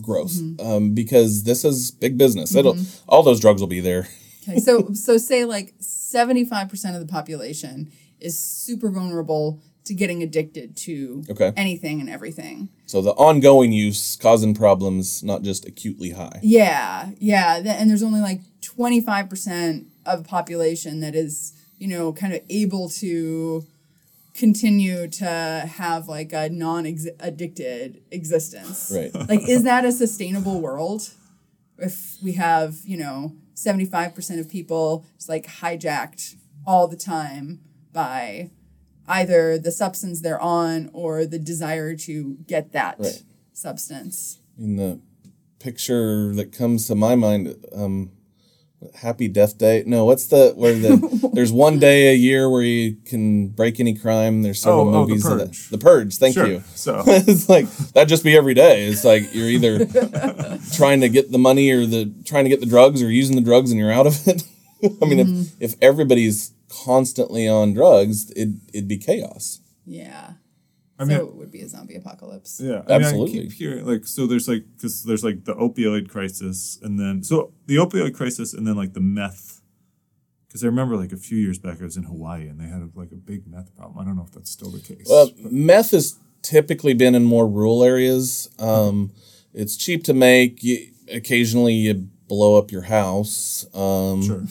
growth 0.00 0.32
Mm-hmm. 0.34 0.66
um, 0.66 0.94
because 0.94 1.42
this 1.44 1.64
is 1.64 1.90
big 1.90 2.16
business. 2.18 2.54
It'll 2.54 2.76
all 3.08 3.22
those 3.22 3.40
drugs 3.40 3.60
will 3.60 3.68
be 3.68 3.80
there. 3.80 4.06
Okay, 4.48 4.60
so 4.60 4.92
so 4.94 5.18
say 5.18 5.44
like 5.44 5.74
seventy 6.10 6.44
five 6.44 6.68
percent 6.68 6.94
of 6.96 7.00
the 7.06 7.10
population 7.12 7.90
is 8.20 8.38
super 8.38 8.90
vulnerable 8.90 9.60
to 9.84 9.94
getting 9.94 10.22
addicted 10.22 10.76
to 10.76 11.24
Okay. 11.30 11.52
anything 11.56 12.00
and 12.00 12.10
everything. 12.10 12.68
So 12.86 13.00
the 13.00 13.12
ongoing 13.12 13.72
use 13.72 14.16
causing 14.16 14.54
problems, 14.54 15.22
not 15.22 15.42
just 15.42 15.66
acutely 15.66 16.10
high. 16.10 16.40
Yeah, 16.42 17.10
yeah, 17.18 17.56
and 17.64 17.88
there's 17.88 18.02
only 18.02 18.20
like 18.20 18.40
twenty 18.60 19.00
five 19.00 19.28
percent 19.30 19.86
of 20.04 20.22
the 20.22 20.28
population 20.28 21.00
that 21.00 21.14
is 21.14 21.52
you 21.78 21.88
know 21.88 22.12
kind 22.12 22.32
of 22.34 22.40
able 22.50 22.88
to 22.90 23.64
continue 24.34 25.08
to 25.08 25.26
have 25.26 26.06
like 26.08 26.32
a 26.32 26.48
non 26.48 26.86
addicted 27.20 28.00
existence. 28.10 28.92
Right. 28.94 29.12
Like, 29.28 29.48
is 29.48 29.64
that 29.64 29.84
a 29.84 29.92
sustainable 29.92 30.60
world? 30.60 31.10
If 31.78 32.16
we 32.22 32.32
have 32.32 32.76
you 32.84 32.96
know 32.96 33.32
seventy 33.58 33.84
five 33.84 34.14
percent 34.14 34.40
of 34.40 34.48
people 34.48 35.04
just 35.16 35.28
like 35.28 35.46
hijacked 35.46 36.36
all 36.66 36.86
the 36.86 36.96
time 36.96 37.60
by 37.92 38.50
either 39.08 39.58
the 39.58 39.72
substance 39.72 40.20
they're 40.20 40.40
on 40.40 40.90
or 40.92 41.24
the 41.26 41.38
desire 41.38 41.96
to 41.96 42.36
get 42.46 42.72
that 42.72 42.98
Right. 42.98 43.22
substance. 43.52 44.38
In 44.58 44.76
the 44.76 45.00
picture 45.58 46.34
that 46.34 46.52
comes 46.52 46.86
to 46.86 46.94
my 46.94 47.14
mind, 47.14 47.56
um, 47.72 48.12
Happy 48.94 49.26
Death 49.28 49.58
Day. 49.58 49.82
No, 49.86 50.04
what's 50.04 50.26
the 50.28 50.52
where 50.54 50.72
the 50.72 51.30
there's 51.34 51.50
one 51.52 51.78
day 51.80 52.12
a 52.12 52.14
year 52.14 52.48
where 52.48 52.62
you 52.62 52.96
can 53.06 53.48
break 53.48 53.80
any 53.80 53.94
crime. 53.94 54.42
There's 54.42 54.60
several 54.60 54.88
Oh, 54.88 54.88
oh, 54.88 54.92
The 54.92 54.98
movies. 55.08 55.22
that- 55.24 55.38
Purge. 55.38 55.68
The 55.70 55.78
Purge. 55.78 56.16
Thank 56.16 56.34
Sure. 56.34 56.46
you. 56.46 56.62
So 56.74 57.02
it's 57.06 57.48
like 57.48 57.68
that'd 57.92 58.08
just 58.08 58.22
be 58.24 58.36
every 58.36 58.54
day. 58.54 58.86
It's 58.86 59.04
like 59.04 59.34
you're 59.34 59.48
either 59.48 59.84
trying 60.74 61.00
to 61.00 61.08
get 61.08 61.32
the 61.32 61.38
money 61.38 61.70
or 61.70 61.86
the 61.86 62.12
trying 62.24 62.44
to 62.44 62.50
get 62.50 62.60
the 62.60 62.66
drugs 62.66 63.02
or 63.02 63.10
using 63.10 63.34
the 63.36 63.42
drugs 63.42 63.70
and 63.70 63.80
you're 63.80 63.92
out 63.92 64.06
of 64.06 64.26
it. 64.28 64.42
I 65.02 65.06
mean, 65.06 65.18
Mm-hmm. 65.18 65.40
if 65.60 65.72
if 65.72 65.78
everybody's 65.82 66.52
constantly 66.84 67.48
on 67.48 67.74
drugs, 67.74 68.30
it 68.36 68.50
it'd 68.72 68.86
be 68.88 68.98
chaos. 68.98 69.60
Yeah. 69.84 70.32
I 70.98 71.04
mean, 71.04 71.18
so 71.18 71.28
it 71.28 71.34
would 71.36 71.50
be 71.50 71.60
a 71.60 71.68
zombie 71.68 71.94
apocalypse. 71.94 72.60
Yeah, 72.60 72.82
I 72.88 72.94
Absolutely. 72.94 73.34
Mean, 73.34 73.40
I 73.40 73.42
keep 73.44 73.52
hearing 73.52 73.86
like 73.86 74.06
so. 74.06 74.26
There's 74.26 74.48
like 74.48 74.64
because 74.76 75.04
there's 75.04 75.22
like 75.22 75.44
the 75.44 75.54
opioid 75.54 76.10
crisis, 76.10 76.78
and 76.82 76.98
then 76.98 77.22
so 77.22 77.52
the 77.66 77.76
opioid 77.76 78.14
crisis, 78.14 78.52
and 78.52 78.66
then 78.66 78.76
like 78.76 78.94
the 78.94 79.00
meth 79.00 79.58
because 80.48 80.64
I 80.64 80.66
remember 80.66 80.96
like 80.96 81.12
a 81.12 81.16
few 81.16 81.38
years 81.38 81.58
back 81.58 81.80
I 81.80 81.84
was 81.84 81.96
in 81.96 82.04
Hawaii 82.04 82.48
and 82.48 82.58
they 82.58 82.64
had 82.64 82.90
like 82.94 83.12
a 83.12 83.16
big 83.16 83.46
meth 83.46 83.74
problem. 83.76 83.98
I 83.98 84.04
don't 84.04 84.16
know 84.16 84.24
if 84.24 84.32
that's 84.32 84.50
still 84.50 84.70
the 84.70 84.80
case. 84.80 85.06
Well, 85.08 85.30
meth 85.50 85.90
has 85.90 86.18
typically 86.42 86.94
been 86.94 87.14
in 87.14 87.24
more 87.24 87.46
rural 87.46 87.84
areas. 87.84 88.48
Um, 88.58 89.12
it's 89.52 89.76
cheap 89.76 90.04
to 90.04 90.14
make. 90.14 90.62
You, 90.62 90.90
occasionally, 91.12 91.74
you 91.74 92.08
blow 92.28 92.56
up 92.56 92.70
your 92.70 92.82
house. 92.82 93.66
Um, 93.74 94.22
sure. 94.22 94.44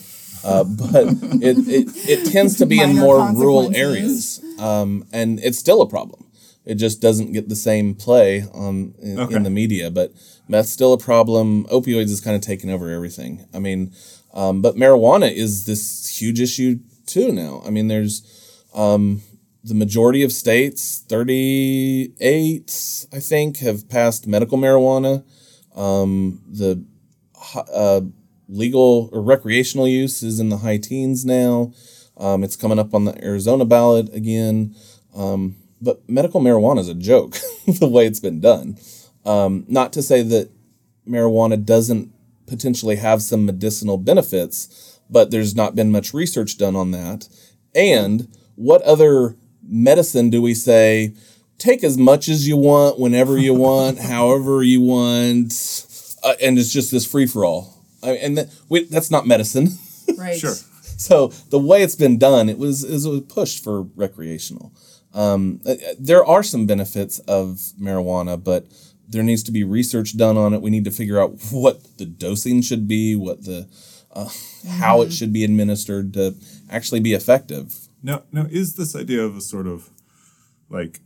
uh, 0.43 0.63
but 0.63 1.07
it, 1.41 1.57
it, 1.67 1.87
it 2.09 2.31
tends 2.31 2.57
to 2.57 2.65
be 2.65 2.79
in 2.79 2.95
more 2.95 3.31
rural 3.33 3.75
areas. 3.75 4.43
Um, 4.59 5.05
and 5.11 5.39
it's 5.39 5.57
still 5.57 5.81
a 5.81 5.89
problem. 5.89 6.26
It 6.67 6.75
just 6.75 7.01
doesn't 7.01 7.31
get 7.31 7.47
the 7.47 7.55
same 7.55 7.95
play 7.95 8.43
on 8.53 8.93
in, 9.01 9.19
Okay. 9.19 9.35
in 9.35 9.43
the 9.43 9.49
media. 9.49 9.89
But 9.89 10.11
meth's 10.47 10.69
still 10.69 10.91
a 10.93 10.97
problem. 10.97 11.65
Opioids 11.71 12.09
is 12.11 12.19
kind 12.19 12.35
of 12.35 12.41
taking 12.41 12.69
over 12.69 12.89
everything. 12.91 13.45
I 13.53 13.59
mean, 13.59 13.91
um, 14.33 14.61
but 14.61 14.75
marijuana 14.75 15.31
is 15.31 15.65
this 15.65 16.17
huge 16.21 16.39
issue 16.41 16.79
too 17.05 17.31
now. 17.31 17.63
I 17.65 17.69
mean, 17.69 17.87
there's 17.87 18.21
um, 18.73 19.21
the 19.63 19.73
majority 19.73 20.23
of 20.23 20.31
states, 20.31 21.03
38, 21.07 23.05
I 23.13 23.19
think, 23.19 23.57
have 23.59 23.87
passed 23.89 24.27
medical 24.27 24.57
marijuana. 24.57 25.23
Um, 25.75 26.41
the 26.47 26.83
uh, 27.55 28.01
legal 28.49 29.09
or 29.11 29.21
recreational 29.21 29.87
use 29.87 30.23
is 30.23 30.39
in 30.39 30.49
the 30.49 30.57
high 30.57 30.77
teens 30.77 31.25
now. 31.25 31.71
Um, 32.17 32.43
it's 32.43 32.55
coming 32.55 32.79
up 32.79 32.93
on 32.93 33.05
the 33.05 33.23
Arizona 33.23 33.63
ballot 33.65 34.13
again. 34.13 34.75
Um, 35.15 35.55
but 35.81 36.07
medical 36.09 36.41
marijuana 36.41 36.79
is 36.79 36.89
a 36.89 36.93
joke, 36.93 37.37
the 37.67 37.87
way 37.87 38.05
it's 38.05 38.19
been 38.19 38.39
done. 38.39 38.77
Um, 39.25 39.65
not 39.67 39.93
to 39.93 40.01
say 40.01 40.21
that 40.23 40.49
marijuana 41.07 41.63
doesn't 41.63 42.11
potentially 42.47 42.95
have 42.95 43.21
some 43.21 43.45
medicinal 43.45 43.97
benefits, 43.97 44.99
but 45.09 45.31
there's 45.31 45.55
not 45.55 45.75
been 45.75 45.91
much 45.91 46.13
research 46.13 46.57
done 46.57 46.75
on 46.75 46.91
that. 46.91 47.27
And 47.75 48.27
what 48.55 48.81
other 48.83 49.35
medicine 49.61 50.29
do 50.29 50.41
we 50.41 50.53
say 50.53 51.13
take 51.57 51.83
as 51.83 51.97
much 51.97 52.29
as 52.29 52.47
you 52.47 52.55
want, 52.57 52.99
whenever 52.99 53.37
you 53.37 53.53
want, 53.67 53.99
however 53.99 54.63
you 54.63 54.81
want, 54.81 55.53
uh, 56.23 56.33
and 56.41 56.57
it's 56.57 56.71
just 56.71 56.91
this 56.91 57.05
free 57.05 57.27
for 57.27 57.45
all? 57.45 57.83
And 58.03 58.37
that, 58.37 58.49
we, 58.69 58.85
that's 58.85 59.11
not 59.11 59.27
medicine. 59.27 59.69
Right. 60.17 60.39
Sure. 60.39 60.55
So 60.97 61.27
the 61.49 61.59
way 61.59 61.83
it's 61.83 61.95
been 61.95 62.17
done, 62.17 62.49
it 62.49 62.57
was 62.57 62.83
it 62.83 62.91
was 62.91 63.21
pushed 63.21 63.63
for 63.63 63.83
recreational. 63.95 64.73
Um, 65.13 65.61
uh, 65.65 65.75
there 65.99 66.25
are 66.25 66.43
some 66.43 66.65
benefits 66.65 67.19
of 67.19 67.59
marijuana, 67.79 68.41
but 68.41 68.67
there 69.07 69.23
needs 69.23 69.43
to 69.43 69.51
be 69.51 69.63
research 69.63 70.17
done 70.17 70.37
on 70.37 70.53
it. 70.53 70.61
We 70.61 70.69
need 70.69 70.83
to 70.85 70.91
figure 70.91 71.19
out 71.19 71.31
what 71.51 71.97
the 71.97 72.05
dosing 72.05 72.61
should 72.61 72.87
be, 72.87 73.15
what 73.15 73.43
the 73.45 73.67
uh, 74.13 74.29
how 74.67 75.01
it 75.01 75.11
should 75.13 75.31
be 75.31 75.43
administered 75.43 76.13
to 76.13 76.35
actually 76.69 76.99
be 76.99 77.13
effective. 77.13 77.87
Now, 78.01 78.23
now 78.31 78.47
is 78.49 78.75
this 78.75 78.95
idea 78.95 79.23
of 79.23 79.37
a 79.37 79.41
sort 79.41 79.67
of 79.67 79.89
like 80.69 80.99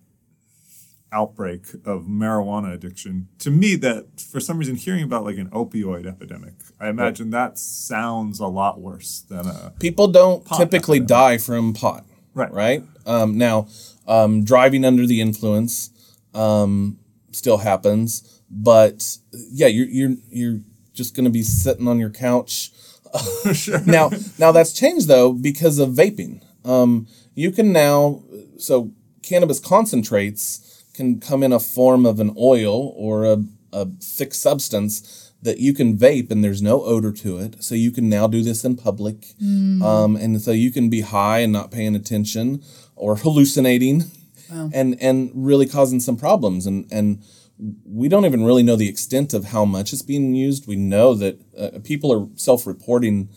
outbreak 1.13 1.73
of 1.85 2.03
marijuana 2.05 2.73
addiction 2.73 3.27
to 3.37 3.51
me 3.51 3.75
that 3.75 4.05
for 4.19 4.39
some 4.39 4.57
reason 4.57 4.75
hearing 4.75 5.03
about 5.03 5.25
like 5.25 5.37
an 5.37 5.49
opioid 5.49 6.05
epidemic 6.07 6.53
i 6.79 6.87
imagine 6.87 7.31
that 7.31 7.57
sounds 7.59 8.39
a 8.39 8.47
lot 8.47 8.79
worse 8.79 9.25
than 9.27 9.45
a 9.45 9.73
People 9.77 10.07
don't 10.07 10.45
Pot 10.45 10.57
typically 10.57 10.99
epidemic. 10.99 11.07
die 11.09 11.37
from 11.37 11.73
pot. 11.73 12.05
Right. 12.33 12.53
Right. 12.53 12.83
Um, 13.05 13.37
now, 13.37 13.67
um, 14.12 14.43
driving 14.43 14.84
under 14.84 15.07
the 15.07 15.22
influence 15.22 15.89
um, 16.34 16.97
still 17.32 17.59
happens, 17.59 18.41
but 18.49 19.18
yeah, 19.32 19.68
you're 19.68 19.88
you're 19.88 20.16
you're 20.30 20.59
just 20.93 21.16
going 21.16 21.24
to 21.24 21.32
be 21.32 21.43
sitting 21.43 21.88
on 21.88 21.97
your 21.99 22.09
couch. 22.09 22.72
Now, 23.86 24.09
now 24.38 24.53
that's 24.53 24.72
changed 24.72 25.09
though 25.09 25.34
because 25.34 25.80
of 25.80 25.89
vaping. 25.89 26.41
Um, 26.64 27.07
you 27.36 27.51
can 27.51 27.74
now 27.74 28.24
so 28.57 28.91
cannabis 29.22 29.59
concentrates 29.59 30.84
can 30.93 31.20
come 31.20 31.43
in 31.43 31.51
a 31.51 31.59
form 31.59 32.05
of 32.05 32.20
an 32.20 32.34
oil 32.38 32.93
or 32.95 33.26
a, 33.26 33.43
a 33.74 33.88
thick 34.01 34.34
substance 34.34 35.34
that 35.41 35.57
you 35.57 35.74
can 35.74 35.97
vape 35.97 36.32
and 36.32 36.43
there's 36.43 36.62
no 36.62 36.84
odor 36.84 37.12
to 37.12 37.38
it. 37.39 37.64
So 37.64 37.76
you 37.76 37.91
can 37.91 38.09
now 38.09 38.28
do 38.28 38.43
this 38.43 38.64
in 38.64 38.76
public. 38.78 39.34
Um, 39.84 40.16
and 40.16 40.39
so 40.41 40.51
you 40.51 40.72
can 40.72 40.89
be 40.89 41.01
high 41.01 41.39
and 41.39 41.51
not 41.51 41.72
paying 41.72 41.95
attention 41.95 42.64
or 43.01 43.15
hallucinating 43.15 44.03
and, 44.73 44.95
and 45.01 45.31
really 45.33 45.65
causing 45.65 45.99
some 45.99 46.15
problems. 46.15 46.67
And, 46.67 46.85
and 46.91 47.23
we 47.83 48.07
don't 48.07 48.25
even 48.25 48.43
really 48.43 48.63
know 48.63 48.75
the 48.75 48.89
extent 48.89 49.33
of 49.33 49.45
how 49.45 49.65
much 49.65 49.91
it's 49.93 50.03
being 50.03 50.35
used. 50.35 50.67
We 50.67 50.75
know 50.75 51.15
that 51.15 51.35
uh, 51.57 51.79
people 51.83 52.13
are 52.13 52.27
self-reporting 52.35 53.29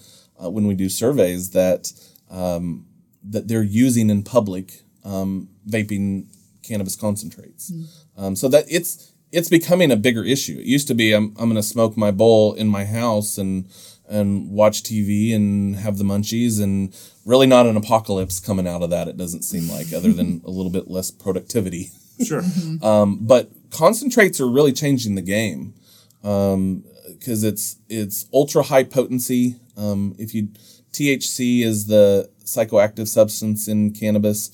uh, 0.43 0.51
when 0.51 0.67
we 0.67 0.75
do 0.75 0.89
surveys 0.89 1.51
that 1.51 1.93
um, 2.31 2.87
that 3.31 3.49
they're 3.49 3.63
using 3.63 4.11
in 4.11 4.23
public 4.23 4.83
um, 5.05 5.49
vaping 5.67 6.27
cannabis 6.63 6.97
concentrates. 6.97 7.73
Um, 8.17 8.37
so 8.37 8.49
that 8.49 8.65
it's 8.69 9.13
it's 9.33 9.49
becoming 9.49 9.91
a 9.93 9.97
bigger 9.97 10.25
issue. 10.25 10.59
It 10.59 10.67
used 10.67 10.89
to 10.89 10.95
be 10.95 11.13
I'm 11.13 11.35
I'm 11.39 11.49
going 11.51 11.57
to 11.57 11.63
smoke 11.63 11.97
my 11.97 12.11
bowl 12.11 12.55
in 12.55 12.69
my 12.69 12.85
house 12.85 13.39
and 13.39 13.67
and 14.09 14.51
watch 14.51 14.83
TV 14.83 15.35
and 15.35 15.77
have 15.77 15.99
the 15.99 16.05
munchies 16.05 16.63
and 16.63 16.95
really 17.25 17.47
not 17.47 17.67
an 17.67 17.77
apocalypse 17.77 18.39
coming 18.41 18.69
out 18.69 18.83
of 18.83 18.91
that. 18.91 19.09
It 19.09 19.17
doesn't 19.17 19.43
seem 19.43 19.69
like 19.69 19.93
other 19.93 20.13
than 20.13 20.43
a 20.47 20.51
little 20.51 20.71
bit 20.71 20.89
less 20.89 21.11
productivity. 21.11 21.91
sure 22.25 22.43
Um, 22.83 23.19
but 23.23 23.51
concentrates 23.71 24.41
are 24.41 24.49
really 24.49 24.73
changing 24.73 25.15
the 25.15 25.23
game 25.23 25.75
because 26.21 27.45
it's 27.45 27.77
it's 27.89 28.27
ultra 28.33 28.63
high 28.63 28.85
potency. 28.85 29.57
Um, 29.77 30.15
if 30.19 30.35
you 30.35 30.49
THC 30.93 31.63
is 31.63 31.87
the 31.87 32.31
psychoactive 32.45 33.09
substance 33.09 33.69
in 33.69 33.93
cannabis. 33.93 34.51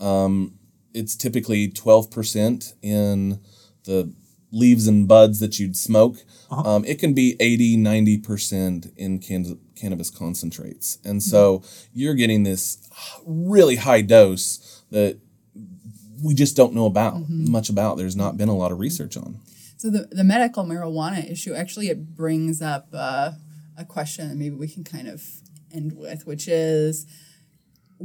Um, 0.00 0.58
it's 0.92 1.16
typically 1.16 1.68
twelve 1.68 2.10
percent 2.10 2.74
in 2.82 3.40
the 3.84 4.12
leaves 4.54 4.86
and 4.86 5.08
buds 5.08 5.40
that 5.40 5.58
you'd 5.58 5.76
smoke. 5.76 6.16
Um, 6.50 6.84
it 6.84 6.98
can 6.98 7.12
be 7.14 7.36
80, 7.40 7.76
90 7.76 8.18
percent 8.18 8.92
in 8.96 9.18
can- 9.18 9.58
cannabis 9.74 10.10
concentrates, 10.10 10.98
and 11.04 11.22
so 11.22 11.62
you're 11.92 12.14
getting 12.14 12.44
this 12.44 12.78
really 13.26 13.76
high 13.76 14.02
dose 14.02 14.82
that 14.90 15.18
we 16.22 16.34
just 16.34 16.56
don't 16.56 16.74
know 16.74 16.86
about 16.86 17.28
much 17.28 17.68
about. 17.68 17.96
There's 17.96 18.16
not 18.16 18.36
been 18.36 18.48
a 18.48 18.56
lot 18.56 18.72
of 18.72 18.78
research 18.78 19.16
on. 19.16 19.40
So 19.76 19.90
the, 19.90 20.08
the 20.10 20.24
medical 20.24 20.64
marijuana 20.64 21.30
issue 21.30 21.52
actually 21.54 21.88
it 21.88 22.14
brings 22.14 22.62
up 22.62 22.88
uh, 22.94 23.32
a 23.76 23.84
question 23.84 24.28
that 24.28 24.36
maybe 24.36 24.54
we 24.54 24.68
can 24.68 24.84
kind 24.84 25.08
of 25.08 25.22
end 25.72 25.92
with, 25.96 26.26
which 26.26 26.48
is 26.48 27.06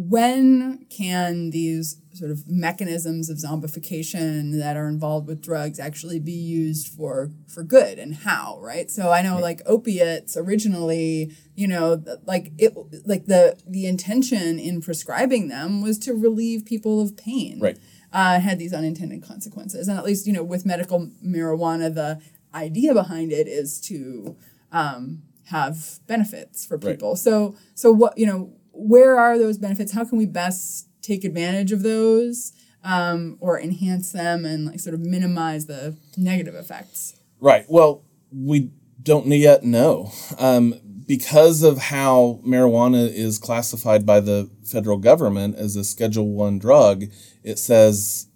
when 0.07 0.85
can 0.89 1.49
these 1.49 2.01
sort 2.13 2.31
of 2.31 2.47
mechanisms 2.47 3.29
of 3.29 3.37
zombification 3.37 4.57
that 4.57 4.77
are 4.77 4.87
involved 4.87 5.27
with 5.27 5.41
drugs 5.41 5.77
actually 5.77 6.19
be 6.21 6.31
used 6.31 6.87
for 6.87 7.31
for 7.47 7.63
good 7.63 7.99
and 7.99 8.15
how 8.15 8.57
right 8.61 8.89
so 8.89 9.11
i 9.11 9.21
know 9.21 9.37
like 9.39 9.61
opiates 9.65 10.37
originally 10.37 11.31
you 11.55 11.67
know 11.67 12.01
like 12.25 12.51
it 12.57 12.73
like 13.05 13.25
the 13.25 13.57
the 13.67 13.85
intention 13.85 14.57
in 14.57 14.81
prescribing 14.81 15.49
them 15.49 15.81
was 15.81 15.99
to 15.99 16.13
relieve 16.13 16.63
people 16.65 17.01
of 17.01 17.17
pain 17.17 17.59
Right. 17.59 17.77
uh, 18.13 18.39
had 18.39 18.57
these 18.57 18.73
unintended 18.73 19.21
consequences. 19.21 19.87
And 19.89 19.97
at 19.99 20.03
least, 20.05 20.25
you 20.25 20.33
know, 20.33 20.43
with 20.43 20.65
medical 20.65 21.11
marijuana, 21.23 21.93
the 21.93 22.19
idea 22.55 22.93
behind 22.93 23.31
it 23.31 23.47
is 23.47 23.79
to 23.81 24.35
um, 24.71 25.21
have 25.47 25.99
benefits 26.07 26.65
for 26.65 26.77
Right. 26.77 26.93
people. 26.93 27.15
So, 27.15 27.55
so 27.75 27.91
what, 27.91 28.17
you 28.17 28.25
know, 28.25 28.53
where 28.79 29.17
are 29.17 29.37
those 29.37 29.57
benefits? 29.57 29.91
How 29.91 30.05
can 30.05 30.17
we 30.17 30.25
best 30.25 30.87
take 31.01 31.23
advantage 31.23 31.71
of 31.71 31.83
those 31.83 32.53
um, 32.83 33.37
or 33.39 33.59
enhance 33.59 34.11
them 34.11 34.45
and 34.45 34.67
like 34.67 34.79
sort 34.79 34.93
of 34.93 35.01
minimize 35.01 35.65
the 35.65 35.95
negative 36.17 36.55
effects? 36.55 37.19
Right. 37.39 37.65
Well, 37.67 38.03
we 38.31 38.71
don't 39.01 39.27
yet 39.27 39.63
know. 39.63 40.11
Um, 40.37 40.75
because 41.07 41.63
of 41.63 41.77
how 41.77 42.39
marijuana 42.45 43.11
is 43.11 43.39
classified 43.39 44.05
by 44.05 44.19
the 44.19 44.49
federal 44.63 44.97
government 44.97 45.55
as 45.55 45.75
a 45.75 45.83
Schedule 45.83 46.29
One 46.29 46.59
drug, 46.59 47.05
it 47.43 47.57
says 47.57 48.27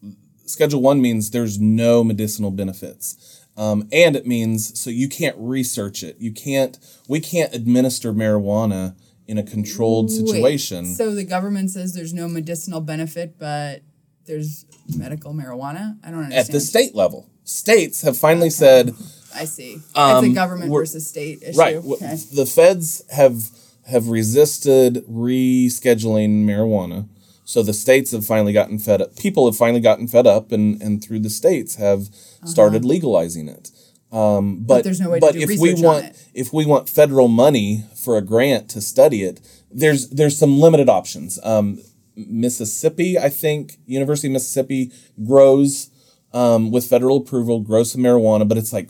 Schedule 0.46 0.82
One 0.82 1.00
means 1.00 1.30
there's 1.30 1.60
no 1.60 2.04
medicinal 2.04 2.50
benefits, 2.50 3.46
um, 3.56 3.88
and 3.92 4.16
it 4.16 4.26
means 4.26 4.80
so 4.80 4.90
you 4.90 5.08
can't 5.08 5.36
research 5.38 6.02
it. 6.02 6.18
You 6.20 6.32
can't. 6.32 6.80
We 7.08 7.20
can't 7.20 7.54
administer 7.54 8.12
marijuana 8.12 8.96
in 9.28 9.38
a 9.38 9.44
controlled 9.44 10.10
Wait, 10.10 10.28
situation. 10.28 10.86
so 10.96 11.14
the 11.16 11.24
government 11.24 11.72
says 11.72 11.94
there's 11.94 12.14
no 12.14 12.28
medicinal 12.28 12.82
benefit, 12.82 13.38
but 13.40 13.82
there's 14.26 14.66
medical 14.98 15.34
marijuana. 15.34 15.98
I 16.04 16.12
don't 16.12 16.20
understand. 16.24 16.48
at 16.48 16.52
the 16.52 16.60
state 16.60 16.96
level, 16.96 17.30
states 17.44 18.02
have 18.02 18.18
finally 18.18 18.50
said. 18.50 18.94
I 19.36 19.46
see. 19.46 19.74
it's 19.74 19.98
Um, 19.98 20.26
a 20.26 20.30
government 20.30 20.72
versus 20.72 21.08
state 21.08 21.42
issue. 21.42 21.58
Right. 21.58 21.78
Okay. 21.78 22.18
The 22.34 22.46
feds 22.46 23.02
have 23.12 23.44
have 23.88 24.08
resisted 24.10 25.04
rescheduling 25.10 26.46
marijuana. 26.46 27.08
So 27.46 27.62
the 27.62 27.74
states 27.74 28.12
have 28.12 28.26
finally 28.26 28.54
gotten 28.54 28.80
fed 28.80 29.02
up. 29.02 29.18
People 29.18 29.46
have 29.46 29.58
finally 29.58 29.82
gotten 29.82 30.08
fed 30.08 30.26
up, 30.28 30.52
and 30.52 30.82
and 30.82 31.04
through 31.04 31.20
the 31.20 31.30
states 31.30 31.76
have 31.76 32.10
started 32.46 32.86
legalizing 32.86 33.48
it. 33.50 33.72
Um, 34.14 34.60
but, 34.60 34.74
Uh-huh. 34.74 34.82
there's 34.84 35.00
no 35.02 35.10
way 35.10 35.20
to 35.20 35.26
but 35.26 35.34
do 35.34 35.40
if 35.42 35.60
we 35.60 35.74
want 35.74 36.06
if 36.36 36.54
we 36.54 36.66
want 36.66 36.88
federal 36.88 37.28
money 37.28 37.84
for 37.96 38.16
a 38.18 38.22
grant 38.22 38.70
to 38.70 38.80
study 38.82 39.24
it, 39.24 39.42
there's 39.72 40.10
there's 40.10 40.38
some 40.38 40.60
limited 40.60 40.88
options. 40.88 41.40
Um, 41.44 41.80
Mississippi, 42.16 43.18
I 43.18 43.30
think 43.30 43.78
University 43.88 44.28
of 44.28 44.34
Mississippi 44.34 44.92
grows 45.26 45.90
um, 46.32 46.70
with 46.72 46.86
federal 46.86 47.18
approval, 47.18 47.60
grows 47.60 47.92
some 47.92 48.02
marijuana, 48.02 48.48
but 48.48 48.58
it's 48.58 48.74
like 48.74 48.90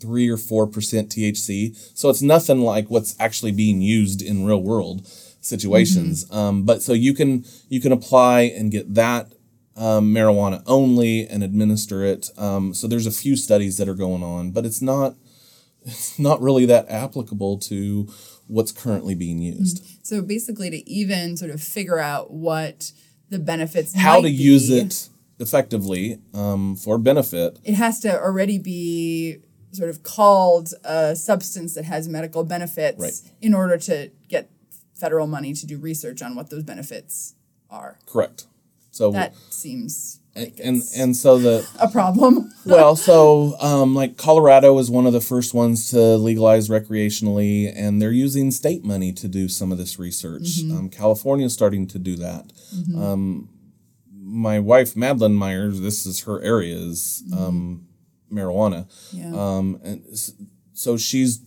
three 0.00 0.28
or 0.28 0.36
four 0.36 0.66
percent 0.66 1.08
THC, 1.08 1.76
so 1.94 2.08
it's 2.10 2.22
nothing 2.22 2.60
like 2.62 2.90
what's 2.90 3.14
actually 3.20 3.52
being 3.52 3.80
used 3.80 4.22
in 4.22 4.44
real 4.44 4.62
world 4.62 5.06
situations. 5.40 6.26
Um, 6.32 6.64
but 6.64 6.82
so 6.82 6.92
you 6.92 7.14
can 7.14 7.44
you 7.68 7.80
can 7.80 7.92
apply 7.92 8.42
and 8.42 8.70
get 8.72 8.94
that 8.94 9.32
um, 9.76 10.14
marijuana 10.14 10.62
only 10.66 11.26
and 11.26 11.42
administer 11.42 12.04
it. 12.04 12.30
Um, 12.38 12.74
so 12.74 12.86
there's 12.86 13.06
a 13.06 13.10
few 13.10 13.36
studies 13.36 13.76
that 13.78 13.88
are 13.88 13.94
going 13.94 14.22
on, 14.22 14.50
but 14.52 14.64
it's 14.64 14.80
not 14.82 15.16
it's 15.84 16.18
not 16.18 16.40
really 16.40 16.64
that 16.66 16.86
applicable 16.88 17.58
to 17.58 18.08
what's 18.46 18.72
currently 18.72 19.14
being 19.14 19.38
used. 19.38 19.84
So 20.06 20.22
basically, 20.22 20.70
to 20.70 20.88
even 20.90 21.36
sort 21.36 21.50
of 21.50 21.62
figure 21.62 21.98
out 21.98 22.30
what 22.30 22.92
the 23.30 23.38
benefits, 23.38 23.94
How 23.94 24.20
to 24.20 24.30
use 24.30 24.70
it 24.70 25.08
effectively 25.40 26.18
um, 26.34 26.76
for 26.76 26.98
benefit. 26.98 27.58
it 27.64 27.74
has 27.74 28.00
to 28.00 28.18
already 28.20 28.58
be 28.58 29.38
sort 29.72 29.90
of 29.90 30.02
called 30.04 30.72
a 30.84 31.16
substance 31.16 31.74
that 31.74 31.84
has 31.84 32.08
medical 32.08 32.44
benefits 32.44 32.98
Right. 33.00 33.14
in 33.42 33.52
order 33.54 33.76
to 33.78 34.10
get 34.28 34.48
federal 34.94 35.26
money 35.26 35.52
to 35.52 35.66
do 35.66 35.76
research 35.78 36.22
on 36.22 36.36
what 36.36 36.50
those 36.50 36.62
benefits 36.62 37.34
are. 37.68 37.98
Correct. 38.06 38.46
So 38.94 39.10
That 39.10 39.34
seems 39.50 40.20
and, 40.36 40.44
like 40.44 40.60
and 40.62 40.82
and 40.96 41.16
so 41.16 41.36
the 41.38 41.68
a 41.80 41.88
problem. 41.88 42.52
well, 42.64 42.94
so 42.94 43.56
um, 43.60 43.92
like 43.94 44.16
Colorado 44.16 44.78
is 44.78 44.88
one 44.88 45.04
of 45.04 45.12
the 45.12 45.20
first 45.20 45.52
ones 45.52 45.90
to 45.90 46.16
legalize 46.16 46.68
recreationally, 46.68 47.72
and 47.74 48.00
they're 48.00 48.12
using 48.12 48.52
state 48.52 48.84
money 48.84 49.12
to 49.12 49.26
do 49.26 49.48
some 49.48 49.72
of 49.72 49.78
this 49.78 49.98
research. 49.98 50.60
Um, 50.70 50.88
California 50.90 51.46
is 51.46 51.52
starting 51.52 51.88
to 51.88 51.98
do 51.98 52.14
that. 52.16 52.52
Um, 52.96 53.48
my 54.12 54.60
wife 54.60 54.96
Madeline 54.96 55.34
Myers, 55.34 55.80
this 55.80 56.06
is 56.06 56.22
her 56.22 56.40
area 56.40 56.76
is 56.76 57.24
um, 57.36 57.88
marijuana, 58.32 58.86
Yeah. 59.12 59.32
um, 59.34 59.80
and 59.82 60.02
so 60.72 60.96
she's 60.96 61.38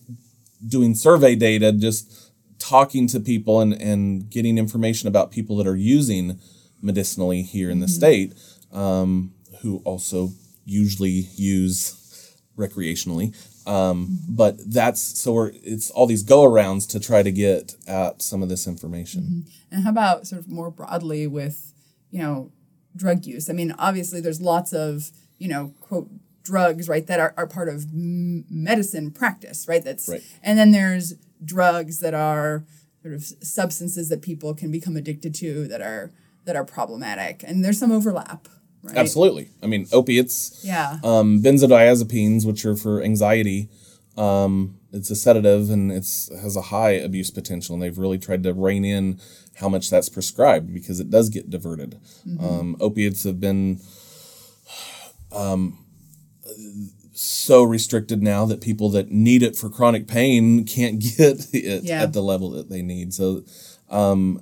doing 0.67 0.95
survey 0.95 1.35
data, 1.35 1.71
just 1.71 2.31
talking 2.59 3.07
to 3.07 3.21
people 3.21 3.61
and 3.61 3.73
and 3.73 4.29
getting 4.29 4.57
information 4.57 5.07
about 5.07 5.31
people 5.31 5.55
that 5.57 5.67
are 5.67 5.77
using 5.77 6.39
medicinally 6.81 7.41
here 7.41 7.69
in 7.69 7.79
the 7.79 7.87
state 7.87 8.33
um, 8.71 9.33
who 9.61 9.81
also 9.85 10.29
usually 10.65 11.27
use 11.35 12.35
recreationally. 12.57 13.35
Um, 13.67 14.19
but 14.29 14.55
that's 14.71 15.01
so 15.01 15.33
we're 15.33 15.51
it's 15.53 15.89
all 15.91 16.05
these 16.07 16.23
go 16.23 16.43
arounds 16.49 16.87
to 16.89 16.99
try 16.99 17.21
to 17.21 17.31
get 17.31 17.75
at 17.85 18.21
some 18.21 18.41
of 18.41 18.47
this 18.49 18.65
information. 18.67 19.45
And 19.71 19.83
how 19.83 19.89
about 19.89 20.25
sort 20.27 20.39
of 20.39 20.47
more 20.47 20.71
broadly 20.71 21.27
with, 21.27 21.73
you 22.09 22.19
know, 22.19 22.51
drug 22.95 23.25
use? 23.25 23.49
I 23.49 23.53
mean, 23.53 23.73
obviously 23.77 24.21
there's 24.21 24.39
lots 24.39 24.71
of, 24.71 25.11
you 25.37 25.49
know, 25.49 25.73
quote, 25.81 26.09
drugs, 26.43 26.87
right, 26.87 27.05
that 27.07 27.19
are, 27.19 27.33
are 27.35 27.45
part 27.45 27.67
of 27.67 27.83
m- 27.93 28.45
medicine 28.49 29.11
practice, 29.11 29.67
right? 29.67 29.83
That's 29.83 30.07
Right. 30.07 30.23
and 30.41 30.57
then 30.57 30.71
there's 30.71 31.15
drugs 31.43 31.99
that 31.99 32.13
are 32.13 32.63
sort 33.01 33.13
of 33.13 33.23
substances 33.23 34.07
that 34.07 34.21
people 34.21 34.53
can 34.53 34.71
become 34.71 34.95
addicted 34.95 35.35
to 35.35 35.67
that 35.67 35.81
are 35.81 36.13
that 36.47 36.55
are 36.55 36.65
problematic. 36.65 37.43
And 37.45 37.63
there's 37.63 37.77
some 37.79 37.91
overlap, 37.91 38.47
right? 38.81 38.97
Absolutely. 38.97 39.51
I 39.61 39.67
mean, 39.67 39.85
opiates, 39.93 40.61
Yeah. 40.63 40.99
um, 41.03 41.41
benzodiazepines, 41.43 42.45
which 42.45 42.65
are 42.65 42.75
for 42.75 43.03
anxiety. 43.03 43.69
Um, 44.17 44.79
it's 44.91 45.11
a 45.11 45.15
sedative 45.15 45.69
and 45.69 45.91
it's 45.91 46.29
has 46.41 46.55
a 46.55 46.61
high 46.63 46.91
abuse 46.91 47.29
potential, 47.29 47.75
and 47.75 47.83
they've 47.83 47.97
really 47.97 48.17
tried 48.17 48.41
to 48.43 48.53
rein 48.53 48.83
in 48.83 49.19
how 49.57 49.69
much 49.69 49.89
that's 49.91 50.09
prescribed 50.09 50.73
because 50.73 50.99
it 50.99 51.09
does 51.11 51.29
get 51.29 51.49
diverted. 51.49 51.99
Um, 52.39 52.75
opiates 52.79 53.23
have 53.25 53.39
been 53.39 53.79
um, 55.31 55.77
so 57.13 57.63
restricted 57.63 58.23
now 58.23 58.45
that 58.45 58.61
people 58.61 58.89
that 58.91 59.11
need 59.11 59.43
it 59.43 59.55
for 59.55 59.69
chronic 59.69 60.07
pain 60.07 60.63
can't 60.65 60.99
get 61.17 61.47
it 61.53 61.83
Yeah. 61.83 62.03
at 62.03 62.13
the 62.13 62.21
level 62.23 62.49
that 62.51 62.69
they 62.69 62.81
need. 62.81 63.13
So, 63.13 63.43
um, 63.89 64.41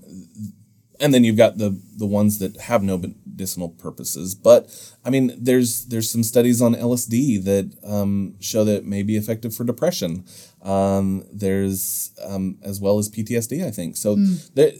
and 1.00 1.14
then 1.14 1.24
you've 1.24 1.38
got 1.38 1.58
the 1.58 1.80
the 1.98 2.06
ones 2.06 2.40
that 2.40 2.58
have 2.62 2.84
no 2.84 2.98
medicinal 2.98 3.70
purposes. 3.70 4.36
But 4.36 4.70
I 5.04 5.10
mean, 5.10 5.34
there's 5.38 5.86
there's 5.86 6.10
some 6.10 6.24
studies 6.24 6.62
on 6.62 6.76
LSD 6.76 7.44
that 7.44 7.72
um, 7.86 8.36
show 8.40 8.64
that 8.64 8.78
it 8.78 8.86
may 8.86 9.04
be 9.04 9.16
effective 9.18 9.54
for 9.56 9.64
depression. 9.64 10.26
Um, 10.64 11.26
there's 11.32 12.12
um, 12.26 12.58
as 12.64 12.80
well 12.80 12.98
as 12.98 13.10
PTSD, 13.10 13.66
I 13.66 13.72
think. 13.72 13.98
So 13.98 14.16
there, 14.56 14.72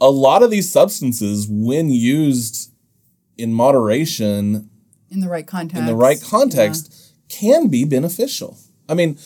a 0.00 0.10
lot 0.10 0.42
of 0.42 0.50
these 0.50 0.70
substances, 0.70 1.46
when 1.48 1.90
used 1.90 2.72
in 3.38 3.52
moderation, 3.52 4.70
In 5.10 5.20
the 5.20 5.28
right 5.28 5.46
context. 5.46 5.78
in 5.80 5.86
the 5.86 5.94
right 5.96 6.20
context 6.22 7.12
can 7.28 7.68
be 7.68 7.84
beneficial. 7.84 8.58
I 8.88 8.94
mean, 8.94 9.18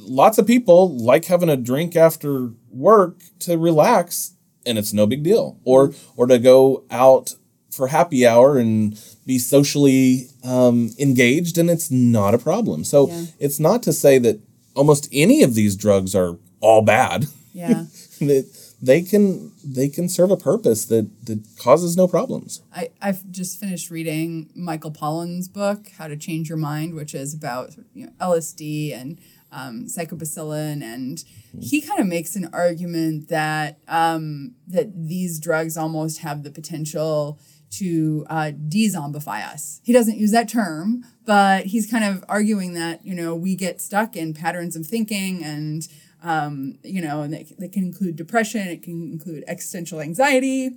lots 0.00 0.38
of 0.38 0.46
people 0.46 0.96
like 0.98 1.24
having 1.26 1.48
a 1.48 1.56
drink 1.56 1.96
after 1.96 2.52
work 2.70 3.22
to 3.40 3.56
relax 3.56 4.34
and 4.68 4.78
it's 4.78 4.92
no 4.92 5.06
big 5.06 5.22
deal. 5.24 5.58
Or 5.64 5.92
or 6.16 6.26
to 6.26 6.38
go 6.38 6.84
out 6.90 7.34
for 7.70 7.88
happy 7.88 8.26
hour 8.26 8.58
and 8.58 8.98
be 9.26 9.38
socially 9.38 10.28
um, 10.42 10.90
engaged 10.98 11.58
and 11.58 11.70
it's 11.70 11.90
not 11.90 12.34
a 12.34 12.38
problem. 12.38 12.84
So 12.84 13.08
Yeah. 13.08 13.24
it's 13.38 13.60
not 13.60 13.82
to 13.84 13.92
say 13.92 14.18
that 14.18 14.40
almost 14.74 15.08
any 15.12 15.42
of 15.42 15.54
these 15.54 15.76
drugs 15.76 16.14
are 16.14 16.38
all 16.60 16.82
bad. 16.82 17.26
Yeah. 17.52 17.84
they, 18.20 18.42
they 18.80 19.02
can 19.02 19.52
they 19.64 19.88
can 19.88 20.08
serve 20.08 20.30
a 20.30 20.36
purpose 20.36 20.86
that, 20.86 21.06
that 21.26 21.40
causes 21.58 21.96
no 21.96 22.06
problems. 22.08 22.62
I, 22.74 22.90
I've 23.02 23.28
just 23.30 23.58
finished 23.60 23.90
reading 23.90 24.50
Michael 24.54 24.92
Pollan's 24.92 25.48
book, 25.48 25.88
How 25.98 26.08
to 26.08 26.16
Change 26.16 26.48
Your 26.48 26.58
Mind, 26.58 26.94
which 26.94 27.14
is 27.14 27.34
about 27.34 27.74
you 27.94 28.06
know, 28.06 28.12
LSD 28.20 28.94
and 28.94 29.18
um, 29.52 29.86
psilocybin, 29.86 30.82
and 30.82 31.24
he 31.60 31.80
kind 31.80 32.00
of 32.00 32.06
makes 32.06 32.36
an 32.36 32.50
argument 32.52 33.28
that 33.28 33.78
um, 33.88 34.54
that 34.66 35.08
these 35.08 35.38
drugs 35.40 35.76
almost 35.76 36.20
have 36.20 36.42
the 36.42 36.50
potential 36.50 37.38
to 37.70 38.24
uh, 38.30 38.50
de-zombify 38.50 39.46
us. 39.46 39.80
He 39.84 39.92
doesn't 39.92 40.16
use 40.16 40.30
that 40.32 40.48
term, 40.48 41.04
but 41.26 41.66
he's 41.66 41.90
kind 41.90 42.04
of 42.04 42.24
arguing 42.28 42.74
that 42.74 43.04
you 43.04 43.14
know 43.14 43.34
we 43.34 43.56
get 43.56 43.80
stuck 43.80 44.16
in 44.16 44.34
patterns 44.34 44.76
of 44.76 44.86
thinking 44.86 45.42
and 45.42 45.86
um, 46.22 46.78
you 46.82 47.00
know, 47.00 47.22
and 47.22 47.32
that, 47.32 47.58
that 47.58 47.72
can 47.72 47.84
include 47.84 48.16
depression, 48.16 48.66
it 48.66 48.82
can 48.82 49.12
include 49.12 49.44
existential 49.46 50.00
anxiety, 50.00 50.70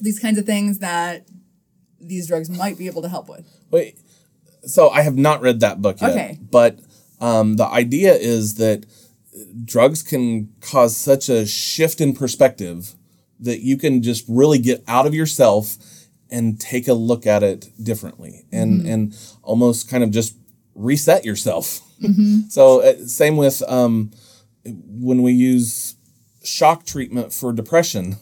these 0.00 0.18
kinds 0.18 0.38
of 0.38 0.46
things 0.46 0.80
that 0.80 1.28
these 2.00 2.26
drugs 2.26 2.50
might 2.50 2.76
be 2.76 2.86
able 2.86 3.02
to 3.02 3.08
help 3.08 3.28
with. 3.28 3.46
Wait, 3.70 3.98
so 4.62 4.90
I 4.90 5.02
have 5.02 5.16
not 5.16 5.40
read 5.42 5.60
that 5.60 5.80
book 5.80 6.00
yet. 6.00 6.10
Okay. 6.10 6.38
But 6.50 6.80
um, 7.20 7.56
the 7.56 7.66
idea 7.66 8.14
is 8.14 8.54
that 8.56 8.84
drugs 9.64 10.02
can 10.02 10.48
cause 10.60 10.96
such 10.96 11.28
a 11.28 11.46
shift 11.46 12.00
in 12.00 12.14
perspective 12.14 12.94
that 13.40 13.60
you 13.60 13.76
can 13.76 14.02
just 14.02 14.24
really 14.28 14.58
get 14.58 14.82
out 14.86 15.06
of 15.06 15.14
yourself 15.14 15.76
and 16.30 16.60
take 16.60 16.88
a 16.88 16.94
look 16.94 17.26
at 17.26 17.42
it 17.42 17.68
differently 17.82 18.44
and 18.52 18.86
and 18.88 19.14
almost 19.42 19.88
kind 19.88 20.02
of 20.02 20.10
just 20.10 20.36
reset 20.74 21.24
yourself. 21.24 21.80
so 22.48 22.80
uh, 22.82 23.06
same 23.06 23.36
with 23.36 23.62
um, 23.68 24.10
when 24.64 25.22
we 25.22 25.32
use 25.32 25.96
shock 26.42 26.84
treatment 26.84 27.32
for 27.32 27.52
depression, 27.52 28.16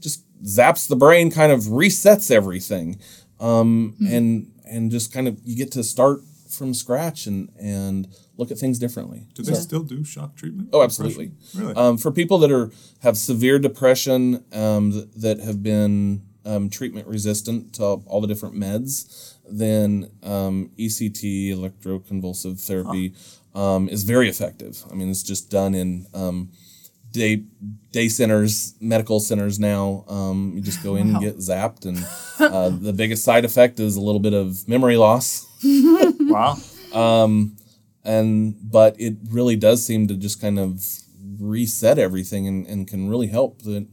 just 0.00 0.24
zaps 0.44 0.88
the 0.88 0.96
brain, 0.96 1.30
kind 1.30 1.52
of 1.52 1.60
resets 1.64 2.30
everything, 2.30 2.98
um, 3.40 3.94
and 4.08 4.52
and 4.64 4.90
just 4.90 5.12
kind 5.12 5.28
of 5.28 5.38
you 5.44 5.56
get 5.56 5.72
to 5.72 5.82
start 5.82 6.22
from 6.50 6.74
scratch 6.74 7.26
and 7.26 7.50
and 7.60 8.08
look 8.36 8.50
at 8.50 8.58
things 8.58 8.78
differently. 8.78 9.26
Do 9.34 9.42
they 9.42 9.54
still 9.54 9.82
do 9.82 10.04
shock 10.04 10.36
treatment? 10.36 10.70
Oh, 10.72 10.82
absolutely. 10.82 11.28
depression? 11.28 11.60
Really? 11.60 11.74
Um, 11.74 11.98
for 11.98 12.10
people 12.10 12.38
that 12.38 12.50
are 12.50 12.70
have 13.02 13.16
severe 13.16 13.58
depression 13.58 14.44
um, 14.52 14.92
th- 14.92 15.08
that 15.16 15.40
have 15.40 15.62
been 15.62 16.22
um, 16.44 16.70
treatment 16.70 17.06
resistant 17.06 17.74
to 17.74 17.84
all 17.84 18.20
the 18.20 18.26
different 18.26 18.54
meds, 18.54 19.34
then 19.48 20.10
um, 20.22 20.70
ECT, 20.78 21.50
electroconvulsive 21.50 22.60
therapy, 22.60 23.14
um, 23.54 23.88
is 23.88 24.04
very 24.04 24.28
effective. 24.28 24.84
I 24.90 24.94
mean, 24.94 25.10
it's 25.10 25.22
just 25.22 25.50
done 25.50 25.74
in 25.74 26.06
um, 26.14 26.50
day 27.12 27.44
day 27.90 28.08
centers, 28.08 28.74
medical 28.80 29.20
centers 29.20 29.58
now. 29.58 30.04
Um, 30.08 30.52
you 30.54 30.62
just 30.62 30.82
go 30.82 30.96
in 30.96 31.10
and 31.10 31.20
get 31.20 31.38
zapped, 31.38 31.84
and 31.84 31.98
uh, 32.40 32.70
the 32.70 32.92
biggest 32.92 33.24
side 33.24 33.44
effect 33.44 33.80
is 33.80 33.96
a 33.96 34.00
little 34.00 34.20
bit 34.20 34.34
of 34.34 34.66
memory 34.68 34.96
loss 34.96 35.46
wow. 36.30 36.56
and 38.04 38.56
but 38.70 38.98
it 38.98 39.16
really 39.28 39.56
does 39.56 39.84
seem 39.84 40.08
to 40.08 40.14
just 40.14 40.40
kind 40.40 40.58
of 40.58 40.84
reset 41.38 41.98
everything 41.98 42.46
and, 42.46 42.66
and 42.66 42.88
can 42.88 43.08
really 43.08 43.28
help 43.28 43.62
that 43.62 43.86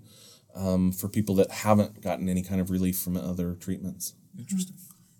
um, 0.55 0.91
for 0.91 1.07
people 1.07 1.35
that 1.35 1.51
haven't 1.51 2.01
gotten 2.01 2.27
any 2.29 2.41
kind 2.41 2.59
of 2.59 2.71
relief 2.71 2.97
from 2.97 3.15
other 3.15 3.53
treatments. 3.55 4.13
Interesting. 4.37 4.75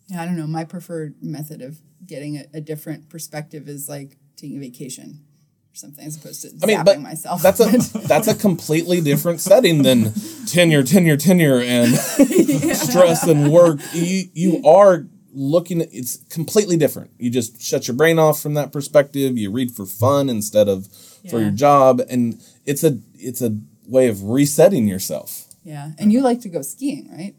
Yeah, 0.08 0.22
I 0.22 0.26
don't 0.26 0.38
know. 0.38 0.48
My 0.48 0.64
preferred 0.64 1.16
method 1.22 1.62
of 1.62 1.80
getting 2.06 2.38
a, 2.38 2.46
a 2.56 2.62
different 2.62 3.10
perspective 3.10 3.68
is 3.68 3.90
like 3.90 4.18
taking 4.36 4.58
a 4.58 4.60
vacation 4.60 5.26
or 5.72 5.76
something 5.76 6.06
as 6.06 6.16
opposed 6.16 6.42
to 6.44 6.50
I 6.64 6.66
mean, 6.66 6.78
zapping 6.78 6.86
but 6.86 7.02
myself. 7.02 7.42
that's 7.42 7.60
a 7.60 7.98
that's 8.08 8.28
a 8.28 8.36
completely 8.36 9.02
different 9.02 9.42
setting 9.42 9.84
than 9.84 10.14
tenure, 10.48 10.84
tenure, 10.84 11.18
tenure, 11.18 11.60
and 11.60 11.94
stress 12.76 13.28
and 13.28 13.52
work. 13.52 13.80
You 13.94 14.30
you 14.34 14.66
are 14.66 15.08
looking 15.34 15.82
at 15.82 15.90
it's 15.92 16.18
completely 16.30 16.78
different. 16.78 17.12
You 17.18 17.30
just 17.30 17.62
shut 17.62 17.88
your 17.88 17.96
brain 17.96 18.20
off 18.20 18.42
from 18.42 18.54
that 18.56 18.72
perspective. 18.72 19.38
You 19.38 19.52
read 19.52 19.72
for 19.72 19.86
fun 19.86 20.30
instead 20.30 20.68
of 20.68 20.88
for 21.30 21.40
your 21.40 21.52
job, 21.52 22.02
and 22.10 22.42
it's 22.66 22.84
a 22.84 23.00
it's 23.16 23.42
a 23.42 23.58
way 23.88 24.08
of 24.08 24.24
resetting 24.24 24.88
yourself. 24.88 25.46
yeah. 25.64 25.92
And 25.98 26.12
you 26.14 26.22
like 26.22 26.42
to 26.42 26.50
go 26.50 26.62
skiing, 26.62 27.10
right? 27.12 27.36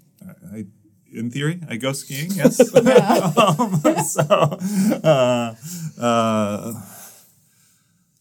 I, 0.52 0.66
in 1.12 1.31
theory, 1.31 1.60
I 1.69 1.77
go 1.77 1.93
skiing. 1.93 2.31
Yes. 2.35 2.60
um, 2.74 3.81
so, 4.05 4.23
uh, 5.05 5.55
uh, 6.01 6.73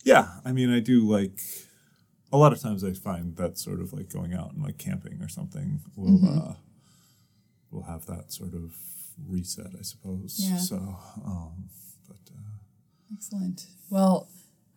yeah. 0.04 0.28
I 0.46 0.52
mean, 0.52 0.74
I 0.74 0.80
do 0.80 1.02
like. 1.08 1.40
A 2.32 2.38
lot 2.38 2.52
of 2.52 2.60
times, 2.60 2.84
I 2.84 2.92
find 2.92 3.38
that 3.38 3.58
sort 3.58 3.80
of 3.80 3.94
like 3.94 4.10
going 4.10 4.34
out 4.34 4.52
and 4.54 4.62
like 4.62 4.78
camping 4.78 5.22
or 5.22 5.30
something 5.30 5.80
will 5.96 6.20
uh, 6.28 6.54
will 7.72 7.84
have 7.84 8.06
that 8.08 8.34
sort 8.34 8.54
of 8.54 8.76
reset, 9.26 9.68
I 9.78 9.82
suppose. 9.82 10.36
Yeah. 10.40 10.58
So, 10.58 10.76
um, 11.26 11.70
but 12.08 12.20
uh, 12.32 13.14
Excellent. 13.14 13.68
Well, 13.90 14.28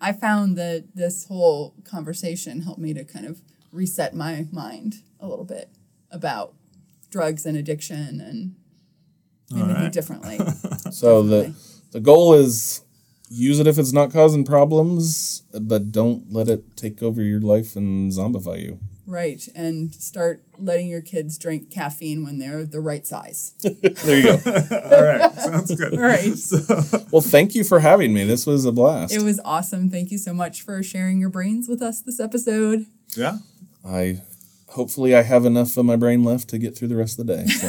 I 0.00 0.12
found 0.12 0.56
that 0.56 0.94
this 0.94 1.26
whole 1.26 1.74
conversation 1.84 2.62
helped 2.62 2.80
me 2.80 2.94
to 2.94 3.04
kind 3.04 3.26
of 3.26 3.42
reset 3.72 4.14
my 4.14 4.46
mind 4.50 4.96
a 5.20 5.28
little 5.28 5.44
bit 5.44 5.68
about 6.10 6.54
drugs 7.10 7.44
and 7.44 7.56
addiction 7.56 8.20
and 8.20 8.54
maybe 9.50 9.72
right. 9.72 9.92
differently. 9.92 10.38
So 10.90 11.22
the 11.22 11.54
the 11.92 12.00
goal 12.00 12.34
is 12.34 12.82
use 13.28 13.60
it 13.60 13.66
if 13.68 13.78
it's 13.78 13.92
not 13.92 14.12
causing 14.12 14.44
problems, 14.44 15.42
but 15.52 15.92
don't 15.92 16.32
let 16.32 16.48
it 16.48 16.76
take 16.76 17.00
over 17.00 17.22
your 17.22 17.40
life 17.40 17.76
and 17.76 18.10
zombify 18.10 18.60
you. 18.60 18.80
Right. 19.10 19.46
And 19.54 19.94
start 19.94 20.42
letting 20.58 20.88
your 20.88 21.02
kids 21.02 21.36
drink 21.36 21.70
caffeine 21.70 22.24
when 22.24 22.38
they're 22.38 22.64
the 22.64 22.80
right 22.80 23.06
size. 23.06 23.54
There 23.80 24.16
you 24.16 24.22
go. 24.22 24.32
all 24.46 25.04
right, 25.04 25.32
sounds 25.34 25.74
good. 25.74 25.94
All 25.94 26.00
right. 26.00 26.34
well, 27.12 27.20
thank 27.20 27.54
you 27.54 27.64
for 27.64 27.80
having 27.80 28.14
me. 28.14 28.24
This 28.24 28.46
was 28.46 28.64
a 28.64 28.72
blast. 28.72 29.12
It 29.12 29.22
was 29.22 29.40
awesome. 29.44 29.90
Thank 29.90 30.10
you 30.10 30.18
so 30.18 30.32
much 30.32 30.62
for 30.62 30.82
sharing 30.82 31.20
your 31.20 31.28
brains 31.28 31.68
with 31.68 31.82
us 31.82 32.00
this 32.00 32.20
episode. 32.20 32.86
Yeah. 33.16 33.38
I 33.84 34.22
hopefully 34.68 35.14
I 35.14 35.22
have 35.22 35.44
enough 35.44 35.76
of 35.76 35.84
my 35.84 35.96
brain 35.96 36.24
left 36.24 36.48
to 36.50 36.58
get 36.58 36.76
through 36.76 36.88
the 36.88 36.96
rest 36.96 37.18
of 37.18 37.26
the 37.26 37.36
day. 37.36 37.46
So 37.46 37.66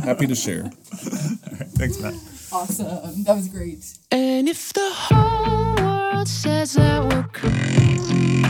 happy 0.00 0.26
to 0.26 0.34
share. 0.34 0.64
All 0.64 0.70
right, 0.70 1.68
Thanks, 1.74 1.98
Matt. 2.00 2.14
Awesome. 2.52 3.24
That 3.24 3.34
was 3.34 3.48
great. 3.48 3.98
And 4.12 4.48
if 4.48 4.72
the 4.72 4.90
whole 4.92 5.74
world 5.76 6.28
says 6.28 6.74
that 6.74 7.02
we're 7.02 7.24
crazy, 7.32 8.43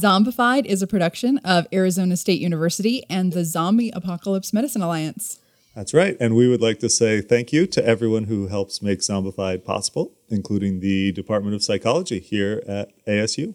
Zombified 0.00 0.64
is 0.64 0.80
a 0.80 0.86
production 0.86 1.38
of 1.44 1.66
Arizona 1.74 2.16
State 2.16 2.40
University 2.40 3.04
and 3.10 3.34
the 3.34 3.44
Zombie 3.44 3.90
Apocalypse 3.90 4.50
Medicine 4.52 4.80
Alliance. 4.80 5.40
That's 5.74 5.92
right. 5.92 6.16
And 6.18 6.34
we 6.34 6.48
would 6.48 6.62
like 6.62 6.78
to 6.78 6.88
say 6.88 7.20
thank 7.20 7.52
you 7.52 7.66
to 7.66 7.84
everyone 7.86 8.24
who 8.24 8.46
helps 8.46 8.80
make 8.80 9.00
Zombified 9.00 9.62
possible, 9.62 10.12
including 10.30 10.80
the 10.80 11.12
Department 11.12 11.54
of 11.54 11.62
Psychology 11.62 12.18
here 12.18 12.62
at 12.66 12.92
ASU. 13.04 13.54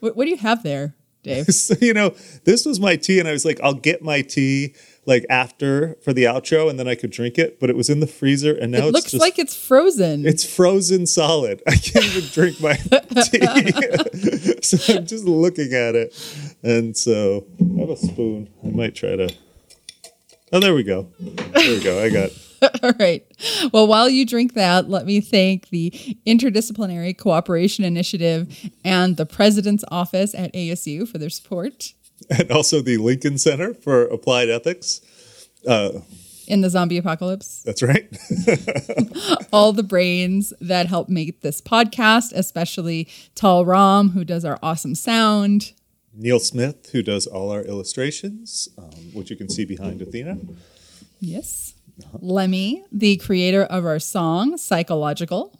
What, 0.00 0.16
what 0.16 0.24
do 0.24 0.30
you 0.30 0.36
have 0.36 0.62
there, 0.62 0.94
Dave? 1.22 1.46
So, 1.52 1.74
you 1.80 1.94
know, 1.94 2.14
this 2.44 2.66
was 2.66 2.78
my 2.78 2.96
tea, 2.96 3.18
and 3.18 3.26
I 3.26 3.32
was 3.32 3.46
like, 3.46 3.58
I'll 3.62 3.72
get 3.72 4.02
my 4.02 4.20
tea 4.20 4.74
like 5.06 5.24
after 5.28 5.96
for 6.02 6.12
the 6.12 6.24
outro, 6.24 6.68
and 6.68 6.78
then 6.78 6.88
I 6.88 6.94
could 6.94 7.10
drink 7.10 7.38
it. 7.38 7.60
But 7.60 7.70
it 7.70 7.76
was 7.76 7.90
in 7.90 8.00
the 8.00 8.06
freezer, 8.06 8.54
and 8.54 8.72
now 8.72 8.78
it 8.78 8.84
it's 8.86 8.92
looks 8.92 9.10
just 9.12 9.20
like 9.20 9.38
it's 9.38 9.56
frozen. 9.56 10.26
it's 10.26 10.44
frozen 10.44 11.06
solid. 11.06 11.62
I 11.68 11.76
can't 11.76 12.04
even 12.04 12.28
drink 12.30 12.60
my 12.60 12.74
tea. 13.24 14.60
so 14.62 14.94
I'm 14.96 15.06
just 15.06 15.24
looking 15.24 15.72
at 15.72 15.94
it. 15.94 16.56
And 16.62 16.96
so 16.96 17.46
I 17.60 17.80
have 17.80 17.90
a 17.90 17.96
spoon. 17.96 18.48
I 18.64 18.68
might 18.68 18.94
try 18.94 19.16
to. 19.16 19.34
Oh, 20.52 20.60
there 20.60 20.74
we 20.74 20.84
go. 20.84 21.08
There 21.18 21.70
we 21.70 21.82
go. 21.82 22.02
I 22.02 22.10
got. 22.10 22.30
All 22.82 22.92
right. 22.98 23.26
Well, 23.72 23.86
while 23.86 24.08
you 24.08 24.24
drink 24.24 24.54
that, 24.54 24.88
let 24.88 25.04
me 25.04 25.20
thank 25.20 25.68
the 25.68 25.90
Interdisciplinary 26.26 27.16
Cooperation 27.18 27.84
Initiative 27.84 28.70
and 28.84 29.16
the 29.16 29.26
President's 29.26 29.84
Office 29.90 30.34
at 30.34 30.52
ASU 30.54 31.06
for 31.06 31.18
their 31.18 31.28
support 31.28 31.92
And 32.30 32.50
also 32.50 32.80
the 32.80 32.96
Lincoln 32.96 33.36
Center 33.38 33.74
for 33.74 34.04
Applied 34.04 34.48
Ethics. 34.48 35.00
in 36.46 36.60
the 36.60 36.70
zombie 36.70 36.96
apocalypse. 36.96 37.62
That's 37.64 37.82
right. 37.82 38.08
All 39.52 39.72
the 39.72 39.82
brains 39.82 40.52
that 40.60 40.86
help 40.86 41.08
make 41.08 41.40
this 41.42 41.60
podcast, 41.60 42.32
especially 42.34 43.08
Tal 43.34 43.64
Ram, 43.64 44.10
who 44.10 44.24
does 44.24 44.44
our 44.44 44.58
awesome 44.62 44.94
sound. 44.94 45.72
Neil 46.14 46.38
Smith, 46.38 46.90
who 46.92 47.02
does 47.02 47.26
all 47.26 47.50
our 47.50 47.62
illustrations, 47.62 48.68
um, 48.78 48.90
which 49.12 49.30
you 49.30 49.36
can 49.36 49.48
see 49.50 49.64
behind 49.64 50.00
Athena. 50.00 50.38
Yes. 51.20 51.74
Lemmy, 52.20 52.84
the 52.92 53.16
creator 53.16 53.64
of 53.64 53.84
our 53.84 53.98
song, 53.98 54.56
Psychological. 54.56 55.58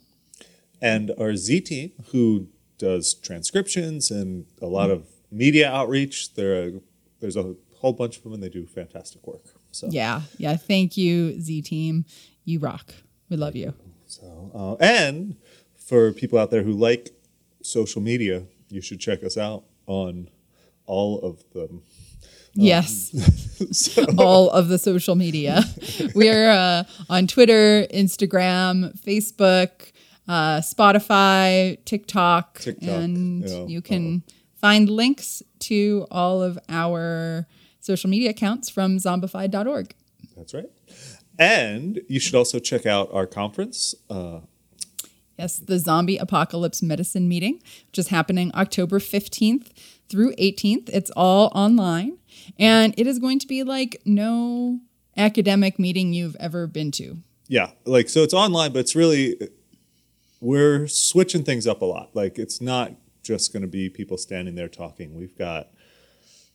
And 0.81 1.11
our 1.19 1.35
Z 1.35 1.61
team, 1.61 1.91
who 2.11 2.47
does 2.77 3.13
transcriptions 3.13 4.11
and 4.11 4.45
a 4.61 4.67
lot 4.67 4.91
of 4.91 5.07
media 5.35 5.71
outreach. 5.71 6.33
There, 6.33 6.71
there's 7.19 7.35
a 7.35 7.55
whole 7.77 7.93
bunch 7.93 8.17
of 8.17 8.23
them, 8.23 8.33
and 8.33 8.41
they 8.41 8.49
do 8.49 8.65
fantastic 8.65 9.25
work. 9.27 9.43
So, 9.71 9.87
Yeah. 9.91 10.21
Yeah. 10.37 10.55
Thank 10.55 10.97
you, 10.97 11.39
Z 11.39 11.61
Team. 11.63 12.05
You 12.45 12.59
rock. 12.59 12.93
We 13.29 13.37
love 13.37 13.55
you. 13.55 13.73
so 14.05 14.51
uh, 14.53 14.83
and 14.83 15.35
for 15.75 16.11
people 16.11 16.37
out 16.39 16.51
there 16.51 16.63
who 16.63 16.71
like 16.71 17.09
social 17.61 18.01
media, 18.01 18.43
you 18.69 18.81
should 18.81 18.99
check 18.99 19.23
us 19.23 19.37
out 19.37 19.63
on 19.87 20.29
all 20.85 21.19
of 21.19 21.43
them. 21.51 21.81
Yes. 22.53 23.11
All 24.17 24.49
of 24.49 24.67
the 24.69 24.77
social 24.77 25.15
media. 25.15 25.63
We're 26.15 26.49
uh, 26.49 26.83
on 27.09 27.27
Twitter, 27.27 27.85
Instagram, 27.93 28.97
Facebook, 29.01 29.91
uh, 30.27 30.57
Spotify, 30.61 31.77
TikTok, 31.85 32.59
TikTok, 32.59 32.89
and 32.89 33.47
yeah, 33.47 33.65
you 33.65 33.81
can 33.81 34.23
find 34.65 34.89
links 34.89 35.43
to 35.59 36.07
all 36.09 36.41
of 36.41 36.57
our 36.69 37.45
social 37.81 38.09
media 38.09 38.31
accounts 38.31 38.67
from 38.67 38.97
zombified.org. 38.97 39.93
That's 40.35 40.55
right. 40.55 40.71
And 41.37 42.01
you 42.07 42.19
should 42.19 42.33
also 42.33 42.57
check 42.57 42.87
out 42.87 43.09
our 43.13 43.27
conference. 43.27 43.93
Uh, 44.09 44.39
Yes, 45.37 45.57
the 45.59 45.77
Zombie 45.79 46.15
Apocalypse 46.15 46.81
Medicine 46.81 47.27
Meeting, 47.27 47.61
which 47.87 47.99
is 47.99 48.07
happening 48.07 48.51
October 48.55 48.99
15th 48.99 49.67
through 50.07 50.33
18th. 50.35 50.89
It's 50.93 51.11
all 51.11 51.51
online, 51.53 52.19
and 52.57 52.93
it 52.97 53.05
is 53.05 53.19
going 53.19 53.39
to 53.39 53.47
be 53.47 53.61
like 53.61 54.01
no 54.05 54.79
academic 55.17 55.77
meeting 55.77 56.13
you've 56.13 56.37
ever 56.39 56.67
been 56.67 56.89
to. 56.91 57.17
yeah, 57.49 57.71
like 57.83 58.07
so 58.07 58.23
it's 58.23 58.33
online, 58.33 58.71
but 58.71 58.79
it's 58.79 58.95
really 58.95 59.35
we're 60.39 60.87
switching 60.87 61.43
things 61.43 61.67
up 61.67 61.81
a 61.81 61.85
lot. 61.85 62.15
Like 62.15 62.39
it's 62.39 62.61
not 62.61 62.93
just 63.25 63.51
going 63.51 63.61
to 63.61 63.67
be 63.67 63.89
people 63.89 64.17
standing 64.17 64.55
there 64.55 64.69
talking. 64.69 65.15
We've 65.15 65.37
got 65.37 65.69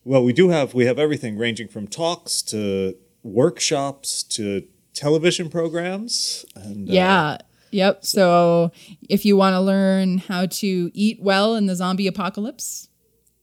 well, 0.04 0.24
we 0.24 0.32
do 0.32 0.48
have 0.48 0.72
we 0.72 0.86
have 0.86 0.98
everything 0.98 1.36
ranging 1.36 1.68
from 1.68 1.86
talks 1.86 2.40
to 2.42 2.96
workshops 3.22 4.22
to 4.22 4.66
television 4.94 5.50
programs. 5.50 6.44
And 6.54 6.88
uh, 6.88 6.92
Yeah. 6.92 7.38
Yep. 7.72 8.04
So 8.04 8.72
if 9.08 9.24
you 9.24 9.36
want 9.36 9.54
to 9.54 9.60
learn 9.60 10.18
how 10.18 10.46
to 10.46 10.90
eat 10.92 11.20
well 11.20 11.54
in 11.54 11.66
the 11.66 11.76
zombie 11.76 12.08
apocalypse, 12.08 12.88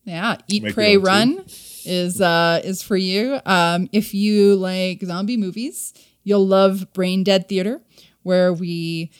yeah, 0.03 0.37
eat, 0.47 0.73
pray, 0.73 0.93
tea. 0.93 0.97
run 0.97 1.45
is 1.85 2.21
uh, 2.21 2.61
is 2.63 2.81
for 2.81 2.97
you. 2.97 3.39
Um, 3.45 3.89
if 3.91 4.13
you 4.13 4.55
like 4.55 5.01
zombie 5.03 5.37
movies, 5.37 5.93
you'll 6.23 6.47
love 6.47 6.91
Brain 6.93 7.23
Dead 7.23 7.47
Theater, 7.47 7.81
where 8.23 8.51
we 8.53 9.11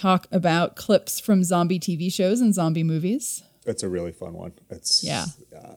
talk 0.00 0.26
about 0.30 0.76
clips 0.76 1.18
from 1.20 1.42
zombie 1.44 1.78
TV 1.80 2.12
shows 2.12 2.40
and 2.40 2.54
zombie 2.54 2.84
movies. 2.84 3.42
that's 3.64 3.82
a 3.82 3.88
really 3.88 4.12
fun 4.12 4.32
one. 4.34 4.52
It's 4.70 5.02
Yeah. 5.04 5.26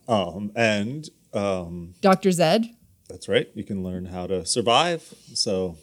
Um, 0.08 0.52
and 0.56 1.10
um, 1.34 1.94
Dr. 2.02 2.32
Zed, 2.32 2.70
that's 3.10 3.28
right. 3.28 3.50
You 3.54 3.64
can 3.64 3.84
learn 3.84 4.06
how 4.06 4.28
to 4.28 4.46
survive. 4.46 5.02
So 5.34 5.78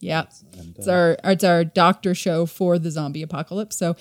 Yeah. 0.00 0.24
And, 0.58 0.74
it's 0.76 0.88
our 0.88 1.16
it's 1.24 1.44
our 1.44 1.64
doctor 1.64 2.14
show 2.14 2.46
for 2.46 2.78
the 2.78 2.90
zombie 2.90 3.22
apocalypse. 3.22 3.76
So 3.76 3.96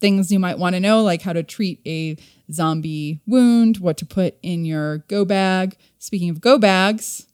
things 0.00 0.30
you 0.30 0.38
might 0.38 0.58
want 0.58 0.74
to 0.74 0.80
know, 0.80 1.02
like 1.02 1.22
how 1.22 1.32
to 1.32 1.42
treat 1.42 1.80
a 1.86 2.16
zombie 2.52 3.20
wound, 3.26 3.78
what 3.78 3.96
to 3.98 4.06
put 4.06 4.36
in 4.42 4.64
your 4.66 4.98
go 5.08 5.24
bag. 5.24 5.76
Speaking 5.98 6.28
of 6.28 6.40
go 6.42 6.58
bags, 6.58 7.26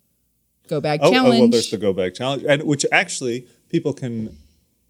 go 0.69 0.81
bag 0.81 1.01
Oh, 1.03 1.09
oh, 1.09 1.13
challenge. 1.13 1.41
well, 1.41 1.49
there's 1.49 1.71
the 1.71 1.79
Go 1.79 1.93
Bag 1.93 2.15
Challenge, 2.15 2.45
and 2.49 2.63
which 2.63 2.87
actually 2.93 3.49
people 3.71 3.93
can 3.93 4.37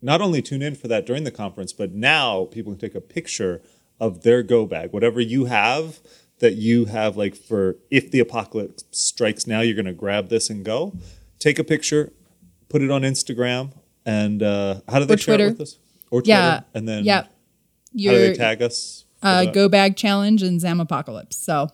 not 0.03 0.21
only 0.21 0.41
tune 0.43 0.63
in 0.63 0.75
for 0.75 0.89
that 0.89 1.07
during 1.07 1.25
the 1.25 1.31
conference, 1.31 1.73
but 1.73 1.93
now 1.93 2.47
people 2.47 2.73
can 2.73 2.81
take 2.81 2.95
a 2.95 3.01
picture 3.01 3.61
of 3.99 4.23
their 4.23 4.43
Go 4.43 4.67
Bag, 4.67 4.93
whatever 4.93 5.21
you 5.21 5.45
have 5.47 6.01
that 6.39 6.55
you 6.55 6.87
have, 6.87 7.17
like 7.17 7.37
for 7.37 7.77
if 7.91 8.11
the 8.11 8.19
apocalypse 8.21 8.85
strikes 8.91 9.47
now, 9.47 9.61
you're 9.61 9.75
going 9.75 9.85
to 9.87 9.93
grab 9.93 10.29
this 10.31 10.49
and 10.49 10.65
go. 10.65 10.95
Take 11.39 11.59
a 11.59 11.65
picture, 11.65 12.13
put 12.69 12.81
it 12.83 12.91
on 12.91 13.03
Instagram, 13.03 13.73
and 14.07 14.43
uh, 14.43 14.81
how 14.89 14.99
do 15.01 15.05
they 15.05 15.15
Or 15.15 15.19
share 15.19 15.35
it 15.35 15.39
Twitter. 15.39 15.51
with 15.53 15.61
us? 15.61 15.79
Or 16.11 16.23
Twitter, 16.23 16.31
yeah. 16.41 16.61
and 16.75 16.89
then 16.89 17.05
yeah. 17.05 17.23
how 17.23 17.29
do 17.95 18.19
they 18.19 18.35
tag 18.35 18.63
us? 18.63 19.05
uh, 19.23 19.45
go 19.45 19.69
bag 19.69 19.97
challenge 19.97 20.43
and 20.43 20.61
Zam 20.61 20.81
apocalypse. 20.81 21.37
So 21.37 21.69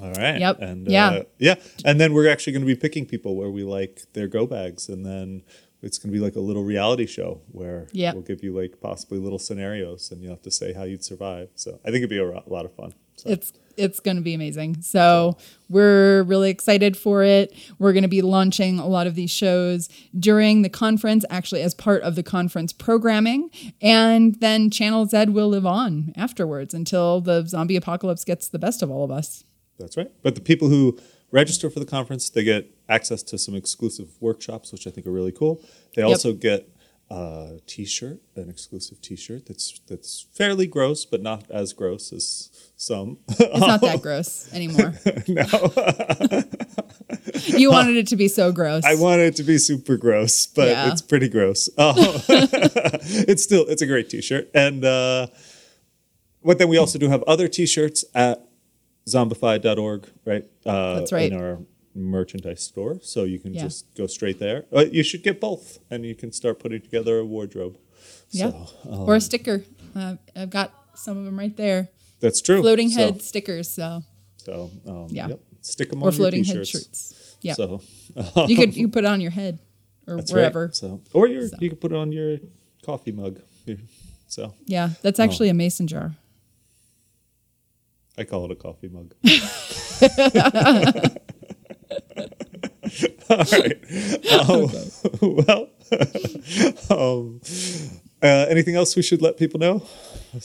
All 0.00 0.12
right. 0.12 0.38
Yep. 0.38 0.60
And 0.60 0.86
Yeah. 0.88 1.08
uh, 1.08 1.22
yeah. 1.38 1.56
And 1.84 2.00
then 2.00 2.12
we're 2.12 2.28
actually 2.28 2.52
going 2.52 2.62
to 2.62 2.66
be 2.66 2.76
picking 2.76 3.06
people 3.06 3.34
where 3.34 3.50
we 3.50 3.64
like 3.64 4.02
their 4.12 4.28
go 4.28 4.46
bags, 4.46 4.88
and 4.88 5.04
then 5.04 5.42
it's 5.82 5.98
going 5.98 6.10
to 6.12 6.18
be 6.18 6.24
like 6.24 6.36
a 6.36 6.40
little 6.40 6.64
reality 6.64 7.06
show 7.06 7.40
where 7.52 7.86
Yep. 7.92 8.14
we'll 8.14 8.22
give 8.22 8.42
you 8.42 8.52
like 8.58 8.80
possibly 8.80 9.18
little 9.18 9.38
scenarios, 9.38 10.10
and 10.10 10.22
you'll 10.22 10.32
have 10.32 10.42
to 10.42 10.50
say 10.50 10.72
how 10.72 10.84
you'd 10.84 11.04
survive. 11.04 11.48
So 11.54 11.78
I 11.84 11.90
think 11.90 11.96
it'd 11.98 12.10
be 12.10 12.18
a 12.18 12.26
ro- 12.26 12.42
lot 12.46 12.64
of 12.64 12.72
fun. 12.74 12.94
So. 13.16 13.30
it's 13.30 13.52
it's 13.78 14.00
going 14.00 14.16
to 14.16 14.22
be 14.22 14.32
amazing. 14.32 14.80
So 14.80 15.36
we're 15.68 16.22
really 16.22 16.48
excited 16.48 16.96
for 16.96 17.22
it. 17.22 17.52
We're 17.78 17.92
going 17.92 18.04
to 18.04 18.08
be 18.08 18.22
launching 18.22 18.78
a 18.78 18.86
lot 18.86 19.06
of 19.06 19.14
these 19.14 19.30
shows 19.30 19.90
during 20.18 20.62
the 20.62 20.70
conference, 20.70 21.26
actually 21.28 21.60
as 21.60 21.74
part 21.74 22.02
of 22.02 22.14
the 22.14 22.22
conference 22.22 22.72
programming, 22.72 23.50
and 23.82 24.34
then 24.40 24.70
Channel 24.70 25.04
Z 25.06 25.26
will 25.26 25.48
live 25.48 25.66
on 25.66 26.12
afterwards 26.16 26.72
until 26.72 27.20
the 27.20 27.44
zombie 27.46 27.76
apocalypse 27.76 28.24
gets 28.24 28.48
the 28.48 28.58
best 28.58 28.82
of 28.82 28.90
all 28.90 29.04
of 29.04 29.10
us. 29.10 29.44
That's 29.78 29.96
right. 29.98 30.10
But 30.22 30.36
the 30.36 30.40
people 30.40 30.68
who 30.70 30.98
register 31.36 31.68
for 31.70 31.80
the 31.80 31.86
conference, 31.86 32.30
they 32.30 32.42
get 32.42 32.64
access 32.88 33.22
to 33.24 33.36
some 33.38 33.54
exclusive 33.54 34.08
workshops, 34.20 34.72
which 34.72 34.86
I 34.86 34.90
think 34.90 35.06
are 35.06 35.12
really 35.12 35.32
cool. 35.32 35.60
They 35.94 36.02
also 36.02 36.32
get 36.32 36.68
a 37.10 37.60
T-shirt, 37.66 38.18
an 38.34 38.48
exclusive 38.48 39.00
T-shirt 39.00 39.46
that's 39.46 39.80
that's 39.86 40.26
fairly 40.32 40.66
gross, 40.66 41.04
but 41.04 41.20
not 41.22 41.48
as 41.50 41.72
gross 41.72 42.12
as 42.12 42.50
some. 42.76 43.18
It's 43.28 43.60
not 43.60 43.80
that 43.82 44.02
gross 44.06 44.52
anymore. 44.52 44.94
no. 45.28 45.46
you 47.58 47.70
wanted 47.70 47.96
it 47.96 48.06
to 48.08 48.16
be 48.16 48.28
so 48.28 48.50
gross. 48.50 48.82
I 48.84 48.94
want 48.96 49.20
it 49.20 49.36
to 49.36 49.42
be 49.44 49.58
super 49.58 49.96
gross, 49.96 50.46
but 50.46 50.68
Yeah. 50.68 50.90
it's 50.90 51.02
pretty 51.02 51.28
gross. 51.28 51.68
Oh, 51.78 51.94
it's 53.30 53.42
still 53.42 53.64
it's 53.68 53.82
a 53.82 53.86
great 53.86 54.08
T-shirt, 54.10 54.50
and 54.54 54.84
uh, 54.84 55.26
but 56.42 56.58
then 56.58 56.68
we 56.68 56.78
also 56.78 56.98
do 56.98 57.08
have 57.08 57.22
other 57.24 57.46
T-shirts 57.48 58.04
at 58.14 58.42
zombified.org, 59.08 60.08
right? 60.24 60.44
Uh, 60.64 60.94
That's 60.96 61.12
right. 61.12 61.32
In 61.32 61.38
our 61.40 61.58
merchandise 61.94 62.62
store, 62.62 62.98
so 63.02 63.24
you 63.24 63.38
can 63.38 63.54
Yeah. 63.54 63.62
just 63.62 63.86
go 63.94 64.06
straight 64.06 64.38
there. 64.38 64.66
Uh, 64.74 64.84
you 64.90 65.02
should 65.02 65.22
get 65.22 65.40
both, 65.40 65.78
and 65.90 66.04
you 66.04 66.14
can 66.14 66.32
start 66.32 66.58
putting 66.58 66.80
together 66.82 67.18
a 67.18 67.24
wardrobe. 67.24 67.78
yeah. 68.30 68.50
So, 68.50 68.90
um, 68.90 69.00
or 69.08 69.14
a 69.16 69.20
sticker. 69.20 69.64
Uh, 69.94 70.16
I've 70.34 70.50
got 70.50 70.72
some 70.94 71.16
of 71.16 71.24
them 71.24 71.38
right 71.38 71.56
there. 71.56 71.88
that's 72.20 72.40
true. 72.40 72.60
Floating 72.62 72.88
So- 72.90 73.00
head 73.00 73.22
stickers. 73.22 73.68
So 73.68 74.02
So, 74.38 74.70
um, 74.86 75.08
Yeah. 75.10 75.28
yep. 75.28 75.40
stick 75.60 75.90
them 75.90 76.02
or 76.02 76.06
on 76.08 76.12
floating 76.12 76.44
your 76.44 76.56
head 76.56 76.64
t-shirts. 76.64 76.86
shirts. 77.12 77.36
Yeah. 77.42 77.54
So 77.54 77.80
you 78.48 78.56
could 78.56 78.76
you 78.76 78.88
put 78.88 79.04
it 79.04 79.08
on 79.08 79.20
your 79.20 79.32
head 79.32 79.58
or 80.06 80.16
that's 80.16 80.32
right. 80.32 80.38
wherever. 80.40 80.70
So, 80.72 81.00
or 81.12 81.26
your, 81.28 81.48
you 81.60 81.68
could 81.70 81.80
put 81.80 81.92
it 81.92 81.96
on 81.96 82.12
your 82.12 82.38
coffee 82.82 83.12
mug. 83.12 83.40
So. 84.28 84.54
Yeah, 84.66 84.90
that's 85.02 85.18
actually 85.20 85.48
a 85.50 85.54
mason 85.54 85.86
jar. 85.86 86.16
I 88.18 88.24
call 88.24 88.46
it 88.46 88.50
a 88.50 88.54
coffee 88.56 88.88
mug. 88.88 89.14
All 93.28 93.44
right. 93.52 93.78
Um, 94.48 94.70
Well, 95.22 95.68
um, 96.90 97.40
uh, 98.22 98.46
anything 98.48 98.74
else 98.74 98.96
we 98.96 99.02
should 99.02 99.22
let 99.22 99.36
people 99.36 99.60
know? 99.60 99.82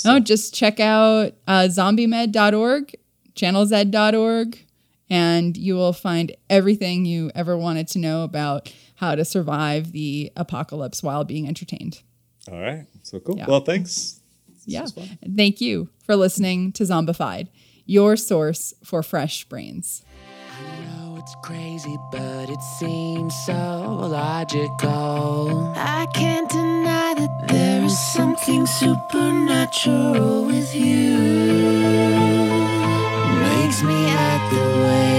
No, 0.06 0.20
just 0.20 0.54
check 0.54 0.80
out 0.80 1.34
uh, 1.48 1.68
zombiemed.org, 1.70 2.96
channelz.org, 3.36 4.66
and 5.10 5.58
you 5.58 5.76
will 5.76 5.94
find 5.94 6.36
everything 6.50 7.06
you 7.06 7.32
ever 7.36 7.58
wanted 7.58 7.88
to 7.90 8.00
know 8.00 8.24
about 8.24 8.72
how 8.96 9.16
to 9.16 9.26
survive 9.26 9.92
the 9.92 10.32
apocalypse 10.36 11.02
while 11.02 11.24
being 11.24 11.48
entertained. 11.48 12.02
All 12.52 12.60
right. 12.62 12.86
So 13.04 13.20
cool. 13.20 13.38
Yeah. 13.38 13.48
Well, 13.48 13.62
thanks. 13.62 14.20
yeah. 14.66 14.86
fun. 14.86 15.18
And 15.22 15.36
Thank 15.36 15.60
you 15.60 15.90
for 16.06 16.16
listening 16.16 16.72
to 16.74 16.84
Zombified, 16.84 17.48
your 17.92 18.16
source 18.16 18.74
for 18.86 19.04
fresh 19.04 19.44
brains. 19.50 20.06
I 20.58 20.80
know 20.86 21.18
it's 21.18 21.36
crazy, 21.44 21.98
but 22.10 22.50
it 22.50 22.62
seems 22.80 23.36
so 23.46 24.08
logical. 24.10 25.74
I 25.76 26.08
can't 26.14 26.50
deny 26.50 27.14
that 27.16 27.48
there 27.50 27.84
is 27.84 28.00
something 28.14 28.66
supernatural 28.66 30.46
with 30.46 30.74
you. 30.74 31.18
Makes 33.44 33.84
me 33.84 34.00
act 34.08 34.54
the 34.54 34.66
way. 34.86 35.11